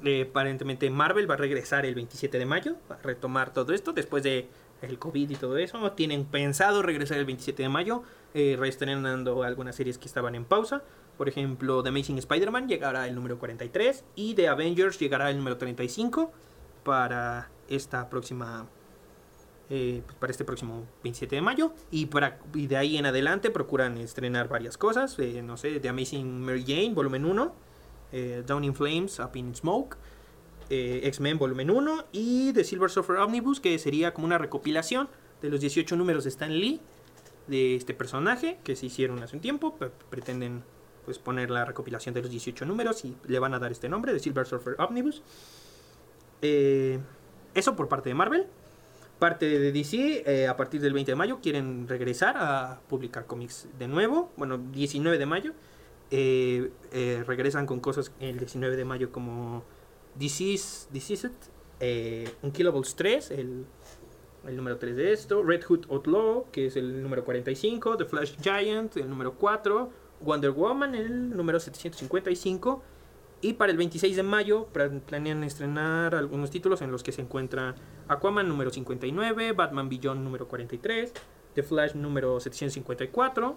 Eh, 0.05 0.29
aparentemente 0.31 0.89
Marvel 0.91 1.29
va 1.29 1.35
a 1.35 1.39
regresar 1.39 1.85
el 1.85 1.95
27 1.97 2.39
de 2.39 2.47
mayo, 2.47 2.77
va 2.89 2.97
a 2.97 3.03
retomar 3.03 3.53
todo 3.53 3.73
esto 3.73 3.93
después 3.93 4.23
de 4.23 4.49
el 4.83 4.99
COVID 4.99 5.31
y 5.31 5.35
todo 5.35 5.59
eso. 5.59 5.93
Tienen 5.93 6.25
pensado 6.25 6.83
regresar 6.83 7.19
el 7.19 7.25
27 7.25 7.65
de 7.65 7.69
mayo, 7.69 8.03
eh, 8.35 8.57
reestrenando 8.59 9.43
algunas 9.43 9.75
series 9.75 9.99
que 9.99 10.07
estaban 10.07 10.35
en 10.35 10.45
pausa. 10.45 10.83
Por 11.19 11.29
ejemplo, 11.29 11.83
The 11.83 11.91
Amazing 11.91 12.19
Spider-Man 12.19 12.69
llegará 12.69 13.07
el 13.09 13.15
número 13.15 13.39
43 13.39 14.05
y 14.15 14.35
The 14.35 14.49
Avengers 14.49 14.99
llegará 14.99 15.31
el 15.31 15.37
número 15.37 15.59
35 15.59 16.33
para 16.85 17.51
esta 17.69 18.09
próxima 18.09 18.67
eh, 19.71 20.03
pues, 20.07 20.17
para 20.17 20.31
este 20.31 20.45
próximo 20.45 20.87
27 21.03 21.37
de 21.37 21.43
mayo. 21.43 21.73
Y, 21.91 22.07
para, 22.07 22.39
y 22.55 22.67
de 22.67 22.77
ahí 22.77 22.97
en 22.97 23.07
adelante 23.07 23.51
procuran 23.51 23.99
estrenar 23.99 24.49
varias 24.49 24.79
cosas. 24.79 25.19
eh, 25.19 25.43
no 25.43 25.57
sé, 25.57 25.81
The 25.81 25.89
Amazing 25.89 26.41
Mary 26.41 26.65
Jane, 26.67 26.95
volumen 26.95 27.25
1. 27.25 27.55
eh, 28.13 28.43
Down 28.47 28.65
in 28.65 28.75
Flames, 28.75 29.19
Up 29.19 29.37
in 29.37 29.55
Smoke. 29.55 29.97
X-Men, 30.71 31.39
volumen 31.39 31.71
1. 31.71 32.05
Y 32.13 32.53
The 32.53 32.63
Silver 32.63 32.91
Surfer 32.91 33.17
Omnibus, 33.17 33.59
que 33.61 33.79
sería 33.79 34.13
como 34.13 34.27
una 34.27 34.37
recopilación 34.39 35.09
de 35.41 35.49
los 35.49 35.61
18 35.61 35.97
números 35.97 36.25
de 36.25 36.31
Stan 36.31 36.53
Lee. 36.53 36.81
De 37.47 37.75
este 37.75 37.95
personaje 37.95 38.59
que 38.63 38.77
se 38.77 38.87
hicieron 38.87 39.23
hace 39.23 39.35
un 39.37 39.41
tiempo. 39.41 39.77
pretenden 40.11 40.63
pues 41.09 41.19
poner 41.19 41.49
la 41.49 41.65
recopilación 41.65 42.15
de 42.15 42.21
los 42.21 42.31
18 42.31 42.67
números 42.67 43.03
y 43.07 43.17
le 43.29 43.39
van 43.39 43.55
a 43.55 43.59
dar 43.59 43.73
este 43.73 43.89
nombre, 43.89 44.13
The 44.13 44.19
Silver 44.19 44.47
Surfer 44.47 44.75
Omnibus. 44.79 45.23
Eh, 46.43 46.99
eso 47.55 47.75
por 47.75 47.89
parte 47.89 48.11
de 48.11 48.15
Marvel. 48.15 48.45
Parte 49.19 49.47
de 49.47 49.73
DC, 49.73 50.23
eh, 50.27 50.49
a 50.49 50.55
partir 50.59 50.83
del 50.83 50.93
20 50.93 51.13
de 51.13 51.17
mayo, 51.17 51.39
quieren 51.43 51.89
regresar 51.89 52.37
a 52.37 52.83
publicar 52.91 53.25
cómics 53.25 53.69
de 53.79 53.89
nuevo. 53.89 54.31
Bueno, 54.37 54.59
19 54.59 55.17
de 55.17 55.25
mayo. 55.25 55.55
Eh, 56.11 56.71
eh, 56.93 57.25
regresan 57.27 57.65
con 57.65 57.81
cosas 57.81 58.13
el 58.21 58.39
19 58.39 58.77
de 58.77 58.85
mayo 58.85 59.11
como 59.11 59.65
Disease, 60.15 60.89
Diseased, 60.93 61.33
eh, 61.81 62.31
Unkillables 62.43 62.97
3, 62.97 63.31
el, 63.31 63.65
el 64.47 64.57
número 64.59 64.77
3 64.77 64.95
de 64.95 65.13
esto. 65.15 65.43
Red 65.43 65.65
Hood 65.65 65.87
Outlaw, 65.89 66.51
que 66.53 66.67
es 66.67 66.77
el 66.77 67.03
número 67.03 67.25
45. 67.25 67.97
The 67.97 68.05
Flash 68.05 68.37
Giant, 68.43 68.95
el 68.99 69.09
número 69.09 69.37
4. 69.37 70.08
Wonder 70.21 70.51
Woman, 70.51 70.95
el 70.95 71.37
número 71.37 71.61
755. 71.61 72.83
Y 73.41 73.53
para 73.53 73.71
el 73.71 73.79
26 73.79 74.17
de 74.17 74.23
mayo 74.25 74.67
planean 75.07 75.45
estrenar 75.45 76.17
algunos 76.17 76.51
títulos 76.51 76.83
en 76.83 76.91
los 76.91 77.05
que 77.05 77.13
se 77.13 77.23
encuentran 77.23 77.77
Aquaman 78.09 78.49
número 78.49 78.71
59, 78.71 79.53
Batman 79.53 79.89
Beyond 79.89 80.23
número 80.25 80.49
43, 80.49 81.13
The 81.55 81.63
Flash 81.63 81.95
número 81.95 82.41
754, 82.41 83.57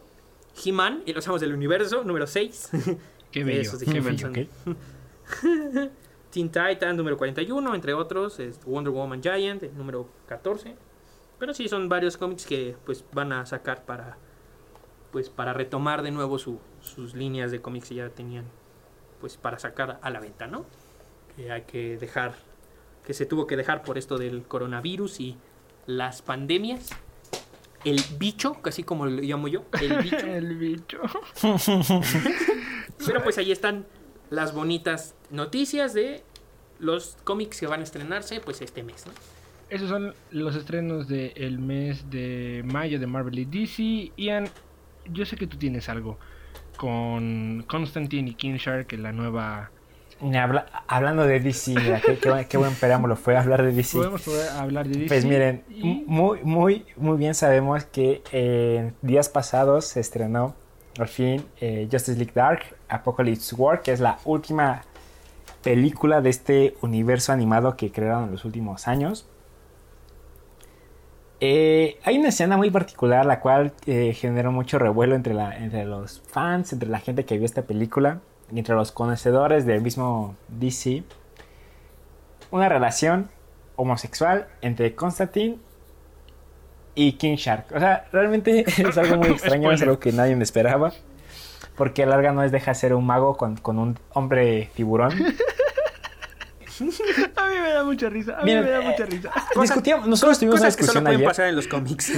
He-Man 0.64 1.02
y 1.08 1.14
los 1.14 1.28
Amos 1.28 1.42
del 1.42 1.56
Universo 1.56 2.04
número 2.04 2.28
6, 2.28 2.70
Qué 3.32 3.44
bello, 3.44 3.62
Esos 3.62 3.80
de 3.80 3.86
qué 3.88 4.02
bello. 4.02 4.30
Teen 6.32 6.50
Titan 6.50 6.96
número 6.96 7.18
41, 7.18 7.74
entre 7.74 7.94
otros, 7.94 8.40
es 8.40 8.60
Wonder 8.66 8.92
Woman 8.94 9.22
Giant, 9.22 9.64
el 9.64 9.76
número 9.76 10.10
14. 10.28 10.76
Pero 11.40 11.54
sí 11.54 11.68
son 11.68 11.90
varios 11.90 12.18
cómics 12.18 12.46
que 12.46 12.76
pues 12.86 13.04
van 13.14 13.34
a 13.34 13.46
sacar 13.46 13.84
para 13.86 14.18
pues 15.12 15.30
para 15.30 15.54
retomar 15.54 16.02
de 16.04 16.12
nuevo 16.12 16.40
su- 16.40 16.60
sus 16.82 17.14
líneas 17.16 17.52
de 17.52 17.62
cómics 17.62 17.90
que 17.90 17.96
ya 17.96 18.10
tenían 18.10 18.46
pues 19.20 19.38
para 19.38 19.60
sacar 19.60 20.00
a 20.02 20.10
la 20.10 20.20
venta, 20.20 20.48
¿no? 20.48 20.66
Que 21.36 21.52
hay 21.52 21.62
que 21.64 21.98
dejar 21.98 22.34
que 23.06 23.14
se 23.14 23.26
tuvo 23.26 23.46
que 23.48 23.56
dejar 23.58 23.84
por 23.84 23.98
esto 23.98 24.18
del 24.18 24.44
coronavirus 24.44 25.20
y 25.20 25.38
las 25.86 26.22
pandemias. 26.22 26.90
El 27.84 28.00
bicho, 28.20 28.62
casi 28.62 28.84
como 28.84 29.06
lo 29.08 29.22
llamo 29.22 29.48
yo, 29.48 29.64
el 29.82 29.98
bicho. 30.04 30.18
El 30.28 30.56
bicho. 30.58 31.00
Pero 33.06 33.24
pues 33.24 33.38
ahí 33.38 33.52
están 33.52 33.86
las 34.30 34.54
bonitas 34.54 35.16
noticias 35.30 35.94
de 35.94 36.24
los 36.80 37.18
cómics 37.24 37.60
que 37.60 37.68
van 37.68 37.82
a 37.82 37.84
estrenarse 37.84 38.40
pues 38.40 38.62
este 38.62 38.84
mes, 38.84 39.06
¿no? 39.06 39.14
Esos 39.70 39.90
son 39.90 40.14
los 40.32 40.56
estrenos 40.56 41.08
del 41.08 41.58
mes 41.60 42.10
de 42.10 42.62
mayo 42.66 43.00
de 43.00 43.08
Marvel 43.08 43.40
y 43.40 43.46
DC. 43.46 44.12
Ian, 44.18 44.50
yo 45.12 45.26
sé 45.26 45.36
que 45.36 45.48
tú 45.48 45.58
tienes 45.58 45.88
algo 45.90 46.18
con 46.78 47.64
Constantine 47.68 48.30
y 48.32 48.34
King 48.34 48.56
Shark, 48.56 48.92
la 48.94 49.12
nueva... 49.12 49.70
Habla- 50.22 50.68
hablando 50.88 51.26
de 51.26 51.40
DC, 51.40 51.74
mira, 51.74 52.00
qué, 52.00 52.18
qué 52.20 52.30
buen- 52.30 52.46
qué 52.46 52.58
buen 52.58 52.76
preámbulo 52.76 53.16
fue 53.16 53.36
hablar 53.38 53.64
de 53.64 53.72
DC. 53.72 53.98
Podemos 53.98 54.28
hablar 54.56 54.88
de 54.88 54.94
DC. 55.00 55.08
Pues 55.08 55.26
miren, 55.26 55.64
y- 55.70 56.04
muy, 56.06 56.40
muy, 56.44 56.86
muy 56.96 57.18
bien 57.18 57.34
sabemos 57.34 57.86
que 57.86 58.22
en 58.32 58.94
días 59.02 59.30
pasados 59.30 59.86
se 59.86 60.00
estrenó 60.00 60.54
al 61.00 61.08
fin 61.08 61.44
eh, 61.60 61.88
Justice 61.92 62.18
League 62.18 62.34
Dark, 62.36 62.62
Apocalypse 62.88 63.56
War, 63.56 63.82
que 63.82 63.92
es 63.94 64.00
la 64.00 64.20
última 64.26 64.84
película 65.64 66.22
de 66.22 66.30
este 66.30 66.76
universo 66.82 67.32
animado 67.34 67.76
que 67.76 67.92
crearon 67.92 68.26
en 68.26 68.32
los 68.32 68.46
últimos 68.46 68.88
años. 68.88 69.28
Eh, 71.44 71.98
hay 72.04 72.20
una 72.20 72.30
escena 72.30 72.56
muy 72.56 72.70
particular 72.70 73.26
la 73.26 73.40
cual 73.40 73.74
eh, 73.88 74.14
generó 74.14 74.52
mucho 74.52 74.78
revuelo 74.78 75.16
entre, 75.16 75.34
la, 75.34 75.58
entre 75.58 75.86
los 75.86 76.22
fans, 76.28 76.72
entre 76.72 76.88
la 76.88 77.00
gente 77.00 77.26
que 77.26 77.36
vio 77.36 77.46
esta 77.46 77.64
película 77.64 78.20
y 78.54 78.60
entre 78.60 78.76
los 78.76 78.92
conocedores 78.92 79.66
del 79.66 79.82
mismo 79.82 80.36
DC. 80.50 81.04
Una 82.52 82.70
relación 82.70 83.30
homosexual 83.76 84.48
entre 84.62 84.94
Constantine 84.94 85.58
y 86.94 87.14
King 87.14 87.38
Shark. 87.38 87.66
O 87.74 87.80
sea, 87.80 88.06
realmente 88.12 88.64
es 88.78 88.98
algo 89.00 89.18
muy 89.18 89.30
extraño, 89.32 89.72
es 89.72 89.82
algo 89.82 90.00
que 90.00 90.12
nadie 90.12 90.36
me 90.36 90.44
esperaba. 90.44 90.94
Porque 91.76 92.06
larga 92.06 92.34
no 92.34 92.44
es 92.44 92.52
deja 92.52 92.74
ser 92.76 92.94
un 92.94 93.06
mago 93.06 93.38
con, 93.38 93.58
con 93.58 93.80
un 93.80 93.98
hombre 94.14 94.70
tiburón. 94.76 95.14
A 97.36 97.50
mí 97.50 97.56
me 97.62 97.70
da 97.74 97.84
mucha 97.84 98.10
risa. 98.10 98.38
A 98.40 98.44
Miren, 98.44 98.62
mí 98.64 98.66
me 98.66 98.72
da 98.72 98.82
eh, 98.84 98.90
mucha 98.90 99.06
risa. 99.06 99.32
Discutíamos, 99.60 100.08
nosotros 100.08 100.40
tuvimos 100.40 100.60
una 100.60 100.68
Cosas 100.70 100.78
que 100.78 100.84
solo 100.84 101.00
discusión 101.00 101.04
pueden 101.04 101.18
ayer. 101.18 101.28
pasar 101.28 101.48
en 101.48 101.56
los 101.56 101.68
cómics. 101.68 102.12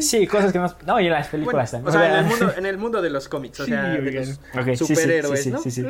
Sí, 0.00 0.26
cosas 0.26 0.52
que 0.52 0.58
no. 0.58 0.74
No, 0.86 1.00
y 1.00 1.06
en 1.06 1.12
las 1.12 1.30
Bueno, 1.30 1.44
películas 1.46 1.70
también. 1.70 1.88
o 1.88 1.92
sea, 1.92 2.18
en 2.18 2.24
el, 2.24 2.30
mundo, 2.30 2.52
en 2.56 2.66
el 2.66 2.78
mundo 2.78 3.02
de 3.02 3.10
los 3.10 3.28
cómics, 3.28 3.60
o 3.60 3.64
Sí, 3.64 3.70
sea, 3.70 3.82
de 3.88 4.22
los 4.66 4.78
superhéroes, 4.78 5.38
sí, 5.40 5.44
sí, 5.44 5.50
¿no? 5.50 5.58
sí, 5.60 5.70
sí. 5.70 5.84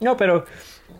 No, 0.00 0.16
pero 0.16 0.44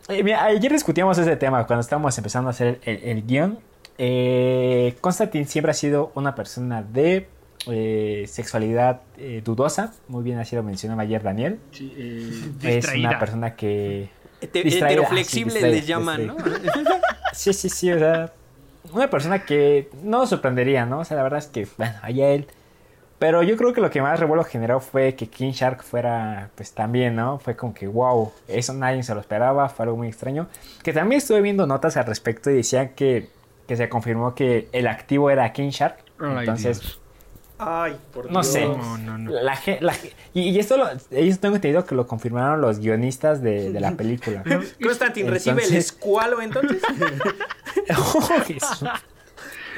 Eh, 0.08 0.22
mira, 0.22 0.44
ayer 0.44 0.72
discutíamos 0.72 1.18
ese 1.18 1.36
tema 1.36 1.66
cuando 1.66 1.80
estábamos 1.82 2.16
empezando 2.16 2.48
a 2.48 2.52
hacer 2.52 2.80
el, 2.84 2.96
el 3.02 3.26
guion. 3.26 3.58
Eh, 3.98 4.94
Constantine 5.00 5.46
siempre 5.46 5.70
ha 5.70 5.74
sido 5.74 6.12
una 6.14 6.34
persona 6.34 6.82
de 6.82 7.28
eh, 7.68 8.24
sexualidad 8.28 9.02
eh, 9.18 9.42
dudosa. 9.44 9.92
Muy 10.08 10.22
bien 10.24 10.38
así 10.38 10.54
lo 10.56 10.62
mencionaba 10.62 11.02
ayer 11.02 11.22
Daniel. 11.22 11.58
Sí, 11.72 11.92
eh, 11.96 12.78
Es 12.78 12.88
una 12.94 13.18
persona 13.18 13.54
que... 13.54 14.08
Heteroflexible 14.40 15.58
ah, 15.58 15.62
sí, 15.62 15.66
les 15.66 15.86
llaman, 15.86 16.26
¿no? 16.26 16.36
Sí, 17.32 17.52
sí, 17.52 17.68
sí, 17.68 17.92
o 17.92 17.98
sea... 17.98 18.32
Una 18.92 19.10
persona 19.10 19.44
que 19.44 19.90
no 20.02 20.20
nos 20.20 20.30
sorprendería, 20.30 20.86
¿no? 20.86 21.00
O 21.00 21.04
sea, 21.04 21.16
la 21.16 21.22
verdad 21.22 21.40
es 21.40 21.46
que, 21.46 21.66
bueno, 21.76 21.94
allá 22.02 22.30
él... 22.30 22.46
Pero 23.18 23.42
yo 23.42 23.56
creo 23.56 23.72
que 23.72 23.80
lo 23.80 23.90
que 23.90 24.02
más 24.02 24.20
revuelo 24.20 24.44
generó 24.44 24.78
fue 24.78 25.14
que 25.14 25.28
King 25.28 25.52
Shark 25.52 25.82
fuera, 25.82 26.50
pues 26.54 26.72
también, 26.72 27.16
¿no? 27.16 27.38
Fue 27.38 27.56
como 27.56 27.72
que, 27.72 27.86
wow, 27.86 28.30
eso 28.46 28.74
nadie 28.74 29.02
se 29.02 29.14
lo 29.14 29.20
esperaba, 29.20 29.70
fue 29.70 29.84
algo 29.84 29.96
muy 29.96 30.08
extraño. 30.08 30.48
Que 30.82 30.92
también 30.92 31.18
estuve 31.18 31.40
viendo 31.40 31.66
notas 31.66 31.96
al 31.96 32.04
respecto 32.04 32.50
y 32.50 32.56
decían 32.56 32.90
que, 32.90 33.30
que 33.66 33.76
se 33.76 33.88
confirmó 33.88 34.34
que 34.34 34.68
el 34.72 34.86
activo 34.86 35.30
era 35.30 35.50
King 35.52 35.70
Shark. 35.70 35.96
Ay, 36.18 36.40
Entonces, 36.40 36.80
Dios. 36.80 37.00
Ay, 37.58 37.96
por 38.12 38.26
No 38.30 38.42
Dios. 38.42 38.46
sé. 38.52 38.66
No, 38.66 38.98
no, 38.98 39.16
no. 39.18 39.30
la, 39.30 39.58
la 39.80 39.94
y, 40.34 40.40
y 40.50 40.58
esto 40.58 40.76
lo, 40.76 40.88
ellos 41.10 41.38
tengo 41.38 41.54
entendido 41.56 41.86
que 41.86 41.94
lo 41.94 42.06
confirmaron 42.06 42.60
los 42.60 42.80
guionistas 42.80 43.40
de, 43.42 43.70
de 43.72 43.80
la 43.80 43.92
película. 43.92 44.42
Constantine 44.82 45.30
recibe 45.30 45.64
el 45.64 45.74
escualo 45.74 46.40
entonces. 46.42 46.82
Oh, 47.98 48.20
Jesús. 48.44 48.84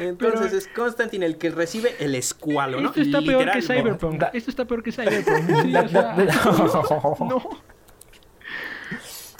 Entonces 0.01 0.41
Pero- 0.47 0.57
es 0.59 0.69
Constantine 0.69 1.27
el 1.27 1.37
que 1.39 1.51
recibe 1.51 1.95
el 2.01 2.15
escualo, 2.15 2.81
¿no? 2.81 2.89
Esto 2.89 3.01
está 3.03 3.21
peor 3.21 3.51
que 3.53 3.63
Cyberpunk. 3.63 4.19
Da- 4.19 4.31
Esto 4.33 4.51
está 4.51 4.65
peor 4.65 4.83
que 4.83 4.93
Cyberpunk. 4.93 5.63
Sí, 5.63 5.73
Da- 5.73 5.83
o 5.83 5.89
sea, 5.89 6.03
da- 6.15 7.17
no. 7.21 7.43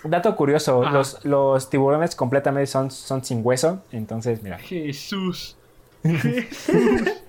Dato 0.05 0.36
curioso, 0.36 0.85
los, 0.90 1.24
los 1.24 1.70
tiburones 1.70 2.15
completamente 2.15 2.66
son, 2.69 2.90
son 2.90 3.24
sin 3.24 3.40
hueso. 3.44 3.82
Entonces, 3.90 4.43
mira, 4.43 4.59
Jesús. 4.59 5.56
Jesús. 6.05 7.23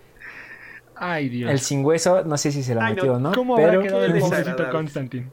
Ay, 0.99 1.29
Dios. 1.29 1.49
el 1.51 1.59
sin 1.59 1.83
hueso, 1.85 2.23
no 2.25 2.37
sé 2.37 2.51
si 2.51 2.61
se 2.63 2.73
Ay, 2.73 2.77
no. 2.77 2.83
metió 2.89 3.13
o 3.13 3.19
no. 3.19 3.31
¿Cómo 3.33 3.55
pero, 3.55 3.69
habrá 3.69 3.81
quedado 3.83 4.05
el 4.05 4.19
pobrecito. 4.19 4.69
Constantine? 4.69 5.27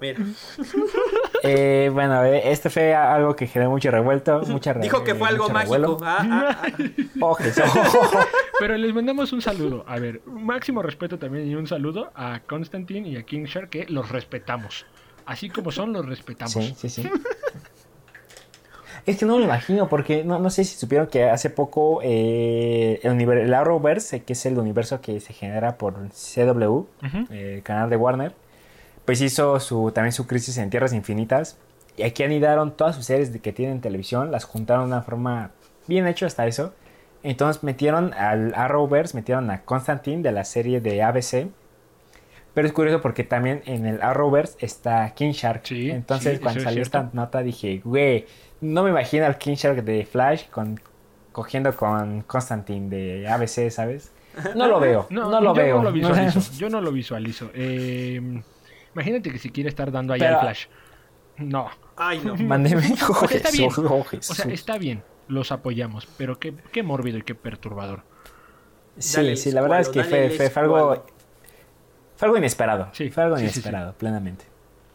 Mira, 0.00 0.18
eh, 1.44 1.88
bueno, 1.92 2.22
este 2.24 2.68
fue 2.68 2.94
algo 2.94 3.36
que 3.36 3.46
generó 3.46 3.70
mucho 3.70 3.90
revuelto. 3.90 4.40
Mucha 4.48 4.72
re- 4.72 4.80
dijo 4.82 5.04
que 5.04 5.14
fue 5.14 5.28
algo 5.28 5.48
mágico. 5.48 5.98
Ah, 6.02 6.18
ah, 6.20 6.62
ah. 6.62 6.72
Oh. 7.20 7.36
Pero 8.58 8.76
les 8.76 8.92
mandamos 8.92 9.32
un 9.32 9.40
saludo. 9.40 9.84
A 9.86 9.98
ver, 9.98 10.20
máximo 10.26 10.82
respeto 10.82 11.18
también 11.18 11.48
y 11.48 11.54
un 11.54 11.66
saludo 11.66 12.10
a 12.14 12.40
Constantine 12.40 13.08
y 13.08 13.16
a 13.16 13.22
King 13.22 13.44
Shark 13.44 13.70
que 13.70 13.86
los 13.88 14.10
respetamos. 14.10 14.84
Así 15.26 15.48
como 15.48 15.70
son, 15.70 15.92
los 15.92 16.04
respetamos. 16.04 16.52
Sí, 16.52 16.74
sí, 16.76 16.88
sí. 16.88 17.10
Es 19.06 19.18
que 19.18 19.26
no 19.26 19.34
me 19.34 19.40
lo 19.40 19.44
imagino, 19.44 19.88
porque 19.88 20.24
no, 20.24 20.38
no 20.38 20.48
sé 20.48 20.64
si 20.64 20.76
supieron 20.76 21.08
que 21.08 21.24
hace 21.24 21.50
poco 21.50 22.00
eh, 22.02 23.00
el, 23.02 23.20
el 23.20 23.52
Arrowverse, 23.54 24.22
que 24.22 24.32
es 24.32 24.46
el 24.46 24.58
universo 24.58 25.00
que 25.02 25.20
se 25.20 25.32
genera 25.34 25.76
por 25.76 25.94
CW, 26.08 26.66
Ujú. 26.70 26.88
eh, 27.30 27.56
el 27.56 27.62
canal 27.62 27.90
de 27.90 27.96
Warner, 27.96 28.32
pues 29.04 29.20
hizo 29.20 29.60
su, 29.60 29.90
también 29.92 30.12
su 30.12 30.26
crisis 30.26 30.56
en 30.56 30.70
Tierras 30.70 30.94
Infinitas. 30.94 31.58
Y 31.96 32.02
aquí 32.02 32.22
anidaron 32.22 32.72
todas 32.76 32.96
sus 32.96 33.04
series 33.04 33.32
de 33.32 33.40
que 33.40 33.52
tienen 33.52 33.76
en 33.76 33.80
televisión, 33.82 34.30
las 34.32 34.44
juntaron 34.44 34.86
de 34.88 34.94
una 34.94 35.02
forma 35.02 35.50
bien 35.86 36.06
hecho 36.06 36.24
hasta 36.26 36.46
eso. 36.46 36.72
Entonces 37.22 37.62
metieron 37.62 38.12
al 38.14 38.54
Arrowverse, 38.54 39.16
metieron 39.16 39.50
a 39.50 39.62
Constantine 39.62 40.22
de 40.22 40.32
la 40.32 40.44
serie 40.44 40.80
de 40.80 41.02
ABC. 41.02 41.48
Pero 42.54 42.66
es 42.68 42.72
curioso 42.72 43.00
porque 43.02 43.24
también 43.24 43.62
en 43.66 43.84
el 43.86 44.00
Arrowverse 44.02 44.56
está 44.60 45.10
King 45.14 45.32
Shark. 45.32 45.62
Sí, 45.64 45.90
Entonces 45.90 46.34
sí, 46.36 46.42
cuando 46.42 46.58
es 46.60 46.64
salió 46.64 46.82
esta 46.82 47.10
nota 47.12 47.40
dije, 47.42 47.80
güey, 47.84 48.26
no 48.64 48.82
me 48.82 48.90
imagino 48.90 49.26
al 49.26 49.38
King 49.38 49.54
Shark 49.54 49.82
de 49.84 50.04
Flash 50.06 50.48
con, 50.50 50.80
cogiendo 51.32 51.74
con 51.76 52.22
Constantine 52.22 52.88
de 52.88 53.28
ABC, 53.28 53.70
¿sabes? 53.70 54.12
No 54.56 54.66
lo 54.66 54.80
veo, 54.80 55.06
no, 55.10 55.30
lo 55.40 55.54
yo 55.54 55.54
veo. 55.54 55.76
no 55.78 55.84
lo 55.84 55.92
visualizo. 55.92 56.40
Yo 56.58 56.68
no 56.70 56.80
lo 56.80 56.90
visualizo. 56.92 57.50
Eh, 57.54 58.20
imagínate 58.94 59.30
que 59.30 59.38
si 59.38 59.50
quiere 59.50 59.68
estar 59.68 59.92
dando 59.92 60.12
allá 60.12 60.26
Pero- 60.26 60.34
el 60.36 60.40
flash. 60.40 60.66
No. 61.36 61.68
Ay, 61.96 62.20
no. 62.24 62.34
Mándeme. 62.38 62.94
O 63.08 63.26
sea, 63.28 63.36
está 63.36 63.50
bien. 63.50 63.70
O 63.76 64.04
sea, 64.20 64.52
está 64.52 64.78
bien. 64.78 65.02
Los 65.28 65.52
apoyamos. 65.52 66.06
Pero 66.16 66.38
qué, 66.38 66.54
qué 66.72 66.82
mórbido 66.82 67.18
y 67.18 67.22
qué 67.22 67.34
perturbador. 67.34 68.02
Sí, 68.98 69.16
Dale 69.16 69.36
sí, 69.36 69.50
la 69.52 69.60
verdad 69.62 69.80
es 69.80 69.88
que 69.88 70.04
fue, 70.04 70.30
fue- 70.30 70.50
fue 70.50 70.62
algo, 70.62 71.04
fue 72.16 72.26
algo 72.26 72.38
inesperado. 72.38 72.88
Sí, 72.92 73.10
fue 73.10 73.24
algo 73.24 73.36
sí, 73.36 73.46
sí, 73.46 73.52
sí. 73.54 73.58
inesperado, 73.60 73.94
plenamente. 73.94 74.44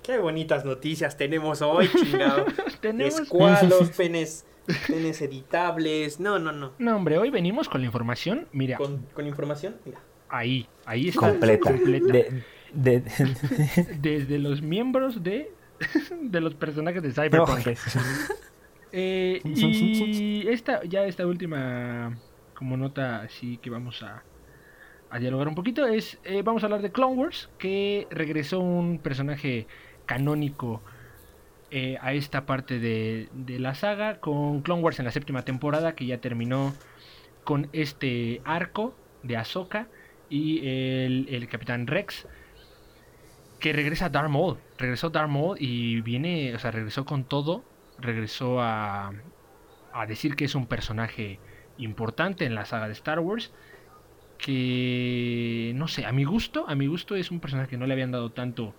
Qué 0.09 0.17
bonitas 0.17 0.65
noticias 0.65 1.15
tenemos 1.17 1.61
hoy, 1.61 1.87
chingado. 1.87 2.43
Tenemos. 2.81 3.19
Escualos, 3.19 3.91
penes, 3.97 4.43
penes 4.87 5.21
editables. 5.21 6.19
No, 6.19 6.39
no, 6.39 6.51
no. 6.51 6.71
No, 6.79 6.95
hombre, 6.95 7.19
hoy 7.19 7.29
venimos 7.29 7.69
con 7.69 7.81
la 7.81 7.85
información. 7.85 8.47
Mira, 8.51 8.77
Con, 8.77 9.05
con 9.13 9.27
información, 9.27 9.75
mira. 9.85 9.99
ahí, 10.29 10.67
ahí 10.87 11.09
está. 11.09 11.29
Completa. 11.29 11.69
completa. 11.71 12.11
De- 12.11 12.43
de- 12.73 13.03
Desde 14.01 14.39
los 14.39 14.63
miembros 14.63 15.21
de, 15.21 15.51
de 16.19 16.41
los 16.41 16.55
personajes 16.55 17.03
de 17.03 17.11
Cyberpunk. 17.11 17.67
Eh, 18.91 19.41
y 19.45 20.47
esta, 20.47 20.83
ya 20.85 21.03
esta 21.05 21.27
última 21.27 22.17
como 22.55 22.77
nota 22.77 23.21
así 23.21 23.57
que 23.57 23.69
vamos 23.69 24.01
a, 24.01 24.23
a 25.11 25.19
dialogar 25.19 25.47
un 25.47 25.53
poquito 25.53 25.85
es, 25.85 26.17
eh, 26.23 26.41
vamos 26.41 26.63
a 26.63 26.65
hablar 26.65 26.81
de 26.81 26.91
Clone 26.91 27.13
Wars, 27.15 27.47
que 27.59 28.07
regresó 28.09 28.59
un 28.59 28.97
personaje 28.97 29.67
canónico 30.09 30.81
eh, 31.69 31.99
a 32.01 32.13
esta 32.13 32.47
parte 32.47 32.79
de, 32.79 33.29
la 33.59 33.75
saga 33.75 34.19
con 34.19 34.63
Clone 34.63 34.81
Wars 34.81 34.97
en 34.97 35.05
la 35.05 35.11
séptima 35.11 35.45
temporada 35.45 35.93
que 35.93 36.07
ya 36.07 36.17
terminó 36.17 36.73
con 37.43 37.69
este 37.73 38.41
arco 38.43 38.95
de 39.21 39.37
Ahsoka 39.37 39.87
y 40.27 40.67
el, 40.67 41.47
Capitán 41.47 41.85
Rex 41.85 42.27
que 43.59 43.71
regresa 43.71 44.09
Darth 44.09 44.31
Maul, 44.31 44.57
regresó 44.79 45.11
Darth 45.11 45.29
Maul 45.29 45.57
y 45.59 46.01
viene, 46.01 46.55
o 46.55 46.59
sea, 46.59 46.71
regresó 46.71 47.05
con 47.05 47.23
todo, 47.23 47.63
regresó 47.99 48.61
a, 48.61 49.13
a 49.93 50.05
decir 50.07 50.35
que 50.35 50.45
es 50.45 50.55
un 50.55 50.65
personaje 50.65 51.39
importante 51.77 52.45
en 52.45 52.55
la 52.55 52.65
saga 52.65 52.87
de 52.87 52.93
Star 52.93 53.19
Wars, 53.19 53.51
que 54.39 55.71
no 55.75 55.87
sé, 55.87 56.07
a 56.07 56.11
mi 56.13 56.23
gusto, 56.23 56.65
a 56.67 56.73
mi 56.73 56.87
gusto 56.87 57.15
es 57.15 57.29
un 57.29 57.39
personaje 57.39 57.69
que 57.69 57.77
no 57.77 57.85
le 57.85 57.93
habían 57.93 58.11
dado 58.11 58.31
tanto, 58.31 58.73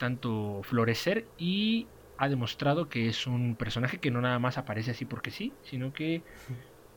tanto 0.00 0.62
florecer 0.64 1.26
y 1.38 1.86
ha 2.18 2.28
demostrado 2.28 2.88
que 2.88 3.06
es 3.06 3.26
un 3.26 3.54
personaje 3.54 3.98
que 3.98 4.10
no 4.10 4.20
nada 4.20 4.38
más 4.38 4.58
aparece 4.58 4.90
así 4.90 5.04
porque 5.04 5.30
sí, 5.30 5.52
sino 5.62 5.92
que 5.92 6.22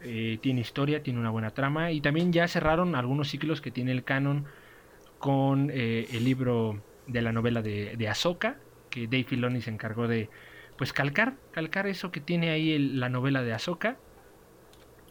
eh, 0.02 0.40
tiene 0.42 0.62
historia, 0.62 1.04
tiene 1.04 1.20
una 1.20 1.30
buena 1.30 1.52
trama 1.52 1.92
y 1.92 2.02
también 2.02 2.34
ya 2.34 2.48
cerraron 2.48 2.96
algunos 2.96 3.28
ciclos 3.30 3.62
que 3.62 3.72
tiene 3.72 3.92
el 3.92 4.04
canon 4.04 4.46
con 5.20 5.70
eh, 5.72 6.08
el 6.12 6.24
libro 6.24 6.82
de 7.08 7.22
la 7.22 7.32
novela 7.32 7.62
de, 7.62 7.96
de 7.98 8.08
Ahsoka, 8.10 8.58
que 8.90 9.06
Dave 9.08 9.24
Filoni 9.26 9.62
se 9.62 9.70
encargó 9.70 10.08
de 10.08 10.30
pues 10.78 10.92
calcar, 10.94 11.36
calcar 11.52 11.88
eso 11.88 12.12
que 12.12 12.20
tiene 12.20 12.50
ahí 12.50 12.72
el- 12.72 13.00
la 13.00 13.10
novela 13.10 13.44
de 13.44 13.54
Ahsoka. 13.54 13.98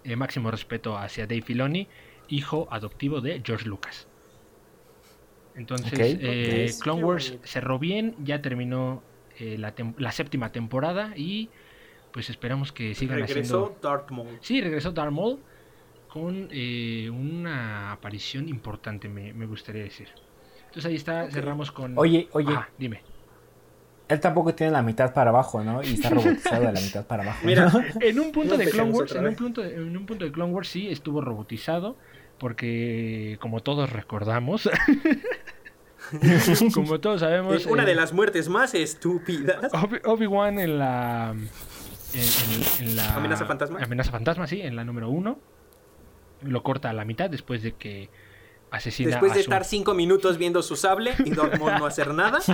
Eh, 0.05 0.17
máximo 0.17 0.51
respeto 0.51 0.99
hacia 0.99 1.27
Dave 1.27 1.43
Filoni, 1.43 1.89
hijo 2.29 2.67
adoptivo 2.71 3.21
de 3.21 3.41
George 3.45 3.69
Lucas. 3.69 4.09
Entonces, 5.55 5.93
Ok, 5.93 5.99
eh, 6.01 6.75
ok. 6.75 6.83
Clone 6.83 7.05
Wars 7.05 7.39
cerró 7.45 7.79
bien, 7.79 8.15
ya 8.19 8.41
terminó 8.43 9.03
eh, 9.39 9.57
la, 9.59 9.75
tem- 9.75 9.95
la 9.99 10.13
séptima 10.13 10.53
temporada 10.53 11.13
y 11.17 11.51
pues 12.13 12.31
esperamos 12.31 12.73
que 12.73 12.95
sigan 12.95 13.19
Regresó 13.19 13.67
haciendo... 13.67 13.79
Darth 13.83 14.11
Maul. 14.11 14.39
Sí, 14.41 14.61
regresó 14.61 14.93
Darth 14.93 15.13
Maul 15.13 15.41
con 16.09 16.49
eh, 16.53 17.11
una 17.11 17.93
aparición 17.93 18.49
importante, 18.49 19.09
me, 19.09 19.33
me 19.33 19.47
gustaría 19.47 19.83
decir. 19.83 20.09
Entonces 20.67 20.87
ahí 20.87 20.97
está, 20.97 21.31
cerramos 21.31 21.73
con... 21.73 21.99
Oye, 21.99 22.29
oye, 22.33 22.55
Ah, 22.55 22.69
dime. 22.79 23.03
él 24.09 24.21
tampoco 24.21 24.55
tiene 24.55 24.73
la 24.73 24.83
mitad 24.83 25.13
para 25.15 25.31
abajo, 25.31 25.65
¿no? 25.65 25.83
Y 25.83 25.95
está 25.95 26.11
robotizado 26.11 26.67
de 26.67 26.73
la 26.73 26.81
mitad 26.81 27.07
para 27.07 27.23
abajo. 27.23 27.41
Mira, 27.47 27.71
¿no? 27.71 27.83
En 28.01 28.21
un 28.21 28.31
punto 28.33 28.57
de 28.59 28.69
Clone 28.69 28.91
Wars, 28.91 29.15
en 29.15 29.27
un 29.27 29.35
punto 29.37 29.63
de, 29.63 29.75
en 29.75 29.97
un 29.97 30.07
punto 30.07 30.25
de 30.25 30.33
Clone 30.33 30.53
Wars 30.53 30.69
sí 30.69 30.89
estuvo 30.89 31.21
robotizado, 31.23 31.97
porque 32.39 33.39
como 33.41 33.61
todos 33.63 33.91
recordamos, 33.91 34.69
como 36.75 37.01
todos 37.01 37.21
sabemos, 37.21 37.55
es 37.57 37.67
una 37.67 37.83
eh, 37.83 37.87
de 37.87 37.95
las 37.95 38.13
muertes 38.13 38.49
más 38.49 38.75
estúpidas. 38.75 39.73
Obi- 39.73 40.01
Obi-Wan 40.05 40.59
en 40.59 40.79
la, 40.79 41.31
en, 41.33 42.21
en- 42.21 42.89
en 42.89 42.97
la 42.97 43.15
¿Amenaza 43.17 43.47
fantasma? 43.47 43.79
Amenaza 43.81 44.11
fantasma, 44.11 44.47
sí, 44.47 44.61
en 44.61 44.77
la 44.77 44.85
número 44.85 45.09
uno, 45.11 45.39
lo 46.43 46.63
corta 46.63 46.91
a 46.91 46.93
la 46.93 47.05
mitad 47.05 47.31
después 47.31 47.63
de 47.63 47.73
que 47.75 48.11
asesina 48.71 49.11
Después 49.11 49.33
a 49.33 49.35
de 49.37 49.43
su- 49.43 49.51
estar 49.51 49.65
cinco 49.65 49.95
minutos 49.95 50.39
viendo 50.39 50.63
su 50.63 50.77
sable 50.77 51.15
y 51.25 51.31
Darth 51.31 51.59
Maul 51.59 51.79
no 51.79 51.87
hacer 51.87 52.13
nada, 52.15 52.41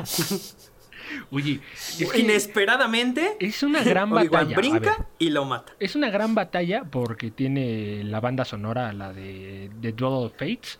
Oye, 1.31 1.61
es 1.99 2.11
que 2.13 2.21
inesperadamente 2.21 3.37
es 3.41 3.63
una 3.63 3.83
gran 3.83 4.11
batalla. 4.11 4.45
ver. 4.45 4.57
brinca 4.57 5.07
y 5.19 5.31
lo 5.31 5.47
mata. 5.47 5.73
Es 5.81 5.97
una 5.97 6.11
gran 6.11 6.35
batalla 6.35 6.85
porque 6.85 7.31
tiene 7.31 8.05
la 8.05 8.21
banda 8.21 8.45
sonora, 8.45 8.93
la 8.93 9.13
de, 9.15 9.71
de 9.81 9.93
Duel 9.93 10.27
of 10.27 10.33
Fates. 10.33 10.79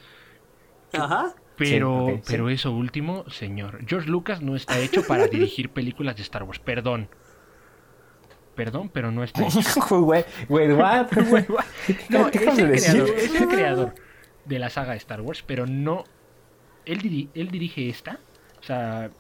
Ajá. 0.93 1.35
Pero, 1.59 2.21
pero 2.27 2.49
eso 2.51 2.73
último, 2.73 3.29
señor. 3.31 3.81
George 3.87 4.09
Lucas 4.09 4.41
no 4.43 4.55
está 4.57 4.79
hecho 4.79 5.03
para 5.07 5.27
dirigir 5.29 5.71
películas 5.71 6.17
de 6.17 6.23
Star 6.23 6.45
Wars. 6.45 6.59
Perdón. 6.59 7.09
perdón, 8.55 8.89
pero 8.93 9.11
no 9.11 9.23
está 9.25 9.45
hecha. 9.47 9.61
Güey, 9.91 10.25
güey, 10.49 10.73
what? 10.75 11.07
No, 12.11 12.31
¿Qué 12.31 12.39
es 12.45 12.59
el, 12.59 12.71
creador, 12.73 13.11
es 13.11 13.35
el 13.35 13.49
creador 13.49 13.95
de 14.45 14.59
la 14.59 14.71
saga 14.71 14.93
de 14.93 14.99
Star 14.99 15.21
Wars, 15.21 15.43
pero 15.47 15.67
no. 15.67 16.05
Él, 16.85 17.01
diri- 17.03 17.29
él 17.35 17.51
dirige 17.51 17.89
esta. 17.89 18.19
O 18.61 18.63
sea. 18.63 19.11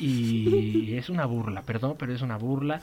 Y 0.00 0.94
es 0.96 1.08
una 1.08 1.26
burla, 1.26 1.62
perdón, 1.62 1.96
pero 1.98 2.12
es 2.12 2.22
una 2.22 2.36
burla. 2.36 2.80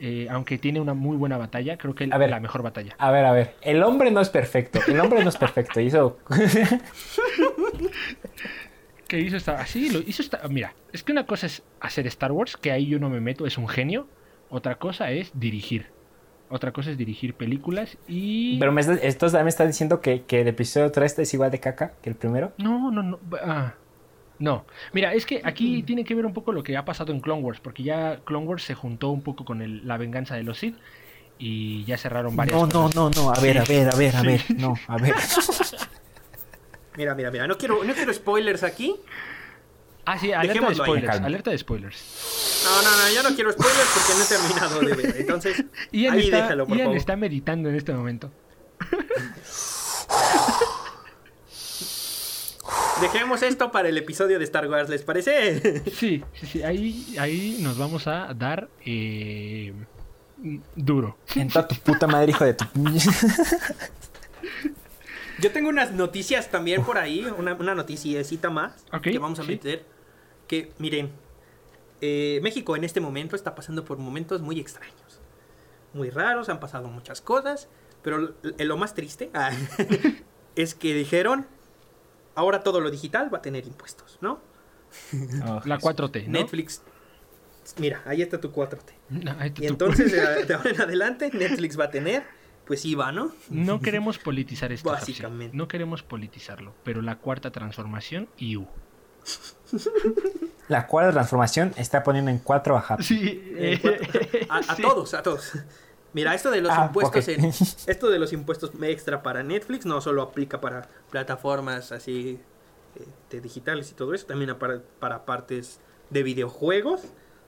Eh, 0.00 0.28
aunque 0.30 0.58
tiene 0.58 0.80
una 0.80 0.94
muy 0.94 1.16
buena 1.16 1.36
batalla, 1.38 1.76
creo 1.76 1.94
que 1.94 2.08
A 2.10 2.18
ver. 2.18 2.30
la 2.30 2.38
mejor 2.40 2.62
batalla. 2.62 2.94
A 2.98 3.10
ver, 3.10 3.24
a 3.24 3.32
ver. 3.32 3.56
El 3.62 3.82
hombre 3.82 4.10
no 4.12 4.20
es 4.20 4.28
perfecto. 4.30 4.78
El 4.86 5.00
hombre 5.00 5.22
no 5.24 5.28
es 5.28 5.36
perfecto. 5.36 5.80
Eso. 5.80 6.18
que 9.08 9.18
hizo 9.20 9.36
esta 9.36 9.58
así 9.60 9.88
lo 9.90 10.00
hizo 10.00 10.20
esta 10.22 10.46
mira 10.48 10.74
es 10.92 11.02
que 11.02 11.12
una 11.12 11.24
cosa 11.24 11.46
es 11.46 11.62
hacer 11.80 12.06
Star 12.08 12.30
Wars 12.32 12.56
que 12.56 12.72
ahí 12.72 12.86
yo 12.86 12.98
no 12.98 13.08
me 13.08 13.20
meto 13.20 13.46
es 13.46 13.56
un 13.56 13.66
genio 13.66 14.06
otra 14.50 14.74
cosa 14.76 15.10
es 15.10 15.30
dirigir 15.38 15.86
otra 16.50 16.72
cosa 16.72 16.90
es 16.90 16.98
dirigir 16.98 17.34
películas 17.34 17.96
y 18.06 18.58
Pero 18.58 18.70
me 18.72 18.80
estás- 18.82 19.00
esto 19.02 19.26
me 19.42 19.48
está 19.48 19.66
diciendo 19.66 20.00
que, 20.02 20.22
que 20.24 20.42
el 20.42 20.48
episodio 20.48 20.90
3 20.92 21.18
es 21.20 21.34
igual 21.34 21.50
de 21.50 21.60
caca 21.60 21.92
que 22.02 22.10
el 22.10 22.16
primero. 22.16 22.52
no 22.58 22.90
no 22.90 23.02
no 23.02 23.18
ah, 23.42 23.74
no 24.38 24.66
mira 24.92 25.14
es 25.14 25.26
que 25.26 25.40
aquí 25.44 25.82
tiene 25.82 26.04
que 26.04 26.14
ver 26.14 26.24
un 26.26 26.32
poco 26.32 26.52
lo 26.52 26.62
que 26.62 26.76
ha 26.76 26.84
pasado 26.84 27.12
en 27.12 27.20
Clone 27.20 27.42
Wars 27.42 27.60
porque 27.60 27.82
ya 27.82 28.20
Clone 28.24 28.46
Wars 28.46 28.62
se 28.62 28.74
juntó 28.74 29.08
un 29.10 29.22
poco 29.22 29.44
con 29.44 29.62
el- 29.62 29.86
la 29.86 29.96
venganza 29.96 30.34
de 30.36 30.42
los 30.44 30.58
Sith 30.58 30.76
y 31.38 31.84
ya 31.84 31.96
cerraron 31.96 32.34
varias 32.36 32.56
No, 32.58 32.66
no, 32.66 32.72
cosas. 32.84 32.94
no, 32.96 33.10
no. 33.10 33.30
A 33.32 33.40
ver, 33.40 33.58
a 33.58 33.64
ver, 33.64 33.88
a 33.92 33.96
ver, 33.96 34.16
a 34.16 34.22
ver. 34.22 34.40
No, 34.56 34.74
a 34.88 34.96
ver. 34.98 35.14
Mira, 36.96 37.14
mira, 37.14 37.30
mira. 37.30 37.46
No 37.46 37.56
quiero, 37.56 37.84
no 37.84 37.94
quiero 37.94 38.12
spoilers 38.12 38.64
aquí. 38.64 38.96
ah 40.04 40.18
sí 40.18 40.32
alerta 40.32 40.42
de 40.42 40.48
Dejémoslo 40.54 40.84
spoilers 40.84 41.20
alerta 41.20 41.50
de 41.52 41.58
spoilers 41.58 42.62
No, 42.64 42.82
no, 42.82 42.90
no. 42.90 43.08
Yo 43.14 43.22
no 43.28 43.34
quiero 43.36 43.52
spoilers 43.52 43.88
porque 43.94 44.14
no 44.18 44.24
he 44.24 44.26
terminado 44.26 44.80
de 44.80 44.94
ver. 44.96 45.16
Entonces, 45.20 45.64
Ian, 45.92 46.14
ahí 46.14 46.24
está, 46.24 46.36
déjalo, 46.42 46.66
por 46.66 46.76
Ian 46.76 46.86
favor. 46.86 46.96
está 46.96 47.14
meditando 47.16 47.68
en 47.68 47.76
este 47.76 47.92
momento 47.92 48.32
Dejemos 53.00 53.42
esto 53.42 53.70
para 53.70 53.88
el 53.88 53.96
episodio 53.96 54.38
de 54.38 54.44
Star 54.44 54.68
Wars, 54.68 54.88
¿les 54.88 55.02
parece? 55.02 55.82
Sí, 55.92 56.24
sí, 56.34 56.46
sí, 56.46 56.62
ahí, 56.62 57.16
ahí 57.18 57.58
nos 57.62 57.78
vamos 57.78 58.08
a 58.08 58.34
dar 58.34 58.68
eh, 58.84 59.72
duro. 60.74 61.16
En 61.36 61.48
toda 61.48 61.68
tu 61.68 61.76
puta 61.76 62.08
madre, 62.08 62.32
hijo 62.32 62.44
de 62.44 62.54
tu. 62.54 62.64
Yo 65.40 65.52
tengo 65.52 65.68
unas 65.68 65.92
noticias 65.92 66.50
también 66.50 66.84
por 66.84 66.98
ahí, 66.98 67.24
una, 67.36 67.54
una 67.54 67.76
noticiecita 67.76 68.50
más 68.50 68.84
que 69.02 69.18
vamos 69.18 69.38
a 69.38 69.42
sí. 69.42 69.50
meter. 69.50 69.84
Que 70.48 70.72
miren, 70.78 71.12
eh, 72.00 72.40
México 72.42 72.74
en 72.74 72.82
este 72.82 73.00
momento 73.00 73.36
está 73.36 73.54
pasando 73.54 73.84
por 73.84 73.98
momentos 73.98 74.40
muy 74.40 74.58
extraños, 74.58 75.20
muy 75.92 76.10
raros, 76.10 76.48
han 76.48 76.58
pasado 76.58 76.88
muchas 76.88 77.20
cosas, 77.20 77.68
pero 78.02 78.34
lo 78.58 78.76
más 78.76 78.94
triste 78.94 79.30
ah, 79.34 79.52
es 80.56 80.74
que 80.74 80.94
dijeron, 80.94 81.46
ahora 82.38 82.62
todo 82.62 82.80
lo 82.80 82.90
digital 82.90 83.32
va 83.32 83.38
a 83.38 83.42
tener 83.42 83.66
impuestos, 83.66 84.18
¿no? 84.20 84.40
Oh, 85.46 85.60
La 85.64 85.78
4T, 85.78 86.26
¿no? 86.26 86.32
Netflix, 86.38 86.82
mira, 87.78 88.00
ahí 88.06 88.22
está 88.22 88.40
tu 88.40 88.50
4T. 88.52 88.92
No, 89.10 89.34
ahí 89.38 89.50
tú- 89.50 89.62
Y 89.62 89.66
entonces, 89.66 90.12
de 90.12 90.44
de 90.44 90.54
ahora 90.54 90.70
en 90.70 90.80
adelante, 90.80 91.30
Netflix 91.32 91.78
va 91.78 91.84
a 91.84 91.90
tener, 91.90 92.22
pues 92.66 92.84
IVA, 92.84 93.10
¿no? 93.12 93.32
No 93.50 93.80
queremos 93.80 94.18
politizar 94.18 94.70
esto. 94.72 94.90
Básicamente. 94.90 95.56
No 95.56 95.66
queremos 95.68 96.02
politizarlo. 96.02 96.74
Pero 96.84 97.02
la 97.02 97.16
cuarta 97.16 97.50
transformación, 97.50 98.28
IU. 98.38 98.66
La 100.68 100.86
cuarta 100.86 101.12
transformación 101.12 101.72
está 101.76 102.02
poniendo 102.02 102.30
en 102.30 102.38
4 102.38 102.76
a 102.76 102.80
Happy. 102.80 103.02
Sí, 103.02 103.42
Eh, 103.56 104.46
a, 104.48 104.58
a 104.72 104.76
todos, 104.76 105.14
a 105.14 105.22
todos. 105.22 105.52
Mira, 106.18 106.34
esto 106.34 106.50
de 106.50 106.60
los 106.60 106.72
Ah, 106.72 106.86
impuestos 106.86 107.28
en, 107.28 107.44
esto 107.86 108.10
de 108.10 108.18
los 108.18 108.32
impuestos 108.32 108.72
extra 108.82 109.22
para 109.22 109.44
Netflix 109.44 109.86
no 109.86 110.00
solo 110.00 110.22
aplica 110.22 110.60
para 110.60 110.88
plataformas 111.10 111.92
así 111.92 112.40
de 113.30 113.40
digitales 113.40 113.92
y 113.92 113.94
todo 113.94 114.14
eso, 114.14 114.26
también 114.26 114.52
para, 114.58 114.82
para 114.98 115.24
partes 115.24 115.78
de 116.10 116.24
videojuegos. 116.24 117.02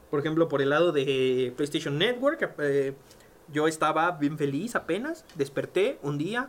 Por 0.08 0.20
ejemplo, 0.20 0.48
por 0.48 0.62
el 0.62 0.70
lado 0.70 0.92
de 0.92 1.52
PlayStation 1.56 1.98
Network, 1.98 2.54
eh, 2.58 2.94
yo 3.52 3.66
estaba 3.66 4.12
bien 4.12 4.38
feliz 4.38 4.76
apenas, 4.76 5.24
desperté 5.34 5.98
un 6.04 6.16
día, 6.16 6.48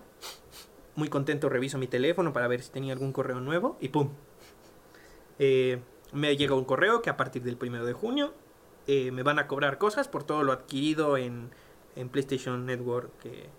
muy 0.93 1.09
contento, 1.09 1.49
reviso 1.49 1.79
mi 1.79 1.87
teléfono 1.87 2.33
para 2.33 2.47
ver 2.47 2.61
si 2.61 2.69
tenía 2.69 2.93
algún 2.93 3.13
correo 3.13 3.39
nuevo 3.39 3.77
y 3.81 3.89
¡pum! 3.89 4.11
Eh, 5.39 5.81
me 6.13 6.37
llega 6.37 6.53
un 6.53 6.65
correo 6.65 7.01
que 7.01 7.09
a 7.09 7.17
partir 7.17 7.41
del 7.41 7.57
primero 7.57 7.83
de 7.83 7.93
junio 7.93 8.31
eh, 8.85 9.09
me 9.09 9.23
van 9.23 9.39
a 9.39 9.47
cobrar 9.47 9.79
cosas 9.79 10.07
por 10.07 10.23
todo 10.23 10.43
lo 10.43 10.51
adquirido 10.51 11.17
en, 11.17 11.49
en 11.95 12.09
PlayStation 12.09 12.65
Network 12.65 13.09
que 13.19 13.49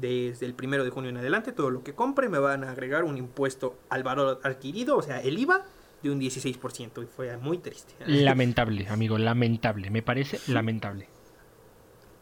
desde 0.00 0.46
el 0.46 0.54
primero 0.54 0.84
de 0.84 0.90
junio 0.90 1.10
en 1.10 1.16
adelante, 1.16 1.52
todo 1.52 1.70
lo 1.70 1.82
que 1.82 1.94
compre 1.94 2.28
me 2.28 2.38
van 2.38 2.64
a 2.64 2.70
agregar 2.70 3.04
un 3.04 3.16
impuesto 3.16 3.78
al 3.88 4.02
valor 4.02 4.40
adquirido, 4.42 4.96
o 4.96 5.02
sea, 5.02 5.20
el 5.20 5.38
IVA 5.38 5.64
de 6.02 6.10
un 6.10 6.20
16%. 6.20 7.02
Y 7.02 7.06
fue 7.06 7.36
muy 7.36 7.58
triste. 7.58 7.94
Lamentable, 8.06 8.86
amigo, 8.88 9.18
lamentable. 9.18 9.90
Me 9.90 10.02
parece 10.02 10.40
lamentable. 10.52 11.08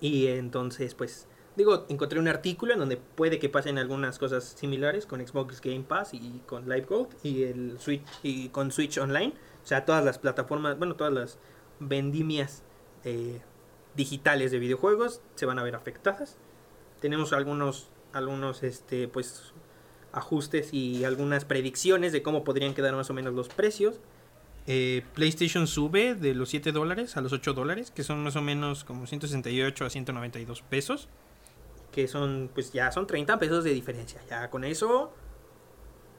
Y 0.01 0.27
entonces, 0.29 0.95
pues, 0.95 1.27
digo, 1.57 1.87
encontré 1.89 2.19
un 2.19 2.29
artículo 2.29 2.73
en 2.73 2.79
donde 2.79 2.97
puede 2.97 3.39
que 3.39 3.49
pasen 3.49 3.79
algunas 3.79 4.19
cosas 4.19 4.45
similares 4.45 5.07
con 5.07 5.27
Xbox 5.27 5.61
Game 5.61 5.83
Pass 5.83 6.15
y 6.15 6.43
con 6.47 6.69
Live 6.69 6.87
Gold 6.89 7.09
y 7.23 7.45
el 7.45 7.79
Switch 7.79 8.03
y 8.23 8.49
con 8.51 8.73
Switch 8.73 8.99
Online. 8.99 9.33
O 9.63 9.67
sea, 9.67 9.85
todas 9.85 10.05
las 10.05 10.19
plataformas, 10.19 10.79
bueno, 10.79 10.97
todas 10.97 11.13
las 11.13 11.39
vendimias 11.81 12.63
eh, 13.05 13.41
digitales 13.97 14.51
de 14.51 14.59
videojuegos 14.59 15.21
se 15.35 15.47
van 15.47 15.59
a 15.59 15.63
ver 15.63 15.75
afectadas. 15.75 16.37
Tenemos 17.01 17.33
algunos, 17.33 17.89
algunos, 18.13 18.63
este, 18.63 19.09
pues, 19.09 19.53
ajustes 20.13 20.73
y 20.73 21.05
algunas 21.05 21.45
predicciones 21.45 22.13
de 22.13 22.23
cómo 22.23 22.45
podrían 22.45 22.75
quedar 22.75 22.95
más 22.95 23.11
o 23.11 23.15
menos 23.15 23.35
los 23.35 23.49
precios. 23.49 24.01
Eh, 24.67 25.05
PlayStation 25.15 25.67
sube 25.67 26.15
de 26.15 26.35
los 26.35 26.49
7 26.49 26.73
dólares 26.73 27.17
a 27.17 27.21
los 27.21 27.33
8 27.33 27.53
dólares, 27.53 27.93
que 27.93 28.03
son 28.03 28.23
más 28.25 28.35
o 28.37 28.43
menos 28.43 28.85
como 28.85 29.07
168 29.07 29.85
a 29.85 29.91
192 29.91 30.63
pesos. 30.63 31.09
Que 31.93 32.09
son, 32.09 32.51
pues 32.53 32.73
ya 32.73 32.91
son 32.91 33.07
30 33.07 33.39
pesos 33.39 33.65
de 33.65 33.73
diferencia. 33.73 34.21
Ya 34.29 34.51
con 34.51 34.65
eso, 34.65 35.13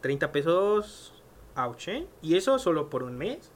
30 0.01 0.31
pesos, 0.31 1.13
ouch, 1.55 1.87
¿eh? 1.89 2.07
Y 2.21 2.35
eso 2.35 2.57
solo 2.57 2.89
por 2.89 3.03
un 3.03 3.17
mes. 3.17 3.51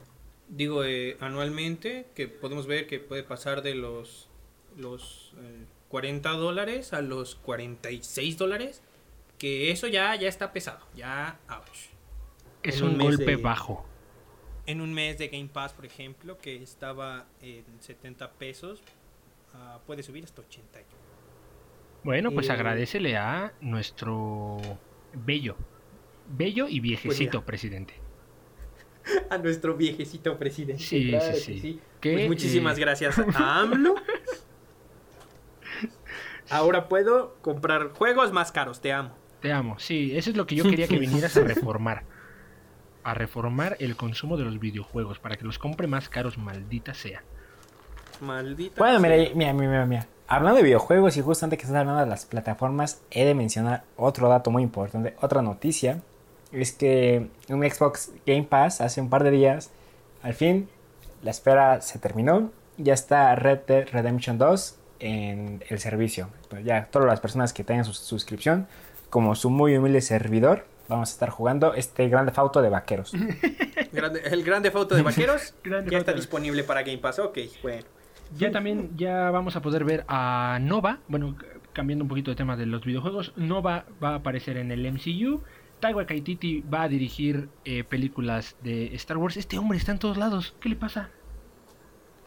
Digo, 0.54 0.84
eh, 0.84 1.16
anualmente, 1.20 2.06
que 2.14 2.28
podemos 2.28 2.66
ver 2.66 2.86
que 2.86 3.00
puede 3.00 3.22
pasar 3.22 3.62
de 3.62 3.74
los, 3.74 4.28
los 4.76 5.32
eh, 5.38 5.64
40 5.88 6.28
dólares 6.32 6.92
a 6.92 7.00
los 7.00 7.34
46 7.36 8.36
dólares. 8.36 8.82
Que 9.38 9.70
eso 9.70 9.88
ya, 9.88 10.14
ya 10.14 10.28
está 10.28 10.52
pesado, 10.52 10.86
ya, 10.94 11.40
ouch. 11.48 11.88
Es 12.62 12.78
En 12.80 12.84
un, 12.88 12.98
golpe 12.98 13.24
de- 13.24 13.36
bajo. 13.36 13.84
En 14.66 14.80
un 14.82 14.92
mes 14.94 15.16
de 15.18 15.28
Game 15.28 15.48
Pass, 15.52 15.72
por 15.72 15.86
ejemplo, 15.86 16.38
que 16.38 16.62
estaba 16.62 17.24
en 17.40 17.64
70 17.80 18.30
pesos, 18.32 18.80
ah, 19.54 19.80
puede 19.86 20.02
subir 20.04 20.22
hasta 20.22 20.42
80. 20.42 20.80
Bueno, 22.04 22.30
pues 22.30 22.48
Eh, 22.48 22.52
agradecele 22.52 23.16
a 23.16 23.52
nuestro 23.60 24.58
bello. 25.14 25.56
Bello 26.28 26.68
y 26.68 26.78
viejecito 26.80 27.38
mira. 27.38 27.46
presidente. 27.46 27.94
A 29.30 29.38
nuestro 29.38 29.76
viejecito 29.76 30.38
presidente. 30.38 30.82
Sí, 30.82 31.08
claro 31.08 31.34
sí, 31.36 31.54
que 31.54 31.60
sí. 31.60 31.80
Pues 32.00 32.28
muchísimas 32.28 32.78
gracias 32.78 33.18
a 33.18 33.24
AMLO. 33.60 33.94
Ahora 36.50 36.88
puedo 36.88 37.36
comprar 37.40 37.92
juegos 37.92 38.32
más 38.32 38.52
caros, 38.52 38.80
te 38.80 38.92
amo. 38.92 39.10
Te 39.40 39.52
amo. 39.52 39.78
Sí, 39.78 40.16
eso 40.16 40.30
es 40.30 40.36
lo 40.36 40.46
que 40.46 40.54
yo 40.54 40.64
quería 40.64 40.86
que 40.86 40.98
vinieras 41.00 41.36
a 41.36 41.40
reformar. 41.40 42.04
A 43.04 43.14
reformar 43.14 43.76
el 43.80 43.96
consumo 43.96 44.36
de 44.36 44.44
los 44.44 44.60
videojuegos 44.60 45.18
para 45.18 45.36
que 45.36 45.44
los 45.44 45.58
compre 45.58 45.86
más 45.86 46.08
caros, 46.08 46.38
maldita 46.38 46.94
sea. 46.94 47.22
Maldita. 48.20 48.76
Bueno, 48.78 49.00
mira, 49.00 49.16
sea. 49.16 49.34
mira, 49.34 49.52
mira, 49.52 49.70
mira, 49.70 49.86
mira. 49.86 50.06
Hablando 50.28 50.58
de 50.58 50.64
videojuegos 50.64 51.16
y 51.16 51.20
justo 51.20 51.44
antes 51.44 51.58
que 51.58 51.64
estás 51.64 51.78
hablando 51.78 52.00
de 52.00 52.06
las 52.06 52.26
plataformas, 52.26 53.02
he 53.10 53.24
de 53.24 53.34
mencionar 53.34 53.84
otro 53.96 54.28
dato 54.28 54.50
muy 54.50 54.62
importante, 54.62 55.16
otra 55.20 55.42
noticia. 55.42 56.00
Es 56.52 56.72
que 56.72 57.28
un 57.48 57.68
Xbox 57.68 58.12
Game 58.26 58.44
Pass 58.44 58.80
hace 58.80 59.00
un 59.00 59.08
par 59.08 59.24
de 59.24 59.30
días, 59.30 59.70
al 60.22 60.34
fin, 60.34 60.68
la 61.22 61.30
espera 61.30 61.80
se 61.80 61.98
terminó. 61.98 62.50
Ya 62.78 62.94
está 62.94 63.34
Red 63.34 63.60
Dead 63.66 63.88
Redemption 63.90 64.38
2 64.38 64.76
en 65.00 65.64
el 65.68 65.78
servicio. 65.78 66.28
Pues 66.48 66.64
ya 66.64 66.86
todas 66.90 67.08
las 67.08 67.20
personas 67.20 67.52
que 67.52 67.64
tengan 67.64 67.84
su 67.84 67.92
suscripción, 67.92 68.66
como 69.10 69.34
su 69.34 69.50
muy 69.50 69.76
humilde 69.76 70.00
servidor, 70.00 70.64
vamos 70.88 71.10
a 71.10 71.12
estar 71.12 71.30
jugando 71.30 71.74
este 71.74 72.08
grande 72.08 72.32
auto 72.36 72.62
de 72.62 72.68
vaqueros. 72.68 73.12
El 73.92 74.42
Grande 74.42 74.70
Foto 74.70 74.94
de 74.94 75.02
Vaqueros 75.02 75.54
ya 75.90 75.98
está 75.98 76.12
disponible 76.12 76.64
para 76.64 76.82
Game 76.82 76.98
Pass. 76.98 77.18
Ok, 77.18 77.38
bueno. 77.62 77.82
Ya 78.38 78.50
también 78.50 78.90
ya 78.96 79.30
vamos 79.30 79.56
a 79.56 79.60
poder 79.60 79.84
ver 79.84 80.04
a 80.08 80.58
Nova, 80.62 81.00
bueno, 81.08 81.36
cambiando 81.74 82.04
un 82.04 82.08
poquito 82.08 82.30
de 82.30 82.36
tema 82.36 82.56
de 82.56 82.64
los 82.64 82.84
videojuegos, 82.84 83.34
Nova 83.36 83.84
va 84.02 84.10
a 84.10 84.14
aparecer 84.16 84.56
en 84.56 84.70
el 84.70 84.90
MCU, 84.90 85.42
Taika 85.82 85.96
Waititi 85.96 86.60
va 86.72 86.82
a 86.84 86.88
dirigir 86.88 87.48
eh, 87.64 87.82
películas 87.82 88.56
de 88.62 88.94
Star 88.94 89.16
Wars. 89.16 89.36
Este 89.36 89.58
hombre 89.58 89.76
está 89.78 89.90
en 89.90 89.98
todos 89.98 90.16
lados, 90.16 90.54
¿qué 90.60 90.68
le 90.68 90.76
pasa? 90.76 91.10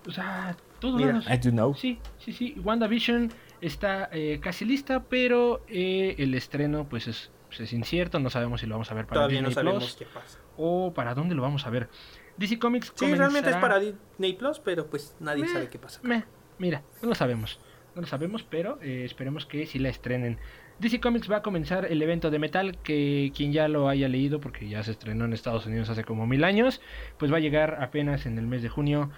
O 0.05 0.11
sea, 0.11 0.57
Todos 0.79 0.97
Mira. 0.99 1.13
lados. 1.13 1.27
I 1.29 1.37
do 1.37 1.51
know. 1.51 1.73
Sí, 1.73 1.99
sí, 2.19 2.33
sí. 2.33 2.55
WandaVision 2.63 3.31
está 3.61 4.09
eh, 4.11 4.39
casi 4.41 4.65
lista, 4.65 5.03
pero 5.03 5.63
eh, 5.69 6.15
el 6.19 6.33
estreno 6.35 6.87
pues 6.89 7.07
es, 7.07 7.31
pues, 7.47 7.61
es 7.61 7.71
incierto. 7.71 8.19
No 8.19 8.29
sabemos 8.29 8.59
si 8.59 8.67
lo 8.67 8.75
vamos 8.75 8.91
a 8.91 8.93
ver 8.93 9.05
para 9.07 9.21
Todavía 9.21 9.41
no 9.41 9.47
Disney 9.47 9.63
sabemos 9.63 9.83
Plus 9.85 9.95
qué 9.95 10.05
pasa. 10.13 10.39
o 10.57 10.93
para 10.93 11.15
dónde 11.15 11.33
lo 11.33 11.41
vamos 11.41 11.65
a 11.65 11.69
ver. 11.69 11.89
DC 12.37 12.59
Comics 12.59 12.91
Sí, 12.93 13.05
realmente 13.15 13.49
es 13.49 13.55
comenzará- 13.55 13.61
para 13.61 13.79
Disney 13.79 14.33
Plus, 14.33 14.59
pero 14.59 14.87
pues 14.87 15.15
nadie 15.21 15.43
Meh. 15.43 15.49
sabe 15.49 15.69
qué 15.69 15.79
pasa. 15.79 16.01
Meh, 16.03 16.25
mira, 16.59 16.83
no 17.01 17.07
lo 17.07 17.15
sabemos. 17.15 17.57
No 17.95 18.01
lo 18.01 18.07
sabemos, 18.07 18.43
pero 18.43 18.77
eh, 18.81 19.05
esperemos 19.05 19.45
que 19.45 19.65
sí 19.65 19.79
la 19.79 19.87
estrenen. 19.87 20.37
DC 20.79 20.99
Comics 20.99 21.31
va 21.31 21.37
a 21.37 21.41
comenzar 21.41 21.85
el 21.85 22.01
evento 22.01 22.29
de 22.29 22.39
metal, 22.39 22.77
que 22.83 23.31
quien 23.35 23.53
ya 23.53 23.67
lo 23.67 23.87
haya 23.87 24.09
leído, 24.09 24.41
porque 24.41 24.67
ya 24.67 24.83
se 24.83 24.91
estrenó 24.91 25.25
en 25.25 25.33
Estados 25.33 25.65
Unidos 25.65 25.89
hace 25.89 26.03
como 26.03 26.27
mil 26.27 26.43
años, 26.43 26.81
pues 27.17 27.31
va 27.31 27.37
a 27.37 27.39
llegar 27.39 27.77
apenas 27.81 28.25
en 28.25 28.37
el 28.37 28.45
mes 28.45 28.61
de 28.61 28.69
junio 28.69 29.09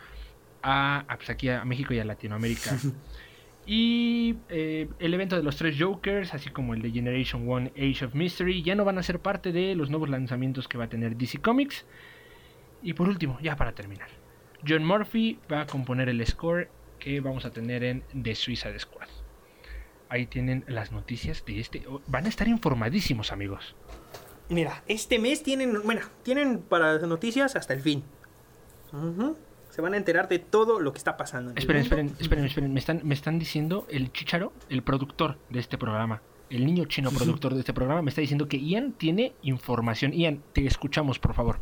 a, 0.61 1.05
a, 1.07 1.17
pues, 1.17 1.29
aquí 1.29 1.49
a 1.49 1.65
México 1.65 1.93
y 1.93 1.99
a 1.99 2.05
Latinoamérica. 2.05 2.77
y 3.65 4.35
eh, 4.49 4.87
el 4.99 5.13
evento 5.15 5.35
de 5.35 5.41
los 5.41 5.57
tres 5.57 5.75
Jokers, 5.79 6.35
así 6.35 6.51
como 6.51 6.75
el 6.75 6.81
de 6.83 6.91
Generation 6.91 7.49
One 7.49 7.71
Age 7.75 8.05
of 8.05 8.13
Mystery, 8.13 8.61
ya 8.61 8.75
no 8.75 8.85
van 8.85 8.99
a 8.99 9.03
ser 9.03 9.19
parte 9.19 9.51
de 9.51 9.73
los 9.73 9.89
nuevos 9.89 10.09
lanzamientos 10.09 10.67
que 10.67 10.77
va 10.77 10.85
a 10.85 10.89
tener 10.89 11.17
DC 11.17 11.39
Comics. 11.39 11.85
Y 12.83 12.93
por 12.93 13.09
último, 13.09 13.39
ya 13.41 13.55
para 13.55 13.71
terminar, 13.73 14.09
John 14.65 14.85
Murphy 14.85 15.39
va 15.51 15.61
a 15.61 15.65
componer 15.65 16.07
el 16.09 16.23
score 16.25 16.69
que 16.99 17.19
vamos 17.19 17.45
a 17.45 17.51
tener 17.51 17.83
en 17.83 18.03
The 18.21 18.35
Suicide 18.35 18.77
Squad. 18.77 19.07
Ahí 20.09 20.25
tienen 20.25 20.63
las 20.67 20.91
noticias 20.91 21.43
de 21.45 21.59
este. 21.59 21.83
oh, 21.89 22.01
Van 22.07 22.25
a 22.25 22.29
estar 22.29 22.47
informadísimos, 22.47 23.31
amigos. 23.31 23.75
Mira, 24.49 24.83
este 24.87 25.19
mes 25.19 25.43
tienen, 25.43 25.81
bueno, 25.83 26.01
tienen 26.23 26.59
para 26.59 26.99
noticias 26.99 27.55
hasta 27.55 27.73
el 27.73 27.81
fin. 27.81 28.03
Se 29.69 29.81
van 29.81 29.93
a 29.93 29.97
enterar 29.97 30.29
de 30.29 30.39
todo 30.39 30.79
lo 30.79 30.93
que 30.93 30.97
está 30.97 31.17
pasando. 31.17 31.51
en 31.51 31.57
Esperen, 31.57 31.81
esperen, 31.81 32.15
esperen, 32.19 32.45
esperen. 32.45 32.73
Me 32.73 32.79
están, 32.79 33.01
me 33.03 33.13
están 33.13 33.37
diciendo 33.37 33.85
el 33.89 34.11
chicharo, 34.13 34.53
el 34.69 34.81
productor 34.81 35.37
de 35.49 35.59
este 35.59 35.77
programa, 35.77 36.21
el 36.49 36.65
niño 36.65 36.85
chino 36.85 37.11
productor 37.11 37.53
de 37.53 37.59
este 37.59 37.73
programa, 37.73 38.01
me 38.01 38.09
está 38.09 38.21
diciendo 38.21 38.47
que 38.47 38.57
Ian 38.59 38.93
tiene 38.93 39.33
información. 39.41 40.13
Ian, 40.13 40.41
te 40.53 40.65
escuchamos, 40.65 41.19
por 41.19 41.33
favor. 41.33 41.59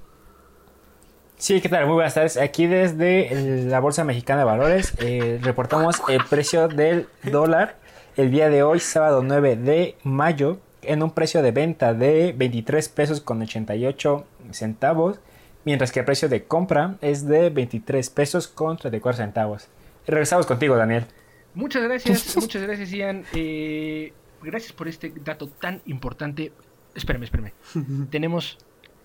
Sí, 1.38 1.60
¿qué 1.60 1.68
tal? 1.68 1.86
Muy 1.88 1.96
buenas 1.96 2.14
tardes. 2.14 2.38
Aquí 2.38 2.68
desde 2.68 3.66
la 3.66 3.80
Bolsa 3.80 4.04
Mexicana 4.06 4.40
de 4.40 4.46
Valores 4.46 4.94
eh, 5.00 5.40
reportamos 5.42 6.02
el 6.08 6.24
precio 6.24 6.68
del 6.68 7.08
dólar 7.24 7.78
el 8.18 8.32
día 8.32 8.50
de 8.50 8.64
hoy, 8.64 8.80
sábado 8.80 9.22
9 9.24 9.58
de 9.58 9.96
mayo, 10.04 10.60
en 10.82 11.04
un 11.04 11.12
precio 11.12 11.42
de 11.42 11.52
venta 11.52 11.94
de 11.94 12.34
23 12.36 12.88
pesos 12.90 13.20
con 13.20 13.42
88 13.42 14.26
centavos, 14.52 15.20
mientras 15.66 15.92
que 15.92 16.00
el 16.00 16.06
precio 16.06 16.30
de 16.30 16.46
compra 16.46 16.96
es 17.02 17.28
de 17.28 17.50
23 17.50 18.10
pesos 18.12 18.48
con 18.48 18.78
34 18.78 19.18
centavos. 19.18 19.68
Y 20.08 20.12
regresamos 20.12 20.46
contigo, 20.46 20.78
Daniel. 20.78 21.06
Muchas 21.54 21.84
gracias, 21.84 22.38
muchas 22.42 22.62
gracias, 22.62 22.92
Ian. 22.92 23.26
Eh, 23.34 24.14
gracias 24.42 24.72
por 24.72 24.88
este 24.88 25.12
dato 25.24 25.48
tan 25.48 25.82
importante. 25.86 26.54
Espérame, 26.94 27.24
espérame. 27.24 27.52
tenemos. 28.10 28.58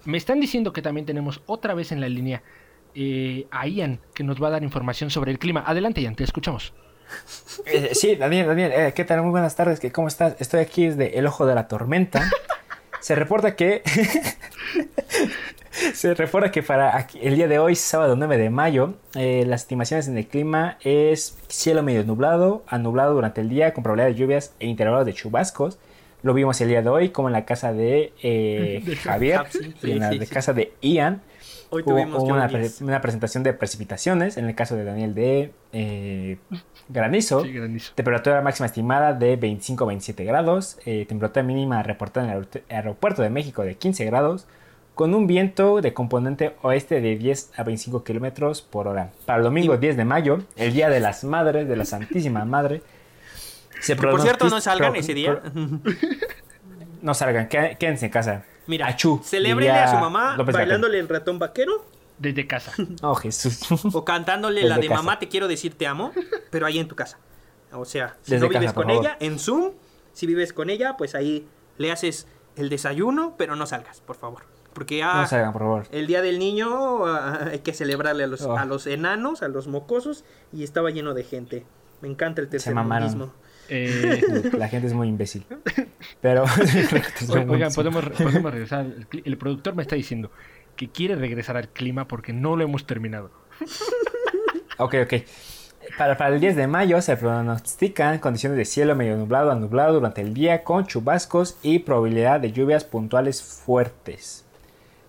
Me 0.05 0.19
están 0.19 0.41
diciendo 0.41 0.73
que 0.73 0.83
también 0.83 1.05
tenemos 1.05 1.43
otra 1.47 1.75
vez 1.75 1.93
en 1.93 2.01
la 2.01 2.09
línea 2.09 2.43
eh, 2.95 3.47
a 3.51 3.67
Ian, 3.67 4.01
que 4.15 4.23
nos 4.23 4.41
va 4.43 4.49
a 4.49 4.51
dar 4.51 4.63
información 4.63 5.11
sobre 5.11 5.33
el 5.33 5.39
clima. 5.39 5.65
Adelante, 5.67 6.01
Ian, 6.01 6.15
te 6.15 6.25
escuchamos. 6.25 6.73
Eh, 7.67 7.91
sí, 7.95 8.17
Daniel, 8.17 8.47
Daniel, 8.47 8.73
eh, 8.75 8.93
¿qué 8.95 9.05
tal? 9.05 9.23
Muy 9.23 9.31
buenas 9.31 9.55
tardes, 9.57 9.81
¿qué- 9.81 9.93
¿cómo 9.93 10.09
estás? 10.09 10.35
Estoy 10.39 10.61
aquí 10.61 10.87
desde 10.89 11.19
el 11.19 11.27
ojo 11.27 11.47
de 11.47 11.55
la 11.55 11.69
tormenta. 11.69 12.31
Se 13.01 13.15
reporta 13.15 13.57
que... 13.57 13.83
Se 15.95 16.15
reporta 16.15 16.51
que 16.51 16.63
para 16.63 16.97
aquí- 16.97 17.21
el 17.23 17.37
día 17.37 17.47
de 17.49 17.59
hoy, 17.59 17.75
sábado 17.77 18.17
9 18.17 18.37
de 18.39 18.51
mayo, 18.51 18.95
eh, 19.15 19.45
las 19.47 19.63
estimaciones 19.63 20.09
en 20.09 20.19
el 20.19 20.27
clima 20.27 20.79
es 20.83 21.39
cielo 21.49 21.83
medio 21.83 22.03
nublado, 22.05 22.65
a 22.67 22.77
nublado 22.79 23.15
durante 23.15 23.41
el 23.41 23.49
día 23.49 23.73
con 23.73 23.83
probabilidad 23.85 24.09
de 24.09 24.15
lluvias 24.21 24.53
e 24.59 24.67
intervalos 24.67 25.07
de 25.07 25.15
chubascos. 25.15 25.79
Lo 26.23 26.35
vimos 26.35 26.61
el 26.61 26.69
día 26.69 26.83
de 26.83 26.89
hoy, 26.91 27.09
como 27.11 27.29
en 27.29 27.33
la 27.33 27.45
casa 27.47 27.73
de 27.73 28.13
De 28.23 28.97
Javier 28.97 29.43
y 29.83 29.93
en 29.93 30.01
la 30.01 30.11
sí, 30.11 30.19
de 30.19 30.27
sí. 30.27 30.35
casa 30.35 30.53
de 30.53 30.73
Ian. 30.83 31.23
Hoy 31.73 31.83
Hubo, 31.83 31.93
tuvimos 31.93 32.23
hubo 32.23 32.33
una, 32.35 32.49
pre- 32.49 32.69
una 32.81 33.01
presentación 33.01 33.43
de 33.45 33.53
precipitaciones, 33.53 34.37
en 34.37 34.47
el 34.47 34.55
caso 34.57 34.75
de 34.77 34.85
Daniel 34.85 35.15
de 35.15 35.53
eh, 35.73 36.39
granizo. 36.89 37.45
Sí, 37.45 37.53
granizo. 37.53 37.93
Temperatura 37.95 38.41
máxima 38.43 38.67
estimada 38.67 39.13
de 39.13 39.37
25 39.37 39.85
a 39.85 39.87
27 39.87 40.25
grados. 40.25 40.79
eh, 40.85 41.07
temperatura 41.09 41.43
mínima 41.45 41.83
reportada 41.83 42.27
en 42.27 42.33
el 42.37 42.43
aeropu- 42.49 42.63
aeropuerto 42.69 43.23
de 43.23 43.31
México 43.31 43.63
de 43.63 43.77
15 43.77 44.05
grados. 44.07 44.47
Con 44.97 45.15
un 45.15 45.27
viento 45.29 45.81
de 45.81 45.95
componente 45.95 46.57
oeste 46.63 47.01
de 47.01 47.17
10 47.17 47.53
a 47.57 47.63
25 47.63 48.03
kilómetros 48.05 48.61
por 48.61 48.87
hora. 48.89 49.13
Para 49.25 49.39
el 49.39 49.45
domingo 49.45 49.77
10 49.77 49.97
de 49.97 50.05
mayo, 50.05 50.41
el 50.57 50.73
día 50.75 50.91
de 50.91 51.01
las 51.01 51.23
madres, 51.25 51.69
de 51.69 51.77
la 51.77 51.85
Santísima 51.85 52.45
Madre. 52.45 52.83
Se 53.81 53.97
por 53.97 54.21
cierto, 54.21 54.49
no 54.51 54.61
salgan 54.61 54.95
ese 54.97 55.15
día. 55.15 55.41
no 57.03 57.15
salgan, 57.15 57.49
qué- 57.49 57.77
quédense 57.79 58.07
en 58.07 58.13
casa. 58.13 58.45
Mira, 58.71 58.87
Achú, 58.87 59.21
celébrenle 59.25 59.73
a 59.79 59.91
su 59.91 59.97
mamá 59.97 60.37
López 60.37 60.55
Gatell. 60.55 60.69
bailándole 60.69 60.99
el 61.01 61.09
ratón 61.09 61.39
vaquero 61.39 61.85
Desde 62.19 62.47
casa. 62.47 62.73
Oh, 63.03 63.15
Jesús. 63.17 63.61
o 63.93 64.05
cantándole 64.05 64.61
Desde 64.63 64.69
la 64.69 64.77
de 64.79 64.87
casa. 64.89 65.03
mamá 65.03 65.19
te 65.19 65.29
quiero 65.29 65.49
decir 65.49 65.75
te 65.77 65.87
amo, 65.87 66.13
pero 66.51 66.67
ahí 66.67 66.79
en 66.79 66.87
tu 66.89 66.95
casa. 66.95 67.19
O 67.73 67.85
sea, 67.85 68.17
si 68.23 68.33
Desde 68.33 68.45
no 68.47 68.49
vives 68.49 68.67
casa, 68.73 68.75
con 68.75 68.91
ella, 68.91 69.17
en 69.21 69.39
Zoom, 69.39 69.73
si 70.13 70.27
vives 70.27 70.53
con 70.53 70.71
ella, 70.71 70.97
pues 70.97 71.15
ahí 71.15 71.47
le 71.79 71.91
haces 71.93 72.27
el 72.57 72.69
desayuno, 72.69 73.35
pero 73.39 73.57
no 73.57 73.67
salgas, 73.67 74.01
por 74.01 74.17
favor. 74.17 74.43
Porque 74.73 74.99
ya 74.99 75.15
No 75.15 75.27
salgan, 75.27 75.53
por 75.53 75.63
favor. 75.63 75.87
el 75.91 76.07
día 76.07 76.23
del 76.23 76.39
niño 76.39 77.07
ah, 77.07 77.49
hay 77.51 77.59
que 77.61 77.73
celebrarle 77.73 78.25
a 78.25 78.27
los, 78.29 78.43
Oh. 78.43 78.57
a 78.57 78.65
los 78.67 78.87
enanos, 78.87 79.43
a 79.43 79.49
los 79.49 79.67
mocosos, 79.67 80.25
y 80.53 80.63
estaba 80.63 80.91
lleno 80.91 81.13
de 81.15 81.25
gente. 81.25 81.67
Me 82.03 82.09
encanta 82.09 82.41
el 82.41 82.49
mamaron. 82.75 83.33
Eh, 83.71 84.51
La 84.59 84.69
gente 84.69 84.87
es 84.89 84.93
muy 84.95 85.09
imbécil. 85.09 85.47
Pero. 86.21 86.45
oigan, 87.49 87.73
podemos, 87.73 88.05
podemos 88.11 88.53
regresar. 88.53 88.81
al 88.81 89.09
cli- 89.09 89.23
El 89.25 89.39
productor 89.39 89.75
me 89.75 89.83
está 89.83 89.97
diciendo 89.97 90.31
que 90.77 90.89
quiere 90.89 91.15
regresar 91.15 91.57
al 91.57 91.69
clima 91.69 92.07
porque 92.09 92.33
no 92.33 92.57
lo 92.57 92.65
hemos 92.65 92.87
terminado. 92.87 93.31
Ok, 94.79 94.95
ok. 95.05 95.15
Para, 95.99 96.17
para 96.17 96.35
el 96.35 96.41
10 96.41 96.57
de 96.57 96.67
mayo 96.67 97.01
se 97.03 97.17
pronostican 97.17 98.19
condiciones 98.19 98.57
de 98.57 98.65
cielo 98.65 98.95
medio 98.97 99.17
nublado 99.17 99.51
a 99.51 99.55
nublado 99.55 99.95
durante 99.95 100.21
el 100.21 100.35
día 100.35 100.63
con 100.63 100.87
chubascos 100.87 101.59
y 101.63 101.81
probabilidad 101.81 102.41
de 102.41 102.53
lluvias 102.53 102.85
puntuales 102.85 103.43
fuertes. 103.43 104.45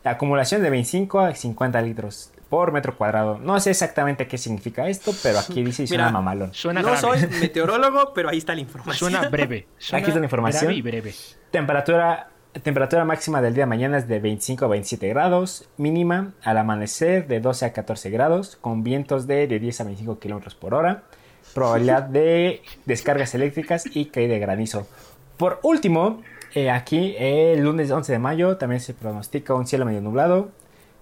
La 0.04 0.12
acumulación 0.12 0.62
de 0.64 0.70
25 0.72 1.20
a 1.20 1.36
50 1.36 1.82
litros 1.84 2.31
por 2.52 2.74
metro 2.74 2.98
cuadrado. 2.98 3.40
No 3.40 3.58
sé 3.62 3.70
exactamente 3.70 4.28
qué 4.28 4.38
significa 4.38 4.90
esto, 4.90 5.14
pero 5.24 5.40
aquí 5.40 5.64
dice 5.64 5.84
y 5.84 5.88
suena 5.88 6.08
Mira, 6.08 6.12
mamalón. 6.12 6.54
Suena 6.54 6.82
no 6.82 6.88
grave. 6.92 7.00
soy 7.00 7.28
meteorólogo, 7.40 8.12
pero 8.14 8.28
ahí 8.28 8.40
está 8.40 8.54
la 8.54 8.60
información. 8.60 9.10
Suena 9.14 9.30
breve. 9.30 9.68
Suena 9.78 10.00
Aquí 10.02 10.10
está 10.10 10.20
la 10.20 10.26
información. 10.26 10.64
grave 10.64 10.76
y 10.76 10.82
breve. 10.82 11.14
Temperatura, 11.50 12.28
temperatura 12.62 13.06
máxima 13.06 13.42
del 13.42 13.54
día 13.54 13.62
de 13.64 13.68
mañana 13.68 13.98
es 13.98 14.10
de 14.10 14.20
25 14.20 14.66
a 14.66 14.68
27 14.68 15.08
grados, 15.08 15.70
mínima 15.78 16.34
al 16.44 16.58
amanecer 16.58 17.26
de 17.30 17.40
12 17.40 17.68
a 17.68 17.72
14 17.72 18.10
grados, 18.10 18.58
con 18.60 18.84
vientos 18.84 19.28
de, 19.28 19.48
de 19.48 19.58
10 19.58 19.80
a 19.80 19.84
25 19.86 20.20
kilómetros 20.20 20.54
por 20.54 20.74
hora, 20.74 21.04
probabilidad 21.54 22.04
de 22.04 22.64
descargas 22.86 23.34
eléctricas 23.34 23.86
y 23.96 24.08
caída 24.08 24.34
de 24.34 24.40
granizo. 24.40 24.88
Por 25.38 25.62
último, 25.64 26.22
eh, 26.54 26.70
aquí 26.70 27.16
eh, 27.18 27.54
el 27.54 27.64
lunes 27.64 27.90
11 27.92 28.12
de 28.12 28.20
mayo 28.20 28.58
también 28.58 28.82
se 28.82 28.94
pronostica 28.94 29.54
un 29.54 29.66
cielo 29.66 29.86
medio 29.86 30.02
nublado, 30.02 30.50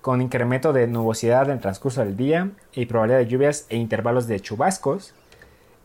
con 0.02 0.22
incremento 0.22 0.74
de 0.74 0.88
nubosidad 0.88 1.46
en 1.46 1.52
el 1.52 1.60
transcurso 1.60 2.04
del 2.04 2.16
día 2.16 2.52
y 2.74 2.86
probabilidad 2.86 3.20
de 3.20 3.28
lluvias 3.28 3.66
e 3.70 3.78
intervalos 3.78 4.28
de 4.28 4.40
chubascos. 4.40 5.14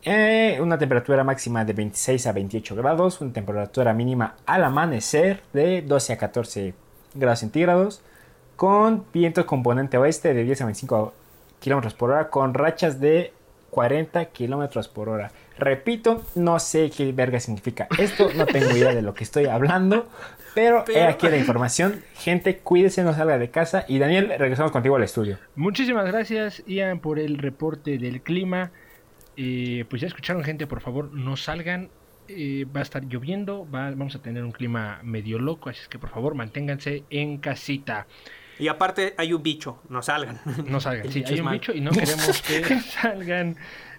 Eh, 0.02 0.58
una 0.60 0.78
temperatura 0.78 1.24
máxima 1.24 1.64
de 1.64 1.72
26 1.72 2.26
a 2.26 2.32
28 2.32 2.76
grados, 2.76 3.20
una 3.20 3.32
temperatura 3.32 3.94
mínima 3.94 4.36
al 4.46 4.64
amanecer 4.64 5.42
de 5.52 5.82
12 5.82 6.12
a 6.12 6.18
14 6.18 6.74
grados 7.14 7.38
centígrados, 7.38 8.02
con 8.56 9.04
viento 9.12 9.46
componente 9.46 9.96
oeste 9.96 10.34
de 10.34 10.44
10 10.44 10.60
a 10.60 10.64
25 10.66 11.12
kilómetros 11.58 11.94
por 11.94 12.10
hora, 12.10 12.28
con 12.28 12.54
rachas 12.54 13.00
de 13.00 13.32
40 13.70 14.26
kilómetros 14.26 14.88
por 14.88 15.08
hora. 15.08 15.32
Repito, 15.58 16.24
no 16.34 16.58
sé 16.58 16.90
qué 16.90 17.12
verga 17.12 17.38
significa 17.38 17.86
esto, 17.98 18.28
no 18.34 18.44
tengo 18.46 18.76
idea 18.76 18.92
de 18.94 19.02
lo 19.02 19.14
que 19.14 19.22
estoy 19.24 19.46
hablando, 19.46 20.08
pero, 20.54 20.84
he 20.88 21.04
aquí 21.04 21.28
la 21.28 21.36
información. 21.36 22.02
Gente, 22.14 22.58
cuídese, 22.58 23.02
no 23.04 23.12
salga 23.14 23.38
de 23.38 23.50
casa. 23.50 23.84
Y 23.88 23.98
Daniel, 23.98 24.32
regresamos 24.38 24.72
contigo 24.72 24.96
al 24.96 25.02
estudio. 25.04 25.38
Muchísimas 25.56 26.06
gracias, 26.06 26.62
Ian, 26.66 26.98
por 27.00 27.18
el 27.18 27.38
reporte 27.38 27.98
del 27.98 28.20
clima. 28.22 28.72
Eh, 29.36 29.84
pues 29.88 30.00
ya 30.02 30.08
escucharon, 30.08 30.42
gente, 30.44 30.66
por 30.66 30.80
favor, 30.80 31.12
no 31.12 31.36
salgan. 31.36 31.88
Eh, 32.28 32.64
va 32.74 32.80
a 32.80 32.82
estar 32.82 33.04
lloviendo, 33.04 33.68
va- 33.70 33.90
vamos 33.90 34.14
a 34.16 34.22
tener 34.22 34.42
un 34.44 34.52
clima 34.52 34.98
medio 35.02 35.38
loco, 35.38 35.68
así 35.68 35.80
es 35.82 35.88
que 35.88 35.98
por 35.98 36.08
favor 36.10 36.34
manténganse 36.34 37.02
en 37.10 37.36
casita. 37.38 38.06
Y 38.58 38.68
aparte 38.68 39.14
hay 39.18 39.32
un 39.32 39.42
bicho, 39.42 39.80
no 39.88 40.02
salgan. 40.02 40.40
No 40.66 40.80
salgan, 40.80 41.10
sí, 41.12 41.24
hay 41.26 41.40
un 41.40 41.50
bicho 41.50 41.72
y 41.72 41.80
no 41.80 41.90
queremos 41.90 42.42
que 42.42 42.80
salgan. 43.02 43.56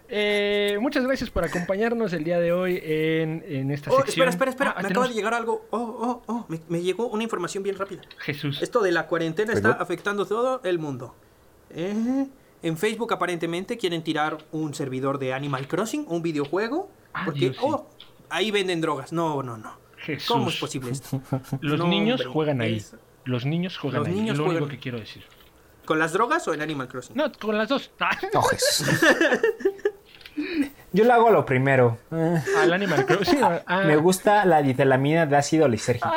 Eh, 0.07 0.77
muchas 0.82 1.03
gracias 1.03 1.32
por 1.32 1.44
acompañarnos 1.44 2.14
el 2.14 2.23
día 2.23 2.40
de 2.40 2.52
hoy 2.53 2.80
en, 2.84 3.44
en 3.48 3.72
esta 3.72 3.90
Oh, 3.91 3.98
sección. 4.03 4.30
espera, 4.30 4.30
espera, 4.30 4.52
espera. 4.52 4.69
Ah, 4.72 4.82
me 4.84 4.88
tenemos- 4.90 4.91
acaba 4.91 5.07
de 5.07 5.14
llegar 5.15 5.34
algo. 5.34 5.65
Oh, 5.72 5.80
oh, 5.80 6.23
oh. 6.27 6.45
Me, 6.48 6.60
me 6.69 6.82
llegó 6.84 7.07
una 7.07 7.23
información 7.23 7.64
bien 7.64 7.76
rápida. 7.77 8.02
Jesús. 8.19 8.61
Esto 8.61 8.82
de 8.82 8.91
la 8.91 9.07
cuarentena 9.07 9.53
está 9.53 9.72
afectando 9.72 10.26
todo 10.27 10.61
el 10.64 10.77
mundo. 10.80 11.15
Eh, 11.72 12.27
En 12.61 12.77
Facebook 12.77 13.14
aparentemente 13.14 13.77
quieren 13.77 14.03
tirar 14.03 14.38
un 14.52 14.73
servidor 14.76 15.18
de 15.19 15.34
Animal 15.34 15.68
Crossing, 15.68 16.06
un 16.07 16.22
videojuego. 16.22 16.90
Ah, 17.14 17.23
porque, 17.26 17.40
Dios, 17.41 17.56
sí. 17.57 17.61
oh, 17.64 17.88
ahí 18.30 18.52
venden 18.52 18.82
drogas. 18.82 19.11
No, 19.11 19.41
no, 19.44 19.57
no. 19.57 19.73
Jesús. 19.98 20.27
¿Cómo 20.27 20.49
es 20.49 20.57
posible 20.57 20.91
esto? 20.91 21.19
Los 21.61 21.80
No, 21.80 21.88
niños 21.88 22.23
juegan 22.27 22.61
ahí. 22.61 22.76
es- 22.76 22.95
Los 23.26 23.45
niños 23.45 23.77
juegan 23.77 24.02
Los 24.02 24.07
ahí. 24.10 24.15
niños 24.15 24.34
es 24.34 24.38
lo 24.39 24.45
único 24.45 24.68
que 24.68 24.80
quiero 24.80 24.99
decir. 24.99 25.23
¿Con 25.85 25.99
las 25.99 26.14
drogas 26.14 26.47
o 26.47 26.53
en 26.53 26.61
Animal 26.61 26.88
Crossing? 26.88 27.15
No, 27.15 27.31
con 27.31 27.57
las 27.57 27.69
dos. 27.69 27.91
Oh. 28.34 28.49
Yo 30.91 31.03
lo 31.06 31.14
hago 31.14 31.30
lo 31.30 31.45
primero. 31.45 31.97
Al 32.57 32.73
Animal 32.73 33.06
Crossing. 33.06 33.39
ah, 33.43 33.84
Me 33.85 33.95
gusta 33.95 34.45
la 34.45 34.61
ditelamina 34.61 35.26
de 35.26 35.35
ácido 35.38 35.68
lisérgico. 35.68 36.10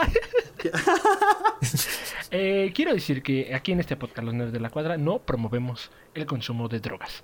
eh, 2.30 2.72
quiero 2.74 2.92
decir 2.92 3.22
que 3.22 3.54
aquí 3.54 3.72
en 3.72 3.80
este 3.80 3.96
podcast, 3.96 4.24
Los 4.24 4.34
Nerds 4.34 4.52
de 4.52 4.60
la 4.60 4.70
Cuadra, 4.70 4.96
no 4.96 5.20
promovemos 5.20 5.90
el 6.14 6.26
consumo 6.26 6.68
de 6.68 6.80
drogas. 6.80 7.22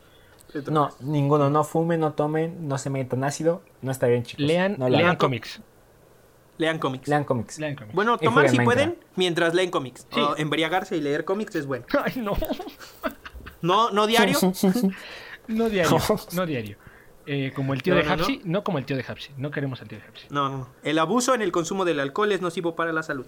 No, 0.70 0.90
ninguno. 1.00 1.50
No 1.50 1.64
fumen, 1.64 1.98
no 2.00 2.12
tomen, 2.12 2.68
no 2.68 2.78
se 2.78 2.90
metan 2.90 3.24
ácido. 3.24 3.62
No 3.82 3.90
está 3.90 4.06
bien, 4.06 4.22
chicos. 4.22 4.44
Lean, 4.46 4.76
No 4.78 4.88
lean 4.88 5.16
cómics. 5.16 5.60
Lean 6.58 6.78
cómics. 6.78 7.08
Lean 7.08 7.24
cómics. 7.24 7.58
Lean 7.58 7.74
cómics. 7.74 7.94
Bueno, 7.94 8.16
tomar 8.18 8.48
si 8.48 8.58
pueden 8.60 8.96
mientras 9.16 9.54
leen 9.54 9.70
cómics. 9.70 10.06
Sí. 10.12 10.20
O 10.20 10.36
embriagarse 10.36 10.96
y 10.96 11.00
leer 11.00 11.24
cómics 11.24 11.54
es 11.56 11.66
bueno. 11.66 11.84
Ay, 12.04 12.12
no. 12.16 12.34
No, 13.62 13.90
no 13.90 14.06
diario. 14.06 14.38
No 15.48 15.68
diario. 15.68 15.98
No 16.32 16.46
diario. 16.46 16.78
Eh, 17.26 17.52
como 17.54 17.72
el 17.74 17.82
tío 17.82 17.94
No, 17.94 18.00
de 18.00 18.06
no, 18.06 18.12
Hapsi, 18.12 18.40
no. 18.44 18.62
como 18.64 18.78
el 18.78 18.84
tío 18.84 18.96
de 18.96 19.04
Hapsi. 19.06 19.30
No 19.38 19.50
queremos 19.50 19.80
al 19.82 19.88
tío 19.88 19.98
de 19.98 20.04
Hapsi. 20.04 20.26
No, 20.30 20.48
no, 20.48 20.56
no. 20.58 20.68
El 20.82 20.98
abuso 20.98 21.34
en 21.34 21.42
el 21.42 21.52
consumo 21.52 21.84
del 21.84 22.00
alcohol 22.00 22.30
es 22.32 22.40
nocivo 22.42 22.76
para 22.76 22.92
la 22.92 23.02
salud. 23.02 23.26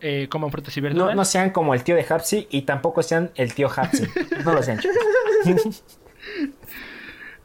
Eh, 0.00 0.28
coman 0.30 0.50
frutas 0.52 0.76
y 0.76 0.80
No, 0.80 0.88
verduras. 0.88 1.16
no 1.16 1.24
sean 1.24 1.50
como 1.50 1.74
el 1.74 1.82
tío 1.84 1.94
de 1.96 2.04
Hapsi 2.08 2.46
y 2.50 2.62
tampoco 2.62 3.02
sean 3.02 3.30
el 3.36 3.54
tío 3.54 3.68
Hapsi. 3.74 4.04
No 4.44 4.52
lo 4.54 4.62
sean. 4.62 4.80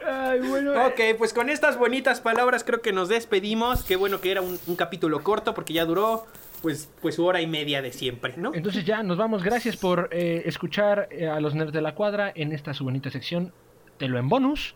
Ay, 0.06 0.40
bueno. 0.42 0.72
Ok, 0.88 1.00
pues 1.18 1.34
con 1.34 1.50
estas 1.50 1.78
bonitas 1.78 2.22
palabras 2.22 2.64
creo 2.64 2.82
que 2.82 2.92
nos 2.92 3.10
despedimos. 3.10 3.84
Qué 3.84 3.96
bueno 3.96 4.22
que 4.22 4.32
era 4.32 4.42
un, 4.42 4.60
un 4.68 4.76
capítulo 4.76 5.24
corto 5.24 5.54
porque 5.54 5.74
ya 5.74 5.86
duró 5.86 6.26
pues, 6.64 6.90
pues 7.02 7.16
su 7.16 7.26
hora 7.26 7.42
y 7.42 7.48
media 7.48 7.82
de 7.82 7.92
siempre, 7.92 8.34
¿no? 8.38 8.52
Entonces 8.54 8.86
ya 8.86 9.04
nos 9.04 9.18
vamos. 9.18 9.44
Gracias 9.44 9.76
por 9.76 10.10
eh, 10.12 10.44
escuchar 10.46 11.10
eh, 11.12 11.28
a 11.28 11.40
los 11.42 11.54
nerds 11.54 11.74
de 11.74 11.82
la 11.82 11.94
cuadra 11.94 12.32
en 12.34 12.54
esta 12.54 12.74
su 12.74 12.86
bonita 12.86 13.12
sección. 13.12 13.52
Te 13.98 14.08
lo 14.08 14.18
en 14.18 14.30
bonus. 14.30 14.74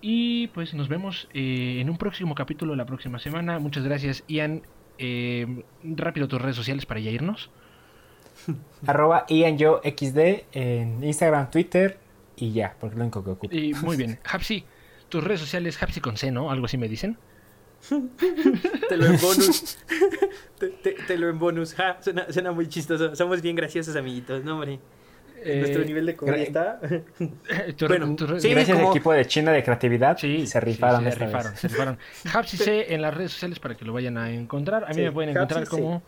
Y 0.00 0.48
pues 0.48 0.74
nos 0.74 0.88
vemos 0.88 1.28
eh, 1.32 1.78
en 1.80 1.88
un 1.88 1.96
próximo 1.96 2.34
capítulo 2.34 2.74
la 2.74 2.84
próxima 2.84 3.18
semana. 3.20 3.58
Muchas 3.60 3.84
gracias, 3.84 4.24
Ian. 4.26 4.62
Eh, 4.98 5.62
rápido 5.82 6.28
tus 6.28 6.42
redes 6.42 6.56
sociales 6.56 6.84
para 6.84 7.00
ya 7.00 7.10
irnos. 7.10 7.48
Arroba 8.86 9.24
IanYoXD 9.28 10.18
en 10.52 11.02
Instagram, 11.02 11.50
Twitter 11.50 12.03
y 12.36 12.52
ya, 12.52 12.74
porque 12.80 12.94
es 12.94 12.98
lo 12.98 13.04
único 13.04 13.22
que 13.24 13.30
ocupo. 13.30 13.54
Y 13.54 13.74
muy 13.74 13.96
bien. 13.96 14.18
Hapsi, 14.30 14.64
tus 15.08 15.22
redes 15.24 15.40
sociales, 15.40 15.80
Hapsi 15.82 16.00
con 16.00 16.16
C, 16.16 16.30
¿no? 16.30 16.50
Algo 16.50 16.66
así 16.66 16.76
me 16.78 16.88
dicen. 16.88 17.16
Te 18.88 18.96
lo 18.96 19.06
en 19.06 19.20
bonus. 19.20 19.78
te, 20.58 20.68
te- 20.68 20.92
te 21.06 21.18
lo 21.18 21.28
en 21.28 21.38
bonus. 21.38 21.74
Ja, 21.74 21.98
suena, 22.00 22.26
suena 22.32 22.50
muy 22.52 22.66
chistoso. 22.68 23.14
Somos 23.14 23.42
bien 23.42 23.56
graciosos, 23.56 23.94
amiguitos, 23.96 24.42
¿no, 24.44 24.54
hombre? 24.54 24.78
Eh, 25.46 25.58
Nuestro 25.60 25.84
nivel 25.84 26.06
de 26.06 26.16
comedia 26.16 26.42
está. 26.44 26.80
tu- 27.76 27.86
Bueno, 27.88 28.16
sí, 28.38 28.48
Gracias 28.48 28.78
como- 28.78 28.90
equipo 28.90 29.12
de 29.12 29.26
China 29.26 29.52
de 29.52 29.62
creatividad. 29.62 30.16
Sí, 30.16 30.46
se 30.46 30.60
rifaron 30.60 31.00
sí, 31.00 31.04
se 31.04 31.08
esta 31.10 31.26
rifaron, 31.26 31.50
vez. 31.52 31.60
se 31.60 31.68
rifaron. 31.68 31.98
Hapsi 32.32 32.56
C 32.56 32.94
en 32.94 33.02
las 33.02 33.12
redes 33.14 33.32
sociales 33.32 33.58
para 33.58 33.74
que 33.74 33.84
lo 33.84 33.92
vayan 33.92 34.16
a 34.16 34.30
encontrar. 34.30 34.84
A 34.84 34.88
mí 34.88 34.94
Sí, 34.94 35.00
me 35.02 35.12
pueden 35.12 35.30
encontrar 35.36 35.60
Hapsi 35.64 35.70
como 35.70 36.02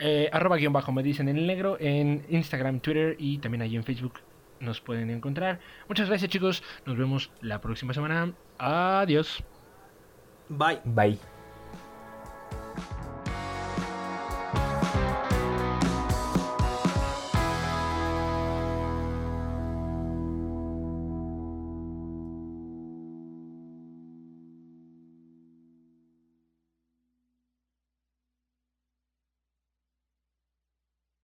eh, 0.00 0.28
arroba 0.32 0.56
guion 0.56 0.72
bajo 0.72 0.90
me 0.90 1.04
dicen 1.04 1.28
en 1.28 1.36
el 1.36 1.46
negro 1.46 1.76
en 1.78 2.24
Instagram, 2.28 2.80
Twitter 2.80 3.14
y 3.20 3.38
también 3.38 3.62
ahí 3.62 3.76
en 3.76 3.84
Facebook 3.84 4.14
nos 4.64 4.80
pueden 4.80 5.10
encontrar. 5.10 5.60
Muchas 5.88 6.08
gracias 6.08 6.30
chicos, 6.30 6.62
nos 6.86 6.96
vemos 6.96 7.30
la 7.40 7.60
próxima 7.60 7.94
semana. 7.94 8.32
Adiós. 8.58 9.42
Bye. 10.48 10.80
Bye. 10.84 11.33